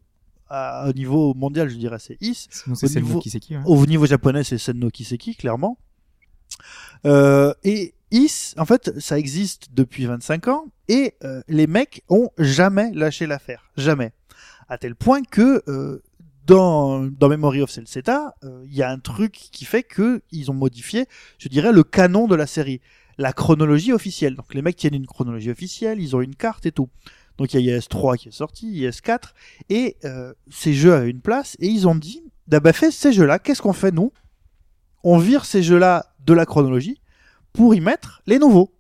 [0.49, 2.47] à, au niveau mondial, je dirais c'est Is.
[2.51, 3.23] Sinon, c'est Au niveau-.
[3.65, 5.79] Au niveau japonais, c'est Senno Kiseki, clairement.
[7.05, 12.31] Euh, et Is, en fait, ça existe depuis 25 ans et euh, les mecs ont
[12.39, 14.13] jamais lâché l'affaire, jamais.
[14.69, 16.03] À tel point que euh,
[16.47, 20.55] dans, Memory of Celceta, euh, il y a un truc qui fait que ils ont
[20.55, 21.07] modifié,
[21.39, 22.81] je dirais, le canon de la série,
[23.19, 24.37] la chronologie officielle.
[24.37, 26.89] Donc les mecs tiennent une chronologie officielle, ils ont une carte et tout.
[27.39, 29.33] Donc il y a IS3 qui est sorti, IS4,
[29.69, 33.13] et euh, ces jeux avaient une place, et ils ont dit, bah, bah, fait ces
[33.13, 34.13] jeux-là, qu'est-ce qu'on fait nous?
[35.03, 37.01] On vire ces jeux-là de la chronologie
[37.53, 38.73] pour y mettre les nouveaux.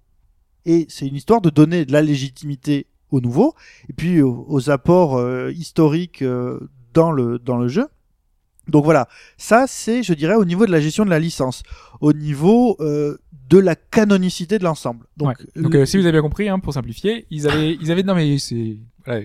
[0.65, 3.55] Et c'est une histoire de donner de la légitimité aux nouveaux,
[3.89, 6.25] et puis aux, apports euh, historiques
[6.97, 7.87] dans, le, dans le jeu.
[8.69, 9.07] Donc voilà,
[9.37, 11.63] ça c'est, je dirais, au niveau de la gestion de la licence,
[12.01, 13.17] au niveau euh,
[13.49, 15.07] de la canonicité de l'ensemble.
[15.17, 15.63] Donc, Ouais.
[15.63, 18.17] Donc, euh, si vous avez bien compris, hein, pour simplifier, ils avaient, ils avaient, non
[18.17, 19.23] mais c'est, voilà,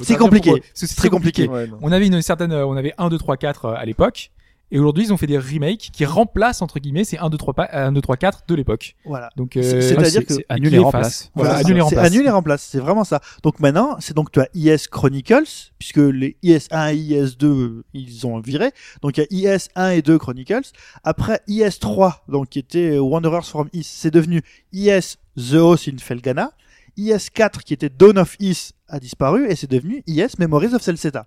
[0.00, 0.50] C'est compliqué.
[0.74, 1.46] C'est très compliqué.
[1.46, 1.78] ouais, non.
[1.82, 4.32] On avait une certaine, euh, on avait 1, 2, 3, 4 euh, à l'époque.
[4.72, 7.54] Et aujourd'hui, ils ont fait des remakes qui remplacent, entre guillemets, ces 1, 2, 3,
[7.54, 8.94] pa- 1, 2, 3, 4 de l'époque.
[9.04, 9.28] voilà.
[9.36, 11.30] Donc, C'est- euh, c'est-à-dire que- c'est- annule et remplace.
[11.34, 12.06] Voilà, annule et c'est remplace.
[12.06, 13.20] annule et remplace, c'est vraiment ça.
[13.42, 15.42] Donc maintenant, c'est donc tu as IS Chronicles,
[15.78, 18.70] puisque les IS1 et IS2, ils ont viré.
[19.02, 20.70] Donc il y a IS1 et 2 Chronicles.
[21.04, 24.42] Après IS3, donc qui était Wanderers from Is, c'est devenu
[24.72, 26.52] IS The House in Felgana.
[26.96, 31.26] IS4, qui était Dawn of Is, a disparu, et c'est devenu IS Memories of Celceta.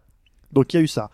[0.53, 1.09] Donc il y a eu ça.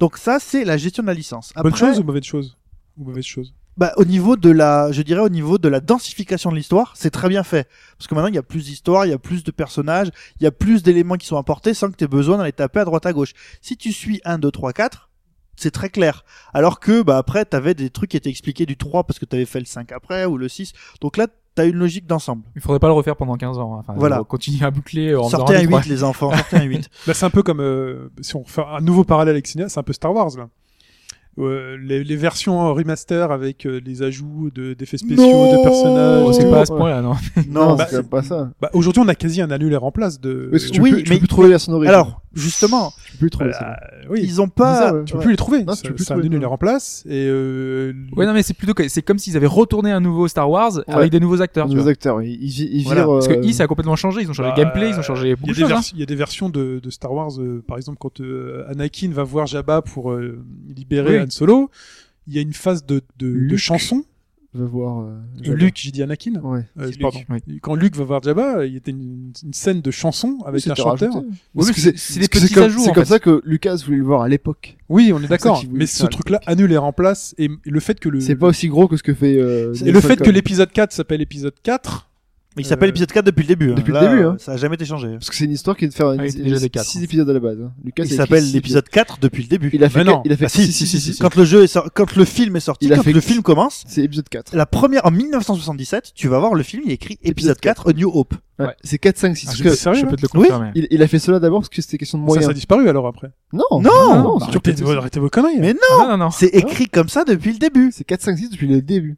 [0.00, 1.52] Donc ça, c'est la gestion de la licence.
[1.54, 2.56] Après, Bonne chose ou mauvaise chose
[2.96, 3.54] Ou mauvaise chose?
[3.76, 7.10] bah, au niveau de la, je dirais au niveau de la densification de l'histoire, c'est
[7.10, 7.68] très bien fait.
[7.98, 10.10] Parce que maintenant, il y a plus d'histoire, il y a plus de personnages,
[10.40, 12.80] il y a plus d'éléments qui sont apportés sans que tu aies besoin d'aller taper
[12.80, 13.32] à droite à gauche.
[13.60, 15.10] Si tu suis 1, 2, 3, 4,
[15.56, 16.24] c'est très clair.
[16.52, 19.44] Alors que, bah, après, t'avais des trucs qui étaient expliqués du 3 parce que t'avais
[19.46, 20.72] fait le 5 après, ou le 6.
[21.00, 22.42] Donc là, t'as une logique d'ensemble.
[22.56, 23.74] Il faudrait pas le refaire pendant 15 ans.
[23.74, 23.78] hein.
[23.80, 24.20] Enfin, Voilà.
[24.20, 26.62] on Continuer à boucler en faisant Sortez un des 8, trois- les enfants, sortez un
[26.64, 26.88] 8.
[27.06, 29.78] Bah, c'est un peu comme euh, si on fait un nouveau parallèle avec Cinéa, c'est
[29.80, 30.48] un peu Star Wars là.
[31.38, 36.22] Euh, les, les versions remaster avec euh, les ajouts de- d'effets spéciaux, Non de personnages.
[36.26, 36.50] Oh, c'est Ouais.
[36.50, 37.14] pas à ce point-là, non.
[37.50, 38.50] Non, bah, c'est pas ça.
[38.60, 40.48] Bah, aujourd'hui, on a quasi un annulaire en place de.
[40.52, 41.88] Que tu oui, peux, tu mais- peux plus trouver la sonnerie.
[41.88, 43.76] Alors, justement, tu peux plus trouver Euh, ça.
[44.10, 44.20] oui.
[44.22, 45.04] ils ont pas, ça, ouais.
[45.04, 45.64] Tu peux plus les trouver.
[45.64, 46.54] Non, C'est tu peux plus c'est un trouver, annulaire non.
[46.54, 47.26] en place et.
[47.28, 50.48] Euh, Ouais, non, mais c'est plutôt que, c'est comme s'ils avaient retourné un nouveau Star
[50.48, 51.68] Wars avec des nouveaux acteurs.
[51.68, 51.90] Nos vois.
[51.90, 53.02] acteurs, ils, ils, ils Voilà.
[53.02, 53.10] virent.
[53.14, 54.20] Parce que euh, I, ça a complètement changé.
[54.22, 55.62] Ils ont changé bah, le gameplay, ils ont changé Il y, beaucoup a de des
[55.62, 55.72] choses.
[55.72, 55.90] hein.
[55.94, 59.10] il y a des versions de, de Star Wars, euh, par exemple, quand euh, Anakin
[59.12, 60.38] va voir Jabba pour euh,
[60.76, 61.23] libérer.
[61.24, 61.70] Han Solo,
[62.26, 64.04] il y a une phase de, de, de chanson.
[64.54, 65.00] va voir.
[65.00, 65.04] euh,
[65.40, 65.58] Euh, Jabba.
[65.58, 66.34] Luke, j'ai dit Anakin.
[66.42, 66.64] Ouais.
[66.78, 67.18] Euh, C'est pardon.
[67.46, 70.64] Luke, Quand Luke va voir Jabba, il y a une, une scène de chanson avec
[70.68, 71.12] un chanteur.
[71.54, 73.10] Oui, c'est- des petits comme- ajouts, C'est en comme fait.
[73.14, 74.76] ça que Lucas voulait le voir à l'époque.
[74.88, 75.62] Oui, on est d'accord.
[75.72, 77.34] Mais ce truc-là annule et remplace.
[77.36, 79.36] Et le fait que le C'est pas aussi gros que ce que fait.
[79.38, 82.08] euh, et le fait que l'épisode 4 s'appelle épisode 4,
[82.56, 83.70] Il s'appelle Euh, épisode 4 depuis le début.
[83.72, 83.74] hein.
[83.74, 84.36] depuis le Là, début, euh, hein.
[84.38, 85.08] Ça a jamais été changé.
[85.14, 86.86] Parce que c'est une histoire qui est de faire Ah, il était déjà des quatre,
[86.86, 87.02] 6 hein.
[87.02, 87.58] épisodes à la base.
[87.60, 87.72] hein.
[87.84, 89.70] Lucas Il a écrit s'appelle six l'épisode 4 depuis le début.
[89.72, 90.22] Il a fait, Mais non.
[90.24, 91.88] il a fait Ah, si, six- si, six- si, six- Quand le jeu est sor-
[91.92, 94.54] quand le film est sorti, Il a quand fait le film commence, C'est épisode 4.
[94.54, 97.92] la première en 1977, tu vas voir le film, il est écrit épisode 4 A
[97.92, 98.34] New Hope.
[98.60, 98.66] Ouais.
[98.66, 98.72] Ouais.
[98.84, 99.46] C'est 4, 5, 6.
[99.46, 100.46] Ah, parce je que suis sérieux, Je peux te le Oui.
[100.48, 100.70] confirmer.
[100.76, 102.44] il, il a fait cela d'abord parce que c'était question de Ça, moyens.
[102.44, 103.32] ça a disparu alors après.
[103.52, 105.58] Non, Non, non, bah, c'est Arrêtez, toujours- arrêtez vos conneries.
[105.58, 106.30] Mais Non, non, non.
[106.30, 107.90] C'est écrit comme ça depuis le début.
[107.92, 109.16] c'est 4, 5, 6 depuis le début.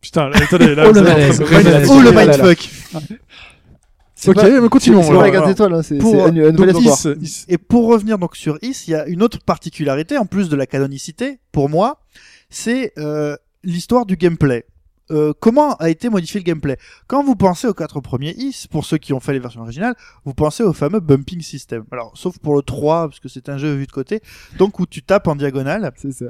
[0.00, 1.42] Putain, attendez, là, Oh, le malaise.
[1.90, 2.70] Oh le mindfuck.
[4.14, 5.02] C'est Ok, pas- mais continuons.
[5.02, 5.20] C'est alors.
[5.22, 5.50] pas la carte alors.
[5.52, 7.14] étoile, hein, c'est Pour- c'est un, un nouvel Donc, espoir.
[7.20, 7.44] Is, Is.
[7.48, 10.56] Et pour revenir donc sur Is, il y a une autre particularité en plus de
[10.56, 12.00] la canonicité pour moi,
[12.50, 14.66] c'est euh, l'histoire du gameplay.
[15.10, 16.76] Euh, comment a été modifié le gameplay?
[17.06, 19.94] Quand vous pensez aux quatre premiers Is, pour ceux qui ont fait les versions originales,
[20.24, 21.84] vous pensez au fameux bumping system.
[21.92, 24.20] Alors, sauf pour le 3, parce que c'est un jeu vu de côté,
[24.58, 26.26] donc où tu tapes en diagonale, C'est ça.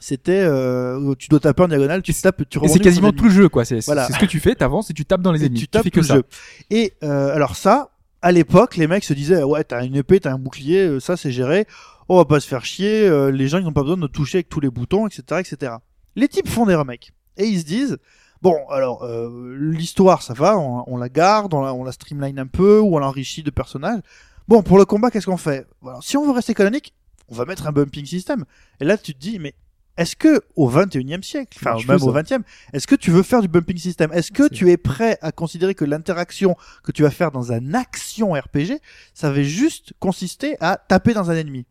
[0.00, 3.48] C'était euh, tu dois taper en diagonale, tu tapes, tu c'est quasiment tout le jeu,
[3.48, 3.64] quoi.
[3.64, 4.06] C'est Voilà.
[4.08, 5.60] ce que tu fais, t'avances et tu tapes dans les et ennemis.
[5.60, 6.14] tu tapes fais que tout ça.
[6.16, 6.24] le jeu.
[6.70, 7.90] Et euh, alors ça,
[8.22, 11.16] à l'époque, les mecs se disaient ouais, t'as une épée, t'as un bouclier, euh, ça
[11.16, 11.66] c'est géré.
[12.08, 13.06] On va pas se faire chier.
[13.06, 15.72] euh, les gens ils n'ont pas besoin de toucher avec tous les boutons, etc., etc.
[16.16, 17.98] Les types font des remakes et ils se disent
[18.40, 22.38] bon, alors euh, l'histoire ça va, on, on la garde, on la, on la streamline
[22.38, 24.00] un peu ou on l'enrichit de personnages.
[24.46, 25.66] Bon, pour le combat, qu'est-ce qu'on fait?
[25.82, 25.98] Voilà.
[26.02, 26.94] Si on veut rester canonique,
[27.28, 28.46] on va mettre un bumping system.
[28.80, 29.54] Et là, tu te dis mais
[29.98, 32.22] est-ce que au 21e siècle, enfin même au ça.
[32.22, 32.42] 20e,
[32.72, 34.12] est-ce que tu veux faire du bumping system?
[34.12, 37.74] Est-ce que tu es prêt à considérer que l'interaction que tu vas faire dans un
[37.74, 38.80] action RPG,
[39.12, 41.66] ça va juste consister à taper dans un ennemi?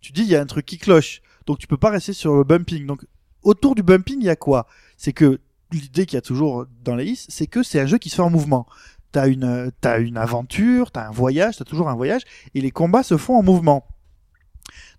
[0.00, 2.36] Tu dis il y a un truc qui cloche, donc tu peux pas rester sur
[2.36, 2.86] le bumping.
[2.86, 3.04] Donc
[3.42, 4.68] autour du bumping, il y a quoi?
[4.96, 5.40] C'est que
[5.72, 8.14] l'idée qu'il y a toujours dans les is, c'est que c'est un jeu qui se
[8.14, 8.66] fait en mouvement.
[9.10, 12.22] T'as une, t'as une aventure, t'as un voyage, t'as toujours un voyage,
[12.54, 13.86] et les combats se font en mouvement.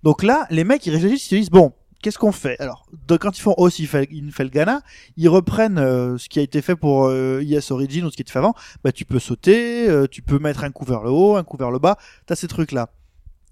[0.04, 1.74] Donc là, les mecs, ils réfléchissent, ils se disent, bon,
[2.04, 2.60] qu'est-ce qu'on fait?
[2.60, 4.82] Alors, quand ils font aussi Infelgana,
[5.18, 8.32] ils reprennent euh, ce qui a été fait pour euh, Origin ou ce qui était
[8.32, 8.54] fait avant.
[8.84, 11.58] Bah, tu peux sauter, euh, tu peux mettre un coup vers le haut, un coup
[11.58, 11.98] vers le bas.
[12.26, 12.90] T'as ces trucs-là.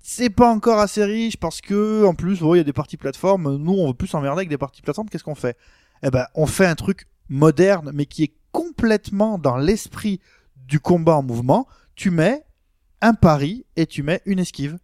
[0.03, 3.56] C'est pas encore assez riche parce que, en plus, il y a des parties plateformes.
[3.56, 5.10] Nous, on veut plus s'emmerder avec des parties plateformes.
[5.10, 5.57] Qu'est-ce qu'on fait?
[6.03, 10.19] Eh ben, on fait un truc moderne, mais qui est complètement dans l'esprit
[10.68, 11.68] du combat en mouvement.
[11.95, 12.44] Tu mets
[12.99, 14.78] un pari et tu mets une esquive.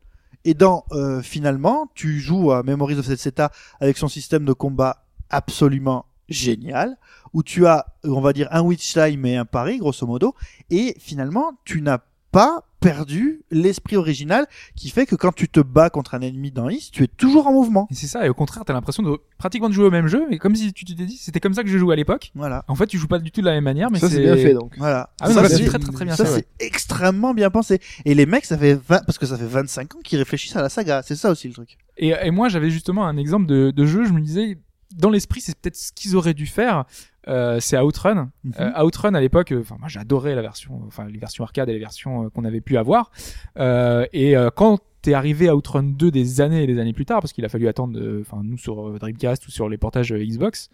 [0.48, 3.52] Et dans euh, finalement, tu joues à Memories of Zeta
[3.82, 6.96] avec son système de combat absolument génial,
[7.34, 10.36] où tu as, on va dire, un witch time et un pari, grosso modo,
[10.70, 12.00] et finalement, tu n'as
[12.32, 14.46] pas perdu l'esprit original
[14.76, 17.48] qui fait que quand tu te bats contre un ennemi dans Is, tu es toujours
[17.48, 17.88] en mouvement.
[17.90, 20.26] Et c'est ça, et au contraire, t'as l'impression de pratiquement de jouer au même jeu,
[20.30, 22.32] mais comme si tu t'es dit, c'était comme ça que je jouais à l'époque.
[22.36, 22.64] Voilà.
[22.68, 24.36] En fait, tu joues pas du tout de la même manière, mais Ça, c'est bien
[24.36, 24.76] fait donc.
[24.78, 25.10] Voilà.
[25.22, 26.32] Ah ça, c'est très très très bien ça, fait.
[26.34, 26.48] ouais.
[26.60, 27.80] c'est extrêmement bien pensé.
[28.06, 30.62] Et les mecs, ça fait 20, parce que ça fait 25 ans qu'ils réfléchissent à
[30.62, 31.02] la saga.
[31.04, 31.78] C'est ça aussi le truc.
[31.98, 34.60] Et, et moi, j'avais justement un exemple de, de jeu, je me disais,
[34.96, 36.86] dans l'esprit, c'est peut-être ce qu'ils auraient dû faire.
[37.28, 38.32] Euh, c'est Outrun.
[38.44, 38.54] Mhm.
[38.60, 41.74] Euh, Outrun à l'époque, euh, enfin moi j'adorais la version, enfin les versions arcade et
[41.74, 43.12] les versions qu'on avait pu avoir.
[43.58, 47.22] Euh, et quand t'es arrivé à Outrun 2 des années et des années plus tard,
[47.22, 50.70] parce qu'il a fallu attendre, enfin nous sur Dreamcast ou sur les portages Xbox,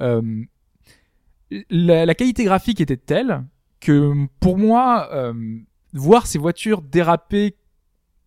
[0.00, 0.22] euh,
[1.70, 3.44] la, la qualité graphique était telle
[3.80, 5.32] que pour moi, euh,
[5.92, 7.56] voir ces voitures déraper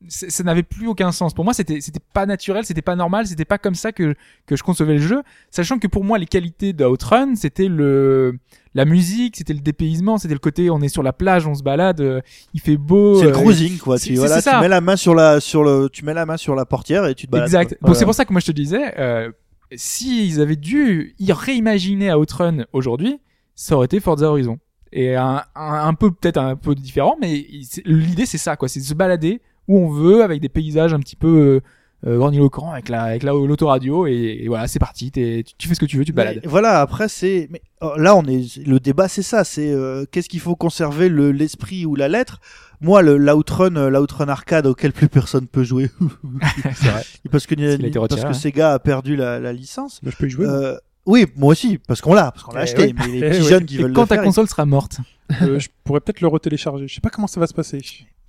[0.08, 1.34] ça n'avait plus aucun sens.
[1.34, 4.16] Pour moi, c'était c'était pas naturel, c'était pas normal, c'était pas comme ça que
[4.46, 5.22] que je concevais le jeu,
[5.52, 8.38] sachant que pour moi les qualités d'Outrun, c'était le
[8.74, 11.64] la musique, c'était le dépaysement, c'était le côté on est sur la plage, on se
[11.64, 12.22] balade, euh,
[12.54, 13.20] il fait beau.
[13.20, 14.00] C'est le euh, cruising, quoi.
[14.00, 16.56] Tu, voilà, tu mets la main sur la, sur le, tu mets la main sur
[16.56, 17.48] la portière et tu te balades.
[17.48, 17.78] Exact.
[17.82, 17.98] Voilà.
[17.98, 19.32] c'est pour ça que moi je te disais, euh,
[19.76, 23.20] si ils avaient dû y réimaginer Outrun aujourd'hui,
[23.56, 24.58] ça aurait été Forza Horizon.
[24.94, 27.46] Et un, un, un peu peut-être un peu différent, mais
[27.86, 31.00] l'idée c'est ça quoi, c'est de se balader où on veut avec des paysages un
[31.00, 31.62] petit peu
[32.06, 35.54] euh, euh, grandiloquents avec la avec la l'autoradio et, et voilà c'est parti, t'es- tu,
[35.58, 36.40] tu fais ce que tu veux, tu te balades.
[36.44, 40.06] Mais voilà, après c'est, mais oh, là on est, le débat c'est ça, c'est euh,
[40.12, 42.40] qu'est-ce qu'il faut conserver le l'esprit ou la lettre?
[42.84, 45.92] Moi, le l'outrun, euh, l'outrun arcade auquel plus personne peut jouer,
[46.74, 47.04] c'est vrai.
[47.32, 48.34] parce que parce retiré, que ouais.
[48.34, 50.00] Sega a perdu la, la licence.
[50.02, 50.48] Bah, je peux y jouer.
[50.48, 50.76] Euh,
[51.06, 52.82] oui, moi aussi, parce qu'on l'a, parce qu'on l'a Eh acheté.
[52.86, 52.96] oui.
[52.98, 53.48] Mais les Eh petits oui.
[53.50, 54.98] jeunes qui Et veulent quand le ta faire, console sera morte,
[55.44, 56.88] Euh, je pourrais peut-être le retélécharger.
[56.88, 57.82] Je sais pas comment ça va se passer.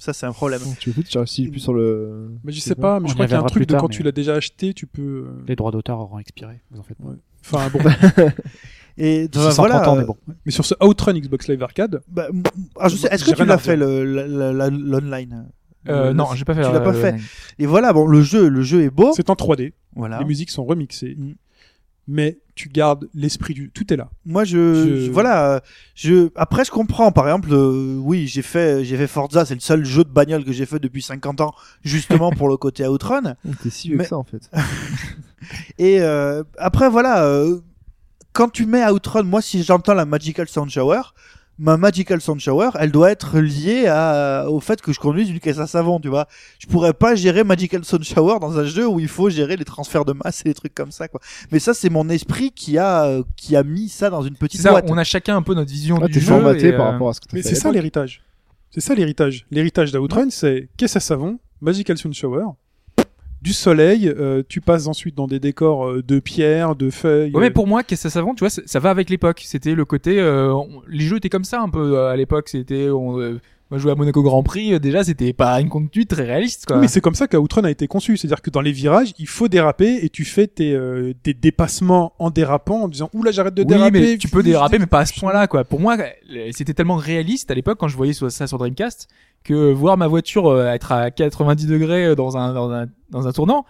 [0.03, 0.61] Ça c'est un problème.
[0.81, 2.33] Tu veux plus, tu restes plus sur le.
[2.43, 2.83] Mais je sais bon.
[2.83, 4.11] pas, mais On je crois qu'il y a un truc de quand mais- tu l'as
[4.13, 5.27] déjà acheté, tu peux.
[5.29, 7.15] euh, Les droits d'auteur auront expiré, vous en faites pas.
[7.45, 7.79] Enfin bon.
[8.99, 9.89] Et 130 voilà.
[9.89, 10.17] ans, mais bon.
[10.45, 12.27] mais sur ce Outrun Xbox Live Arcade, bah,
[12.79, 15.49] ah, je sais, est-ce que J'ai tu l'as fait l'online?
[15.89, 16.63] Euh, non, j'ai pas fait.
[16.63, 17.15] tu l'as pas fait.
[17.59, 19.13] Et voilà, bon, le jeu, le jeu est beau.
[19.15, 19.73] c'est en 3D.
[19.97, 20.19] Voilà.
[20.19, 21.15] Les musiques sont remixées.
[21.19, 21.33] Mm.
[22.09, 23.71] Mais tu gardes l'esprit du.
[23.71, 24.11] Tout est là.
[24.27, 25.63] Moi, je, voilà,
[25.95, 27.11] je après je comprends.
[27.13, 30.45] Par exemple, euh, oui, j'ai fait, j'ai fait Forza, c'est le seul jeu de bagnole
[30.45, 33.35] que j'ai fait depuis 50 ans, justement pour le côté Outrun.
[33.63, 34.51] T'es si vieux Mais- que ça en fait.
[35.79, 37.59] Et euh, après, voilà, euh,
[38.33, 41.01] quand tu mets Outrun, moi, si j'entends la Magical Sound Shower,
[41.63, 45.39] ma Magical Sound Shower, elle doit être liée à, au fait que je conduise une
[45.39, 46.27] caisse à savon, tu vois.
[46.59, 49.65] Je pourrais pas gérer Magical Sound Shower dans un jeu où il faut gérer les
[49.65, 51.21] transferts de masse et des trucs comme ça, quoi.
[51.53, 54.61] Mais ça, c'est mon esprit qui a, qui a mis ça dans une C'est petite
[54.61, 54.87] ça, boîte.
[54.89, 56.27] on a chacun un peu notre vision Ah, du jeu.
[56.27, 57.51] formaté et, par euh, rapport à ce que Mais fait.
[57.51, 58.23] c'est ça l'héritage.
[58.73, 59.47] C'est ça l'héritage.
[59.53, 62.45] L'héritage d'Outrun, c'est caisse à savon, Magical Sound Shower,
[63.43, 67.33] du soleil, euh, tu passes ensuite dans des décors euh, de pierre, de feuilles.
[67.35, 69.11] Ouais, mais euh, pour moi, qu'est-ce que ça savant, tu vois, ça ça va avec
[69.11, 69.43] l'époque.
[69.45, 72.49] C'était le côté, euh, on- les jeux étaient comme ça un peu euh, à l'époque.
[72.49, 73.41] C'était, on, euh,
[73.71, 74.79] moi, jouais à Monaco Grand Prix.
[74.79, 76.77] déjà, c'était pas une conduite très réaliste, quoi.
[76.77, 78.17] Oui, mais c'est comme ça qu'Outrun a été conçu.
[78.19, 82.13] C'est-à-dire que dans les virages, il faut déraper et tu fais tes, euh, des dépassements
[82.19, 84.01] en dérapant en disant Oula, j'arrête de oui, déraper.
[84.01, 85.65] mais tu peux déraper, mais pas à ce point-là, quoi.
[85.65, 85.97] Pour moi,
[86.53, 89.09] c'était tellement réaliste à l'époque quand je voyais ça sur Dreamcast
[89.45, 93.27] que voir ma voiture euh, être à 90 degrés euh, dans un, dans un, dans
[93.29, 93.65] un tournant,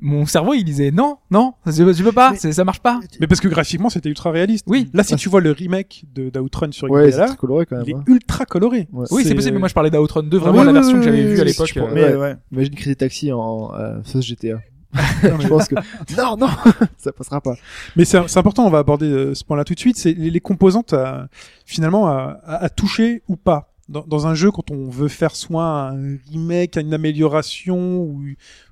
[0.00, 3.00] mon cerveau il disait non, non, je, je peux pas, Mais- ça marche pas.
[3.20, 4.64] Mais parce que graphiquement, c'était ultra réaliste.
[4.68, 4.88] Oui.
[4.94, 7.66] Là, si Ah, tu vois le remake de d'Outrun sur Ouais, c'est XBLA, très coloré
[7.66, 8.04] quand il est hein.
[8.06, 8.86] ultra coloré.
[8.92, 9.06] Ouais.
[9.10, 10.98] Oui, c'est possible, mais moi je parlais d'Outrun 2, vraiment oui, la oui, version oui,
[11.00, 11.72] que j'avais vue à l'époque.
[11.76, 12.14] euh, Mais Ouais.
[12.16, 12.36] ouais.
[12.52, 14.58] Imagine Crazy Taxi en euh, sauce GTA.
[15.22, 15.74] je pense que
[16.16, 16.48] non, non,
[16.96, 17.54] ça passera pas.
[17.96, 19.96] Mais c'est c'est important, on va aborder euh, ce point-là tout de suite.
[19.98, 21.28] C'est les, les composantes à,
[21.66, 23.72] finalement à, à- à toucher ou pas.
[23.88, 28.22] Dans, dans un jeu, quand on veut faire soit un remake, une amélioration ou,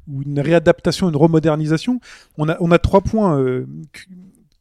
[0.08, 2.00] ou une réadaptation, une remodernisation,
[2.36, 3.66] on a, on a trois points euh,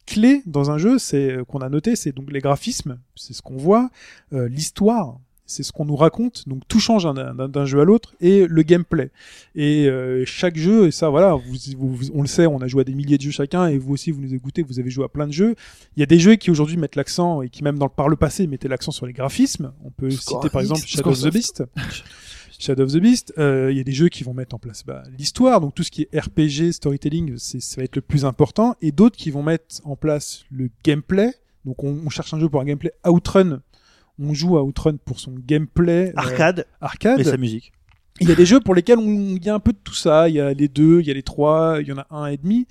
[0.06, 0.98] clés dans un jeu.
[0.98, 3.90] C'est euh, qu'on a noté, c'est donc les graphismes, c'est ce qu'on voit,
[4.32, 5.18] euh, l'histoire.
[5.48, 9.10] C'est ce qu'on nous raconte, donc tout change d'un- jeu à l'autre, et le gameplay.
[9.54, 12.80] Et euh, chaque jeu, et ça voilà, vous, vous- on le sait, on a joué
[12.80, 15.04] à des milliers de jeux chacun, et vous aussi vous nous écoutez, vous avez joué
[15.04, 15.54] à plein de jeux.
[15.96, 18.08] Il y a des jeux qui aujourd'hui mettent l'accent, et qui même dans le par
[18.08, 19.72] le passé mettaient l'accent sur les graphismes.
[19.84, 21.62] On peut citer par exemple Shadow of the Beast.
[22.58, 24.82] Shadow of the Beast, euh, il y a des jeux qui vont mettre en place
[24.84, 28.24] bah, l'histoire, donc tout ce qui est RPG, storytelling, c'est ça va être le plus
[28.24, 31.32] important, et d'autres qui vont mettre en place le gameplay.
[31.66, 33.60] Donc on, on cherche un jeu pour un gameplay Outrun.
[34.18, 37.20] On joue à Outrun pour son gameplay euh, Arcade arcade.
[37.20, 37.72] et sa musique.
[38.20, 39.94] Il y a des jeux pour lesquels on- il y a un peu de tout
[39.94, 40.28] ça.
[40.28, 42.26] Il y a les deux, il y a les trois, il y en a un
[42.26, 42.66] et demi.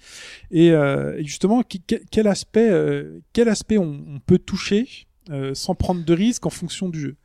[0.50, 1.62] Et, euh, justement,
[2.10, 4.88] quel, aspect, euh, quel aspect on, on peut toucher
[5.30, 7.16] euh, sans prendre de risques en fonction du jeu?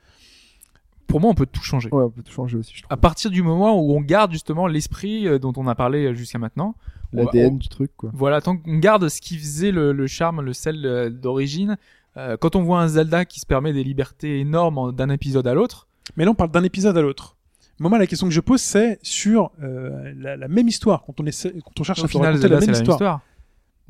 [1.06, 1.88] Pour moi, on peut tout changer.
[1.92, 4.66] Ouais, on peut tout changer aussi, je À partir du moment où on garde justement
[4.66, 6.76] l'esprit dont on a parlé jusqu'à maintenant,
[7.12, 8.10] L'ADN du truc, quoi.
[8.14, 11.76] Voilà, tant qu'on garde ce qui faisait le, le charme, le sel euh, d'origine,
[12.16, 15.46] euh, quand on voit un Zelda qui se permet des libertés énormes en- d'un épisode
[15.46, 17.36] à l'autre, Mais là, on parle d'un épisode à l'autre.
[17.78, 21.04] Moi, la question que je pose, c'est sur euh, la, la même histoire.
[21.06, 22.82] Quand on, essaie, quand on cherche au à final, Zelda, la c'est même la même
[22.82, 22.96] histoire.
[22.96, 23.20] histoire.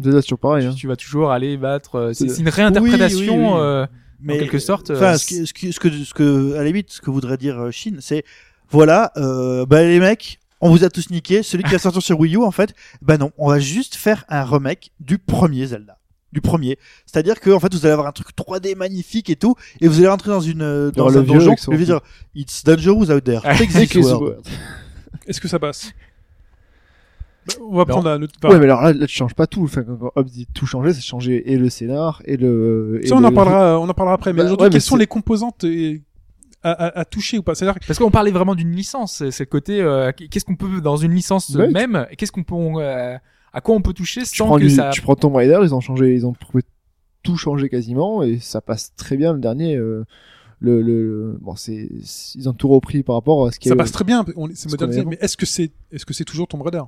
[0.01, 0.66] Zelda, c'est toujours pareil.
[0.66, 0.70] Hein.
[0.72, 1.94] Tu, tu vas toujours aller battre.
[1.97, 3.18] euh, c'est une réinterprétation.
[3.20, 3.59] Oui, oui, oui.
[3.60, 3.86] euh,
[4.20, 6.64] Mais quelque sorte, enfin, euh, ce, que, ce, que, ce que, ce que, à la
[6.64, 8.22] limite, ce que voudrait dire Shin, c'est
[8.68, 11.42] voilà, euh, bah les mecs, on vous a tous niqué.
[11.42, 14.24] Celui qui a sorti sur Wii U, en fait, bah non, on va juste faire
[14.28, 15.97] un remake du premier Zelda,
[16.32, 16.78] du premier.
[17.07, 19.98] C'est-à-dire que en fait, vous allez avoir un truc 3D magnifique et tout, et vous
[19.98, 21.55] allez rentrer dans une euh, dans Dans un le donjon.
[21.59, 22.01] Je vais dire,
[22.35, 23.40] it's dangerous out there.
[23.43, 24.47] Take Take this world.
[25.27, 25.90] Est-ce que ça passe?
[27.47, 27.85] Bah, On va Non.
[27.86, 28.35] prendre un autre.
[28.44, 29.65] Ouais, mais alors là, là, tu changes pas tout.
[29.65, 33.01] Enfin, quand Hobbes dit tout changer, c'est changer et le scénar et le.
[33.02, 34.32] et Ça, on le- en parlera, on en parlera après.
[34.32, 35.65] Mais Bah, aujourd'hui, ouais, quelles sont les composantes
[36.62, 37.55] à, à, à toucher ou pas?
[37.55, 39.23] C'est-à-dire Parce qu'on parlait vraiment d'une licence.
[39.31, 39.81] C'est le côté.
[39.81, 41.69] euh, qu'est-ce qu'on peut dans une licence Ouais.
[41.70, 43.16] même et Qu'est-ce qu'on peut euh,
[43.52, 44.90] à quoi on peut toucher tu sans prends, que du- ça.
[44.93, 46.62] tu prends Tomb Raider, ils ont changé, ils ont trouvé
[47.22, 49.77] tout changé quasiment et ça passe très bien le dernier.
[49.77, 50.05] euh,
[50.62, 53.74] le, le, bon, c'est, c'est- ils ont tout repris par rapport à ce qui ça
[53.74, 53.78] est.
[53.78, 55.05] passe très bien, on- c'est modernisé.
[55.06, 56.82] Mais est-ce que c'est, est-ce que c'est toujours Tomb Raider?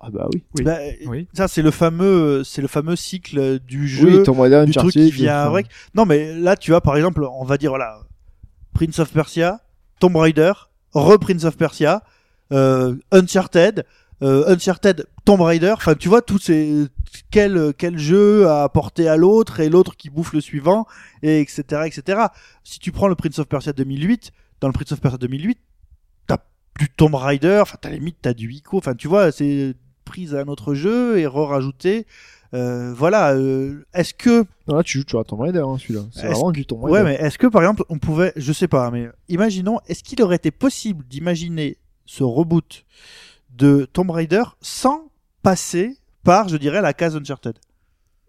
[0.00, 0.42] Ah bah oui.
[0.54, 0.62] Oui.
[0.64, 1.28] Bah, Oui.
[1.34, 4.20] Ça, c'est le fameux, c'est le fameux cycle du jeu.
[4.20, 5.66] oui, Tomb Raider, du truc Uncharted, qui vient avec.
[5.94, 8.00] Non, mais là, tu vois, par exemple, on va dire, voilà,
[8.72, 9.60] Prince of Persia,
[9.98, 10.52] Tomb Raider,
[10.94, 12.02] re-Prince of Persia,
[12.52, 13.84] euh, Uncharted,
[14.22, 16.86] euh, Uncharted, Tomb Raider, enfin, tu vois, tous ces,
[17.30, 20.86] quel, quel jeu a apporté à l'autre et l'autre qui bouffe le suivant,
[21.22, 22.26] et etc., etc.
[22.64, 25.58] Si tu prends le Prince of Persia 2008, dans le Prince of Persia 2008,
[26.26, 26.38] t'as
[26.78, 29.74] du Tomb Raider, enfin, t'as limite, t'as du Ico, enfin, tu vois, c'est
[30.04, 32.06] prise à un autre jeu et re-rajouté.
[32.52, 36.02] Euh, voilà, euh, est-ce que Non, là, tu joues toujours à Tomb Raider, hein, celui-là.
[36.12, 36.92] C'est vraiment du Tomb Raider.
[36.92, 40.20] Ouais, mais est-ce que par exemple, on pouvait, je sais pas, mais imaginons, est-ce qu'il
[40.22, 42.84] aurait été possible d'imaginer ce reboot
[43.50, 45.10] de Tomb Raider sans
[45.42, 47.58] passer par, je dirais, la case Uncharted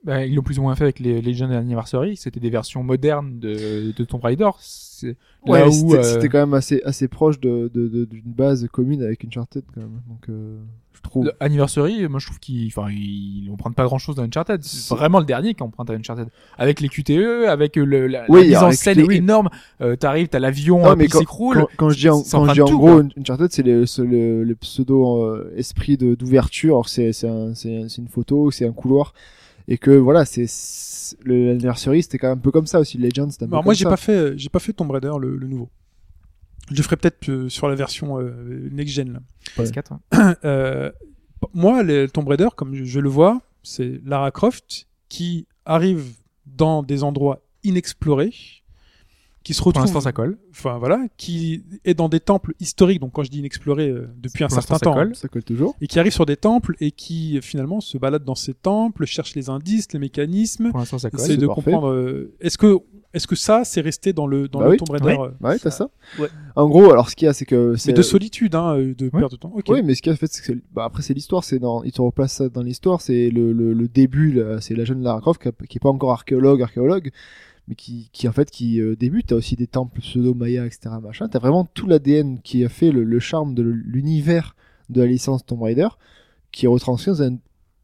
[0.03, 2.15] Bah, ils l'ont plus ou moins fait avec les Legend Anniversary.
[2.17, 4.49] C'était des versions modernes de, de Tomb Raider.
[4.59, 5.15] C'est
[5.45, 8.21] Ouais, là où c'était, euh, c'était quand même assez, assez proche de, de, de- d'une
[8.25, 10.01] base commune avec Uncharted, quand même.
[10.07, 10.57] Donc, euh,
[10.93, 11.25] je trouve.
[11.25, 14.63] le Anniversary, moi je trouve qu'ils, enfin, ils empruntent pas grand chose dans Uncharted.
[14.63, 16.27] C'est C'est- vraiment le dernier qui emprunte à Uncharted.
[16.59, 19.15] Avec les QTE, avec le, la, Oui, la mise en scène QTE, oui.
[19.17, 19.49] énorme.
[19.81, 21.57] Euh, t'arrives, t'as l'avion, Non, euh, mais qui quand- s'écroule.
[21.57, 23.01] Quand, quand je dis en, quand je dis en tout, gros.
[23.19, 26.73] Uncharted, c'est le, c'est le, le pseudo euh, esprit de, d'ouverture.
[26.75, 29.13] Alors c'est, c'est, un, c'est une photo, c'est un couloir.
[29.72, 30.48] Et que voilà, c'est
[31.23, 32.98] l'anniversary c'était quand même un peu comme ça aussi.
[32.98, 33.89] Legends, c'était un peu Alors comme moi j'ai ça.
[33.89, 35.69] pas fait j'ai pas fait Tomb Raider le, le nouveau.
[36.69, 39.14] Je le ferai peut-être euh, sur la version euh, next gen.
[39.14, 39.19] Là.
[39.57, 39.93] PS4.
[39.93, 40.35] ouais.
[40.45, 40.91] Euh,
[41.53, 46.03] moi le Tomb Raider comme je, je le vois, c'est Lara Croft qui arrive
[46.45, 48.34] dans des endroits inexplorés,
[49.43, 50.38] qui se Pour retrouve l'instant, ça colle.
[50.51, 52.99] enfin voilà, qui est dans des temples historiques.
[52.99, 55.15] Donc quand je dis inexplorés euh, depuis un Pour certain l'instant, ça temps, colle.
[55.15, 55.76] Ça colle toujours.
[55.81, 59.34] et qui arrive sur des temples et qui finalement se balade dans ces temples, cherche
[59.35, 61.19] les indices, les mécanismes, Pour l'instant, ça colle.
[61.19, 61.63] essaie c'est de parfait.
[61.72, 61.89] comprendre.
[61.91, 62.77] euh, est-ce que
[63.13, 64.77] est-ce que ça c'est resté dans le dans Bah le oui.
[64.77, 65.26] Tomb Raider Oui.
[65.27, 65.89] euh, Bah ouais, t'as ça.
[66.19, 66.27] Ouais.
[66.55, 68.93] En gros, alors ce qu'il y a, c'est que mais c'est de solitude, hein, euh,
[68.95, 69.19] de Ouais.
[69.19, 69.51] perte de temps.
[69.55, 69.65] Ok.
[69.69, 71.43] Oui, mais ce qu'il y a, en fait, c'est que c'est- bah, après c'est l'histoire,
[71.43, 74.76] c'est dans, ils te replacent ça dans l'histoire, c'est le, le, le début, là, c'est
[74.76, 77.11] la jeune Lara Croft qui, a- qui est pas encore archéologue, archéologue,
[77.72, 79.27] mais qui, qui en fait qui euh, débute.
[79.27, 80.89] T'as aussi des temples pseudo-maya, etc.
[81.02, 81.30] Machin.
[81.30, 84.57] T'as vraiment tout l'ADN qui a fait le, le charme de l'univers
[84.89, 85.88] de la licence Tomb Raider,
[86.52, 87.38] qui est retranscrit dans un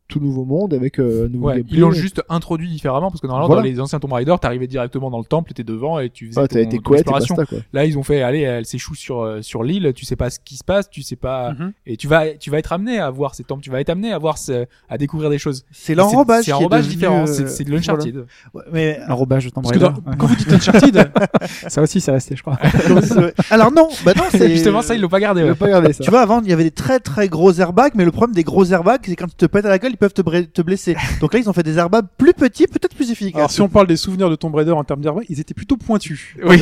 [0.08, 1.76] tout nouveau monde avec euh, un nouveau Ouais, gameplay.
[1.78, 3.62] ils l'ont juste introduit différemment parce que normalement Voilà.
[3.64, 6.42] dans les anciens Tomb Raider, t'arrivais directement dans le temple, t'étais devant et tu faisais
[6.42, 7.36] Ouais, ton, été ton exploration.
[7.36, 7.64] basta, quoi.
[7.74, 10.40] Là, ils ont fait, allez, elle s'échoue sur euh, sur l'île, tu sais pas ce
[10.40, 11.74] qui se passe, tu sais pas, Mhm.
[11.86, 14.12] et tu vas tu vas être amené à voir ces temples, tu vas être amené
[14.14, 15.66] à voir ce- à découvrir des choses.
[15.72, 18.26] C'est l'enrobage C'est un différent, euh, c'est de l'Uncharted.
[18.54, 20.00] ouais, mais L'enrobage de Tomb Parce que Raider.
[20.06, 21.12] dans- quand vous dites Uncharted,
[21.68, 22.58] Ça aussi, c'est resté, je crois.
[23.50, 25.54] alors non, bah non, c'est Justement, ça ils l'ont pas gardé.
[25.56, 26.04] Pas ça.
[26.04, 28.44] Tu vois, avant, il y avait des très très gros airbags, mais le problème des
[28.44, 30.95] gros airbags, c'est quand ils te pètent à la gueule, ils peuvent te, te blesser.
[31.19, 33.38] Donc là, ils ont fait des airbags plus petits, peut-être plus efficaces.
[33.38, 35.78] alors si on parle des souvenirs de Tomb Raider en termes d'airbag, ils étaient plutôt
[35.78, 36.36] pointus.
[36.44, 36.60] Oui,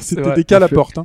[0.00, 0.98] c'était des cas à la porte.
[0.98, 1.04] Hein.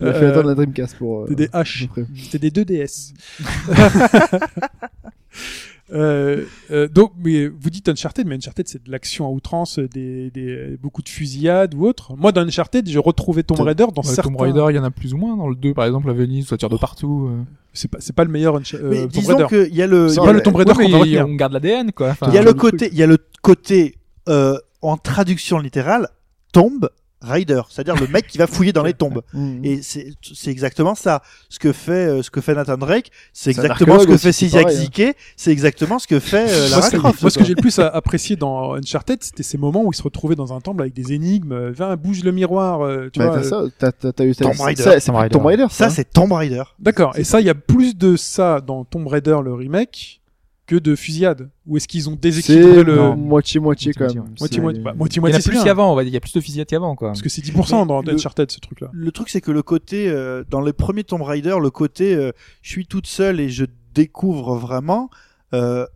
[0.00, 1.22] Il a fait Euh, attendre la Dreamcast pour.
[1.22, 1.88] euh, C'était des à H.
[2.16, 3.12] C'était des 2DS.
[5.92, 10.30] Euh, euh, donc, mais vous dites Uncharted, mais Uncharted c'est de l'action à outrance, des,
[10.30, 12.14] des, beaucoup de fusillades ou autre.
[12.16, 14.30] Moi, dans Uncharted, j'ai retrouvé Tomb Raider dans Ouais, certains.
[14.30, 16.12] Tomb Raider, il y en a plus ou moins dans le 2 par exemple, à
[16.12, 17.30] Venise, ça tire de partout.
[17.32, 17.42] euh.
[17.72, 19.66] C'est pas, c'est pas le meilleur Uncha- euh, mais Tomb disons Raider.
[19.68, 21.52] qu'il y a le, C'est pas a le le- Tomb Raider Oui, qu'on on garde
[21.52, 22.10] l'ADN quoi.
[22.10, 23.94] Enfin, il y a le côté, il y a le côté
[24.28, 26.08] euh, en traduction littérale,
[26.52, 29.22] tombe Rider, c'est-à-dire le mec qui va fouiller dans les tombes.
[29.32, 29.64] Mhm.
[29.64, 31.22] Et c'est c'est exactement ça.
[31.48, 34.62] Ce que fait euh, ce que fait Nathan Drake, c'est exactement ce que fait Sisiak
[34.64, 34.80] pareil, hein.
[34.82, 37.22] Zike, c'est exactement ce que fait euh, Moi, Lara ce que- Croft.
[37.22, 40.02] moi, ce que j'ai le plus apprécié dans Uncharted, c'était ces moments où il se
[40.02, 41.52] retrouvait dans un temple avec des énigmes.
[41.52, 42.82] euh, Viens, bouge le miroir.
[42.82, 44.82] euh, tu Bah, vois, t'as euh, ça, t'as, t'as, t'as eu Tomb ça- Raider.
[44.82, 45.66] ça, c'est Tomb Raider.
[45.70, 45.90] Ça, hein.
[45.90, 46.62] c'est Tomb Raider.
[46.78, 47.12] D'accord.
[47.18, 50.17] Et ça, il y a plus de ça dans Tomb Raider le remake
[50.68, 51.50] que de fusillade.
[51.66, 54.24] Ou est-ce qu'ils ont déséquilibré C'est le moitié-moitié quand même.
[54.38, 56.02] moitié C'est- moitié bah, moitié Il y en a moitié c'est plus qu'avant, on va
[56.04, 57.08] dire, il y a plus de fusillade qu'avant quoi.
[57.08, 58.90] Parce que c'est 10% dans Le- Uncharted ce truc-là.
[58.92, 62.30] Le truc, c'est que le côté, euh, dans les premiers Tomb Raider, le côté, euh,
[62.62, 63.64] je suis toute seule et je
[63.94, 65.10] découvre vraiment,
[65.54, 65.86] euh,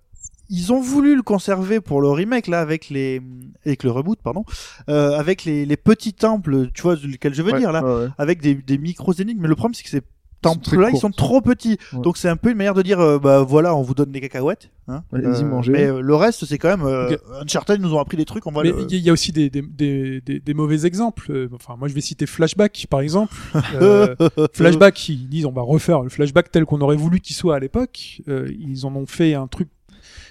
[0.48, 3.20] ils ont voulu le conserver pour le remake, là, avec les,
[3.64, 4.44] avec le reboot, pardon,
[4.88, 8.04] euh, avec les, les petits temples, tu vois, lequel je veux Ouais, dire, là, ouais,
[8.04, 8.08] ouais.
[8.18, 9.40] avec des, des micros énigmes.
[9.42, 10.06] Mais le problème, c'est que ces sont très
[10.42, 11.78] temples-là, ils sont trop petits.
[11.92, 12.00] Ouais.
[12.00, 14.20] Donc c'est un peu une manière de dire, euh, bah voilà, on vous donne des
[14.20, 14.70] cacahuètes.
[14.88, 15.72] Hein, Allez-y, mangez.
[15.72, 17.18] Mais euh, le reste, c'est quand même, euh, Ok.
[17.42, 18.80] Uncharted nous ont appris des trucs, on va Mais le...
[18.82, 21.30] il y, a- il y a aussi des, des, des, des, des mauvais exemples.
[21.30, 23.34] Euh, Enfin, moi, je vais citer Flashback, par exemple.
[23.80, 24.14] Euh,
[24.52, 27.58] flashback, ils disent on va refaire le flashback tel qu'on aurait voulu qu'il soit à
[27.58, 28.20] l'époque.
[28.28, 29.68] Euh, ils en ont fait un truc.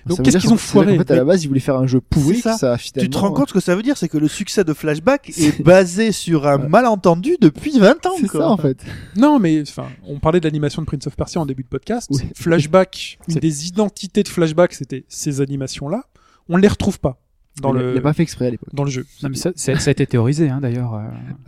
[0.06, 2.02] Donc, qu'est-ce qu'ils ont foiré qu'en fait, à la base, ils voulaient faire un jeu
[2.02, 2.54] pourri, C'est ça.
[2.54, 3.10] que ça a Tu finalement.
[3.12, 5.62] te rends compte ce que ça veut dire C'est que le succès de Flashback est
[5.62, 6.68] basé sur un Ouais.
[6.68, 8.14] malentendu depuis 20 ans.
[8.20, 8.78] C'est ça, en fait.
[9.16, 12.08] Non, mais enfin, on parlait de l'animation de Prince of Persia en début de podcast.
[12.12, 12.22] Oui.
[12.36, 16.04] Flashback, une C'est- des identités de Flashback, c'était ces animations-là.
[16.50, 17.20] On les retrouve pas
[17.62, 18.70] dans il, a, le il a pas fait exprès à l'époque.
[18.74, 19.06] dans le jeu.
[19.24, 20.94] Non, mais ça, ça- a été théorisé hein, d'ailleurs.
[20.96, 21.02] euh,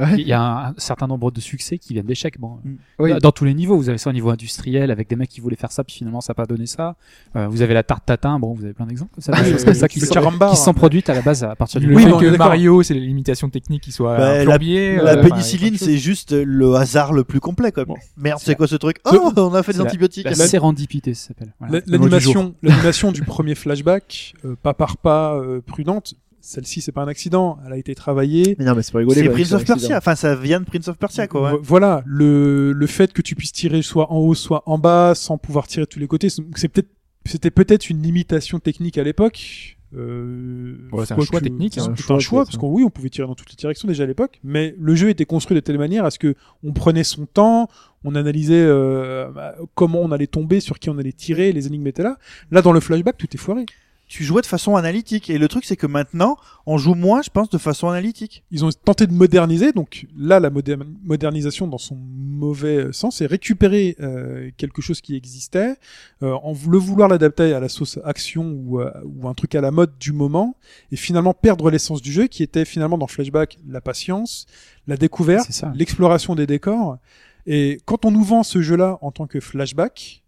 [0.03, 0.15] Ouais.
[0.19, 2.39] Il y a un, un certain nombre de succès qui viennent d'échecs.
[2.39, 2.59] Bon,
[2.99, 3.11] Oui.
[3.11, 5.39] dans, dans tous les niveaux, vous avez ça au niveau industriel avec des mecs qui
[5.41, 6.95] voulaient faire ça puis finalement ça n'a pas donné ça.
[7.35, 8.37] Euh, vous avez la tarte tatin.
[8.39, 9.13] Bon, vous avez plein d'exemples.
[9.19, 9.31] Ça,
[9.63, 10.51] comme ça qui sont, carambar.
[10.51, 12.37] qui sont produites à la base à partir du Oui, fait que.
[12.37, 14.57] Mario, c'est les limitations techniques qui soit Bah, la-.
[14.57, 17.71] La euh, pénicilline, c'est juste le hasard le plus complet.
[17.71, 17.85] Quoi.
[17.85, 17.95] Bon.
[18.17, 20.25] Merde, C'est la- quoi ce truc Oh, on a fait des c'est la- antibiotiques.
[20.25, 21.53] La sérendipité, ça s'appelle.
[21.69, 21.81] La-.
[21.87, 25.61] L'animation, l'animation du premier flashback, pas par pas, euh,
[26.45, 27.57] Celle-ci, c'est pas un accident.
[27.65, 28.55] Elle a été travaillée.
[28.59, 29.21] Mais non, mais c'est pas rigolé.
[29.21, 29.97] C'est quoi, Prince of Persia.
[29.97, 31.53] Enfin, ça vient de Prince of Persia, quoi.
[31.53, 31.59] ouais.
[31.63, 35.37] Voilà, le le fait que tu puisses tirer soit en haut, soit en bas, sans
[35.37, 36.89] pouvoir tirer de tous les côtés, c'est peut-être
[37.25, 39.77] c'était peut-être une limitation technique à l'époque.
[39.95, 41.93] Euh, Ouais, c'est un choix technique, C'est hein.
[42.09, 44.07] un Un choix, parce qu'on oui, on pouvait tirer dans toutes les directions déjà à
[44.07, 47.25] l'époque, mais le jeu était construit de telle manière à ce que on prenait son
[47.25, 47.69] temps,
[48.03, 51.87] on analysait euh, bah, comment on allait tomber, sur qui on allait tirer, les énigmes
[51.87, 52.17] étaient là.
[52.51, 53.65] Là, dans le flashback, tout est foiré.
[54.07, 55.29] Tu jouais de façon analytique.
[55.29, 58.43] Et le truc, c'est que maintenant, on joue moins, je pense, de façon analytique.
[58.51, 63.25] Ils ont tenté de moderniser, donc là, la moder- modernisation dans son mauvais sens, c'est
[63.25, 65.77] récupérer euh, quelque chose qui existait,
[66.21, 69.61] euh, en le vouloir l'adapter à la sauce action ou, euh, ou un truc à
[69.61, 70.57] la mode du moment,
[70.91, 74.45] et finalement perdre l'essence du jeu, qui était finalement dans Flashback la patience,
[74.85, 76.97] la découverte, l'exploration des décors.
[77.45, 80.22] Et quand on nous vend ce jeu-là en tant que Flashback,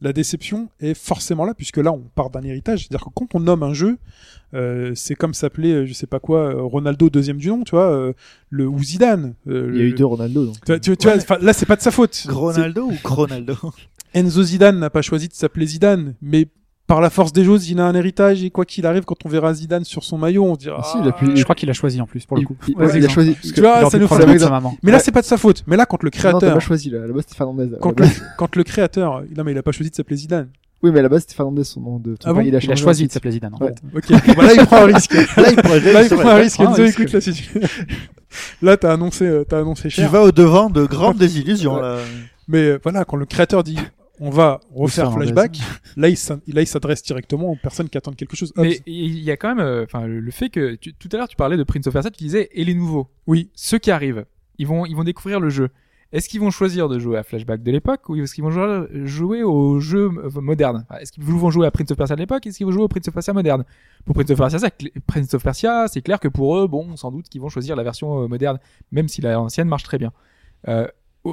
[0.00, 2.80] la déception est forcément là, puisque là, on part d'un héritage.
[2.86, 3.96] C'est-à-dire que quand on nomme un jeu,
[4.54, 7.70] euh, c'est comme s'appelait, euh, je sais pas quoi, euh, Ronaldo deuxième du nom, tu
[7.70, 8.12] vois, euh,
[8.50, 9.34] le ou Zidane.
[9.48, 10.46] euh, Il y a eu deux Ronaldo.
[10.46, 10.56] Donc.
[10.64, 12.26] Tu, vois- tu vois, là, c'est pas de sa faute.
[12.28, 16.46] Ronaldo ou Chronaldo C'est- Enzo Zidane n'a pas choisi de s'appeler Zidane, mais
[16.86, 19.28] par la force des choses, il a un héritage et quoi qu'il arrive, quand on
[19.28, 20.80] verra Zidane sur son maillot, on se dira.
[20.84, 22.56] Ah, si, il a pu- Je crois qu'il a choisi en plus pour le coup.
[22.68, 23.32] il- Ouais, il a choisi.
[23.34, 24.76] parce que- Tu vois, ça nous fait la de sa maman.
[24.82, 25.64] Mais là, c'est pas de sa faute.
[25.66, 27.00] Mais là, quand le Non, créateur, pas choisi là.
[27.06, 27.66] La c'était Fernandez.
[27.72, 28.06] La quand, le,
[28.38, 30.48] quand le créateur, non mais il a pas choisi de s'appeler Zidane.
[30.82, 32.16] Oui, mais à la base, c'était Fernandez son nom de.
[32.24, 33.54] Ah bon il a Il a changé choisi de s'appeler Zidane.
[33.54, 33.72] en Ouais.
[33.94, 34.14] fait.
[34.14, 35.12] Ok, bah là il prend un risque.
[35.36, 36.56] Là, il pourrait Là il prend un risque.
[36.56, 37.00] prend un Enzo, risque.
[37.00, 37.44] écoute là, si tu...
[38.62, 41.80] là t'as annoncé, euh, t'as annoncé Tu vas au devant de grandes désillusions.
[42.48, 43.76] Mais euh, voilà, quand le créateur dit
[44.20, 45.58] on va refaire flashback,
[45.96, 46.16] là il
[46.66, 48.52] s'adresse directement aux personnes qui attendent quelque chose.
[48.56, 48.64] Hop.
[48.64, 51.16] Mais il y a quand même, euh, enfin, le le fait que tu- tout à
[51.16, 53.90] l'heure tu parlais de Prince of Persia, tu disais et les nouveaux, Oui, ceux qui
[53.90, 54.24] arrivent,
[54.58, 55.68] ils vont, ils vont découvrir le jeu.
[56.12, 58.86] Est-ce qu'ils vont choisir de jouer à Flashback de l'époque ou est-ce qu'ils vont jouer,
[59.04, 60.86] jouer au jeu euh, moderne?
[61.00, 62.46] Est-ce qu'ils vont jouer à Prince of Persia de l'époque?
[62.46, 63.64] Est-ce qu'ils vont jouer au Prince of Persia moderne?
[64.04, 64.70] Pour Prince of Persia,
[65.08, 67.82] Prince of Persia, c'est clair que pour eux, bon, sans doute qu'ils vont choisir la
[67.82, 68.58] version euh, moderne,
[68.92, 70.12] même si la ancienne marche très bien.
[70.68, 70.86] Euh,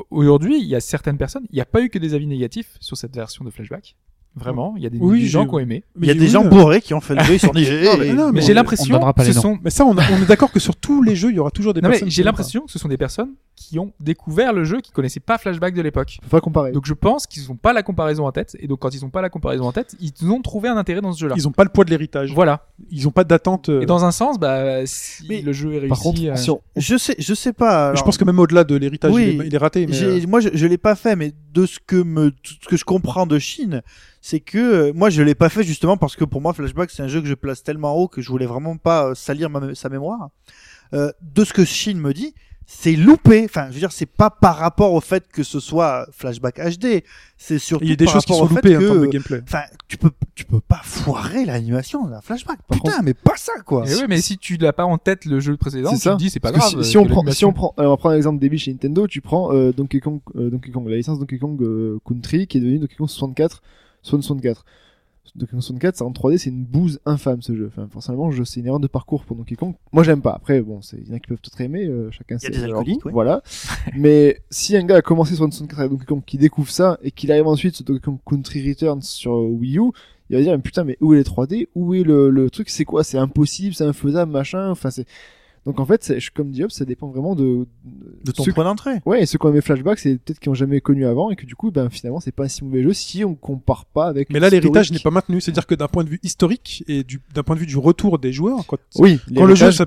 [0.10, 2.78] Aujourd'hui, il y a certaines personnes, il n'y a pas eu que des avis négatifs
[2.80, 3.96] sur cette version de Flashback.
[4.36, 5.84] Vraiment, il y a des, Oui, des gens qui ont aimé.
[6.02, 7.52] Il y a des oui, gens euh, bourrés qui ont fait le jeu, ils sont
[7.54, 9.42] dit Non, mais- non, Mais mais- j'ai on l'impression donnera pas que les ce noms.
[9.56, 11.40] sont Mais ça, on, a- on est d'accord que sur tous les jeux, il y
[11.40, 12.10] aura toujours des Non, personnes.
[12.10, 15.38] j'ai l'impression que ce sont des personnes qui ont découvert le jeu, qui connaissaient pas
[15.38, 16.18] Flashback de l'époque.
[16.24, 16.72] Faut pas comparer.
[16.72, 19.12] Donc je pense qu'ils n'ont pas la comparaison en tête, et donc quand ils n'ont
[19.12, 21.36] pas la comparaison en tête, ils ont trouvé un intérêt dans ce jeu-là.
[21.38, 22.34] Ils ont pas le poids de l'héritage.
[22.34, 22.66] Voilà.
[22.90, 23.70] Ils ont pas d'attente.
[23.70, 26.36] euh, Et dans un sens, bah, si Mais- le jeu est réussi, Par contre, euh,
[26.36, 27.94] si on- Je sais, je sais pas.
[27.94, 29.86] je pense que même au-delà de l'héritage, Oui, il, est, il est raté.
[29.86, 32.78] Mais, euh, moi, je, je l'ai pas fait, mais de ce que me, ce que
[32.78, 33.82] je comprends de Chine,
[34.22, 37.04] c'est que euh, moi, je l'ai pas fait justement parce que pour moi, Flashback, c'est
[37.04, 39.76] un jeu que je place tellement haut que je voulais vraiment pas euh, salir ma
[39.76, 40.30] sa mémoire.
[40.94, 42.34] Euh, de ce que Chine me dit,
[42.66, 43.44] c'est loupé.
[43.46, 47.04] Enfin, je veux dire, c'est pas par rapport au fait que ce soit Flashback HD.
[47.38, 49.06] C'est surtout il y a des par choses qui sont loupées en que, termes de
[49.08, 49.42] gameplay.
[49.44, 52.60] Enfin, tu peux, tu peux pas foirer l'animation d'un Flashback.
[52.68, 53.86] Par Putain, contre- mais pas ça, quoi.
[53.90, 56.14] et ouais, mais si tu l'as pas en tête le jeu précédent, C'est tu ça.
[56.14, 56.84] te dis c'est pas Parce grave.
[56.84, 59.20] si, si on prend, si on prend, alors on prend l'exemple débile chez Nintendo, tu
[59.22, 62.62] prends euh, Donkey Kong, euh, Donkey Kong, la licence Donkey Kong euh, Country qui est
[62.62, 63.62] devenu Donkey Kong 64,
[64.04, 64.64] 64.
[65.36, 67.68] Donkey Kong 64, c'est en 3D, c'est une bouse infâme ce jeu.
[67.68, 69.74] Enfin, forcément, je, c'est une erreur de parcours pour Donkey Kong.
[69.92, 70.32] Moi, j'aime pas.
[70.34, 72.56] Après, bon, c'est, il y en a qui peuvent peut-être aimer, euh, chacun Il y
[72.56, 73.12] a ses- alcooliques, ouais.
[73.12, 73.42] Voilà.
[73.96, 77.00] Mais si un gars a commencé sur une 64 avec Donkey Kong, qui découvre ça,
[77.02, 79.92] et qu'il arrive ensuite sur Donkey Kong Country Returns sur euh, Wii U,
[80.30, 81.68] il va dire, mais putain, mais où est les 3D?
[81.76, 82.70] Où est le, le truc?
[82.70, 83.04] C'est quoi?
[83.04, 84.70] C'est impossible, c'est infaisable, machin.
[84.72, 85.06] Enfin, c'est,
[85.66, 87.66] donc en fait, c'est, je- comme dit Hop, ça dépend vraiment de,
[88.26, 88.96] De ton ceux- point d'entrée.
[89.06, 91.36] Ouais, et ceux qui ont aimé Flashback, c'est peut-être qui ont jamais connu avant et
[91.36, 94.08] que du coup, ben finalement, c'est pas un si mauvais jeu si on compare pas
[94.08, 94.30] avec.
[94.30, 95.40] Mais là, l'héritage n'est pas maintenu.
[95.42, 98.20] C'est-à-dire que d'un point de vue historique et du- d'un point de vue du retour
[98.20, 99.86] des joueurs, quand, Oui, quand le jeu, ça-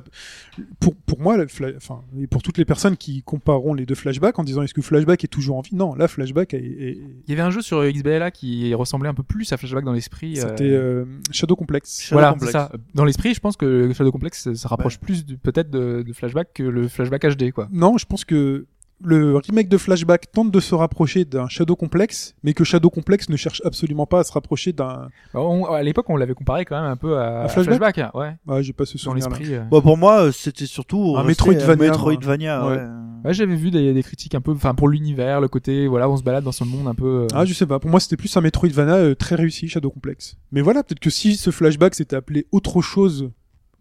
[0.81, 1.37] pour, pour moi,
[1.77, 4.83] enfin, et pour toutes les personnes qui compareront les deux flashbacks en disant est-ce que
[4.83, 5.75] Flashback est toujours en vie?
[5.75, 9.15] Non, là, Flashback est, est- Il y avait un jeu sur XBLA qui ressemblait un
[9.15, 10.39] peu plus à Flashback dans l'esprit.
[10.39, 12.01] euh, c'était euh, Shadow Complex.
[12.01, 12.53] Shadow voilà, Complex.
[12.53, 12.73] c'est ça.
[12.95, 15.37] Dans l'esprit, je pense que Shadow Complex ça rapproche plus du-
[15.71, 17.69] de, de Flashback que le Flashback HD, quoi.
[17.73, 18.67] Non, je pense que
[19.05, 23.29] le remake de Flashback tente de se rapprocher d'un Shadow Complex, mais que Shadow Complex
[23.29, 25.09] ne cherche absolument pas à se rapprocher d'un.
[25.35, 25.41] Bah,
[25.71, 28.11] à l'époque, on l'avait comparé quand même un peu à, À à Flashback Flashback, hein,
[28.15, 29.29] ouais, Ah, j'ai pas ce dans souvenir.
[29.29, 29.55] l'esprit.
[29.55, 29.65] euh.
[29.65, 32.77] Bon, pour moi, euh, c'était surtout Un resté Metroidvania, Metroidvania, ouais.
[32.77, 32.83] ouais.
[33.27, 36.17] Ouais, j'avais vu des, des critiques un peu, enfin pour l'univers, le côté, voilà, on
[36.17, 37.25] se balade dans ce monde un peu.
[37.25, 37.79] euh, Ah, je sais pas.
[37.79, 40.39] Pour moi, c'était plus un Metroidvania euh, très réussi, Shadow Complex.
[40.53, 43.31] Mais voilà, peut-être que si ce flashback s'était appelé autre chose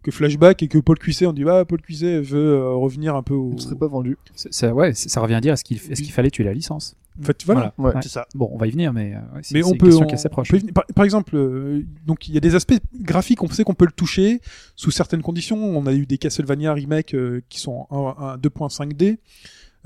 [0.06, 3.22] que flashback et que Paul Cuisset, on dit bah Paul Cuisset veut euh, revenir un
[3.22, 3.52] peu au.
[3.54, 4.16] ne serait pas vendu.
[4.34, 6.96] Ça, ouais, c'est- ça revient à dire est-ce qu'il est-ce qu'il fallait tuer la licence?
[7.20, 7.72] En fait, voilà.
[7.78, 7.94] Ouais.
[7.94, 8.00] Ouais.
[8.02, 8.26] C'est ça.
[8.34, 10.12] Bon, on va y venir, mais euh, ouais, Mais on une peut, question on- qui
[10.12, 10.48] est assez proche.
[10.48, 10.74] on peut y venir.
[10.74, 13.86] par, par exemple, euh, donc il y a des aspects graphiques, on sait qu'on peut
[13.86, 14.40] le toucher
[14.76, 15.56] sous certaines conditions.
[15.58, 19.18] On a eu des Castlevania remake euh, qui sont en, en 2.5D.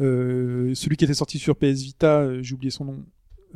[0.01, 2.97] Euh, celui qui était sorti sur PS Vita, euh, j'ai oublié son nom.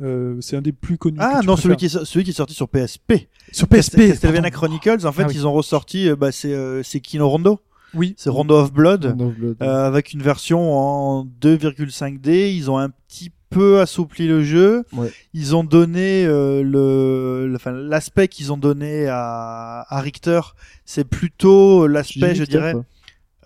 [0.01, 1.17] Euh, c'est un des plus connus.
[1.21, 3.27] Ah non, celui qui, est, so- celui qui est sorti sur PSP.
[3.51, 4.07] sur PSP.
[4.09, 4.51] Castlevania.
[4.51, 5.33] Chronicles, en fait, Ah oui.
[5.35, 7.59] ils ont ressorti, euh, bah, c'est, euh, c'est Kino Rondo?
[7.93, 8.13] Oui.
[8.17, 9.01] C'est Rondo of Blood.
[9.15, 9.55] Dawn of Blood.
[9.61, 12.53] euh, avec une version en 2,5D.
[12.53, 14.83] Ils ont un petit peu assoupli le jeu.
[14.91, 15.11] Ouais.
[15.33, 20.41] Ils ont donné euh, le, le- enfin, l'aspect qu'ils ont donné à, à Richter,
[20.83, 22.73] c'est plutôt l'aspect, je Richter, dirais.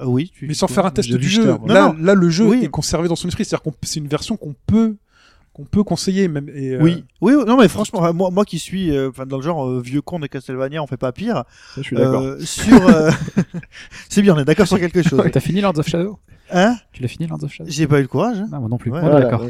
[0.04, 1.46] oui, tu Mais sans faire un test du jeu.
[1.46, 1.58] Là,
[1.90, 2.04] Non, non.
[2.04, 2.64] là, le jeu Oui.
[2.64, 3.46] est conservé dans son esprit.
[3.46, 4.96] C'est-à-dire qu'on c'est une version qu'on peut
[5.54, 6.50] qu'on peut conseiller même.
[6.54, 9.44] Et, euh, Oui, oui, non mais franchement, moi, moi qui suis, euh, enfin dans le
[9.44, 11.44] genre euh, vieux con de Castlevania, on fait pas pire.
[11.76, 12.22] Ça, je suis d'accord.
[12.24, 13.12] Euh, sur, euh,
[14.10, 15.22] c'est bien, on est d'accord sur quelque chose.
[15.32, 16.20] T'as fini Lords of Shadow?
[16.52, 16.76] Hein?
[16.94, 17.70] Tu l'as fini Lords of Shadow?
[17.70, 18.38] J'ai pas eu le courage.
[18.40, 18.48] hein.
[18.52, 18.92] Non, moi non plus.
[18.92, 19.46] Ouais, Voilà, d'accord.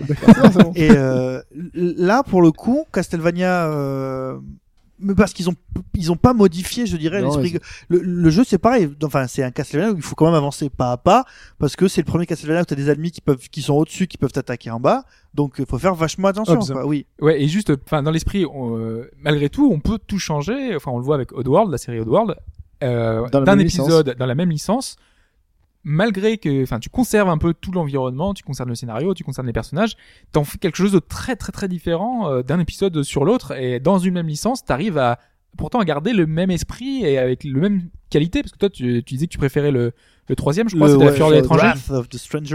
[0.75, 1.41] Et euh,
[1.73, 4.37] là, pour le coup, Castlevania, euh,
[4.99, 5.55] mais parce qu'ils ont
[5.95, 7.59] ils ont pas modifié, je dirais, Non, l'esprit.
[7.89, 8.89] Le, le jeu, c'est pareil.
[9.03, 11.25] Enfin, c'est un Castlevania où il faut quand même avancer pas à pas
[11.57, 14.07] parce que c'est le premier Castlevania où t'as des ennemis qui peuvent, qui sont au-dessus,
[14.07, 15.05] qui peuvent t'attaquer en bas.
[15.33, 16.59] Donc, il faut faire vachement attention.
[16.59, 16.85] Quoi.
[16.85, 17.05] Oui.
[17.21, 20.75] Ouais, et juste, enfin, dans l'esprit, on, euh, malgré tout, on peut tout changer.
[20.75, 22.35] Enfin, on le voit avec Oddworld, la série Oddworld,
[22.83, 24.95] euh, d'un épisode dans la même licence.
[25.91, 29.47] Malgré que, enfin, tu conserves un peu tout l'environnement, tu conserves le scénario, tu conserves
[29.47, 29.95] les personnages,
[30.31, 33.57] t'en fais quelque chose de très très très différent euh, d'un épisode sur l'autre.
[33.59, 35.17] Et dans une même licence, t'arrives à
[35.57, 38.43] pourtant à garder le même esprit et avec le même qualité.
[38.43, 39.93] Parce que toi, tu, tu disais que tu préférais le,
[40.27, 41.63] le troisième, je crois, Le- c'était la ouais, fureur de le l'étranger.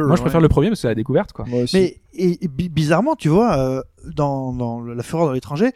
[0.06, 0.42] Moi, je préfère ouais.
[0.42, 1.44] le premier parce que c'est la découverte, quoi.
[1.46, 1.76] Moi aussi.
[1.76, 3.82] Mais et, et bi- bizarrement, tu vois, euh,
[4.14, 5.72] dans, dans la fureur de l'étranger,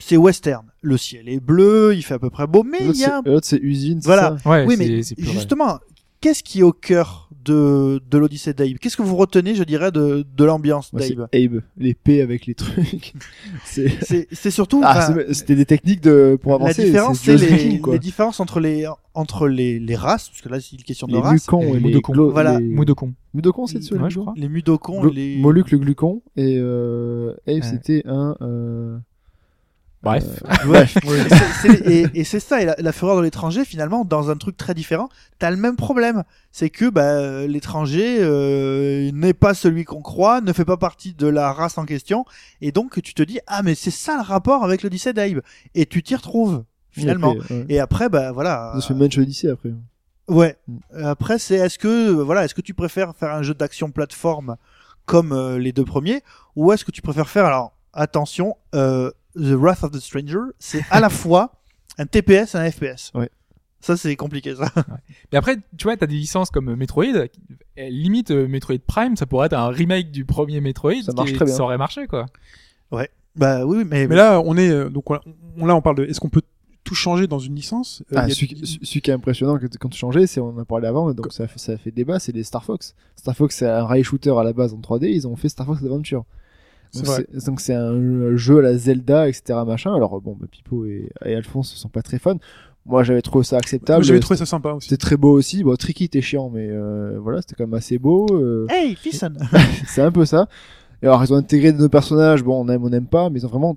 [0.00, 0.66] c'est western.
[0.82, 3.46] Le ciel est bleu, il fait à peu près beau, mais il y a l'autre,
[3.46, 4.00] c'est usine.
[4.00, 4.36] c'est Voilà.
[4.38, 4.50] ça?
[4.50, 5.34] Ouais, Oui, mais c'est plus vrai.
[5.34, 5.78] justement,
[6.24, 9.92] qu'est-ce qui est au cœur de, de l'Odyssée d'Abe Qu'est-ce que vous retenez, je dirais,
[9.92, 11.60] de, de l'ambiance d'Abe Abe.
[11.76, 13.12] L'épée avec les trucs.
[13.64, 14.50] c'est.
[14.50, 16.84] Surtout Ah, c'était des techniques de pour la avancer.
[16.84, 20.74] différence, c'est les, les différences entre les entre les, les races, parce que là c'est
[20.76, 21.46] une question de Les race.
[21.52, 22.12] Et et les les Mudokons.
[22.14, 22.58] Glo- Voilà.
[22.58, 23.12] les- Moudokon.
[23.34, 24.34] Mudokons, c'est dessus, Ouais, les je Mudokons crois.
[24.36, 28.96] Les Mudokons, Glo- les Moluc le glucon et euh, Abe c'était un euh,
[30.04, 30.24] Bref.
[30.66, 30.86] Ouais.
[30.86, 34.36] C'est- c'est- et et c'est ça, et la, la fureur de l'étranger, finalement, dans un
[34.36, 35.08] truc très différent,
[35.38, 36.22] t'as le même problème.
[36.52, 41.26] C'est que bah, l'étranger euh, n'est pas celui qu'on croit, ne fait pas partie de
[41.26, 42.24] la race en question,
[42.60, 45.40] et donc tu te dis, ah mais c'est ça le rapport avec l'Odyssée d'Abe.
[45.74, 47.34] Et tu t'y retrouves, finalement.
[47.34, 47.66] épée, ouais.
[47.68, 48.72] Et après, bah voilà.
[48.76, 49.70] Ça se fait Manch Odyssey après.
[50.28, 50.56] Ouais.
[50.68, 50.76] Mm.
[50.94, 54.56] Euh, Après, c'est est-ce que voilà, est-ce que tu préfères faire un jeu d'action plateforme
[55.04, 56.22] comme euh, les deux premiers,
[56.56, 60.84] ou est-ce que tu préfères faire alors attention, euh, The Wrath of the Stranger, c'est
[60.90, 61.52] à la fois
[61.98, 63.10] un TPS et un FPS.
[63.14, 63.28] Ouais.
[63.80, 64.70] Ça c'est compliqué ça.
[65.30, 67.04] Mais après, tu vois, t'as des licences comme Metroid.
[67.76, 71.02] eh, Limite, euh, Metroid Prime, ça pourrait être un remake du premier Metroid.
[71.04, 71.54] Ça qui marche très bien.
[71.54, 72.26] Ça aurait marché, quoi.
[73.36, 75.18] bah oui, mais, Mais là, on est euh, donc on,
[75.58, 76.42] on- là on parle de est-ce qu'on peut
[76.84, 78.02] tout changer dans une licence?
[78.12, 80.58] Euh, Ah, celui, qui- celui qui est impressionnant que- quand tu changeais, c'est on en
[80.58, 82.94] a parlé avant, donc ça a fait, ça a fait débat, c'est les Star Fox.
[83.16, 85.66] Star Fox c'est un rail shooter à la base en 3D, ils ont fait Star
[85.66, 86.24] Fox Adventure.
[87.46, 89.58] Donc c'est- un jeu à la Zelda, etc.
[89.66, 89.94] machin.
[89.94, 92.38] Alors bon, bah, Pipo et, et Alphonse sont pas très fans.
[92.86, 94.04] Moi j'avais trouvé ça acceptable.
[94.04, 94.88] J'avais trouvé ça sympa aussi.
[94.90, 95.64] C'était très beau aussi.
[95.64, 98.26] Bon, Tricky était chiant, mais euh, voilà, c'était quand même assez beau.
[98.32, 99.36] euh, hey, listen.
[99.86, 100.48] c'est un peu ça.
[101.02, 102.42] Et alors ils ont intégré de nos personnages.
[102.42, 103.76] Bon, on aime, on n'aime pas, mais ils ont vraiment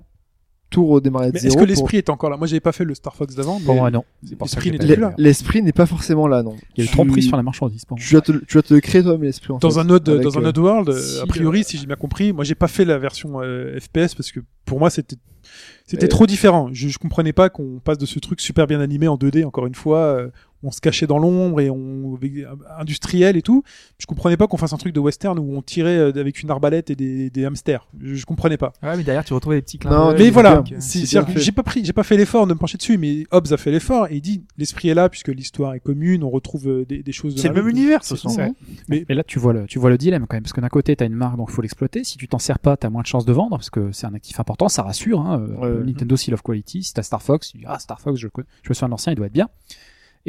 [0.70, 1.48] tout redémarré de Mais zéro.
[1.48, 2.36] est-ce que pour- l'esprit est encore là?
[2.36, 3.58] Moi, j'avais pas fait le Star Fox d'avant.
[3.60, 4.04] Pour mais moi, non.
[4.22, 5.14] L'esprit n'était pas là.
[5.16, 6.56] L'esprit n'est pas forcément là, non.
[6.76, 7.84] Il y a Tu- tromperie sur la marchandise.
[7.84, 7.96] pour.
[7.98, 9.80] Tu dois te, tu dois te le créer toi-même l'esprit en Dans fait.
[9.80, 11.96] un autre, Avec, dans un euh, autre world, si, a priori, euh, si j'ai bien
[11.96, 15.16] compris, moi j'ai pas fait la version euh, FPS parce que pour moi c'était
[15.86, 16.68] c'était trop différent.
[16.72, 19.66] Je, je comprenais pas qu'on passe de ce truc super bien animé en 2D encore
[19.66, 20.28] une fois, euh,
[20.62, 22.44] on se cachait dans l'ombre et on avec-
[22.78, 23.62] industriel et tout.
[23.98, 26.50] Je comprenais pas qu'on fasse un truc de western où on tirait euh, avec une
[26.50, 27.86] arbalète et des, des hamsters.
[28.00, 28.72] Je, je comprenais pas.
[28.82, 30.62] Ouais, mais derrière, tu retrouves des petits clins Non, Mais voilà,
[31.36, 33.70] j'ai pas pris, j'ai pas fait l'effort de me pencher dessus, mais Hobbes a fait
[33.70, 37.02] l'effort et il dit l'esprit est là puisque l'histoire est commune, on retrouve euh, des,
[37.02, 37.34] des choses.
[37.34, 38.28] de C'est le même univers, façon.
[38.28, 38.48] ça.
[38.88, 40.96] Mais là, tu vois le, tu vois le dilemme quand même, parce que d'un côté,
[40.96, 42.04] t'as une marque, donc faut l'exploiter.
[42.04, 44.14] Si tu t'en sers pas, t'as moins de chances de vendre, parce que c'est un
[44.14, 45.20] actif important, ça rassure.
[45.20, 45.46] Hein.
[45.62, 45.84] Euh.
[45.84, 48.26] Nintendo Seal of Quality, si t'as Star Fox, tu dis ah Star Fox, je
[48.68, 49.48] me suis un ancien, il doit être bien.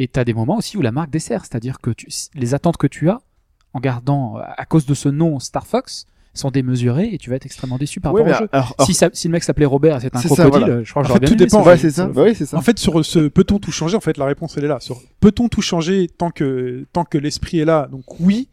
[0.02, 2.88] Et t'as des moments aussi où la marque dessert, c'est-à-dire que tu, les attentes que
[2.88, 3.20] tu as,
[3.74, 7.36] en gardant euh, à cause de ce nom Star Fox, sont démesurées et tu vas
[7.36, 8.48] être extrêmement déçu par rapport au jeu.
[8.54, 10.68] alors- alors- Si, ça- si le mec s'appelait Robert et c'était un C'est ça, crocodile,
[10.68, 10.84] voilà.
[10.84, 11.50] je crois que En j'aurais fait, bien tout aimé.
[11.50, 12.06] dépend, Ouais, c'est ça.
[12.08, 12.56] Bah oui, ça.
[12.58, 13.98] En fait, sur ce peut-on tout changer?
[13.98, 14.80] En fait, la réponse elle est là.
[14.80, 17.90] Sur peut-on tout changer tant que tant que l'esprit est là?
[17.92, 18.48] Donc oui,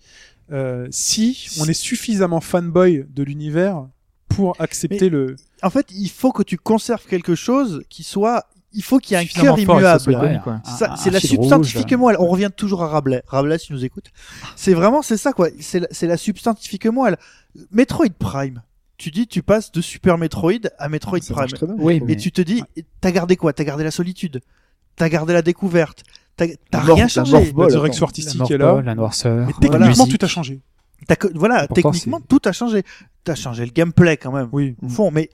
[0.50, 3.86] euh, si on est suffisamment fanboy de l'univers
[4.28, 5.36] pour accepter Mais- le.
[5.62, 8.46] En fait, il faut que tu conserves quelque chose qui soit.
[8.76, 10.40] Il faut qu'il y ait un cœur immuable.
[10.44, 10.60] quoi.
[10.96, 11.98] C'est la fil substantifique rouge.
[11.98, 12.16] moelle.
[12.20, 13.22] On revient toujours à Rabelais.
[13.26, 14.10] Rabelais, si tu nous écoutes.
[14.54, 15.48] C'est vraiment, c'est ça, quoi.
[15.60, 17.16] C'est la, la substantifique moelle.
[17.72, 18.62] Metroid Prime.
[18.98, 21.46] Tu dis, tu passes de Super Metroid à Metroid Ça Prime.
[21.46, 21.74] bien.
[21.78, 22.62] Oui, mais Et tu te dis,
[23.00, 23.52] t'as gardé quoi?
[23.52, 24.40] T'as gardé la solitude.
[24.94, 26.02] T'as gardé la découverte.
[26.36, 27.32] T'as t'as La rien la changé.
[27.32, 27.66] la attends.
[27.66, 28.82] direction la artistique est là.
[28.82, 30.60] la noirceur, Mais la techniquement, tout a changé.
[31.34, 32.84] Voilà, Pourtant, techniquement, tout a changé.
[33.24, 34.48] T'as changé le gameplay quand même.
[34.52, 34.76] Oui.
[34.82, 35.30] Au fond, mais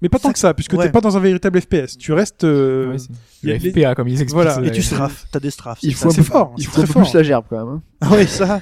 [0.00, 0.86] Mais pas tant que ça, puisque ouais.
[0.86, 1.96] t'es pas dans un véritable FPS.
[1.98, 2.44] Tu restes.
[2.44, 3.08] euh, Ouais, c'est-
[3.42, 4.34] il y a FPA, comme ils expliquent.
[4.34, 4.60] Voilà.
[4.64, 5.26] et tu strafes.
[5.32, 5.78] T'as des strafes.
[5.82, 6.20] Il c'est faut ça.
[6.20, 7.10] un c'est fort, il c'est faut un peu plus fort.
[7.14, 7.80] la gerbe quand même.
[8.02, 8.08] hein.
[8.16, 8.60] Oui, ça.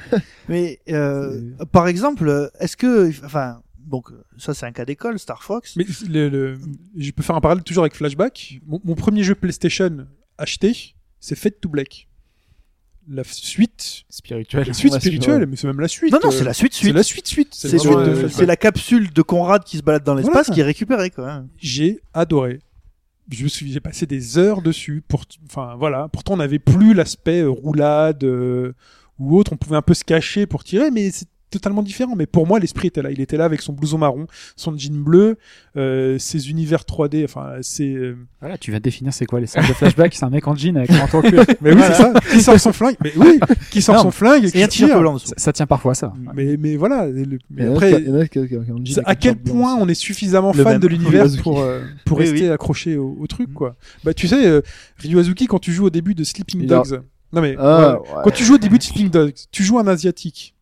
[0.48, 1.40] Mais euh,
[1.72, 4.08] par exemple, est-ce que, enfin, donc
[4.38, 5.76] ça c'est un cas d'école, Star Fox.
[5.76, 6.58] Mais le, le-
[6.96, 8.60] je peux faire un parallèle toujours avec Flashback.
[8.66, 10.06] Mon, mon premier jeu PlayStation
[10.38, 12.08] acheté, c'est Fate to Black.
[13.08, 14.66] La suite, Spirituel.
[14.66, 15.46] la suite spirituelle, ouais.
[15.46, 16.12] mais c'est même la suite.
[16.12, 16.94] Non, non, euh, c'est la suite C'est suite.
[16.94, 17.48] la suite suite.
[17.52, 18.46] C'est la c'est Flashback.
[18.48, 20.54] la capsule de Conrad qui se balade dans l'espace Voilà.
[20.54, 21.30] qui est récupérée quoi.
[21.30, 21.46] hein.
[21.58, 22.58] J'ai adoré.
[23.30, 25.02] Je me souviens, j'ai passé des heures dessus.
[25.06, 26.08] Pour, enfin voilà.
[26.12, 28.72] Pourtant, on n'avait plus l'aspect euh, roulade euh,
[29.18, 29.52] ou autre.
[29.52, 32.14] On pouvait un peu se cacher pour tirer, mais c'était totalement différent.
[32.16, 33.10] Mais pour moi, l'esprit était là.
[33.10, 34.26] Il était là avec son blouson marron,
[34.56, 35.36] son jean bleu,
[35.76, 37.24] euh, ses univers 3D.
[37.24, 37.88] Enfin, c'est.
[37.92, 40.54] euh, Voilà, tu de définir c'est quoi les scènes de flashback, c'est un mec en
[40.54, 41.44] jean avec un cuir.
[41.60, 42.12] Mais oui, c'est ça.
[42.32, 44.98] Qui sort son flingue Mais oui, qui sort Non, son flingue et qui tire.
[45.00, 45.28] blanc dessous.
[45.28, 46.12] Ça, ça tient parfois ça.
[46.34, 47.06] Mais mais voilà.
[47.06, 49.00] le- mais après, qui- il y en a qui- qui- qui ont un jean c'est
[49.06, 49.56] avec à une quel blanche.
[49.56, 50.80] point on est suffisamment Le fan même.
[50.80, 51.42] de l'univers Ryuazuki.
[51.42, 52.50] pour euh, pour Oui, rester oui.
[52.50, 53.54] accroché au, au truc Mm.
[53.54, 53.76] quoi.
[54.04, 54.60] Bah tu sais, euh,
[54.98, 57.02] Ryuazuki quand tu joues au début de Sleeping Il a- Dogs.
[57.32, 58.06] Non mais Ah, ouais, ouais.
[58.24, 60.54] quand tu joues au début de Sleeping Dogs, tu joues un asiatique.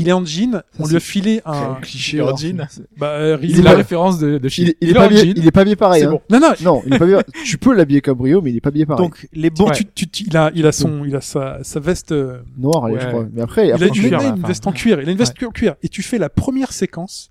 [0.00, 1.74] Il est en jean, on lui a filé un.
[1.82, 2.18] cliché.
[2.18, 2.66] Il est en jean.
[2.70, 4.48] c'est- Bah, euh, Ryu- C'est la référence de, de.
[4.58, 6.04] Il, est- il est pas il est pas habillé pareil.
[6.04, 6.10] Hein.
[6.12, 6.20] bon.
[6.30, 6.52] Non non.
[6.62, 7.18] Non, il est pas habillé.
[7.44, 9.04] tu peux l'habiller comme Rio, mais il est pas habillé pareil.
[9.04, 9.70] Donc, les bons.
[9.70, 12.12] Tu, tu, tu- il a, il a son, il a sa, sa veste.
[12.12, 13.00] euh, Noir, allez, Ouais.
[13.02, 13.26] je crois.
[13.32, 15.00] Mais après, il a après tu cuir, il a là, une enfin, veste en cuir.
[15.00, 15.74] Il a une veste en cuir.
[15.82, 17.30] Et tu fais la première séquence.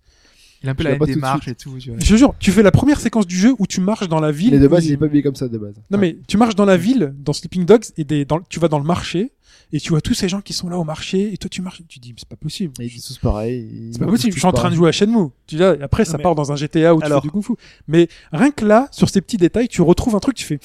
[0.67, 0.95] Il a un peu Je la
[1.37, 1.77] tout et tout.
[1.79, 1.99] tu vois.
[1.99, 4.31] Je te jure, tu fais la première séquence du jeu où tu marches dans la
[4.31, 4.51] ville.
[4.53, 5.75] Mais de base, il est pas habillé comme ça, de base.
[5.91, 8.67] Non mais tu marches dans la ville, dans Sleeping Dogs, et des, dans, tu vas
[8.67, 9.31] dans le marché,
[9.73, 11.81] et tu vois tous ces gens qui sont là au marché, et toi tu marches,
[11.81, 12.73] et tu dis, mais c'est pas possible.
[12.79, 13.89] Et ils disent tous pareil.
[13.91, 15.29] C'est pas possible, je suis en train de jouer à Shenmue.
[15.45, 17.27] Tu dis, là, et après ça mais- part dans un GTA où tu Alors- fais
[17.27, 17.53] du kung fu.
[17.87, 20.59] Mais rien que là, sur ces petits détails, tu retrouves un truc, tu fais,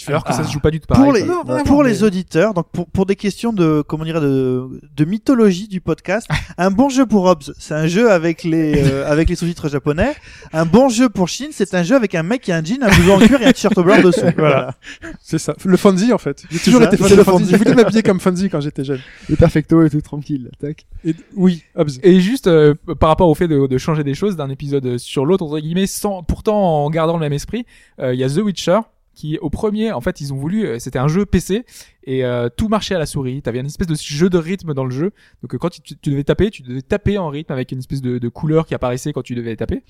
[0.00, 0.44] tu fais, Alors que ça ah.
[0.46, 1.04] se joue pas du tout pareil.
[1.04, 3.82] pour les, Non, non, pour non, les mais- auditeurs, donc pour, pour des questions de,
[3.86, 6.26] comment dirait, de, de mythologie du podcast,
[6.58, 10.14] un bon jeu pour Hobbs, c'est un jeu avec les, euh, avec les sous-titres japonais.
[10.54, 12.82] Un bon jeu pour Shin, c'est un jeu avec un mec qui a un jean,
[12.82, 14.20] un blouson en cuir et un t-shirt blanc dessous.
[14.38, 14.74] Voilà.
[15.20, 15.54] C'est ça.
[15.64, 16.44] Le Fonzie, en fait.
[16.50, 17.50] J'ai toujours ça, été fan de Fonzie.
[17.52, 19.00] Je voulais m'habiller comme Fonzie quand j'étais jeune.
[19.28, 20.50] Le perfecto et tout tranquille.
[20.58, 20.86] Tac.
[21.04, 21.90] Et, oui, Hobbs.
[22.02, 25.26] Et juste euh, par rapport au fait de, de changer des choses d'un épisode sur
[25.26, 27.66] l'autre entre guillemets, sans pourtant en gardant le même esprit,
[28.00, 28.80] euh, il y a The Witcher
[29.14, 31.64] qui au premier, en fait, ils ont voulu, euh, c'était un jeu PC
[32.04, 33.42] et euh, tout marchait à la souris.
[33.42, 35.12] T'avais une espèce de jeu de rythme dans le jeu.
[35.42, 38.00] Donc euh, quand tu, tu devais taper, tu devais taper en rythme avec une espèce
[38.00, 39.82] de, de couleur qui apparaissait quand tu devais taper.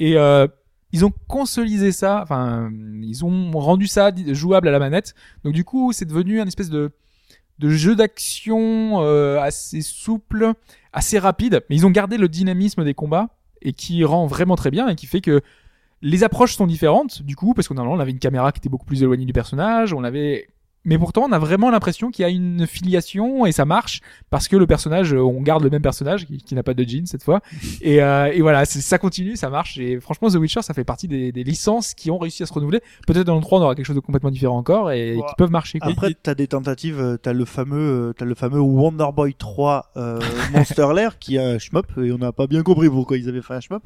[0.00, 0.46] Et euh,
[0.92, 2.70] ils ont consolidé ça, enfin
[3.02, 5.14] ils ont rendu ça jouable à la manette.
[5.44, 6.92] Donc du coup, c'est devenu un espèce de
[7.58, 10.52] de jeu d'action euh, assez souple,
[10.92, 13.28] assez rapide, mais ils ont gardé le dynamisme des combats
[13.62, 15.40] et qui rend vraiment très bien et qui fait que
[16.04, 18.84] les approches sont différentes du coup parce qu'on on avait une caméra qui était beaucoup
[18.84, 20.48] plus éloignée du personnage, on avait
[20.84, 24.00] mais pourtant on a vraiment l'impression qu'il y a une filiation et ça marche
[24.30, 26.82] parce que le personnage euh, on garde le même personnage qui, qui n'a pas de
[26.84, 27.40] jean cette fois
[27.80, 31.08] et, euh, et voilà ça continue ça marche et franchement The Witcher ça fait partie
[31.08, 33.74] des, des licences qui ont réussi à se renouveler peut-être dans le 3 on aura
[33.74, 35.22] quelque chose de complètement différent encore et Ouais.
[35.28, 35.90] qui peuvent marcher quoi.
[35.92, 39.92] Après, t'as des tentatives, euh, t'as le fameux, euh, t'as le fameux Wonder Boy 3
[39.96, 40.18] euh,
[40.52, 43.42] Monster Lair qui a un shmup et on n'a pas bien compris pourquoi ils avaient
[43.42, 43.82] fait un shmup.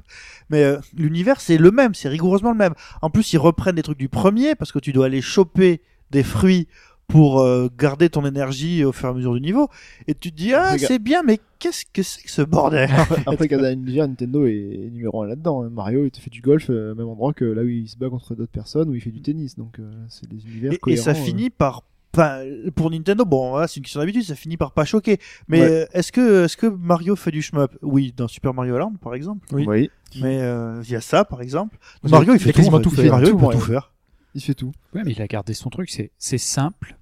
[0.48, 2.74] Mais euh, l'univers c'est le même, c'est rigoureusement le même.
[3.02, 5.80] En plus, ils reprennent des trucs du premier parce que tu dois aller choper
[6.10, 6.66] des fruits
[7.06, 9.68] pour euh, garder ton énergie au fur et à mesure du niveau.
[10.08, 12.90] Et tu te dis ah c'est bien, mais qu'est-ce que c'est que ce bordel
[13.26, 15.62] Après, quand l'univers Nintendo est numéro 1 là-dedans.
[15.64, 15.70] hein.
[15.70, 17.96] Mario, il te fait du golf euh, au même endroit que là où il se
[17.96, 19.56] bat contre d'autres personnes, où il fait du tennis.
[19.56, 21.02] Donc, euh, c'est des univers et, et cohérents.
[21.02, 21.14] ça euh.
[21.14, 21.82] finit par
[22.14, 22.40] Enfin,
[22.74, 25.18] pour Nintendo, bon, voilà, c'est une question d'habitude, ça finit par pas choquer.
[25.46, 25.70] Mais Ouais.
[25.70, 27.76] euh, est-ce que, est-ce que Mario fait du shmup?
[27.82, 29.46] Oui, dans Super Mario Land, par exemple.
[29.52, 29.66] Oui.
[29.68, 29.90] Oui,
[30.20, 31.76] Mais euh, il y a ça, par exemple.
[32.02, 32.90] Mario, il fait il a quasiment tout.
[32.90, 33.04] fait.
[33.06, 33.54] il peut ouais.
[33.54, 33.92] tout faire.
[34.38, 34.72] Il fait tout.
[34.94, 36.96] Ouais, mais il a gardé son truc, c'est simple,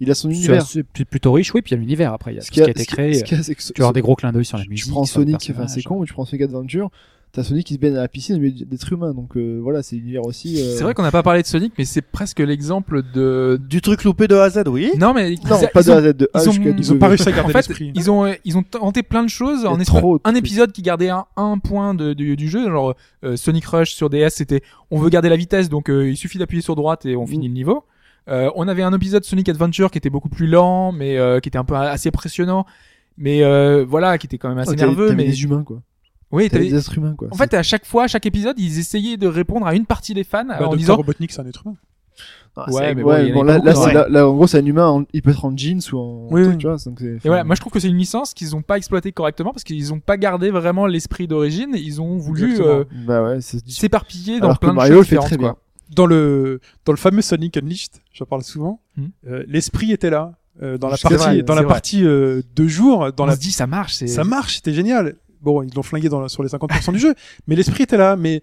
[0.00, 0.66] Il a son univers.
[0.66, 2.62] c'est plutôt riche, oui, puis il y a l'univers après, il y a Ce qui
[2.62, 3.22] a été créé.
[3.22, 4.86] Tu vas avoir des gros clins d'œil sur la musique.
[4.86, 6.90] Tu prends Sonic, enfin c'est con, mais tu prends Sonic Adventure,
[7.32, 9.82] t'as Sonic qui se baigne à la piscine au milieu d'êtres humains, donc euh, voilà,
[9.82, 10.60] c'est l'univers aussi.
[10.60, 13.60] euh, C'est vrai qu'on n'a pas parlé de Sonic, mais c'est presque l'exemple de.
[13.68, 14.90] Du truc loupé de A à Z, oui.
[14.98, 16.52] Non, mais Non, ils, pas ils de ont- A à Z, de A ils ont-
[16.52, 17.92] jusqu'à Ils ont pas réussi à En garder fait, l'esprit.
[17.94, 21.10] ils ont ils ont tenté plein de choses en trop de un épisode qui gardait
[21.10, 22.94] un, un point de, du, du jeu, genre
[23.24, 26.38] euh, Sonic Rush sur DS, c'était on veut garder la vitesse, donc euh, il suffit
[26.38, 27.84] d'appuyer sur droite et on finit le niveau.
[28.28, 31.48] Euh, on avait un épisode Sonic Adventure qui était beaucoup plus lent, mais euh, qui
[31.48, 32.66] était un peu assez impressionnant,
[33.16, 35.12] mais euh, voilà, qui était quand même assez Oh, nerveux.
[35.14, 35.80] Mais des humains quoi.
[36.32, 37.28] Oui, T'avais des êtres humains quoi.
[37.30, 40.14] en fait, à chaque fois, à chaque épisode, ils essayaient de répondre à une partie
[40.14, 40.76] des fans Bah, en Dr.
[40.76, 41.76] disant Robotnik, c'est un être humain.
[42.56, 43.46] Ah, Ouais, mais bon, a bon, eu
[43.94, 46.28] là, là, en gros, c'est un humain, en- il peut être en jeans ou en
[46.30, 46.58] Oui, truc, oui.
[46.58, 46.76] tu vois.
[46.84, 49.52] Donc Et voilà, moi je trouve que c'est une licence qu'ils ont pas exploité correctement
[49.52, 51.70] parce qu'ils ont pas gardé vraiment l'esprit d'origine.
[51.74, 55.16] Ils ont voulu euh, Bah ouais, s'éparpiller dans Alors que plein de Mario choses le
[55.16, 55.50] fait très bien.
[55.50, 55.58] quoi.
[55.94, 59.06] Dans le, dans le fameux Sonic Unleashed, j'en parle souvent, Hmm.
[59.28, 60.32] euh, l'esprit était là.
[60.62, 61.68] Euh, dans la partie, vrai, dans la vrai.
[61.72, 64.74] partie euh, de jour, dans On la se dit ça marche, c'est ça marche, c'était
[64.74, 65.14] génial.
[65.42, 67.14] Bon, ils l'ont flingué dans, la- sur les 50% du jeu,
[67.46, 68.16] mais l'esprit était là.
[68.16, 68.40] Mais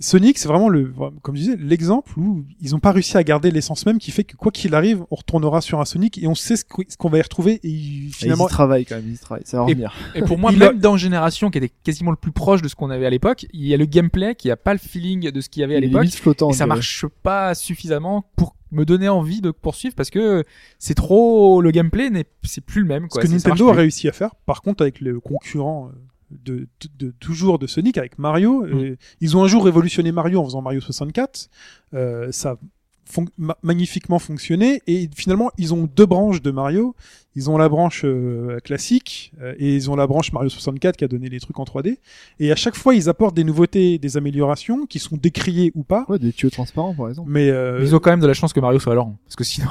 [0.00, 0.92] Sonic, c'est vraiment le,
[1.22, 4.22] comme je disais, l'exemple où ils ont pas réussi à garder l'essence même qui fait
[4.22, 6.96] que quoi qu'il arrive, on retournera sur un Sonic et on sait ce qu- ce
[6.96, 8.46] qu'on va y retrouver et il- Et finalement.
[8.46, 9.42] Ils travaillent quand même, ils travaillent.
[9.44, 9.92] Ça va revenir.
[10.14, 12.90] Et pour moi, même dans Génération, qui était quasiment le plus proche de ce qu'on
[12.90, 15.48] avait à l'époque, il y a le gameplay qui a pas le feeling de ce
[15.48, 16.02] qu'il y avait à Il est l'époque.
[16.50, 20.44] Et ça marche pas suffisamment pour me donner envie de poursuivre parce que
[20.78, 23.22] c'est trop le gameplay n'est c'est plus le même quoi.
[23.22, 25.98] ce que Nintendo a réussi à faire, par contre, avec le concurrent euh,
[26.30, 28.96] de, de, de toujours de Sonic, avec Mario, Mm.
[29.20, 31.48] ils ont un jour révolutionné Mario en faisant Mario 64.
[31.94, 32.56] Euh, ça a
[33.04, 36.94] fon- ma- magnifiquement fonctionné et finalement ils ont deux branches de Mario
[37.36, 41.04] ils ont la branche euh, classique euh, et ils ont la branche Mario 64 qui
[41.04, 41.98] a donné les trucs en 3D.
[42.40, 46.04] Et à chaque fois, ils apportent des nouveautés, des améliorations qui sont décriées ou pas.
[46.08, 47.30] Ouais, des tuyaux transparents par exemple.
[47.30, 49.16] Mais euh, Mais Ils ont quand même de la chance que Mario soit lent.
[49.24, 49.68] Parce que sinon,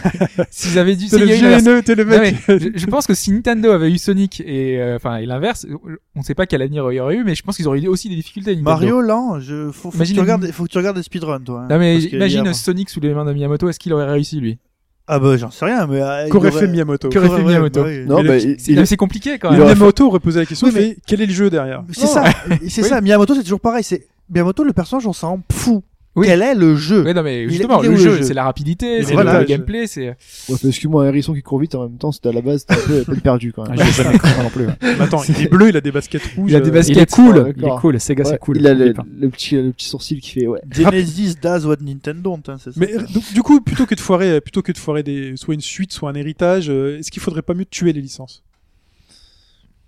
[0.50, 2.36] s'ils avaient dû, le t'es le Non, mec.
[2.48, 5.66] mais je, je pense que si Nintendo avait eu Sonic et euh, enfin et l'inverse,
[6.14, 7.88] on sait pas quel avenir il y aurait eu, mais je pense qu'ils auraient eu
[7.88, 8.50] aussi des difficultés.
[8.50, 8.70] Nintendo.
[8.70, 11.40] Mario, lent, je, faut, faut, que Imagine tu regardes, faut que tu regardes des speedruns,
[11.40, 11.62] toi.
[11.62, 14.40] hein, Non mais a- imagine Sonic sous les mains de Miyamoto, est-ce qu'il aurait réussi
[14.40, 14.58] lui?
[15.06, 16.00] Ah bah, j'en sais rien, mais.
[16.00, 18.60] euh, il Qu'aurait aurait- fait Miyamoto Qu'aurait fait Miyamoto ouais, Non, Mais bah, le- il,
[18.60, 19.60] C'est il- c'est compliqué quand même.
[19.60, 21.82] aurait Miyamoto aurait posé la question, Oui, mais- fait, quel est le jeu derrière?
[21.92, 22.08] C'est Non.
[22.12, 22.24] ça,
[22.68, 22.88] c'est Oui.
[22.88, 23.00] ça.
[23.00, 23.82] Miyamoto, c'est toujours pareil.
[23.82, 25.82] C'est Miyamoto, le personnage, on s'en fout.
[26.16, 26.26] Oui.
[26.26, 28.34] Quel est le jeu Ouais, non mais Il- justement il est le jeu, jeu c'est
[28.34, 30.16] la rapidité, c'est est le gameplay, c'est ouais,
[30.48, 32.66] parce que moi, un hérisson qui court vite en même temps, c'était à la base,
[32.68, 33.76] c'était un peu, un peu perdu quand même.
[33.78, 34.66] Ah, je l'ai jamais cru, moi non plus.
[34.82, 36.50] Mais Attends, il est bleu, il a des baskets rouges.
[36.50, 36.96] Il a des euh, baskets.
[36.96, 38.56] Il est cool, Ouais, il est cool, Sega Ouais, c'est cool.
[38.56, 40.60] Il a le, le petit, le petit sourcil qui fait, ouais.
[40.72, 42.80] Genesis does what Nintendo, hein, c'est ça.
[42.80, 45.36] Mais euh, donc, du coup, plutôt que de foirer, euh, plutôt que de foirer des,
[45.36, 48.42] soit une suite, soit un héritage, euh, est-ce qu'il faudrait pas mieux tuer les licences?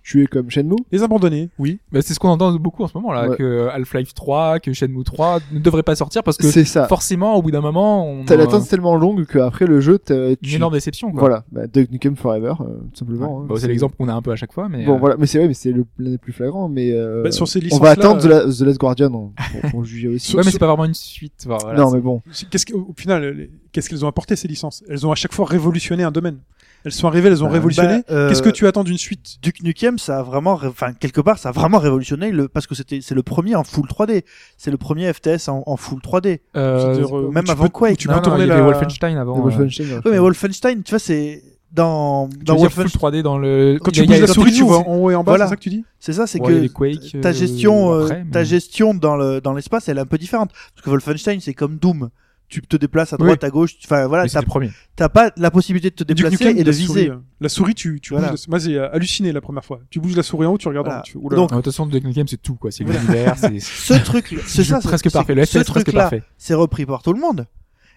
[0.03, 0.75] Tu es comme Shenmue.
[0.91, 1.79] Les abandonner, oui.
[1.93, 3.37] bah, c'est ce qu'on entend beaucoup en ce moment là, Ouais.
[3.37, 6.89] que Half-Life 3, que Shenmue 3 ne devrait pas sortir parce que ça.
[6.89, 10.31] forcément au bout d'un moment on T'as a l'attente tellement longue qu'après le jeu, t'as-
[10.31, 10.57] une tu...
[10.57, 11.21] énorme déception quoi.
[11.21, 13.39] Voilà, bah, Duck Nukem Forever, euh, tout simplement.
[13.39, 13.47] Ouais.
[13.51, 13.57] hein.
[13.59, 15.39] C'est l'exemple qu'on a un peu à chaque fois mais Bon euh, voilà, mais c'est
[15.39, 16.69] vrai, mais c'est le l'un des plus flagrants.
[16.69, 19.15] Mais euh, Bah, sur ces on licences-là, va attendre The, euh, La- The Last Guardian
[19.15, 20.35] hein, pour, pour juger aussi.
[20.37, 21.45] Ouais, mais c'est pas vraiment une suite.
[21.47, 22.23] enfin, voilà, non, mais bon.
[22.51, 24.83] Qu'est-ce que- au final, qu'est-ce qu'elles ont apporté ces licences?
[24.89, 26.39] Elles ont à chaque fois révolutionné un domaine.
[26.85, 27.99] Elles sont arrivées, elles ont Bah, révolutionné.
[28.09, 29.37] bah, euh, Qu'est-ce que tu attends d'une suite?
[29.43, 32.75] Duke Nukem, ça a vraiment, enfin quelque part, ça a vraiment révolutionné le parce que
[32.75, 34.25] c'était, c'est le premier en full 3D.
[34.59, 36.41] C'est le premier FPS en, en full 3D.
[36.57, 38.63] Euh, euh, même avant peux- Quake, Tu non, peux non, tourner la...
[38.63, 39.39] Wolfenstein avant.
[39.39, 40.01] Euh, Wolfenstein, ouais.
[40.05, 43.39] Oui, mais Wolfenstein, tu vois, c'est dans tu dans veux dire full Wolfenstein, 3D dans
[43.39, 45.47] le Quand tu bouges la souris, tu vois en haut et en bas, Voilà.
[45.47, 45.85] c'est ça que tu dis?
[46.01, 49.41] C'est ça, c'est Ouais, que Quake, ta euh, gestion, euh, après, ta gestion dans le
[49.41, 50.51] dans l'espace, elle est un peu différente.
[50.75, 52.11] Parce que Wolfenstein, c'est comme Doom.
[52.53, 53.25] Tu te déplaces à Oui.
[53.25, 53.77] droite, à gauche.
[53.85, 54.71] Enfin voilà, t'as c'était le premier.
[54.95, 57.11] t'as pas la possibilité de te Duke déplacer Nukem, et de la viser.
[57.41, 58.29] La souris, tu, tu Voilà.
[58.31, 58.41] bouges.
[58.47, 59.81] la- Moi, j'ai euh, halluciné la première fois.
[59.89, 61.01] Tu bouges la souris en haut, tu regardes en Voilà.
[61.01, 61.05] haut.
[61.11, 61.37] Tu oula.
[61.37, 64.81] Donc, toute façon, Duke Nukem c'est tout quoi, c'est l'univers, c'est Ce truc, c'est ça,
[64.83, 65.35] c'est- presque parfait.
[65.35, 66.23] Le Ce truc-là, parfait.
[66.37, 67.47] c'est repris par tout le monde.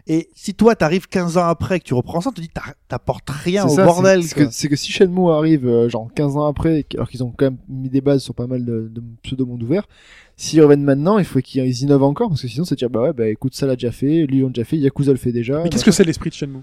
[0.07, 2.51] Et si toi t'arrives 15 ans après que tu reprends ça, tu te dis
[2.87, 4.21] t'apportes rien au ça, bordel.
[4.23, 7.31] c'est- que, c'est que si Shenmue arrive euh, genre 15 ans après, alors qu'ils ont
[7.35, 9.87] quand même mis des bases sur pas mal de, de pseudo-mondes ouverts,
[10.37, 13.13] s'ils reviennent maintenant, il faut qu'ils innovent encore parce que sinon c'est dire bah ouais
[13.13, 15.63] bah écoute ça l'a déjà fait, lui l'ont déjà fait, Yakuza le fait déjà.
[15.63, 16.59] Mais qu'est-ce que c'est l'esprit de Shenmue?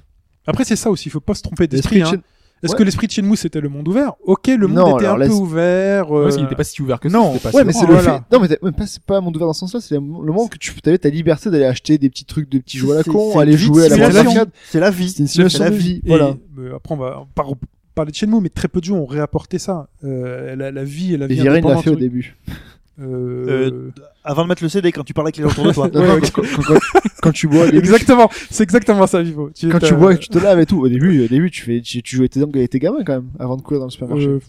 [0.46, 1.08] Après, c'est ça aussi.
[1.08, 1.98] Il faut pas se tromper d'esprit.
[2.00, 2.24] L'esprit de Hein.
[2.62, 2.78] Est-ce Ouais.
[2.78, 5.26] que l'esprit de Shenmue c'était le monde ouvert Ok, le monde Non, était alors un
[5.26, 6.16] peu ouvert.
[6.16, 7.18] euh, Parce qu'il était pas si ouvert que ça.
[7.18, 7.36] Non.
[7.38, 8.14] pas Ouais, mais c'est le voilà.
[8.18, 8.22] fait.
[8.36, 10.00] Non, mais, t'as- mais pas, c'est pas un monde ouvert dans ce sens-là, c'est le
[10.00, 12.98] monde que tu avais ta liberté d'aller acheter des petits trucs, de petits jeux à
[12.98, 13.96] la con, aller jouer à la.
[13.96, 15.10] C'est la vie.
[15.10, 16.02] C'est la de vie.
[16.06, 16.36] Voilà.
[16.76, 17.48] après, on va par-
[17.94, 19.88] parler de Shenmue, mais très peu de jeux ont réapporté ça.
[20.04, 22.36] Euh, la, la vie et la Et vie Viren l'a indépendante, fait au début.
[23.02, 23.90] Euh,
[24.24, 25.88] Avant de mettre le CD, quand tu parlais avec les gens autour de toi.
[26.30, 26.78] Quand, quand- quand-
[27.22, 29.50] quand tu bois, exactement, c'est exactement ça, Vivo.
[29.54, 31.50] Tu, quand tu bois et que tu te laves et tout, au début, au début,
[31.50, 33.86] tu fais, tu, tu jouais tes avec tes gamins quand même, avant de courir dans
[33.86, 34.26] le supermarché.
[34.26, 34.40] euh,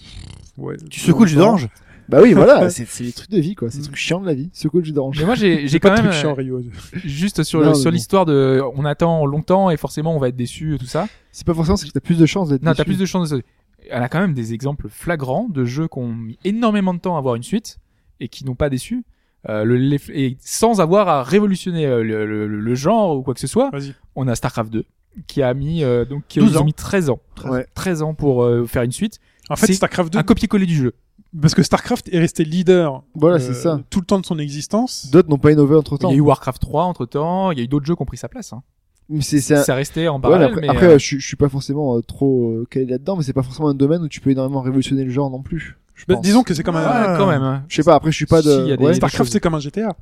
[0.57, 0.75] ouais.
[0.90, 1.67] Tu secoues le jus d'orange.
[2.09, 3.69] Bah oui, voilà, c'est des trucs de vie, quoi.
[3.69, 4.49] C'est des trucs chiants de la vie.
[4.53, 5.17] Secouer le jus d'orange.
[5.19, 6.61] Mais moi j'ai quand pas même truc chiant, euh, Rio.
[7.06, 7.95] juste sur Non, le- mais sur bon.
[7.95, 11.07] l'histoire de on attend longtemps et forcément on va être déçu et tout ça.
[11.32, 12.85] C'est pas forcément, c'est que t'as plus de chances d'être Non, t'as déçu.
[12.95, 13.43] plus de chances de
[13.90, 17.15] Elle a quand même des exemples flagrants de jeux qui ont mis énormément de temps
[17.15, 17.77] à avoir une suite
[18.19, 19.03] et qui n'ont pas déçu.
[19.50, 23.33] Euh, le, les- et sans avoir à révolutionner euh, le, le- le- genre ou quoi
[23.33, 23.72] que ce soit,
[24.16, 24.85] on a StarCraft 2
[25.27, 26.66] qui a mis euh, donc qui 12 ils ont ans.
[26.66, 27.19] mis 13 ans.
[27.45, 27.67] Ouais.
[27.75, 29.19] 13 ans pour euh, faire une suite.
[29.50, 30.93] En fait, C'est StarCraft 2, Un copier-coller du jeu.
[31.42, 33.82] parce que StarCraft est resté leader Voilà, euh, c'est ça.
[33.90, 35.09] tout le temps de son existence.
[35.11, 36.09] D'autres n'ont pas innové entre Il temps.
[36.11, 38.06] y a eu Warcraft 3 entre temps, il y a eu d'autres jeux qui ont
[38.06, 38.53] pris sa place.
[38.53, 38.64] Hein.
[39.09, 40.48] Mais c'est, un- Ça restait en Ouais, parallèle.
[40.48, 43.24] après, mais, après, euh, je, je suis pas forcément euh, trop euh, calé là-dedans, mais
[43.24, 45.77] c'est pas forcément un domaine où tu peux énormément révolutionner le genre non plus.
[45.95, 46.23] Je Bah, pense.
[46.23, 47.11] disons que c'est comme un.
[47.13, 47.43] ouais, quand même.
[47.43, 47.63] hein.
[47.69, 48.61] Je sais pas, après, je suis pas Si, de.
[48.63, 48.93] il y a des- ouais.
[48.93, 49.31] StarCraft, choses.
[49.31, 49.95] c'est comme un GTA.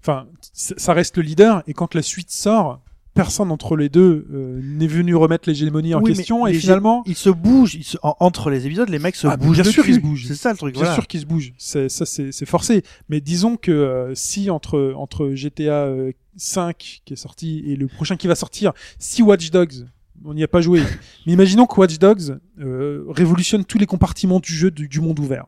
[0.00, 2.80] Enfin, c- ça reste le leader, et quand la suite sort,
[3.14, 6.58] personne entre les deux euh, n'est venu remettre l'hégémonie en Oui, mais question, et les
[6.58, 7.74] finalement, Ils se bougent.
[7.74, 7.96] Ils se...
[8.02, 9.56] en- entre les épisodes, les mecs se Ah, bougent.
[9.56, 9.90] bien de sûr cul.
[9.92, 10.26] qu'ils se bougent.
[10.26, 10.74] C'est ça le truc.
[10.74, 10.94] bien voilà.
[10.94, 11.52] sûr qu'ils se bougent.
[11.58, 12.82] C'est, ça, c'est, c'est forcé.
[13.08, 17.86] Mais disons que euh, si entre, entre GTA euh, 5 qui est sorti et le
[17.88, 19.86] prochain qui va sortir, si Watch Dogs,
[20.24, 20.80] on n'y a pas joué,
[21.26, 25.18] mais imaginons que Watch Dogs euh, révolutionne tous les compartiments du jeu du, du monde
[25.20, 25.46] ouvert.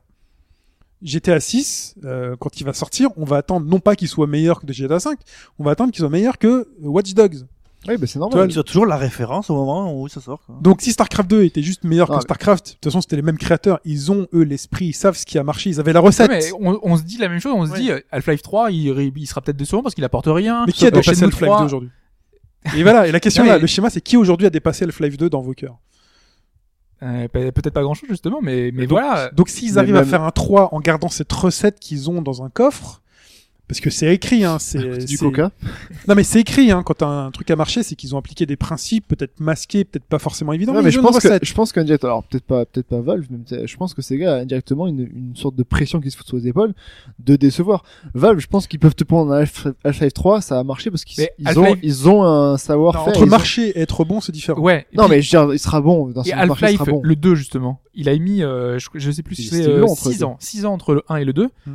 [1.00, 4.60] GTA 6, euh, quand il va sortir, on va attendre non pas qu'il soit meilleur
[4.60, 5.18] que de GTA 5,
[5.58, 7.46] on va attendre qu'il soit meilleur que Watch Dogs.
[7.86, 8.50] Ouais, bah, c'est Tu normal.
[8.50, 10.42] Ils ont toujours la référence au moment où ça sort.
[10.44, 10.56] quoi.
[10.60, 13.14] Donc si StarCraft 2 était juste meilleur Ah, que mais- StarCraft, de toute façon c'était
[13.14, 15.92] les mêmes créateurs, ils ont eux l'esprit, ils savent ce qui a marché, ils avaient
[15.92, 16.28] la Ouais, recette.
[16.28, 17.80] mais on, on se dit la même chose, on se Ouais.
[17.80, 20.64] dit euh, Half-Life 3, il, il sera peut-être décevant parce qu'il apporte rien.
[20.66, 21.90] Mais qui a Euh, dépassé Half-Life 3, 2 aujourd'hui?
[22.76, 24.84] Et voilà, et la question Non, là, mais- le schéma c'est qui aujourd'hui a dépassé
[24.84, 25.78] Half-Life 2 dans vos cœurs
[27.02, 29.30] euh, pe- Peut-être pas grand-chose justement, mais, mais donc, voilà.
[29.30, 32.50] Donc s'ils arrivent à faire un 3 en gardant cette recette qu'ils ont dans un
[32.50, 33.02] coffre,
[33.68, 34.58] Parce que c'est écrit, hein.
[34.58, 35.50] C'est Du c'est- coca.
[36.08, 36.82] Non, mais c'est écrit, hein.
[36.82, 40.18] Quand un truc a marché, c'est qu'ils ont appliqué des principes, peut-être masqués, peut-être pas
[40.18, 40.72] forcément évidents.
[40.72, 43.38] Non, mais je pense que je pense qu'indirectement, alors peut-être pas peut-être pas Valve, mais
[43.38, 46.16] peut-être- je pense que ces gars a indirectement une, une sorte de pression qui se
[46.16, 46.72] fout sur les épaules
[47.18, 47.84] de décevoir.
[48.14, 51.04] Valve, je pense qu'ils peuvent te prendre un Half- Half-Life 3, ça a marché parce
[51.04, 53.08] qu'ils ils ont ils ont un Non, savoir-faire.
[53.08, 54.60] entre ont- marcher et être bon, c'est différent.
[54.60, 54.86] Ouais.
[54.94, 57.80] Non, puis- mais je veux dire, il sera bon dans Et Half-Life, le 2 justement,
[57.94, 60.14] il a mis, euh, je, je sais plus si c'est c'était euh, long entre les
[60.14, 60.24] 6 deux.
[60.24, 61.48] ans, 6 ans entre le 1 et le 2.
[61.66, 61.72] Mm.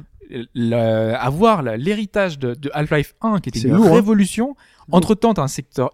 [1.19, 3.93] Avoir l'héritage de, de Half-Life 1 qui était une lourd, hein.
[3.95, 4.55] révolution.
[4.91, 5.91] Entre temps, t'as un secteur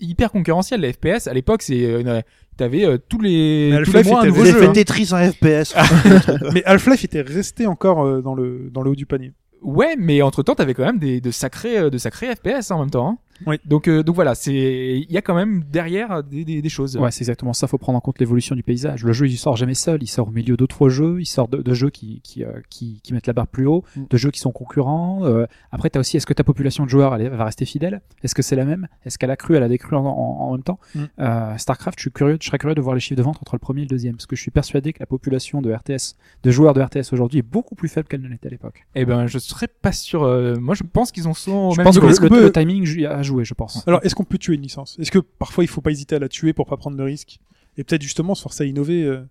[0.00, 1.28] hyper concurrentiel, la FPS.
[1.28, 2.22] À l'époque, c'est, euh,
[2.56, 4.58] t'avais euh, tous les, tous les mois un nouveau jeu.
[4.58, 4.72] fait hein.
[4.72, 5.74] Tetris en FPS.
[6.52, 9.32] Mais Half-Life était resté encore euh, dans le dans le haut du panier.
[9.62, 12.80] Ouais, mais entre temps, t'avais quand même des de sacrés euh, de sacrés FPS en
[12.80, 13.20] même temps.
[13.46, 13.56] Oui.
[13.64, 14.52] Donc euh, donc voilà, c'est
[15.00, 16.96] il y a quand même derrière des, des, des choses.
[16.96, 17.66] Ouais, c'est exactement ça.
[17.66, 19.04] Faut prendre en compte l'évolution du paysage.
[19.04, 20.02] Le jeu, il sort jamais seul.
[20.02, 21.20] Il sort au milieu d'autres jeux.
[21.20, 23.84] Il sort de, de jeux qui qui, euh, qui qui mettent la barre plus haut,
[23.96, 24.02] Mm.
[24.10, 25.20] de jeux qui sont concurrents.
[25.24, 28.00] Euh, après, t'as aussi est-ce que ta population de joueurs elle, va rester fidèle?
[28.22, 28.88] Est-ce que c'est la même?
[29.04, 30.78] Est-ce qu'elle a cru Elle a décru en, en, en même temps?
[30.94, 31.00] Mm.
[31.20, 32.38] euh, Starcraft, je suis curieux.
[32.40, 34.14] Je serais curieux de voir les chiffres de vente entre le premier et le deuxième,
[34.16, 37.40] parce que je suis persuadé que la population de RTS, de joueurs de RTS aujourd'hui,
[37.40, 38.86] est beaucoup plus faible qu'elle ne l'était à l'époque.
[38.94, 40.22] Eh ben, je serais pas sûr.
[40.22, 43.22] euh, moi, je pense qu'ils en sont Je même pense que le, timing ju- a
[43.22, 43.82] joué, je pense.
[43.86, 44.96] Alors, est-ce qu'on peut tuer une licence?
[45.00, 47.38] Est-ce que parfois il faut pas hésiter à la tuer pour pas prendre le risque
[47.76, 49.02] Et peut-être justement se forcer à innover.
[49.04, 49.22] euh?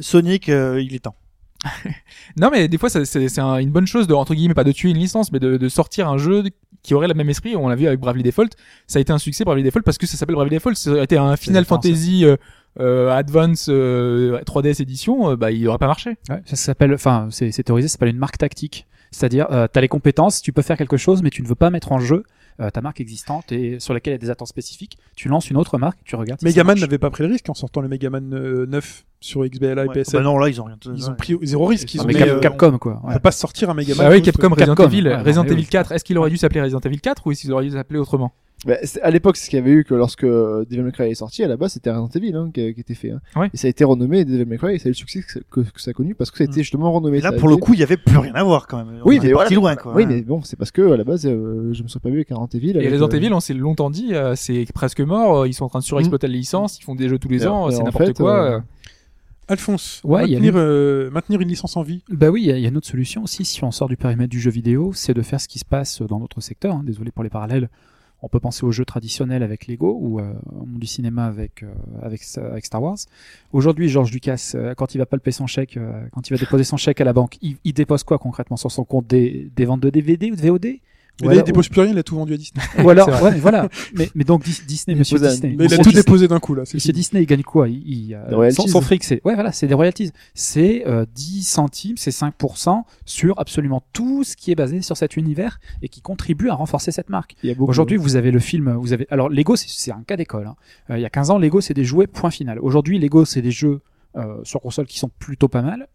[0.00, 1.16] Sonic, euh, il est temps.
[2.36, 4.64] Non, mais des fois, ça- c'est c'est un- une bonne chose de entre guillemets pas
[4.64, 6.42] de tuer une licence, mais de, de sortir un jeu
[6.82, 7.56] qui aurait le même esprit.
[7.56, 8.50] On l'a vu avec Bravely Default.
[8.86, 10.74] Ça a été un succès Bravely Default parce que ça s'appelle Bravely Default.
[10.74, 11.64] Ça aurait été un Final.
[11.64, 12.36] Fantasy euh,
[12.80, 16.16] euh, Advance euh, 3DS édition, euh, bah il aurait pas marché.
[16.28, 18.86] Ouais, ça s'appelle, enfin, c'est c'est théorisé, ça s'appelle une marque tactique.
[19.12, 21.54] C'est-à-dire, euh, tu as les compétences, tu peux faire quelque chose, mais tu ne veux
[21.54, 22.24] pas mettre en jeu
[22.60, 24.98] euh, ta marque existante et sur laquelle il y a des attentes spécifiques.
[25.16, 26.40] Tu lances une autre marque, tu regardes.
[26.40, 29.84] si Megaman n'avait pas pris le risque en sortant le Megaman euh, 9 sur XBLA
[29.84, 29.94] et Ouais.
[30.02, 30.18] PSN.
[30.18, 30.76] Bah non, là, ils ont rien.
[30.94, 31.92] Ils ont pris zéro risque.
[31.94, 33.00] Ils ont mais mis, Cap- euh, Capcom, quoi.
[33.02, 33.14] On Ouais.
[33.14, 34.06] peut pas sortir un Megaman.
[34.06, 35.66] Bah oui, Capcom, euh, Resident Evil, ouais, Resident Evil oui.
[35.66, 35.92] 4.
[35.92, 38.32] Est-ce qu'il aurait dû s'appeler Resident Evil 4 ou est-ce qu'il aurait dû s'appeler autrement?
[38.66, 41.14] Bah, c'est- à l'époque, ce qu'il y avait eu que lorsque Devil May Cry est
[41.14, 43.10] sorti, à la base, c'était Resident Evil hein, qui, qui était fait.
[43.10, 43.20] hein.
[43.36, 43.50] Ouais.
[43.52, 45.38] Et ça a été renommé Devil May Cry et ça a eu le succès que,
[45.50, 47.18] que- que ça a connu parce que ça a été justement renommé.
[47.18, 49.00] Et là, pour le coup, il y avait plus rien à voir quand même.
[49.04, 49.74] Oui, On mais parti voilà.
[49.74, 49.94] loin, quoi.
[49.94, 50.08] Oui, Ouais.
[50.14, 52.28] mais bon, c'est parce que à la base, euh, je me suis pas vu avec
[52.30, 52.78] Resident Evil.
[52.78, 55.40] Et Resident euh, Evil, on s'est longtemps dit, euh, c'est presque mort.
[55.42, 56.78] euh, Ils sont en train de surexploiter la licence.
[56.78, 57.70] Ils font des jeux tous les ans.
[57.70, 58.44] C'est en n'importe fait, quoi.
[58.44, 58.60] euh, euh.
[59.46, 62.02] Alphonse, Ouais, il y a maintenir, euh, maintenir une licence en vie.
[62.08, 63.88] Bah oui, il y, a- il y a une autre solution aussi, si on sort
[63.88, 66.76] du périmètre du jeu vidéo, c'est de faire ce qui se passe dans notre secteur.
[66.76, 66.82] hein.
[66.82, 67.68] Désolé pour les parallèles.
[68.24, 71.62] On peut penser aux jeux traditionnels avec Lego ou euh, au monde du cinéma avec,
[71.62, 71.66] euh,
[72.00, 72.22] avec,
[72.64, 72.96] Star Wars.
[73.52, 76.64] Aujourd'hui, George Lucas, euh, quand il va palper son chèque, euh, quand il va déposer
[76.64, 79.66] son chèque à la banque, il, il dépose quoi concrètement sur son compte des, des
[79.66, 80.66] ventes de DVD ou de VOD
[81.20, 82.62] Mais Voilà, là, il dépose plus rien, il a tout vendu à Disney.
[82.84, 83.68] ou alors, ouais, mais voilà.
[83.94, 85.54] Mais, mais donc Dis- Disney, Il Monsieur Disney.
[85.56, 86.64] Mais il a tout Disney- déposé d'un coup, là.
[86.64, 86.92] c'est Monsieur.
[86.92, 87.68] Disney, il gagne quoi?
[87.68, 88.62] Il, il, euh, Des royalties.
[88.62, 90.10] son, son fric, c'est ouais, voilà, c'est des royalties.
[90.34, 95.16] C'est euh, 10 centimes, c'est 5% sur absolument tout ce qui est basé sur cet
[95.16, 97.36] univers et qui contribue à renforcer cette marque.
[97.44, 99.92] il y a beaucoup- Aujourd'hui, vous avez le film, vous avez alors Lego, c'est- c'est
[99.92, 100.46] un cas d'école.
[100.48, 100.56] hein.
[100.90, 102.58] Euh, il y a 15 ans, Lego, c'est des jouets point final.
[102.58, 103.80] Aujourd'hui, Lego, c'est des jeux
[104.16, 105.88] euh, sur console qui sont plutôt pas mal.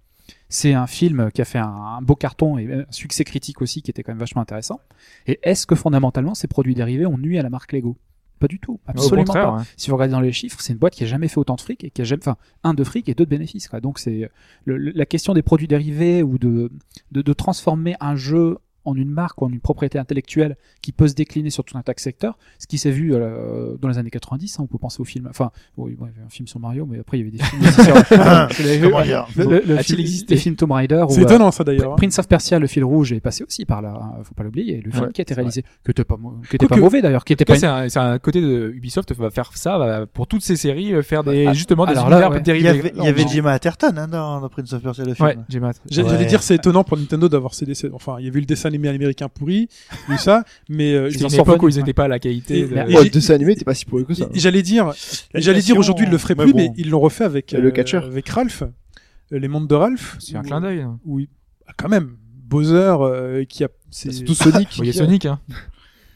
[0.49, 3.81] C'est un film qui a fait un, un beau carton et un succès critique aussi,
[3.81, 4.81] qui était quand même vachement intéressant.
[5.27, 7.97] Et est-ce que fondamentalement, ces produits dérivés ont nuit à la marque Lego?
[8.39, 9.63] Pas du tout, absolument pas ouais.
[9.75, 11.61] si vous regardez dans les chiffres, c'est une boîte qui a jamais fait autant de
[11.61, 13.67] fric et qui a jamais, enfin, un de fric et deux de bénéfices.
[13.67, 13.81] Quoi.
[13.81, 14.31] Donc c'est
[14.65, 16.71] la question des produits dérivés ou de,
[17.11, 21.07] de, de transformer un jeu en une marque ou en une propriété intellectuelle qui peut
[21.07, 22.37] se décliner sur tout un tas de secteurs.
[22.59, 25.27] Ce qui s'est vu euh, dans les années 90, hein, on peut penser au film,
[25.29, 27.43] enfin, oui, il y avait un film sur Mario, mais après il y avait des
[27.43, 27.95] films aussi sur,
[29.49, 31.93] le, le A-t-il film, existé les films Tomb Raider ou C'est euh, étonnant, ça, d'ailleurs.
[31.93, 31.95] hein.
[31.97, 34.81] Prince of Persia, le fil rouge est passé aussi par là, hein, faut pas l'oublier.
[34.81, 36.17] Le film Ouais, qui a été réalisé, qui était pas,
[36.51, 39.77] était pas mauvais d'ailleurs, qui était pas c'est un, côté de Ubisoft va faire ça
[39.77, 42.37] va, pour toutes ces séries, euh, faire des Ah, justement des univers ouais.
[42.37, 42.69] Il y dérivés.
[42.69, 45.27] avait, il y avait Gemma Atherton hein, dans, Prince of Persia, le film.
[45.27, 45.71] Ouais.
[45.89, 47.89] J'allais dire c'est étonnant pour Nintendo d'avoir ces décès.
[47.93, 49.67] Enfin, il y avait eu le dessin animé américain pourri,
[50.07, 51.75] il y a eu ça, mais euh, C'était ils une en époque sortent où ils
[51.77, 52.59] n'étaient pas à la qualité.
[52.59, 54.29] Et- de- et- le dessin animé, t'es pas si pourri que ça.
[54.33, 54.93] Et J'allais dire,
[55.33, 56.57] La j'allais dire aujourd'hui ils le feraient mais plus, bon.
[56.59, 58.05] mais ils l'ont refait avec Le euh, catcheur.
[58.05, 60.15] avec Ralph, euh, les mondes de Ralph.
[60.19, 60.81] C'est un clin d'œil.
[60.81, 60.99] hein.
[61.05, 61.27] où il-
[61.67, 62.15] ah, quand même,
[62.47, 63.67] Bowser euh, qui a.
[63.91, 64.69] c'est- C'est tout Sonic.
[64.79, 65.39] Il y a Sonic, hein.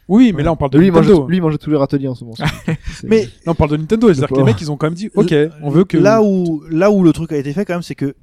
[0.09, 1.27] Oui, mais là on parle de Lui, il mange, Nintendo.
[1.27, 2.35] lui, il mange tous les râteliers en ce moment.
[3.03, 4.07] Mais Là on parle de Nintendo.
[4.14, 5.98] C'est-à-dire que les mecs ils ont quand même dit, ok, on veut que.
[5.98, 8.15] là où là où le truc a été fait quand même c'est que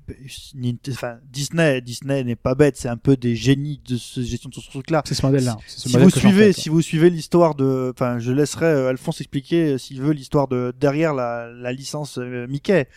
[0.91, 4.55] enfin, Disney Disney n'est pas bête c'est un peu des génies de ce gestion de
[4.55, 5.57] ce truc là C'est ce modèle-là.
[5.67, 9.21] Ce si modèle vous suivez si vous suivez l'histoire de enfin je laisserai euh, Alphonse
[9.21, 12.89] expliquer euh, s'il veut l'histoire de derrière la, la licence euh, Mickey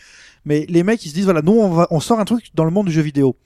[0.44, 2.64] mais les mecs ils se disent voilà nous on va on sort un truc dans
[2.64, 3.36] le monde du jeu vidéo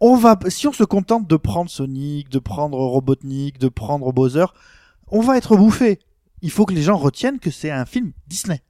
[0.00, 4.46] on va si on se contente de prendre Sonic de prendre Robotnik de prendre Bowser
[5.08, 5.98] on va être bouffé
[6.42, 8.62] il faut que les gens retiennent que c'est un film Disney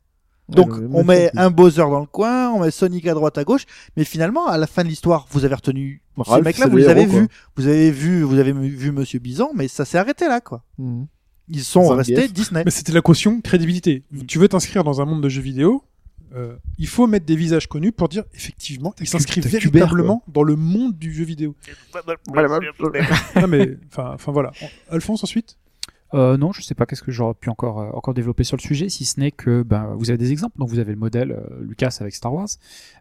[0.48, 3.44] Donc Ouais, on met un Bowser dans le coin, on met Sonic à droite à
[3.44, 3.66] gauche,
[3.96, 6.76] mais finalement à la fin de l'histoire, vous avez retenu ces Ralph, mecs-là, c'est vous
[6.78, 10.26] les avez vus, vous avez vu, vous avez vu Monsieur Bison, mais ça s'est arrêté
[10.26, 10.64] là quoi.
[10.78, 11.06] Mhm.
[11.50, 12.62] Ils sont restés Disney.
[12.64, 14.04] Mais c'était la caution crédibilité.
[14.26, 15.82] Tu veux t'inscrire dans un monde de jeux vidéo,
[16.34, 20.56] euh, il faut mettre des visages connus pour dire effectivement ils s'inscrivent véritablement dans le
[20.56, 21.54] monde du jeu vidéo.
[23.36, 24.52] non mais enfin voilà.
[24.90, 25.56] Alphonse ensuite?
[26.14, 28.62] Euh, non, je sais pas qu'est-ce que j'aurais pu encore euh, encore développer sur le
[28.62, 30.58] sujet, si ce n'est que ben vous avez des exemples.
[30.58, 32.48] Donc vous avez le modèle euh, Lucas avec Star Wars.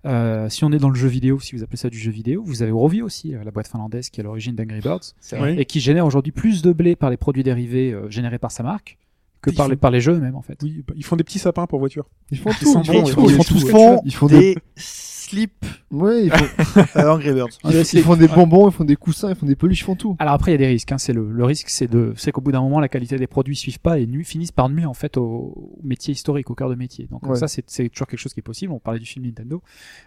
[0.06, 2.44] Euh, si on est dans le jeu vidéo, si vous appelez ça du jeu vidéo,
[2.46, 5.14] vous avez Rovio aussi, euh, la boîte finlandaise qui est à l'origine d'Angry Birds
[5.58, 8.64] et qui génère aujourd'hui plus de blé par les produits dérivés euh, générés par sa
[8.64, 8.98] marque
[9.42, 10.58] que par font- les par les jeux eux-mêmes en fait.
[10.64, 12.06] Oui, bah, ils font des petits sapins pour voiture.
[12.32, 12.74] Ils font Ils tout.
[12.74, 13.68] sont ils font ils tout, font ils des font Ils tout.
[13.70, 14.58] font Ils font des, des
[15.30, 17.48] slips ouais, ils font, euh, Angry Birds.
[17.66, 19.84] ils font- ils font des bonbons, ils font des coussins, ils font des peluches, ils
[19.84, 20.16] font tout.
[20.20, 20.92] Alors après il y a des risques.
[20.92, 20.98] Hein.
[20.98, 23.56] C'est le, le risque, c'est de, c'est qu'au bout d'un moment la qualité des produits
[23.56, 26.70] suivent pas et nu, finissent par nuire en fait au, au métier historique, au cœur
[26.70, 27.08] de métier.
[27.12, 27.36] Donc Ouais.
[27.36, 28.72] ça c'est, c'est toujours quelque chose qui est possible.
[28.74, 29.62] On parlait du film Nintendo.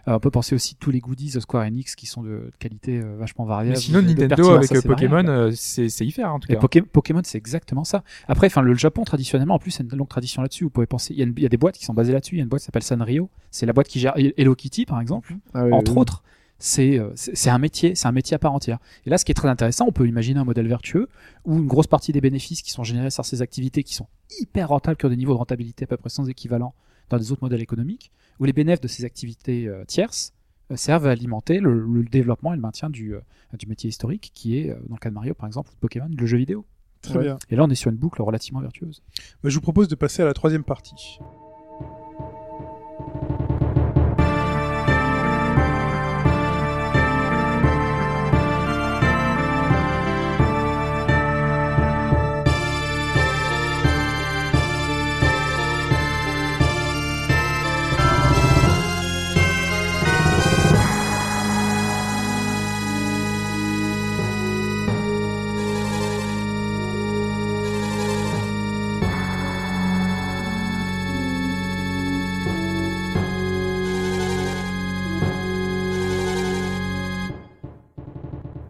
[0.07, 2.51] Euh, on peut penser aussi tous les goodies de Square Enix qui sont de, de
[2.59, 3.75] qualité euh, vachement variable.
[3.75, 5.29] Mais sinon, Nintendo avec euh, Pokémon, variable.
[5.29, 6.55] euh, c'est c'est y faire en tout Et.
[6.55, 8.03] Poké- Pokémon, c'est exactement ça.
[8.27, 10.63] Après, enfin, le Japon traditionnellement, en plus, c'est une longue tradition là-dessus.
[10.63, 12.35] Vous pouvez penser, il y, y a des boîtes qui sont basées là-dessus.
[12.35, 13.29] Il y a une boîte qui s'appelle Sanrio.
[13.51, 15.10] C'est la boîte qui gère Hello Kitty, par exemple.
[15.53, 16.23] Ah Entre autres,
[16.59, 18.77] c'est euh, c'est un métier, c'est un métier à part entière.
[19.05, 21.09] Et là, ce qui est très intéressant, on peut imaginer un modèle vertueux
[21.45, 24.07] où une grosse partie des bénéfices qui sont générés sur ces activités, qui sont
[24.39, 26.73] hyper rentables, qui ont des niveaux de rentabilité à peu près sans équivalent
[27.09, 30.33] dans des autres modèles économiques, où les bénéfices de ces activités euh, tierces
[30.71, 33.19] euh, servent à alimenter le, le développement et le maintien du, euh,
[33.57, 36.09] du métier historique, qui est, dans le cas de Mario par exemple, ou de Pokémon,
[36.15, 36.65] le jeu vidéo.
[37.01, 37.23] Très Ouais.
[37.23, 37.39] bien.
[37.49, 39.01] Et là, on est sur une boucle relativement vertueuse.
[39.43, 41.17] Bah, je vous propose de passer à la troisième partie.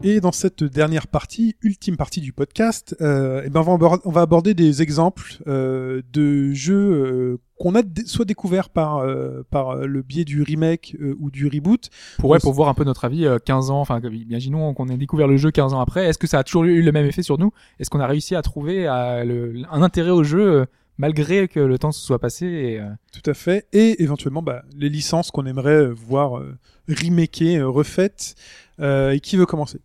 [0.03, 3.77] Et dans cette dernière partie, ultime partie du podcast, euh, eh ben on,
[4.11, 9.05] va aborder, des exemples euh, de jeux euh, qu'on a soit découverts par,
[9.51, 11.89] par le biais du remake ou du reboot.
[12.17, 14.97] Pour, ouais, pour voir un peu notre avis euh, 15 ans, enfin imaginons qu'on ait
[14.97, 17.21] découvert le jeu 15 ans après, est-ce que ça a toujours eu le même effet
[17.21, 17.51] sur nous?
[17.79, 20.65] Est-ce qu'on a réussi à trouver le- un intérêt au jeu
[20.97, 23.67] malgré que le temps se soit passé et, euh, Tout à fait.
[23.73, 26.57] Et éventuellement, bah, les licences qu'on aimerait voir euh,
[26.89, 28.35] remakées, euh, refaites.
[28.79, 29.79] Et qui veut commencer?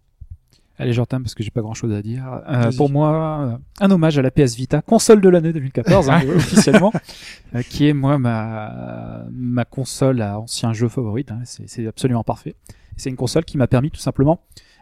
[0.79, 2.43] Allez, j'entame parce que j'ai pas grand chose à dire.
[2.49, 6.21] Euh, pour moi, euh, un hommage à la PS Vita, console de l'année 2014, hein,
[6.37, 6.93] officiellement,
[7.55, 11.33] euh, qui est moi ma ma console à ancien jeu favorite.
[11.33, 12.57] hein, c'est absolument parfait.
[12.97, 14.41] C'est une console qui m'a permis tout simplement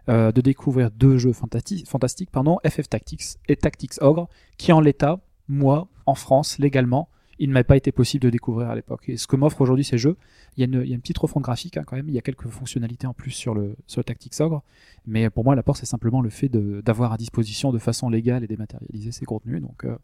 [0.09, 4.81] euh, de découvrir deux jeux fantati- fantastiques, pardon, FF Tactics et Tactics Ogre, qui en
[4.81, 9.09] l'état, moi, en France, légalement, il ne m'a pas été possible de découvrir à l'époque.
[9.09, 10.17] Et ce que m'offrent aujourd'hui ces jeux,
[10.57, 12.15] il y, a une, il y a une petite refonte graphique hein, quand même, il
[12.15, 14.63] y a quelques fonctionnalités en plus sur le, sur le Tactics Ogre,
[15.07, 18.47] mais pour moi l'apport c'est simplement le fait d'avoir à disposition de façon légale et
[18.47, 19.61] dématérialisée ces contenus.
[19.61, 19.97] Donc euh,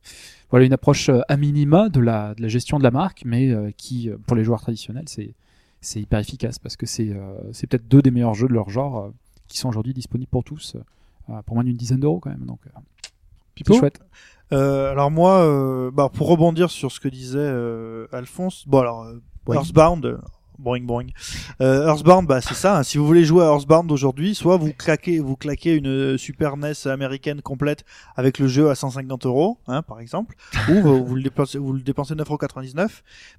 [0.51, 3.51] voilà une approche euh, à minima de la, de la gestion de la marque, mais
[3.51, 5.35] euh, qui pour les joueurs traditionnels c'est
[5.81, 9.13] c'est hyper efficace parce que c'est euh, peut-être deux des meilleurs jeux de leur genre
[9.49, 10.77] qui sont aujourd'hui disponibles pour tous
[11.47, 12.45] pour moins d'une dizaine d'euros quand même.
[12.45, 12.61] Donc
[13.55, 13.75] Pipo?
[13.75, 14.01] c'est chouette.
[14.53, 19.05] Euh, alors moi, euh, bah, pour rebondir sur ce que disait euh, Alphonse, bon alors
[19.05, 19.21] euh.
[19.53, 20.19] Earthbound,
[20.61, 21.07] boing boing.
[21.61, 22.79] Euh, Earthbound, bah c'est ça.
[22.79, 26.19] hein, si vous voulez jouer à Earthbound aujourd'hui, soit vous claquez, vous claquez une euh,
[26.19, 27.85] Super NES américaine complète
[28.17, 30.37] avec le jeu à 150 euros, hein, par exemple,
[30.69, 32.89] ou vous, vous le dépensez, vous le dépensez 9,99€.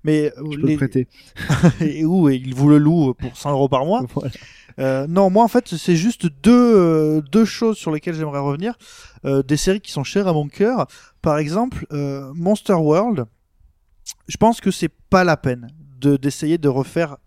[0.03, 1.07] Mais euh, Je peux le prêter.
[1.81, 4.01] et où et il vous le loue pour 100 euros par mois.
[4.13, 4.31] Voilà.
[4.79, 8.75] Euh, non, moi en fait, c'est juste deux euh, deux choses sur lesquelles j'aimerais revenir,
[9.25, 10.87] euh, des séries qui sont chères à mon cœur.
[11.21, 11.85] Par exemple,
[12.35, 13.25] Monster World.
[14.27, 15.67] Je pense que c'est pas la peine
[16.01, 17.17] d'essayer de refaire.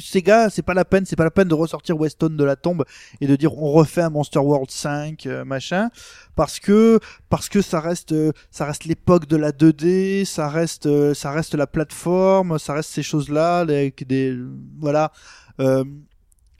[0.00, 2.86] Sega, c'est pas la peine, c'est pas la peine de ressortir Weston de la tombe
[3.20, 5.90] et de dire on refait un Monster World 5 euh, machin
[6.34, 10.86] parce que parce que ça reste euh, ça reste l'époque de la 2D, ça reste
[10.86, 14.38] euh, ça reste la plateforme, ça reste ces choses-là des
[14.80, 15.12] voilà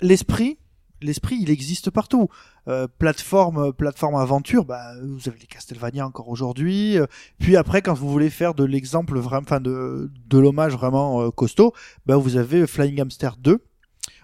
[0.02, 0.58] l'esprit
[1.02, 2.28] l'esprit il existe partout
[2.68, 7.06] euh, plateforme plateforme aventure bah vous avez les Castlevania encore aujourd'hui Euh,
[7.38, 11.30] puis après quand vous voulez faire de l'exemple vraiment enfin de de l'hommage vraiment euh,
[11.30, 11.72] costaud
[12.06, 13.62] bah vous avez Flying Hamster 2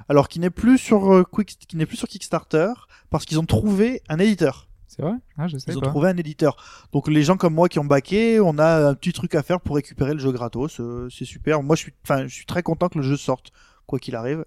[0.09, 2.73] alors qui n'est plus sur euh, Quick qui n'est plus sur Kickstarter
[3.10, 5.15] parce qu'ils ont trouvé un éditeur C'est vrai?
[5.39, 5.89] Ah, je sais Ils ont pas.
[5.89, 6.57] trouvé un éditeur.
[6.92, 9.60] Donc les gens comme moi qui ont baqué, on a un petit truc à faire
[9.60, 10.81] pour récupérer le jeu gratos.
[10.81, 11.62] euh, c'est super.
[11.62, 13.52] Moi, je suis, enfin, je suis très content que le jeu sorte,
[13.86, 14.44] quoi qu'il arrive.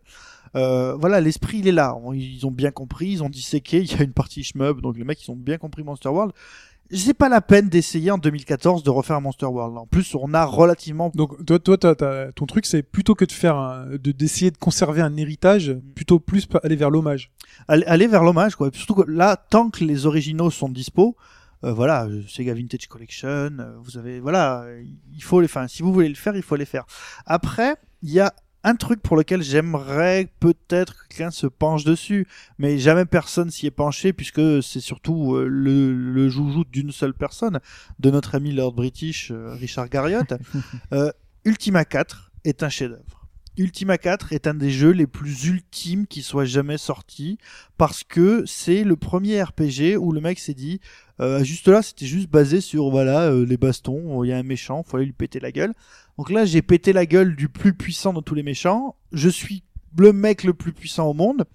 [0.55, 1.95] Euh, voilà, l'esprit il est là.
[2.13, 3.79] Ils ont bien compris, ils ont disséqué.
[3.81, 6.31] Il y a une partie shmup, donc les mecs ils ont bien compris Monster World.
[6.91, 9.75] C'est pas la peine d'essayer en 2014 de refaire Monster World.
[9.75, 13.31] En plus, on a relativement Donc toi, toi, t'as- ton truc, c'est plutôt que de
[13.31, 17.31] faire, un- de d'essayer de conserver un héritage, plutôt plus aller vers l'hommage.
[17.67, 18.67] aller, aller vers l'hommage quoi.
[18.71, 21.15] Et surtout que là, tant que les originaux sont dispo,
[21.63, 23.49] euh, voilà, euh, Sega Vintage Collection,
[23.81, 24.65] vous avez, voilà,
[25.15, 26.85] il faut les, enfin, si vous voulez le faire, il faut les faire.
[27.25, 28.31] Après, il y a
[28.65, 32.27] un truc pour lequel j'aimerais peut-être que quelqu'un se penche dessus,
[32.57, 37.13] mais jamais personne s'y est penché puisque c'est surtout euh, le, le joujou d'une seule
[37.13, 37.59] personne,
[37.99, 40.33] de notre ami Lord British, euh, Richard Garriott.
[40.91, 41.11] Euh,
[41.45, 43.25] Ultima 4 est un chef-d'œuvre.
[43.57, 47.37] Ultima 4 est un des jeux les plus ultimes qui soit jamais sorti
[47.77, 50.81] parce que c'est le premier RPG où le mec s'est dit
[51.21, 54.43] euh, juste là c'était juste basé sur voilà euh, les bastons il y a un
[54.43, 55.73] méchant faut aller lui péter la gueule
[56.17, 58.95] donc là j'ai pété la gueule du plus puissant de tous les méchants.
[59.11, 59.63] Je suis
[59.97, 61.45] le mec le plus puissant au monde.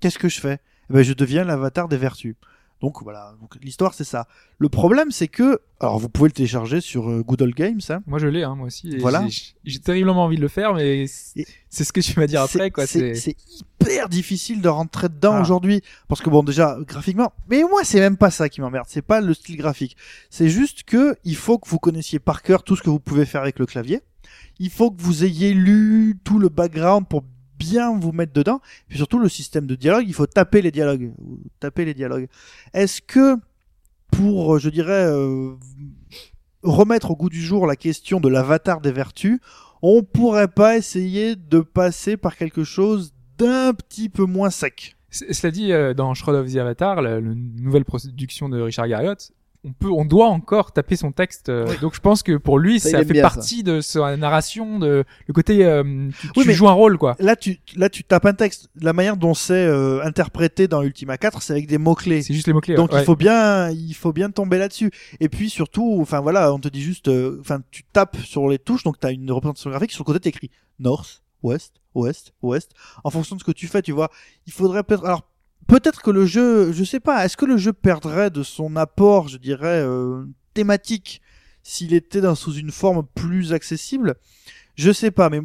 [0.00, 0.58] Qu'est-ce que je fais?
[0.88, 2.36] Eh ben, je deviens l'avatar des vertus
[2.80, 4.26] donc voilà donc l'histoire c'est ça
[4.58, 8.02] le problème c'est que alors vous pouvez le télécharger sur euh, Good Old Games hein.
[8.06, 8.96] Moi, je l'ai, hein, moi aussi.
[8.98, 9.26] Voilà.
[9.28, 12.70] j'ai- J'ai terriblement envie de le faire, mais c'est ce que tu vas dire après,
[12.70, 12.86] quoi.
[12.86, 13.34] C'est
[13.80, 15.40] hyper difficile de rentrer dedans Ah.
[15.40, 19.00] aujourd'hui parce que bon déjà graphiquement, mais moi c'est même pas ça qui m'emmerde, c'est
[19.02, 19.96] pas le style graphique.
[20.28, 23.24] C'est juste que il faut que vous connaissiez par cœur tout ce que vous pouvez
[23.24, 24.00] faire avec le clavier.
[24.58, 27.24] Il faut que vous ayez lu tout le background pour
[27.60, 28.60] bien vous mettre dedans.
[28.88, 31.12] Puis surtout le système de dialogue, il faut taper les dialogues,
[31.60, 32.26] taper les dialogues.
[32.72, 33.36] Est-ce que
[34.10, 35.52] pour, je dirais, euh,
[36.62, 39.38] remettre au goût du jour la question de l'avatar des vertus,
[39.82, 44.96] on pourrait pas essayer de passer par quelque chose d'un petit peu moins sec?
[45.10, 49.32] Cela dit, euh, dans Shroud of the Avatar, la, la nouvelle production de Richard Garriott,
[49.64, 51.50] on peut, on doit encore taper son texte.
[51.50, 55.04] euh, Donc je pense que pour lui, Ça, fait bien, partie de sa narration, de
[55.26, 55.82] le côté, euh,
[56.18, 57.14] tu, Oui, tu mais- joues un rôle, quoi.
[57.18, 58.70] Là, tu, là, tu tapes un texte.
[58.80, 62.22] La manière dont c'est euh, interprété dans Ultima 4, c'est avec des mots-clés.
[62.22, 62.74] C'est juste les mots clés.
[62.74, 64.90] Donc il faut bien, il faut bien tomber là-dessus.
[65.20, 68.58] Et puis surtout, enfin voilà, on te dit juste, euh, enfin tu tapes sur les
[68.58, 69.92] touches, donc tu as une représentation graphique.
[69.92, 72.70] Sur le côté, t'écris North, Ouest, Ouest, Ouest.
[73.04, 74.10] En fonction de ce que tu fais, tu vois.
[74.46, 75.22] Il faudrait peut-être, alors
[75.66, 79.28] peut-être que le jeu, je sais pas, est-ce que le jeu perdrait de son apport,
[79.28, 80.24] je dirais, euh,
[80.54, 81.20] thématique
[81.62, 84.16] s'il était sous une forme plus accessible?
[84.76, 85.40] Je sais pas, mais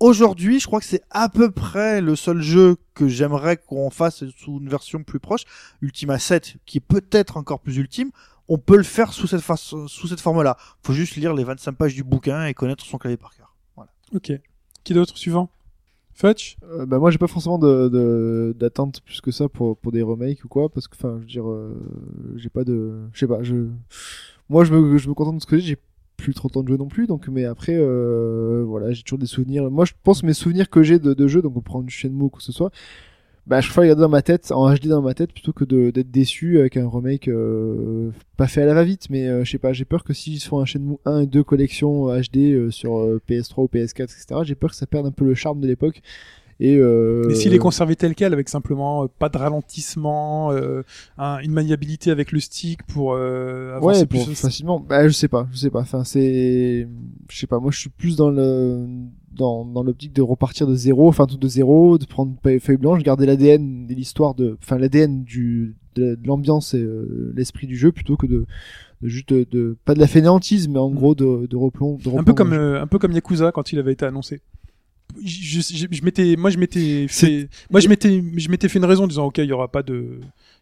[0.00, 4.24] aujourd'hui, je crois que c'est à peu près le seul jeu que j'aimerais qu'on fasse
[4.36, 5.44] sous une version plus proche.
[5.80, 8.10] Ultima 7, qui est peut-être encore plus ultime,
[8.48, 10.56] on peut le faire sous cette, façon, sous cette forme-là.
[10.82, 13.56] Faut juste lire les 25 pages du bouquin et connaître son clavier par cœur.
[13.76, 13.90] Voilà.
[14.14, 14.32] Ok.
[14.84, 15.50] Qui d'autre suivant?
[16.14, 19.92] Fetch Euh, bah moi j'ai pas forcément de de- d'attente plus que ça pour pour
[19.92, 21.74] des remakes ou quoi parce que enfin je veux dire euh,
[22.36, 23.66] j'ai pas de je sais pas je
[24.48, 25.76] moi je me je me contente de ce que j'ai j'ai
[26.18, 29.18] plus trop le temps de jouer non plus donc mais après euh, voilà j'ai toujours
[29.18, 29.68] des souvenirs.
[29.70, 32.24] Moi je pense mes souvenirs que j'ai de, de jeux donc on prend du Shenmue
[32.24, 32.70] ou quoi que ce soit
[33.46, 36.10] bah je préfère regarder dans ma tête en HD dans ma tête plutôt que d'être
[36.10, 39.58] déçu avec un remake euh, pas fait à la va vite mais euh, je sais
[39.58, 42.98] pas j'ai peur que s'ils font un Shenmue 1 et 2 collection HD euh, sur
[42.98, 45.66] euh, PS3 ou PS4 etc j'ai peur que ça perde un peu le charme de
[45.66, 46.02] l'époque.
[46.60, 50.82] Et euh, Mais s'il est conservé tel quel, avec simplement euh, pas de ralentissement, euh,
[51.18, 55.12] un- une maniabilité avec le stick pour euh, avancer ouais plus pour facilement bah je
[55.12, 55.80] sais pas je sais pas.
[55.80, 56.86] Enfin c'est
[57.28, 58.86] je sais pas moi je suis plus dans le
[59.36, 63.02] dans dans l'optique de repartir de zéro enfin tout de zéro de prendre feuille blanche
[63.02, 67.76] garder l'ADN de l'histoire de enfin l'ADN du de, de l'ambiance et euh, l'esprit du
[67.76, 68.46] jeu plutôt que de,
[69.02, 70.94] de juste de, pas de la fainéantise mais en Mm.
[70.94, 73.78] gros de de replong de un peu comme euh, un peu comme Yakuza quand il
[73.78, 74.40] avait été annoncé.
[75.22, 78.86] Je, je, je m'étais moi je m'étais fait moi je m'étais je m'étais fait une
[78.86, 80.20] raison en disant OK, il y aura pas de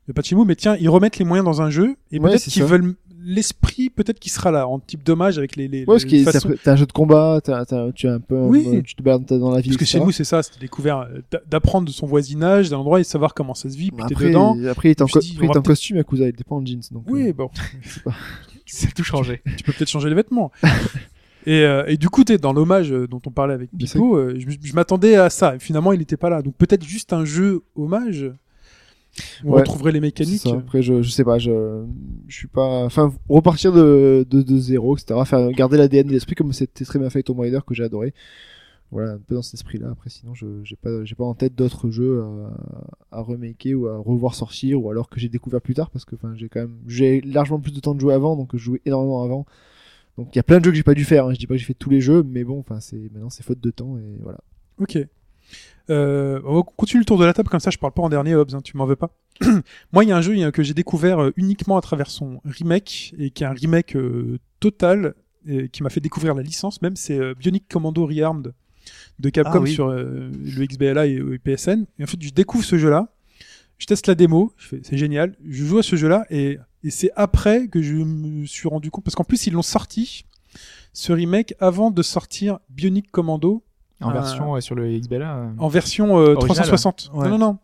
[0.09, 2.65] de Shenmue mais tiens, ils remettent les moyens dans un jeu et Ouais, peut-être qu'ils
[2.65, 6.25] veulent l'esprit peut-être qu'il sera là en type dommage avec les les, ouais, parce les
[6.25, 8.65] façons- t'as un jeu de combat t'as t'as- tu as un peu Oui.
[8.67, 9.99] euh, tu te balades dans la ville parce que etc.
[9.99, 13.35] Shenmue c'est ça, c'était découvert euh, d'a- d'apprendre de son voisinage d'un endroit et savoir
[13.35, 14.57] comment ça se vit, puis t'es après, dedans.
[14.71, 16.55] après il est en, co- dit, après, il est en costume Yakuza il était pas
[16.55, 17.49] en jeans donc Oui, euh, bon,
[18.07, 18.13] a
[18.97, 19.43] tout changé.
[19.57, 20.51] tu peux peut-être changer les vêtements.
[21.47, 24.47] Et, euh, et du coup, t'es dans l'hommage dont on parlait avec Pipo, euh, je,
[24.63, 25.57] je m'attendais à ça.
[25.57, 26.43] Et finalement, il n'était pas là.
[26.43, 28.31] Donc peut-être juste un jeu hommage.
[29.45, 30.47] On Ouais, les mécaniques.
[30.47, 31.85] Après, je, je sais pas, je,
[32.29, 32.85] je suis pas.
[32.85, 35.15] Enfin, repartir de, de, de zéro, etc.
[35.15, 37.85] Enfin, garder l'ADN de l'esprit comme c'était très bien fait avec Tomb Raider que j'ai
[37.85, 38.15] adoré.
[38.93, 39.91] Voilà, un peu dans cet esprit-là.
[39.91, 42.23] Après, sinon, je j'ai pas, j'ai pas en tête d'autres jeux
[43.13, 46.05] à, à remaker ou à revoir sortir ou alors que j'ai découvert plus tard parce
[46.05, 48.59] que, enfin, j'ai quand même, j'ai largement plus de temps de jouer avant, donc je
[48.59, 49.47] jouais énormément avant.
[50.19, 51.27] Donc, il y a plein de jeux que j'ai pas dû faire.
[51.27, 51.35] Hein.
[51.35, 53.45] Je dis pas que j'ai fait tous les jeux, mais bon, enfin, c'est maintenant c'est
[53.45, 54.41] faute de temps et voilà.
[54.81, 54.99] Ok.
[55.91, 58.35] Euh, on continue le tour de la table comme ça, je parle pas en dernier,
[58.35, 59.11] Hobbs, hein, tu m'en veux pas.
[59.93, 63.15] Moi, il y a un jeu que j'ai découvert euh, uniquement à travers son remake
[63.19, 65.15] et qui est un remake euh, total
[65.47, 68.53] et qui m'a fait découvrir la licence même, c'est euh, Bionic Commando Rearmed
[69.19, 69.73] de Capcom Ah oui.
[69.73, 70.31] sur le
[70.67, 71.85] XBLA et le PSN.
[71.99, 73.09] Et en fait, je découvre ce jeu-là,
[73.79, 74.53] je teste la démo,
[74.83, 78.69] c'est génial, je joue à ce jeu-là et, et c'est après que je me suis
[78.69, 80.27] rendu compte parce qu'en plus ils l'ont sorti
[80.93, 83.63] ce remake avant de sortir Bionic Commando
[84.01, 84.13] En Ah.
[84.13, 85.37] version ouais, sur le XBLA.
[85.37, 86.37] euh, en version euh, Original.
[86.67, 87.11] 360.
[87.15, 87.25] Ouais.
[87.29, 87.59] Non, non, non.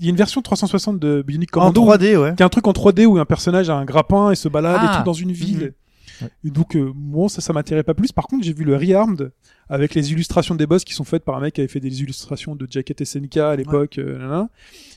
[0.00, 1.80] Il y a une version 360 de Bionic En Commando.
[1.82, 2.34] 3D, ouais.
[2.36, 4.78] qui est un truc en 3D où un personnage a un grappin et se balade
[4.80, 4.92] Ah.
[4.94, 5.74] et tout dans une ville.
[6.22, 6.28] Ouais.
[6.44, 8.12] Et donc, euh, bon, ça, ça m'intéressait pas plus.
[8.12, 9.30] Par contre, j'ai vu le Rearmed
[9.68, 12.00] avec les illustrations des boss qui sont faites par un mec qui avait fait des
[12.02, 13.98] illustrations de Jacket SNK à l'époque.
[13.98, 14.44] euh,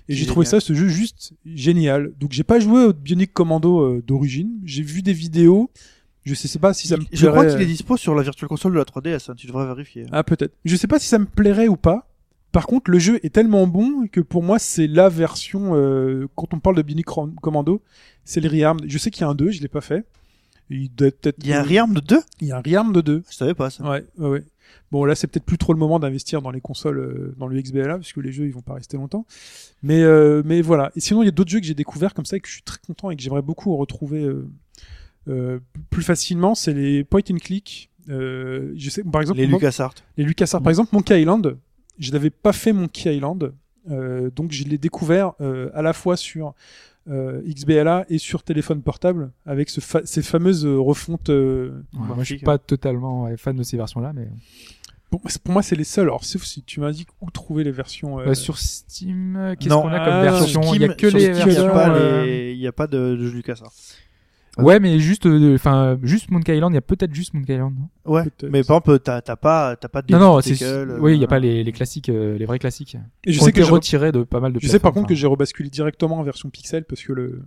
[0.10, 2.12] et j'ai trouvé ça, ce jeu, juste génial.
[2.20, 4.52] Donc, j'ai pas joué au Bionic Commando euh, d'origine.
[4.66, 5.70] J'ai vu des vidéos.
[6.24, 8.74] Je sais pas si ça me Je crois qu'il est dispo sur la Virtual Console
[8.74, 10.06] de la 3DS, hein, tu devrais vérifier.
[10.12, 10.54] Ah peut-être.
[10.66, 12.08] Je sais pas si ça me plairait ou pas.
[12.52, 15.72] Par contre, le jeu est tellement bon que pour moi, c'est la version.
[15.74, 17.82] euh, quand on parle de Bionic Commando,
[18.26, 18.84] c'est le Rearmed.
[18.88, 20.06] Je sais qu'il y a un 2, je l'ai pas fait.
[20.70, 21.38] Il doit être peut-être.
[21.40, 23.24] Il y a un Rearm de 2 Il y a un Rearmed de 2.
[23.30, 23.84] Je savais pas ça.
[23.90, 24.44] Ouais, ouais, ouais.
[24.92, 27.62] Bon, là, c'est peut-être plus trop le moment d'investir dans les consoles, euh, dans le
[27.62, 29.26] XBLA, parce que les jeux, ils vont pas rester longtemps.
[29.84, 30.92] Mais, euh, mais voilà.
[30.96, 32.54] Et sinon, il y a d'autres jeux que j'ai découverts comme ça et que je
[32.54, 34.48] suis très content et que j'aimerais beaucoup retrouver euh, euh,
[35.90, 36.56] plus facilement.
[36.56, 37.90] C'est les point and click.
[38.10, 39.94] Euh, je sais, par exemple, Les LucasArts.
[40.18, 40.62] les LucasArts.
[40.62, 41.58] Par exemple, Monkey Island,
[42.00, 43.54] je n'avais pas fait Monkey Island,
[43.90, 46.54] euh, donc je l'ai découvert euh, à la fois sur
[47.10, 51.30] euh, XBLA et sur téléphone portable avec ce fa- ces fameuses euh, refontes.
[51.30, 54.28] euh, ouais, moi, je suis pas totalement fan de ces versions-là, mais
[55.12, 56.06] pour, pour moi, c'est les seuls.
[56.06, 58.20] Alors, sauf si tu m'indiques où trouver les versions.
[58.20, 60.62] euh, Euh, sur Steam, euh, qu'est-ce qu'on a ah, comme version?
[60.64, 61.74] Sur Il y a que sur les Steam, il y a versions.
[61.74, 63.74] pas euh, les- Il y a pas de, de LucasArts.
[64.58, 66.74] Ouais, mais juste, euh, enfin, juste Monkey Island.
[66.74, 67.74] Il y a peut-être juste Monkey Island.
[67.78, 68.12] non?
[68.12, 68.24] Ouais.
[68.44, 70.62] Mais par exemple, t'as t'as pas, t'as pas de Non, non, c'est.
[71.00, 72.98] Oui, il y a euh, pas les, les classiques, euh, les vrais classiques.
[73.26, 74.60] et je sais que retirés de pas mal de.
[74.62, 77.44] je sais par contre que j'ai rebasculé directement en version pixel parce que le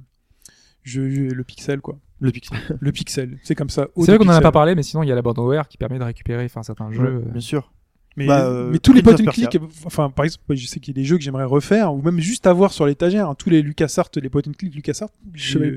[0.82, 1.98] je, le pixel quoi.
[2.20, 2.58] Le pixel.
[2.80, 3.88] Le pixel, c'est comme ça.
[3.96, 5.98] C'est vrai qu'on en a pas parlé, mais sinon il y a l'abandonware qui permet
[5.98, 7.02] de récupérer, enfin, certains jeux.
[7.04, 7.72] euh, Bien sûr.
[8.16, 10.78] Mais, Bah, euh, mais tous les Prince point and click, enfin par exemple, je sais
[10.78, 13.34] qu'il y a des jeux que j'aimerais refaire ou même juste avoir sur l'étagère, hein,
[13.36, 15.08] tous les LucasArts, les point and click LucasArts.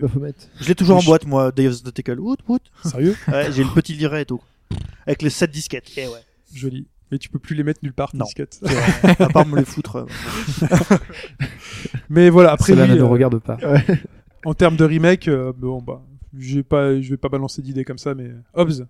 [0.01, 0.33] Baphomet.
[0.61, 2.19] Je l'ai toujours en Je- boîte, moi, Day of the Tackle.
[2.19, 2.61] Woot, woot.
[2.83, 4.41] Sérieux, Ouais, j'ai le petit liret et tout.
[5.07, 5.89] Avec les 7 disquettes.
[5.97, 6.19] Eh ouais.
[6.53, 6.85] joli.
[7.11, 8.25] Mais tu peux plus les mettre nulle part, tes Non.
[8.25, 8.59] disquettes.
[9.19, 9.95] À part me les foutre.
[9.95, 10.05] euh,
[12.09, 13.57] Mais voilà, après Cela lui, ne euh, regarde pas.
[14.45, 16.01] en termes de remake, euh, bon bah,
[16.37, 18.85] j'ai pas, je vais pas balancer d'idées comme ça, mais Hobbs.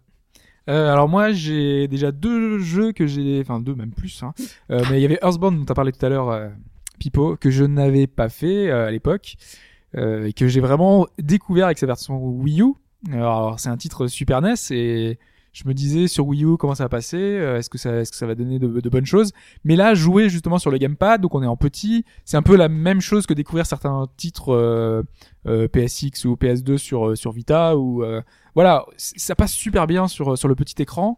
[0.69, 4.21] Euh, alors moi j'ai déjà deux jeux que j'ai, enfin deux même plus.
[4.23, 4.33] Hein.
[4.71, 6.49] Euh, mais il y avait Earthbound dont tu as parlé tout à l'heure, euh,
[6.99, 9.35] Pipo, que je n'avais pas fait euh, à l'époque
[9.95, 12.73] et que j'ai vraiment découvert avec sa version Wii U.
[13.11, 15.17] Alors c'est un titre Super NES et
[15.57, 18.11] je me disais sur Wii U comment ça va passer, euh, est-ce que ça, est-ce
[18.11, 19.31] que ça va donner de, de bonnes choses.
[19.63, 22.55] Mais là jouer justement sur le gamepad, donc on est en petit, c'est un peu
[22.55, 25.01] la même chose que découvrir certains titres euh,
[25.47, 28.21] euh, PSX ou PS2 sur euh, sur Vita ou euh,
[28.53, 31.17] voilà, ça passe super bien sur sur le petit écran.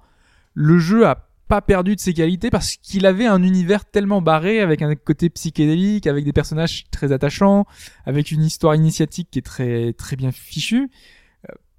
[0.53, 4.61] Le jeu a pas perdu de ses qualités parce qu'il avait un univers tellement barré
[4.61, 7.65] avec un côté psychédélique, avec des personnages très attachants,
[8.05, 10.89] avec une histoire initiatique qui est très très bien fichue.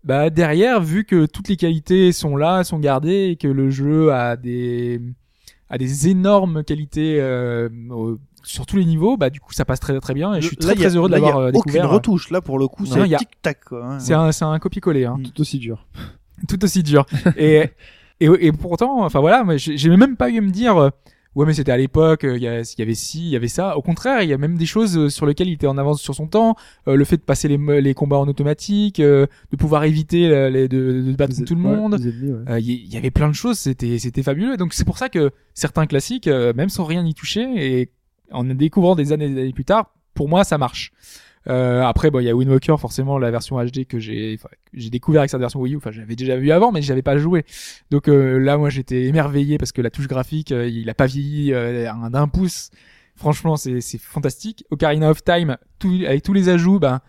[0.05, 4.12] Bah derrière, vu que toutes les qualités sont là, sont gardées et que le jeu
[4.12, 5.01] a des
[5.69, 9.79] a des énormes qualités euh, au- sur tous les niveaux, bah du coup ça passe
[9.81, 11.19] très très bien et je suis là, très il y a- très heureux de là,
[11.19, 11.91] il y a l'avoir euh, Aucune découvert.
[11.91, 12.31] retouche.
[12.31, 13.85] Là, pour le coup, c'est tic-tac, quoi.
[13.85, 13.99] hein.
[13.99, 15.05] C'est un c'est un copier-coller.
[15.05, 15.87] Hein Tout aussi dur.
[16.49, 17.05] tout aussi dur.
[17.37, 17.67] et,
[18.20, 20.89] et, et pourtant, enfin voilà, moi, j'ai j'ai même pas eu à me dire, euh,
[21.34, 23.76] ouais, mais c'était à l'époque, euh, il y, y avait ci, il y avait ça.
[23.76, 26.00] Au contraire, il y a même des choses euh, sur lesquelles il était en avance
[26.00, 26.57] sur son temps.
[26.89, 31.02] Euh, le fait de passer les, combats en automatique, euh, de pouvoir éviter les, de,
[31.02, 31.94] de battre tout le monde.
[31.94, 32.62] ouais.
[32.62, 34.57] Il y, avait plein de choses, c'était c'était fabuleux.
[34.57, 37.91] Donc c'est pour ça que certains classiques, même sans rien y toucher, et
[38.31, 40.92] en découvrant des années, des années plus tard, pour moi ça marche.
[41.49, 44.39] Euh, après, bon, il y a Wind Walker, forcément la version HD que j'ai,
[44.75, 45.77] j'ai découvert avec cette version Wii U.
[45.78, 47.44] Enfin, j'avais déjà vu avant, mais j'avais pas joué.
[47.91, 51.07] Donc euh, là, moi, j'étais émerveillé parce que la touche graphique, euh, il a pas
[51.07, 52.70] vieilli euh, un- d'un pouce.
[53.17, 54.65] Franchement, c'est c'est fantastique.
[54.70, 57.01] Ocarina of Time, tout, avec tous les ajouts, ben,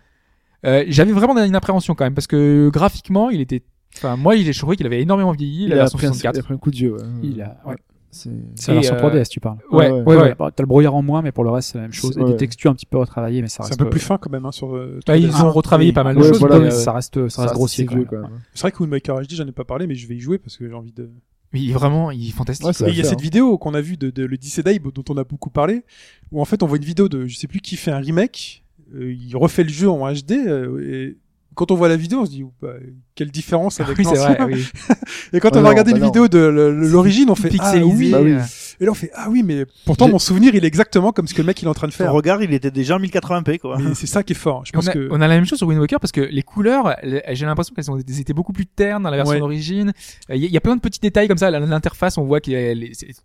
[0.65, 3.63] euh, j'avais vraiment une appréhension quand même parce que graphiquement, il était,
[3.97, 5.63] enfin, moi, il est, je trouvais qu'il avait énormément vieilli.
[5.65, 6.35] Il la a version pris un, 64.
[6.35, 6.93] il a pris un coup de vieux.
[6.93, 6.99] ouais.
[7.23, 7.75] Il a, ouais.
[8.11, 9.57] C'est C'est la version euh, 3DS, tu parles.
[9.71, 10.35] Ouais, Ouais, ouais, ouais.
[10.37, 12.17] Bah, T'as le brouillard en moins, mais pour le reste, c'est la même chose.
[12.17, 13.81] Et des textures un petit peu retravaillées, mais ça C'est reste.
[13.81, 14.75] un peu plus euh, fin quand même hein, sur.
[14.75, 15.21] euh, Bah, 3DS.
[15.21, 16.39] ils ont retravaillé pas mal de choses.
[16.39, 17.87] voilà, mais, euh, ça reste, ça reste grossier.
[17.89, 18.05] c'est.
[18.53, 20.57] C'est vrai que Windmaker HD, j'en ai pas parlé, mais je vais y jouer parce
[20.57, 21.09] que j'ai envie de.
[21.53, 22.65] mais il est vraiment, il est fantastique.
[22.81, 23.21] Ouais, Et il y a cette hein.
[23.23, 25.83] vidéo qu'on a vue de, de le Disney dont on a beaucoup parlé,
[26.31, 28.63] où en fait on voit une vidéo de je sais plus qui fait un remake,
[28.93, 31.17] euh, il refait le jeu en HD, euh, et
[31.55, 32.73] quand on voit la vidéo, on se dit bah,
[33.15, 34.33] quelle différence avec oui, c'est l'ancien.
[34.45, 34.53] vrai.
[34.53, 34.67] Oui.
[35.33, 36.05] Et quand on non, a regardé bah non.
[36.05, 38.11] vidéo de l'origine, on fait ah oui.
[38.11, 38.35] Bah oui.
[38.81, 41.27] Euh, Et là, on fait ah oui, mais pourtant mon souvenir, il est exactement comme
[41.27, 42.13] ce que le mec il est en train de Ton faire.
[42.13, 43.77] regard, il était déjà en 1080p, quoi.
[43.93, 44.63] C'est ça qui est fort.
[44.65, 46.21] Je on, pense a, que on a la même chose sur Wind Waker parce que
[46.21, 49.39] les couleurs, j'ai l'impression qu'elles étaient beaucoup plus ternes dans la version Ouais.
[49.39, 49.93] d'origine.
[50.29, 51.51] Il y, a- y a plein de petits détails comme ça.
[51.51, 52.51] L'interface, on voit que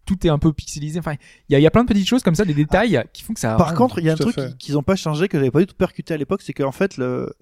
[0.04, 0.98] tout est un peu pixelisé.
[0.98, 1.14] Enfin,
[1.48, 3.32] il y a, y a plein de petites choses comme ça, des détails qui font
[3.34, 3.54] que ça.
[3.56, 5.66] Par contre, il y a un truc qu'ils ont pas changé, que j'avais pas du
[5.66, 7.00] tout percuté à l'époque, c'est qu'en fait,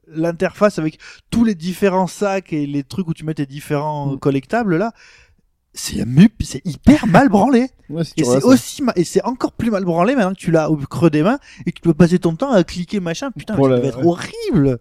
[0.09, 0.99] l'interface avec
[1.31, 4.19] tous les différents sacs et les trucs où tu mets tes différents Mm.
[4.19, 4.93] collectables, là,
[5.75, 7.69] c'est mu- c'est hyper mal branlé.
[7.91, 10.51] Ouais, si Et c'est aussi, ma- et c'est encore plus mal branlé maintenant que tu
[10.51, 13.31] l'as au creux des mains et que tu peux passer ton temps à cliquer machin.
[13.37, 14.07] Putain, ça la- être ouais.
[14.07, 14.79] horrible.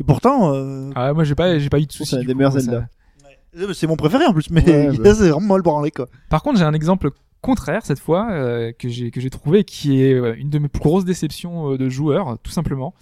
[0.00, 2.16] Et pourtant, euh, Ah, moi, j'ai pas, j'ai pas eu de C'est soucis.
[2.16, 2.86] un du des meilleurs Zelda.
[3.56, 5.14] euh, c'est mon préféré en plus, mais Ouais, bah.
[5.14, 6.06] c'est vraiment mal branlé, quoi.
[6.30, 7.10] Par contre, j'ai un exemple
[7.40, 10.68] contraire cette fois euh, que j'ai que j'ai trouvé qui est euh, une de mes
[10.68, 12.94] plus grosses déceptions euh, de joueur, tout simplement.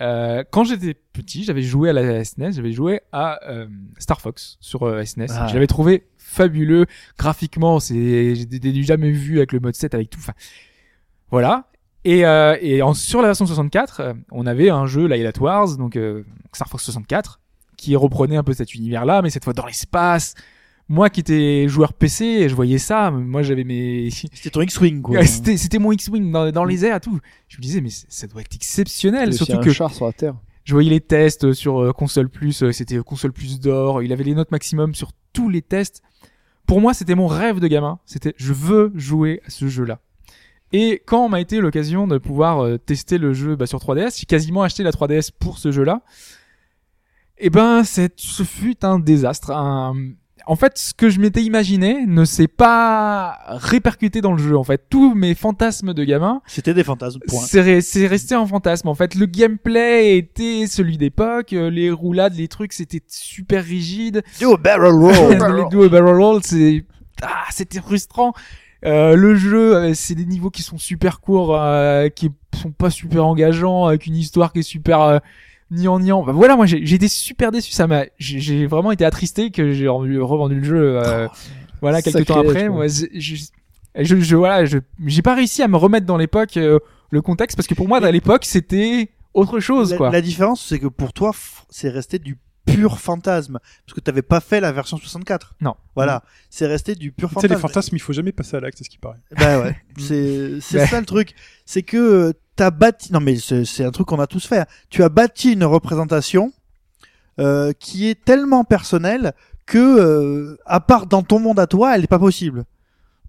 [0.00, 3.66] Euh, quand j'étais petit, j'avais joué à la SNES, j'avais joué à euh,
[3.98, 5.26] Star Fox sur euh, SNES.
[5.30, 5.46] Ah.
[5.48, 6.86] Je l'avais trouvé fabuleux
[7.18, 10.18] graphiquement, c'est j'ai jamais vu avec le mode 7 avec tout.
[10.18, 10.34] Enfin,
[11.30, 11.68] voilà.
[12.04, 15.76] Et, euh, et en, sur la version 64, euh, on avait un jeu Light Wars,
[15.76, 17.40] donc euh, Star Fox 64,
[17.76, 20.34] qui reprenait un peu cet univers-là, mais cette fois dans l'espace.
[20.88, 24.10] Moi qui étais joueur PC, je voyais ça, moi j'avais mes...
[24.12, 25.16] C'était ton X-Wing, quoi.
[25.18, 27.18] Ouais, C'était c'était mon X-Wing dans, dans les airs et tout.
[27.48, 29.32] Je me disais, mais ça doit être exceptionnel.
[29.32, 30.34] Surtout un que char sur la Terre.
[30.64, 34.02] je voyais les tests sur euh, console plus, euh, c'était console plus d'or.
[34.02, 36.02] Il avait les notes maximum sur tous les tests.
[36.66, 37.98] Pour moi, c'était mon rêve de gamin.
[38.04, 40.00] C'était, je veux jouer à ce jeu-là.
[40.72, 44.26] Et quand m'a été l'occasion de pouvoir euh, tester le jeu bah, sur 3DS, j'ai
[44.26, 46.02] quasiment acheté la 3DS pour ce jeu-là.
[47.38, 49.50] Et ben, c'est- ce fut un désastre.
[49.50, 49.94] Un...
[50.46, 54.56] En fait, ce que je m'étais imaginé ne s'est pas répercuté dans le jeu.
[54.58, 58.44] En fait, tous mes fantasmes de gamin C'était des fantasmes, c'est re- c'est resté un
[58.46, 58.88] fantasme.
[58.88, 61.52] En fait, le gameplay était celui d'époque.
[61.54, 64.22] euh, Les roulades, les trucs, c'était super rigide.
[64.40, 65.12] Yo, barrel roll.
[65.56, 66.84] les duo barrel roll, c'est
[67.22, 68.34] ah, c'était frustrant.
[68.84, 72.30] Euh, le jeu, euh, c'est des niveaux qui sont super courts, euh, qui
[72.60, 75.18] sont pas super engageants, avec une histoire qui est super euh,
[75.74, 76.22] niant niant.
[76.22, 77.72] Bah voilà, moi j'ai été super déçu.
[77.72, 81.00] Ça m'a, j'ai vraiment été attristé que j'ai revendu, le jeu.
[81.02, 81.28] euh,
[81.80, 82.68] voilà, quelques temps après.
[82.68, 83.36] Moi, je, je,
[84.00, 86.78] je, je- voilà, je, j'ai pas réussi à me remettre dans l'époque, euh,
[87.10, 90.10] le contexte, parce que pour moi, dans l'époque, c'était autre chose, La, quoi.
[90.10, 91.32] la différence, c'est que pour toi,
[91.68, 93.58] c'est resté du pur fantasme.
[93.86, 95.54] Parce que t'avais pas fait la version 64.
[95.60, 95.74] Non.
[95.94, 96.22] Voilà.
[96.50, 97.68] C'est resté du pur tu sais, les fantasme.
[97.68, 99.18] fantasmes, il faut jamais passer à l'acte, c'est ce qui paraît.
[99.38, 99.76] Bah ouais.
[99.98, 100.86] c'est, c'est Ouais.
[100.86, 101.34] ça le truc.
[101.66, 104.60] C'est que euh, t'as bâti, non mais c'est, c'est un truc qu'on a tous fait.
[104.60, 104.66] hein.
[104.90, 106.52] Tu as bâti une représentation,
[107.40, 109.32] euh, qui est tellement personnelle
[109.66, 112.64] que, euh, à part dans ton monde à toi, elle n'est pas possible.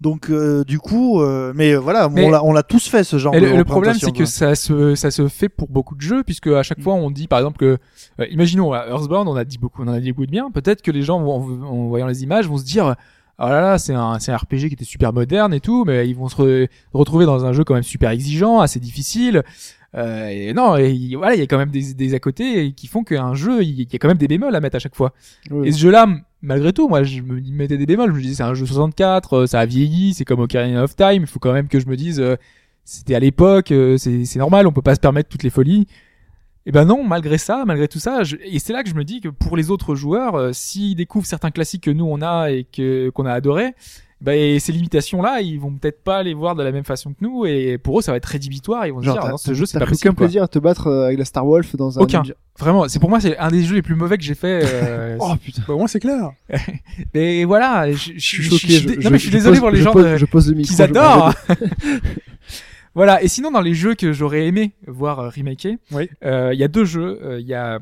[0.00, 3.34] Donc euh, du coup, euh, mais euh, voilà, Mais- on l'a, tous fait ce genre
[3.34, 6.02] Et de le, le problème, c'est que ça se, ça se fait pour beaucoup de
[6.02, 7.78] jeux, puisque à chaque fois, on dit, par exemple, que,
[8.20, 10.50] euh, imaginons, à Earthbound, on a dit beaucoup, on en a dit beaucoup de bien.
[10.50, 12.94] Peut-être que les gens, vont- en, en voyant les images, vont se dire,
[13.38, 16.06] oh là là, c'est un, c'est un RPG qui était super moderne et tout, mais
[16.06, 19.42] ils vont se re- retrouver dans un jeu quand même super exigeant, assez difficile.
[19.94, 22.72] Euh, et non, et il- voilà, il y a quand même des, des à côté
[22.72, 24.94] qui font qu'un jeu, il y a quand même des bémols à mettre à chaque
[24.94, 25.14] fois.
[25.50, 25.68] Oui.
[25.68, 26.06] Et ce jeu-là,
[26.46, 28.10] malgré tout, moi, je me mettais des bémols.
[28.12, 30.96] Je me disais, c'est un jeu 64, euh, ça a vieilli, c'est comme Ocarina of
[30.96, 31.22] Time.
[31.22, 32.36] Il faut quand même que je me dise, euh,
[32.84, 35.86] c'était à l'époque, euh, c'est c'est normal, on peut pas se permettre toutes les folies.
[36.66, 39.04] Et ben non, malgré ça, malgré tout ça, je- et c'est là que je me
[39.04, 42.50] dis que pour les autres joueurs, euh, s'ils découvrent certains classiques que nous on a
[42.50, 43.74] et que qu'on a adoré,
[44.20, 47.44] ben ces limitations-là, ils vont peut-être pas les voir de la même façon que nous,
[47.46, 48.84] et pour eux, ça va être rédhibitoire.
[48.86, 50.08] Ils vont se dire, ah non, ce jeu, c'est pas possible.
[50.08, 50.26] aucun quoi.
[50.26, 52.02] plaisir à te battre euh, avec la Star Wolf dans un.
[52.02, 52.22] Aucun.
[52.22, 54.62] ninja- Vraiment, c'est pour moi, c'est un des jeux les plus mauvais que j'ai fait.
[54.64, 55.62] euh, Oh putain.
[55.68, 56.30] Bah, au moins, c'est clair.
[57.14, 58.72] Et voilà, je, je, Je suis choqué.
[58.78, 60.56] je- non, mais je suis désolé pose- pour les gens pose- de- Je pose le
[60.56, 60.68] micro.
[60.74, 61.34] qu'ils je- adorent.
[62.96, 63.22] Voilà.
[63.22, 66.08] Et sinon, dans les jeux que j'aurais aimé voir euh, remaker, Oui.
[66.24, 67.20] euh, il y a deux jeux.
[67.22, 67.78] Euh, Il y a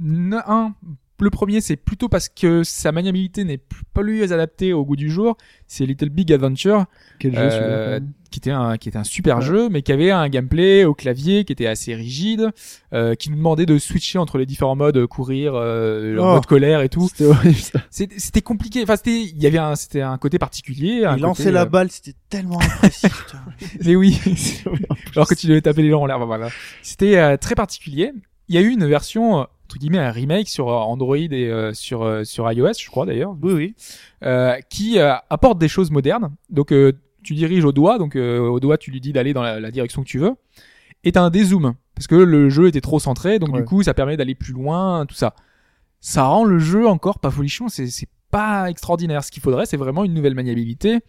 [0.00, 0.74] n- un.
[1.20, 4.94] Le premier, c'est plutôt parce que sa maniabilité n'est plus- pas lui adaptée au goût
[4.96, 5.36] du jour.
[5.66, 6.84] C'est Little Big Adventure,
[7.18, 9.42] Quel jeu Euh, qui était un qui était un super Ouais.
[9.44, 12.50] jeu, mais qui avait un gameplay au clavier qui était assez rigide,
[12.92, 16.34] euh, qui nous demandait de switcher entre les différents modes, courir, euh, le Oh.
[16.34, 17.08] mode colère et tout.
[17.90, 18.82] C'était compliqué.
[18.82, 21.04] Enfin, c'était il y avait un c'était un côté particulier.
[21.04, 23.40] un Il lançait la euh, balle, c'était tellement putain.
[23.84, 24.20] Mais oui.
[25.16, 26.48] Alors que tu devais taper les gens en l'air, bah voilà.
[26.82, 28.12] C'était euh, très particulier.
[28.48, 31.30] Il y a eu une version, euh, entre guillemets, un remake sur euh, Android et
[31.50, 33.74] euh, sur, euh, sur iOS, je crois d'ailleurs, oui, oui.
[34.24, 36.34] euh, qui apporte des choses modernes.
[36.48, 36.72] Donc,
[37.22, 40.02] tu diriges au doigt, donc au doigt, tu lui dis d'aller dans la, la direction
[40.02, 40.32] que tu veux.
[41.04, 43.60] Et t'as un dézoom, parce que le jeu était trop centré, donc Ouais.
[43.60, 45.34] du coup, ça permet d'aller plus loin, tout ça.
[46.00, 49.22] Ça rend le jeu encore pas folichon, c'est c'est pas extraordinaire.
[49.22, 51.00] Ce qu'il faudrait, c'est vraiment une nouvelle maniabilité,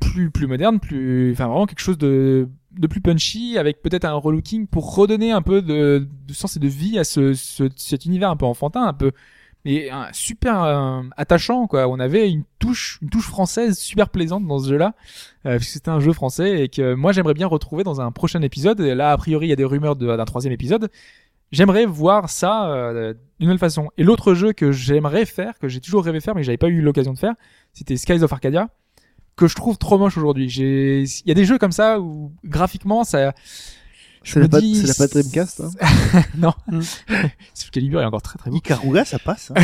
[0.00, 4.14] plus plus moderne, plus, enfin vraiment quelque chose de de plus punchy, avec peut-être un
[4.14, 8.04] relooking pour redonner un peu de, de sens et de vie à ce, ce cet
[8.04, 9.12] univers un peu enfantin, un peu
[9.66, 11.88] mais super euh, attachant quoi.
[11.88, 14.94] On avait une touche, une touche française super plaisante dans ce jeu-là,
[15.44, 18.40] euh, puisque c'était un jeu français et que moi j'aimerais bien retrouver dans un prochain
[18.42, 18.80] épisode.
[18.80, 20.88] Et là, a priori, il y a des rumeurs d'un troisième épisode.
[21.50, 23.90] J'aimerais voir ça euh, d'une autre façon.
[23.98, 26.68] Et l'autre jeu que j'aimerais faire, que j'ai toujours rêvé faire, mais que j'avais pas
[26.68, 27.34] eu l'occasion de faire,
[27.72, 28.68] c'était Skies of Arcadia,
[29.36, 30.48] que je trouve trop moche aujourd'hui.
[30.48, 33.34] J'ai, il y a des jeux comme ça où graphiquement ça.
[34.22, 35.70] je C'est la patte- dis- c'est la patte Dreamcast, hein.
[36.38, 36.52] non.
[36.68, 36.80] Mm.
[37.54, 38.56] Ce Calibur est encore très très beau.
[38.56, 39.52] Ikaruga, ça passe.
[39.54, 39.60] hein.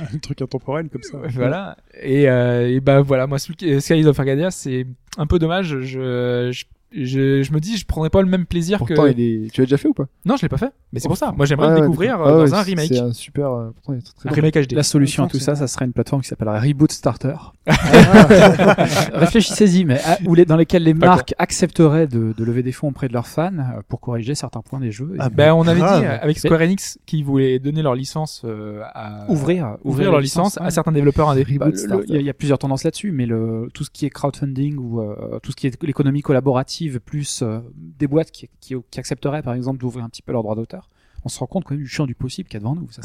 [0.12, 1.18] Un truc intemporel comme ça.
[1.30, 1.76] Voilà.
[2.02, 4.86] Et, euh, et bah voilà, moi, Sky Skies of Arcadia, c'est
[5.16, 5.78] un peu dommage.
[5.80, 6.64] Je, je,
[6.94, 9.10] je, je me dis, je prendrais pas le même plaisir Pourtant, que.
[9.12, 9.50] il est.
[9.52, 10.06] Tu l'as déjà fait ou pas?
[10.24, 10.72] Non, je l'ai pas fait.
[10.92, 11.32] Mais c'est pour ça.
[11.36, 12.88] Moi, j'aimerais Ouais, le découvrir euh, Ah dans ouais, un remake.
[12.88, 13.50] C'est un super.
[13.50, 14.34] euh, Pourtant, il est très Un bon.
[14.36, 14.72] remake HD.
[14.72, 17.34] La solution à tout ça, ça serait une plateforme qui s'appelle Reboot Starter.
[19.12, 22.88] Réfléchissez-y, mais ah, où les- dans lesquelles les marques accepteraient de, de lever des fonds
[22.88, 25.14] auprès de leurs fans euh, pour corriger certains points des jeux.
[25.18, 26.00] Ah, Ben, on avait Grave.
[26.00, 30.20] dit euh, avec Square Enix qu'ils voulaient donner leur licence euh, à ouvrir, ouvrir leur
[30.20, 31.46] licence à certains développeurs indés.
[31.58, 31.68] Bah.
[32.08, 35.00] Il y, y a plusieurs tendances là-dessus, mais le, tout ce qui est crowdfunding ou
[35.00, 39.42] euh, tout ce qui est l'économie collaborative, plus euh, des boîtes qui, qui, qui accepteraient
[39.42, 40.88] par exemple d'ouvrir un petit peu leurs droits d'auteur,
[41.24, 42.90] on se rend compte quand même du champ du possible qu'il y a devant nous.
[42.90, 43.00] Ça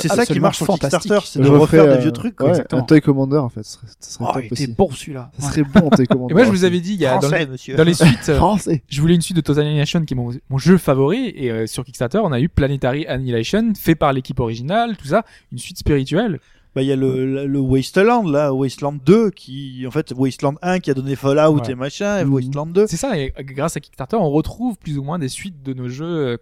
[0.00, 1.00] c'est ça qui marche sur fantastique.
[1.00, 2.36] Kickstarter, c'est Je de refais, refaire des euh, vieux trucs.
[2.36, 2.46] quoi.
[2.46, 2.82] ouais, exactement.
[2.82, 4.66] un Toy Commander en fait, ça serait, ça serait Oh, top aussi.
[4.68, 5.32] bon celui-là.
[5.40, 6.32] Ça serait bon Toy Commander.
[6.32, 7.74] Et moi, je vous avais dit, il y a dans, Français, les- monsieur.
[7.76, 8.84] dans les suites, euh, Français.
[8.88, 11.66] je voulais une suite de Total Annihilation qui est mon, mon jeu favori et euh,
[11.66, 15.78] sur Kickstarter on a eu Planetary Annihilation fait par l'équipe originale tout ça une suite
[15.78, 16.38] spirituelle
[16.74, 20.54] Bah, il y a le, le, le Wasteland, là, Wasteland 2, qui, en fait, Wasteland
[20.62, 21.70] 1 qui a donné Fallout Ouais.
[21.70, 22.32] et machin, et Mhm.
[22.32, 22.86] Wasteland 2.
[22.88, 25.72] c'est ça et euh, grâce à Kickstarter on retrouve plus ou moins des suites de
[25.72, 26.36] nos jeux euh,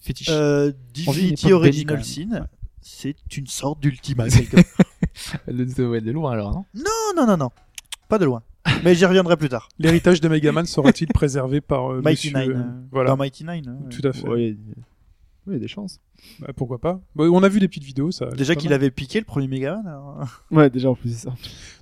[0.00, 2.46] fétiches Euh, Divinity Original Sin,
[2.80, 4.86] c'est une sorte d'Ultima, quelque part.
[5.46, 5.64] de,
[6.00, 6.64] de, loin alors non?
[6.74, 6.82] Non,
[7.16, 7.50] non, non, non.
[8.08, 8.42] Pas de loin.
[8.84, 9.68] Mais j'y reviendrai plus tard.
[9.78, 12.56] L'héritage de Megaman sera-t-il préservé par euh, Mighty monsieur, Nine.
[12.58, 13.64] euh, euh, Voilà, Dans Mighty Nine.
[13.68, 14.28] hein, tout à fait.
[14.28, 14.56] Ouais,
[15.48, 16.00] oui, il y a des chances.
[16.40, 18.26] Bah, pourquoi pas Bah, On a vu des petites vidéos, ça.
[18.26, 19.86] Déjà qu'il avait piqué le premier Megaman.
[19.86, 21.34] alors, Ouais, déjà en plus c'est ça.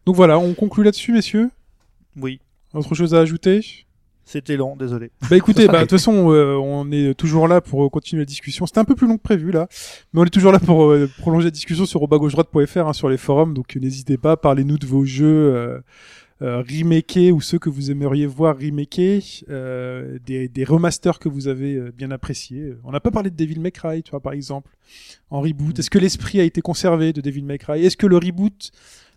[0.04, 1.50] Donc voilà, on conclut là-dessus, messieurs.
[2.16, 2.40] Oui,
[2.74, 3.60] Autre chose à ajouter?
[4.28, 5.12] C'était long, désolé.
[5.30, 8.26] Bah écoutez, bah de toute façon, euh, on est toujours là pour euh, continuer la
[8.26, 8.66] discussion.
[8.66, 9.68] C'était un peu plus long que prévu là,
[10.12, 13.18] mais on est toujours là pour euh, prolonger la discussion sur robagauche-droite.fr hein, sur les
[13.18, 13.54] forums.
[13.54, 15.78] Donc n'hésitez pas, parlez-nous de vos jeux euh,
[16.42, 21.48] euh, remakés ou ceux que vous aimeriez voir remakés, euh, des, des remasters que vous
[21.48, 22.74] avez euh, bien appréciés.
[22.84, 24.76] On n'a pas parlé de Devil May Cry, tu vois par exemple,
[25.30, 25.78] en reboot.
[25.78, 27.84] Est-ce que l'esprit a été conservé de Devil May Cry?
[27.84, 28.70] Est-ce que le reboot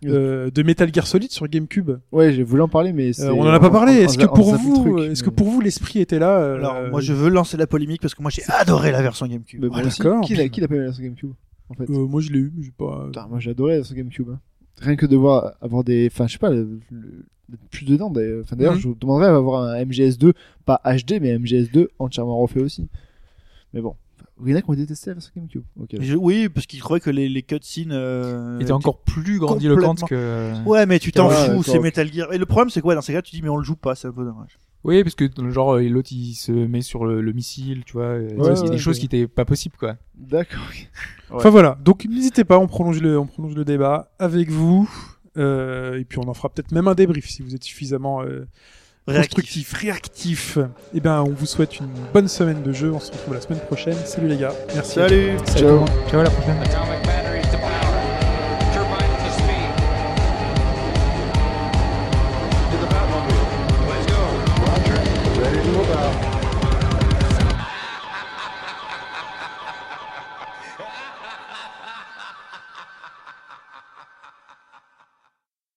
[0.06, 1.90] euh, de Metal Gear Solid sur GameCube?
[2.10, 3.92] Ouais, j'ai voulu en parler, mais c'est- euh, on en a pas parlé.
[3.96, 7.12] Est-ce que pour vous, est-ce que pour vous l'esprit était là euh, Alors, moi, je
[7.12, 9.60] veux lancer la polémique parce que moi, j'ai adoré la version GameCube.
[9.60, 10.22] Mais bon, Ah, d'accord.
[10.22, 11.32] Qui l'a qui l'a pas aimé la version GameCube
[11.68, 11.90] en fait?
[11.90, 13.04] Euh, moi je l'ai eu, mais j'ai pas.
[13.06, 14.30] Putain, moi j'ai adoré la version GameCube.
[14.30, 14.40] hein.
[14.80, 18.10] Rien que de voir avoir des, enfin je sais pas, le- le- d'être plus dedans.
[18.10, 18.78] D'ailleurs, enfin, Mhm.
[18.78, 20.32] je vous demanderais d'avoir un MGS2,
[20.64, 22.88] pas HD, mais MGS2 entièrement refait aussi.
[23.74, 23.94] Mais bon,
[24.44, 25.62] il y en a qui ont détesté la version GameCube.
[25.80, 25.90] Ok.
[26.00, 30.54] Je- oui, parce qu'il trouvait que les, les cutscenes euh, était encore plus grandiloquente que
[30.66, 31.78] Ouais, mais tu t'en Ouais, fous, c'est.
[31.78, 32.32] Metal Gear.
[32.32, 33.94] Et le problème, c'est quoi dans ces cas, tu dis, mais on le joue pas,
[33.94, 34.58] c'est un peu dommage.
[34.84, 38.14] Oui parce que genre euh, l'autre il se met sur le, le missile tu vois
[38.18, 39.00] Ouais, c'est ouais, des choses ouais.
[39.00, 40.60] qui étaient pas possibles quoi D'accord.
[41.30, 41.78] Enfin voilà.
[41.82, 44.90] Donc n'hésitez pas, on prolonge le, on prolonge le débat avec vous.
[45.38, 48.46] Euh, et puis on en fera peut-être même un débrief si vous êtes suffisamment euh,
[49.06, 49.34] Réactif.
[49.34, 50.58] constructif, réactif.
[50.92, 52.92] Et ben on vous souhaite une bonne semaine de jeu.
[52.92, 53.96] On se retrouve la semaine prochaine.
[54.04, 54.52] Salut les gars.
[54.74, 54.94] Merci.
[54.94, 55.84] Salut Ciao.
[56.10, 56.58] ciao à la prochaine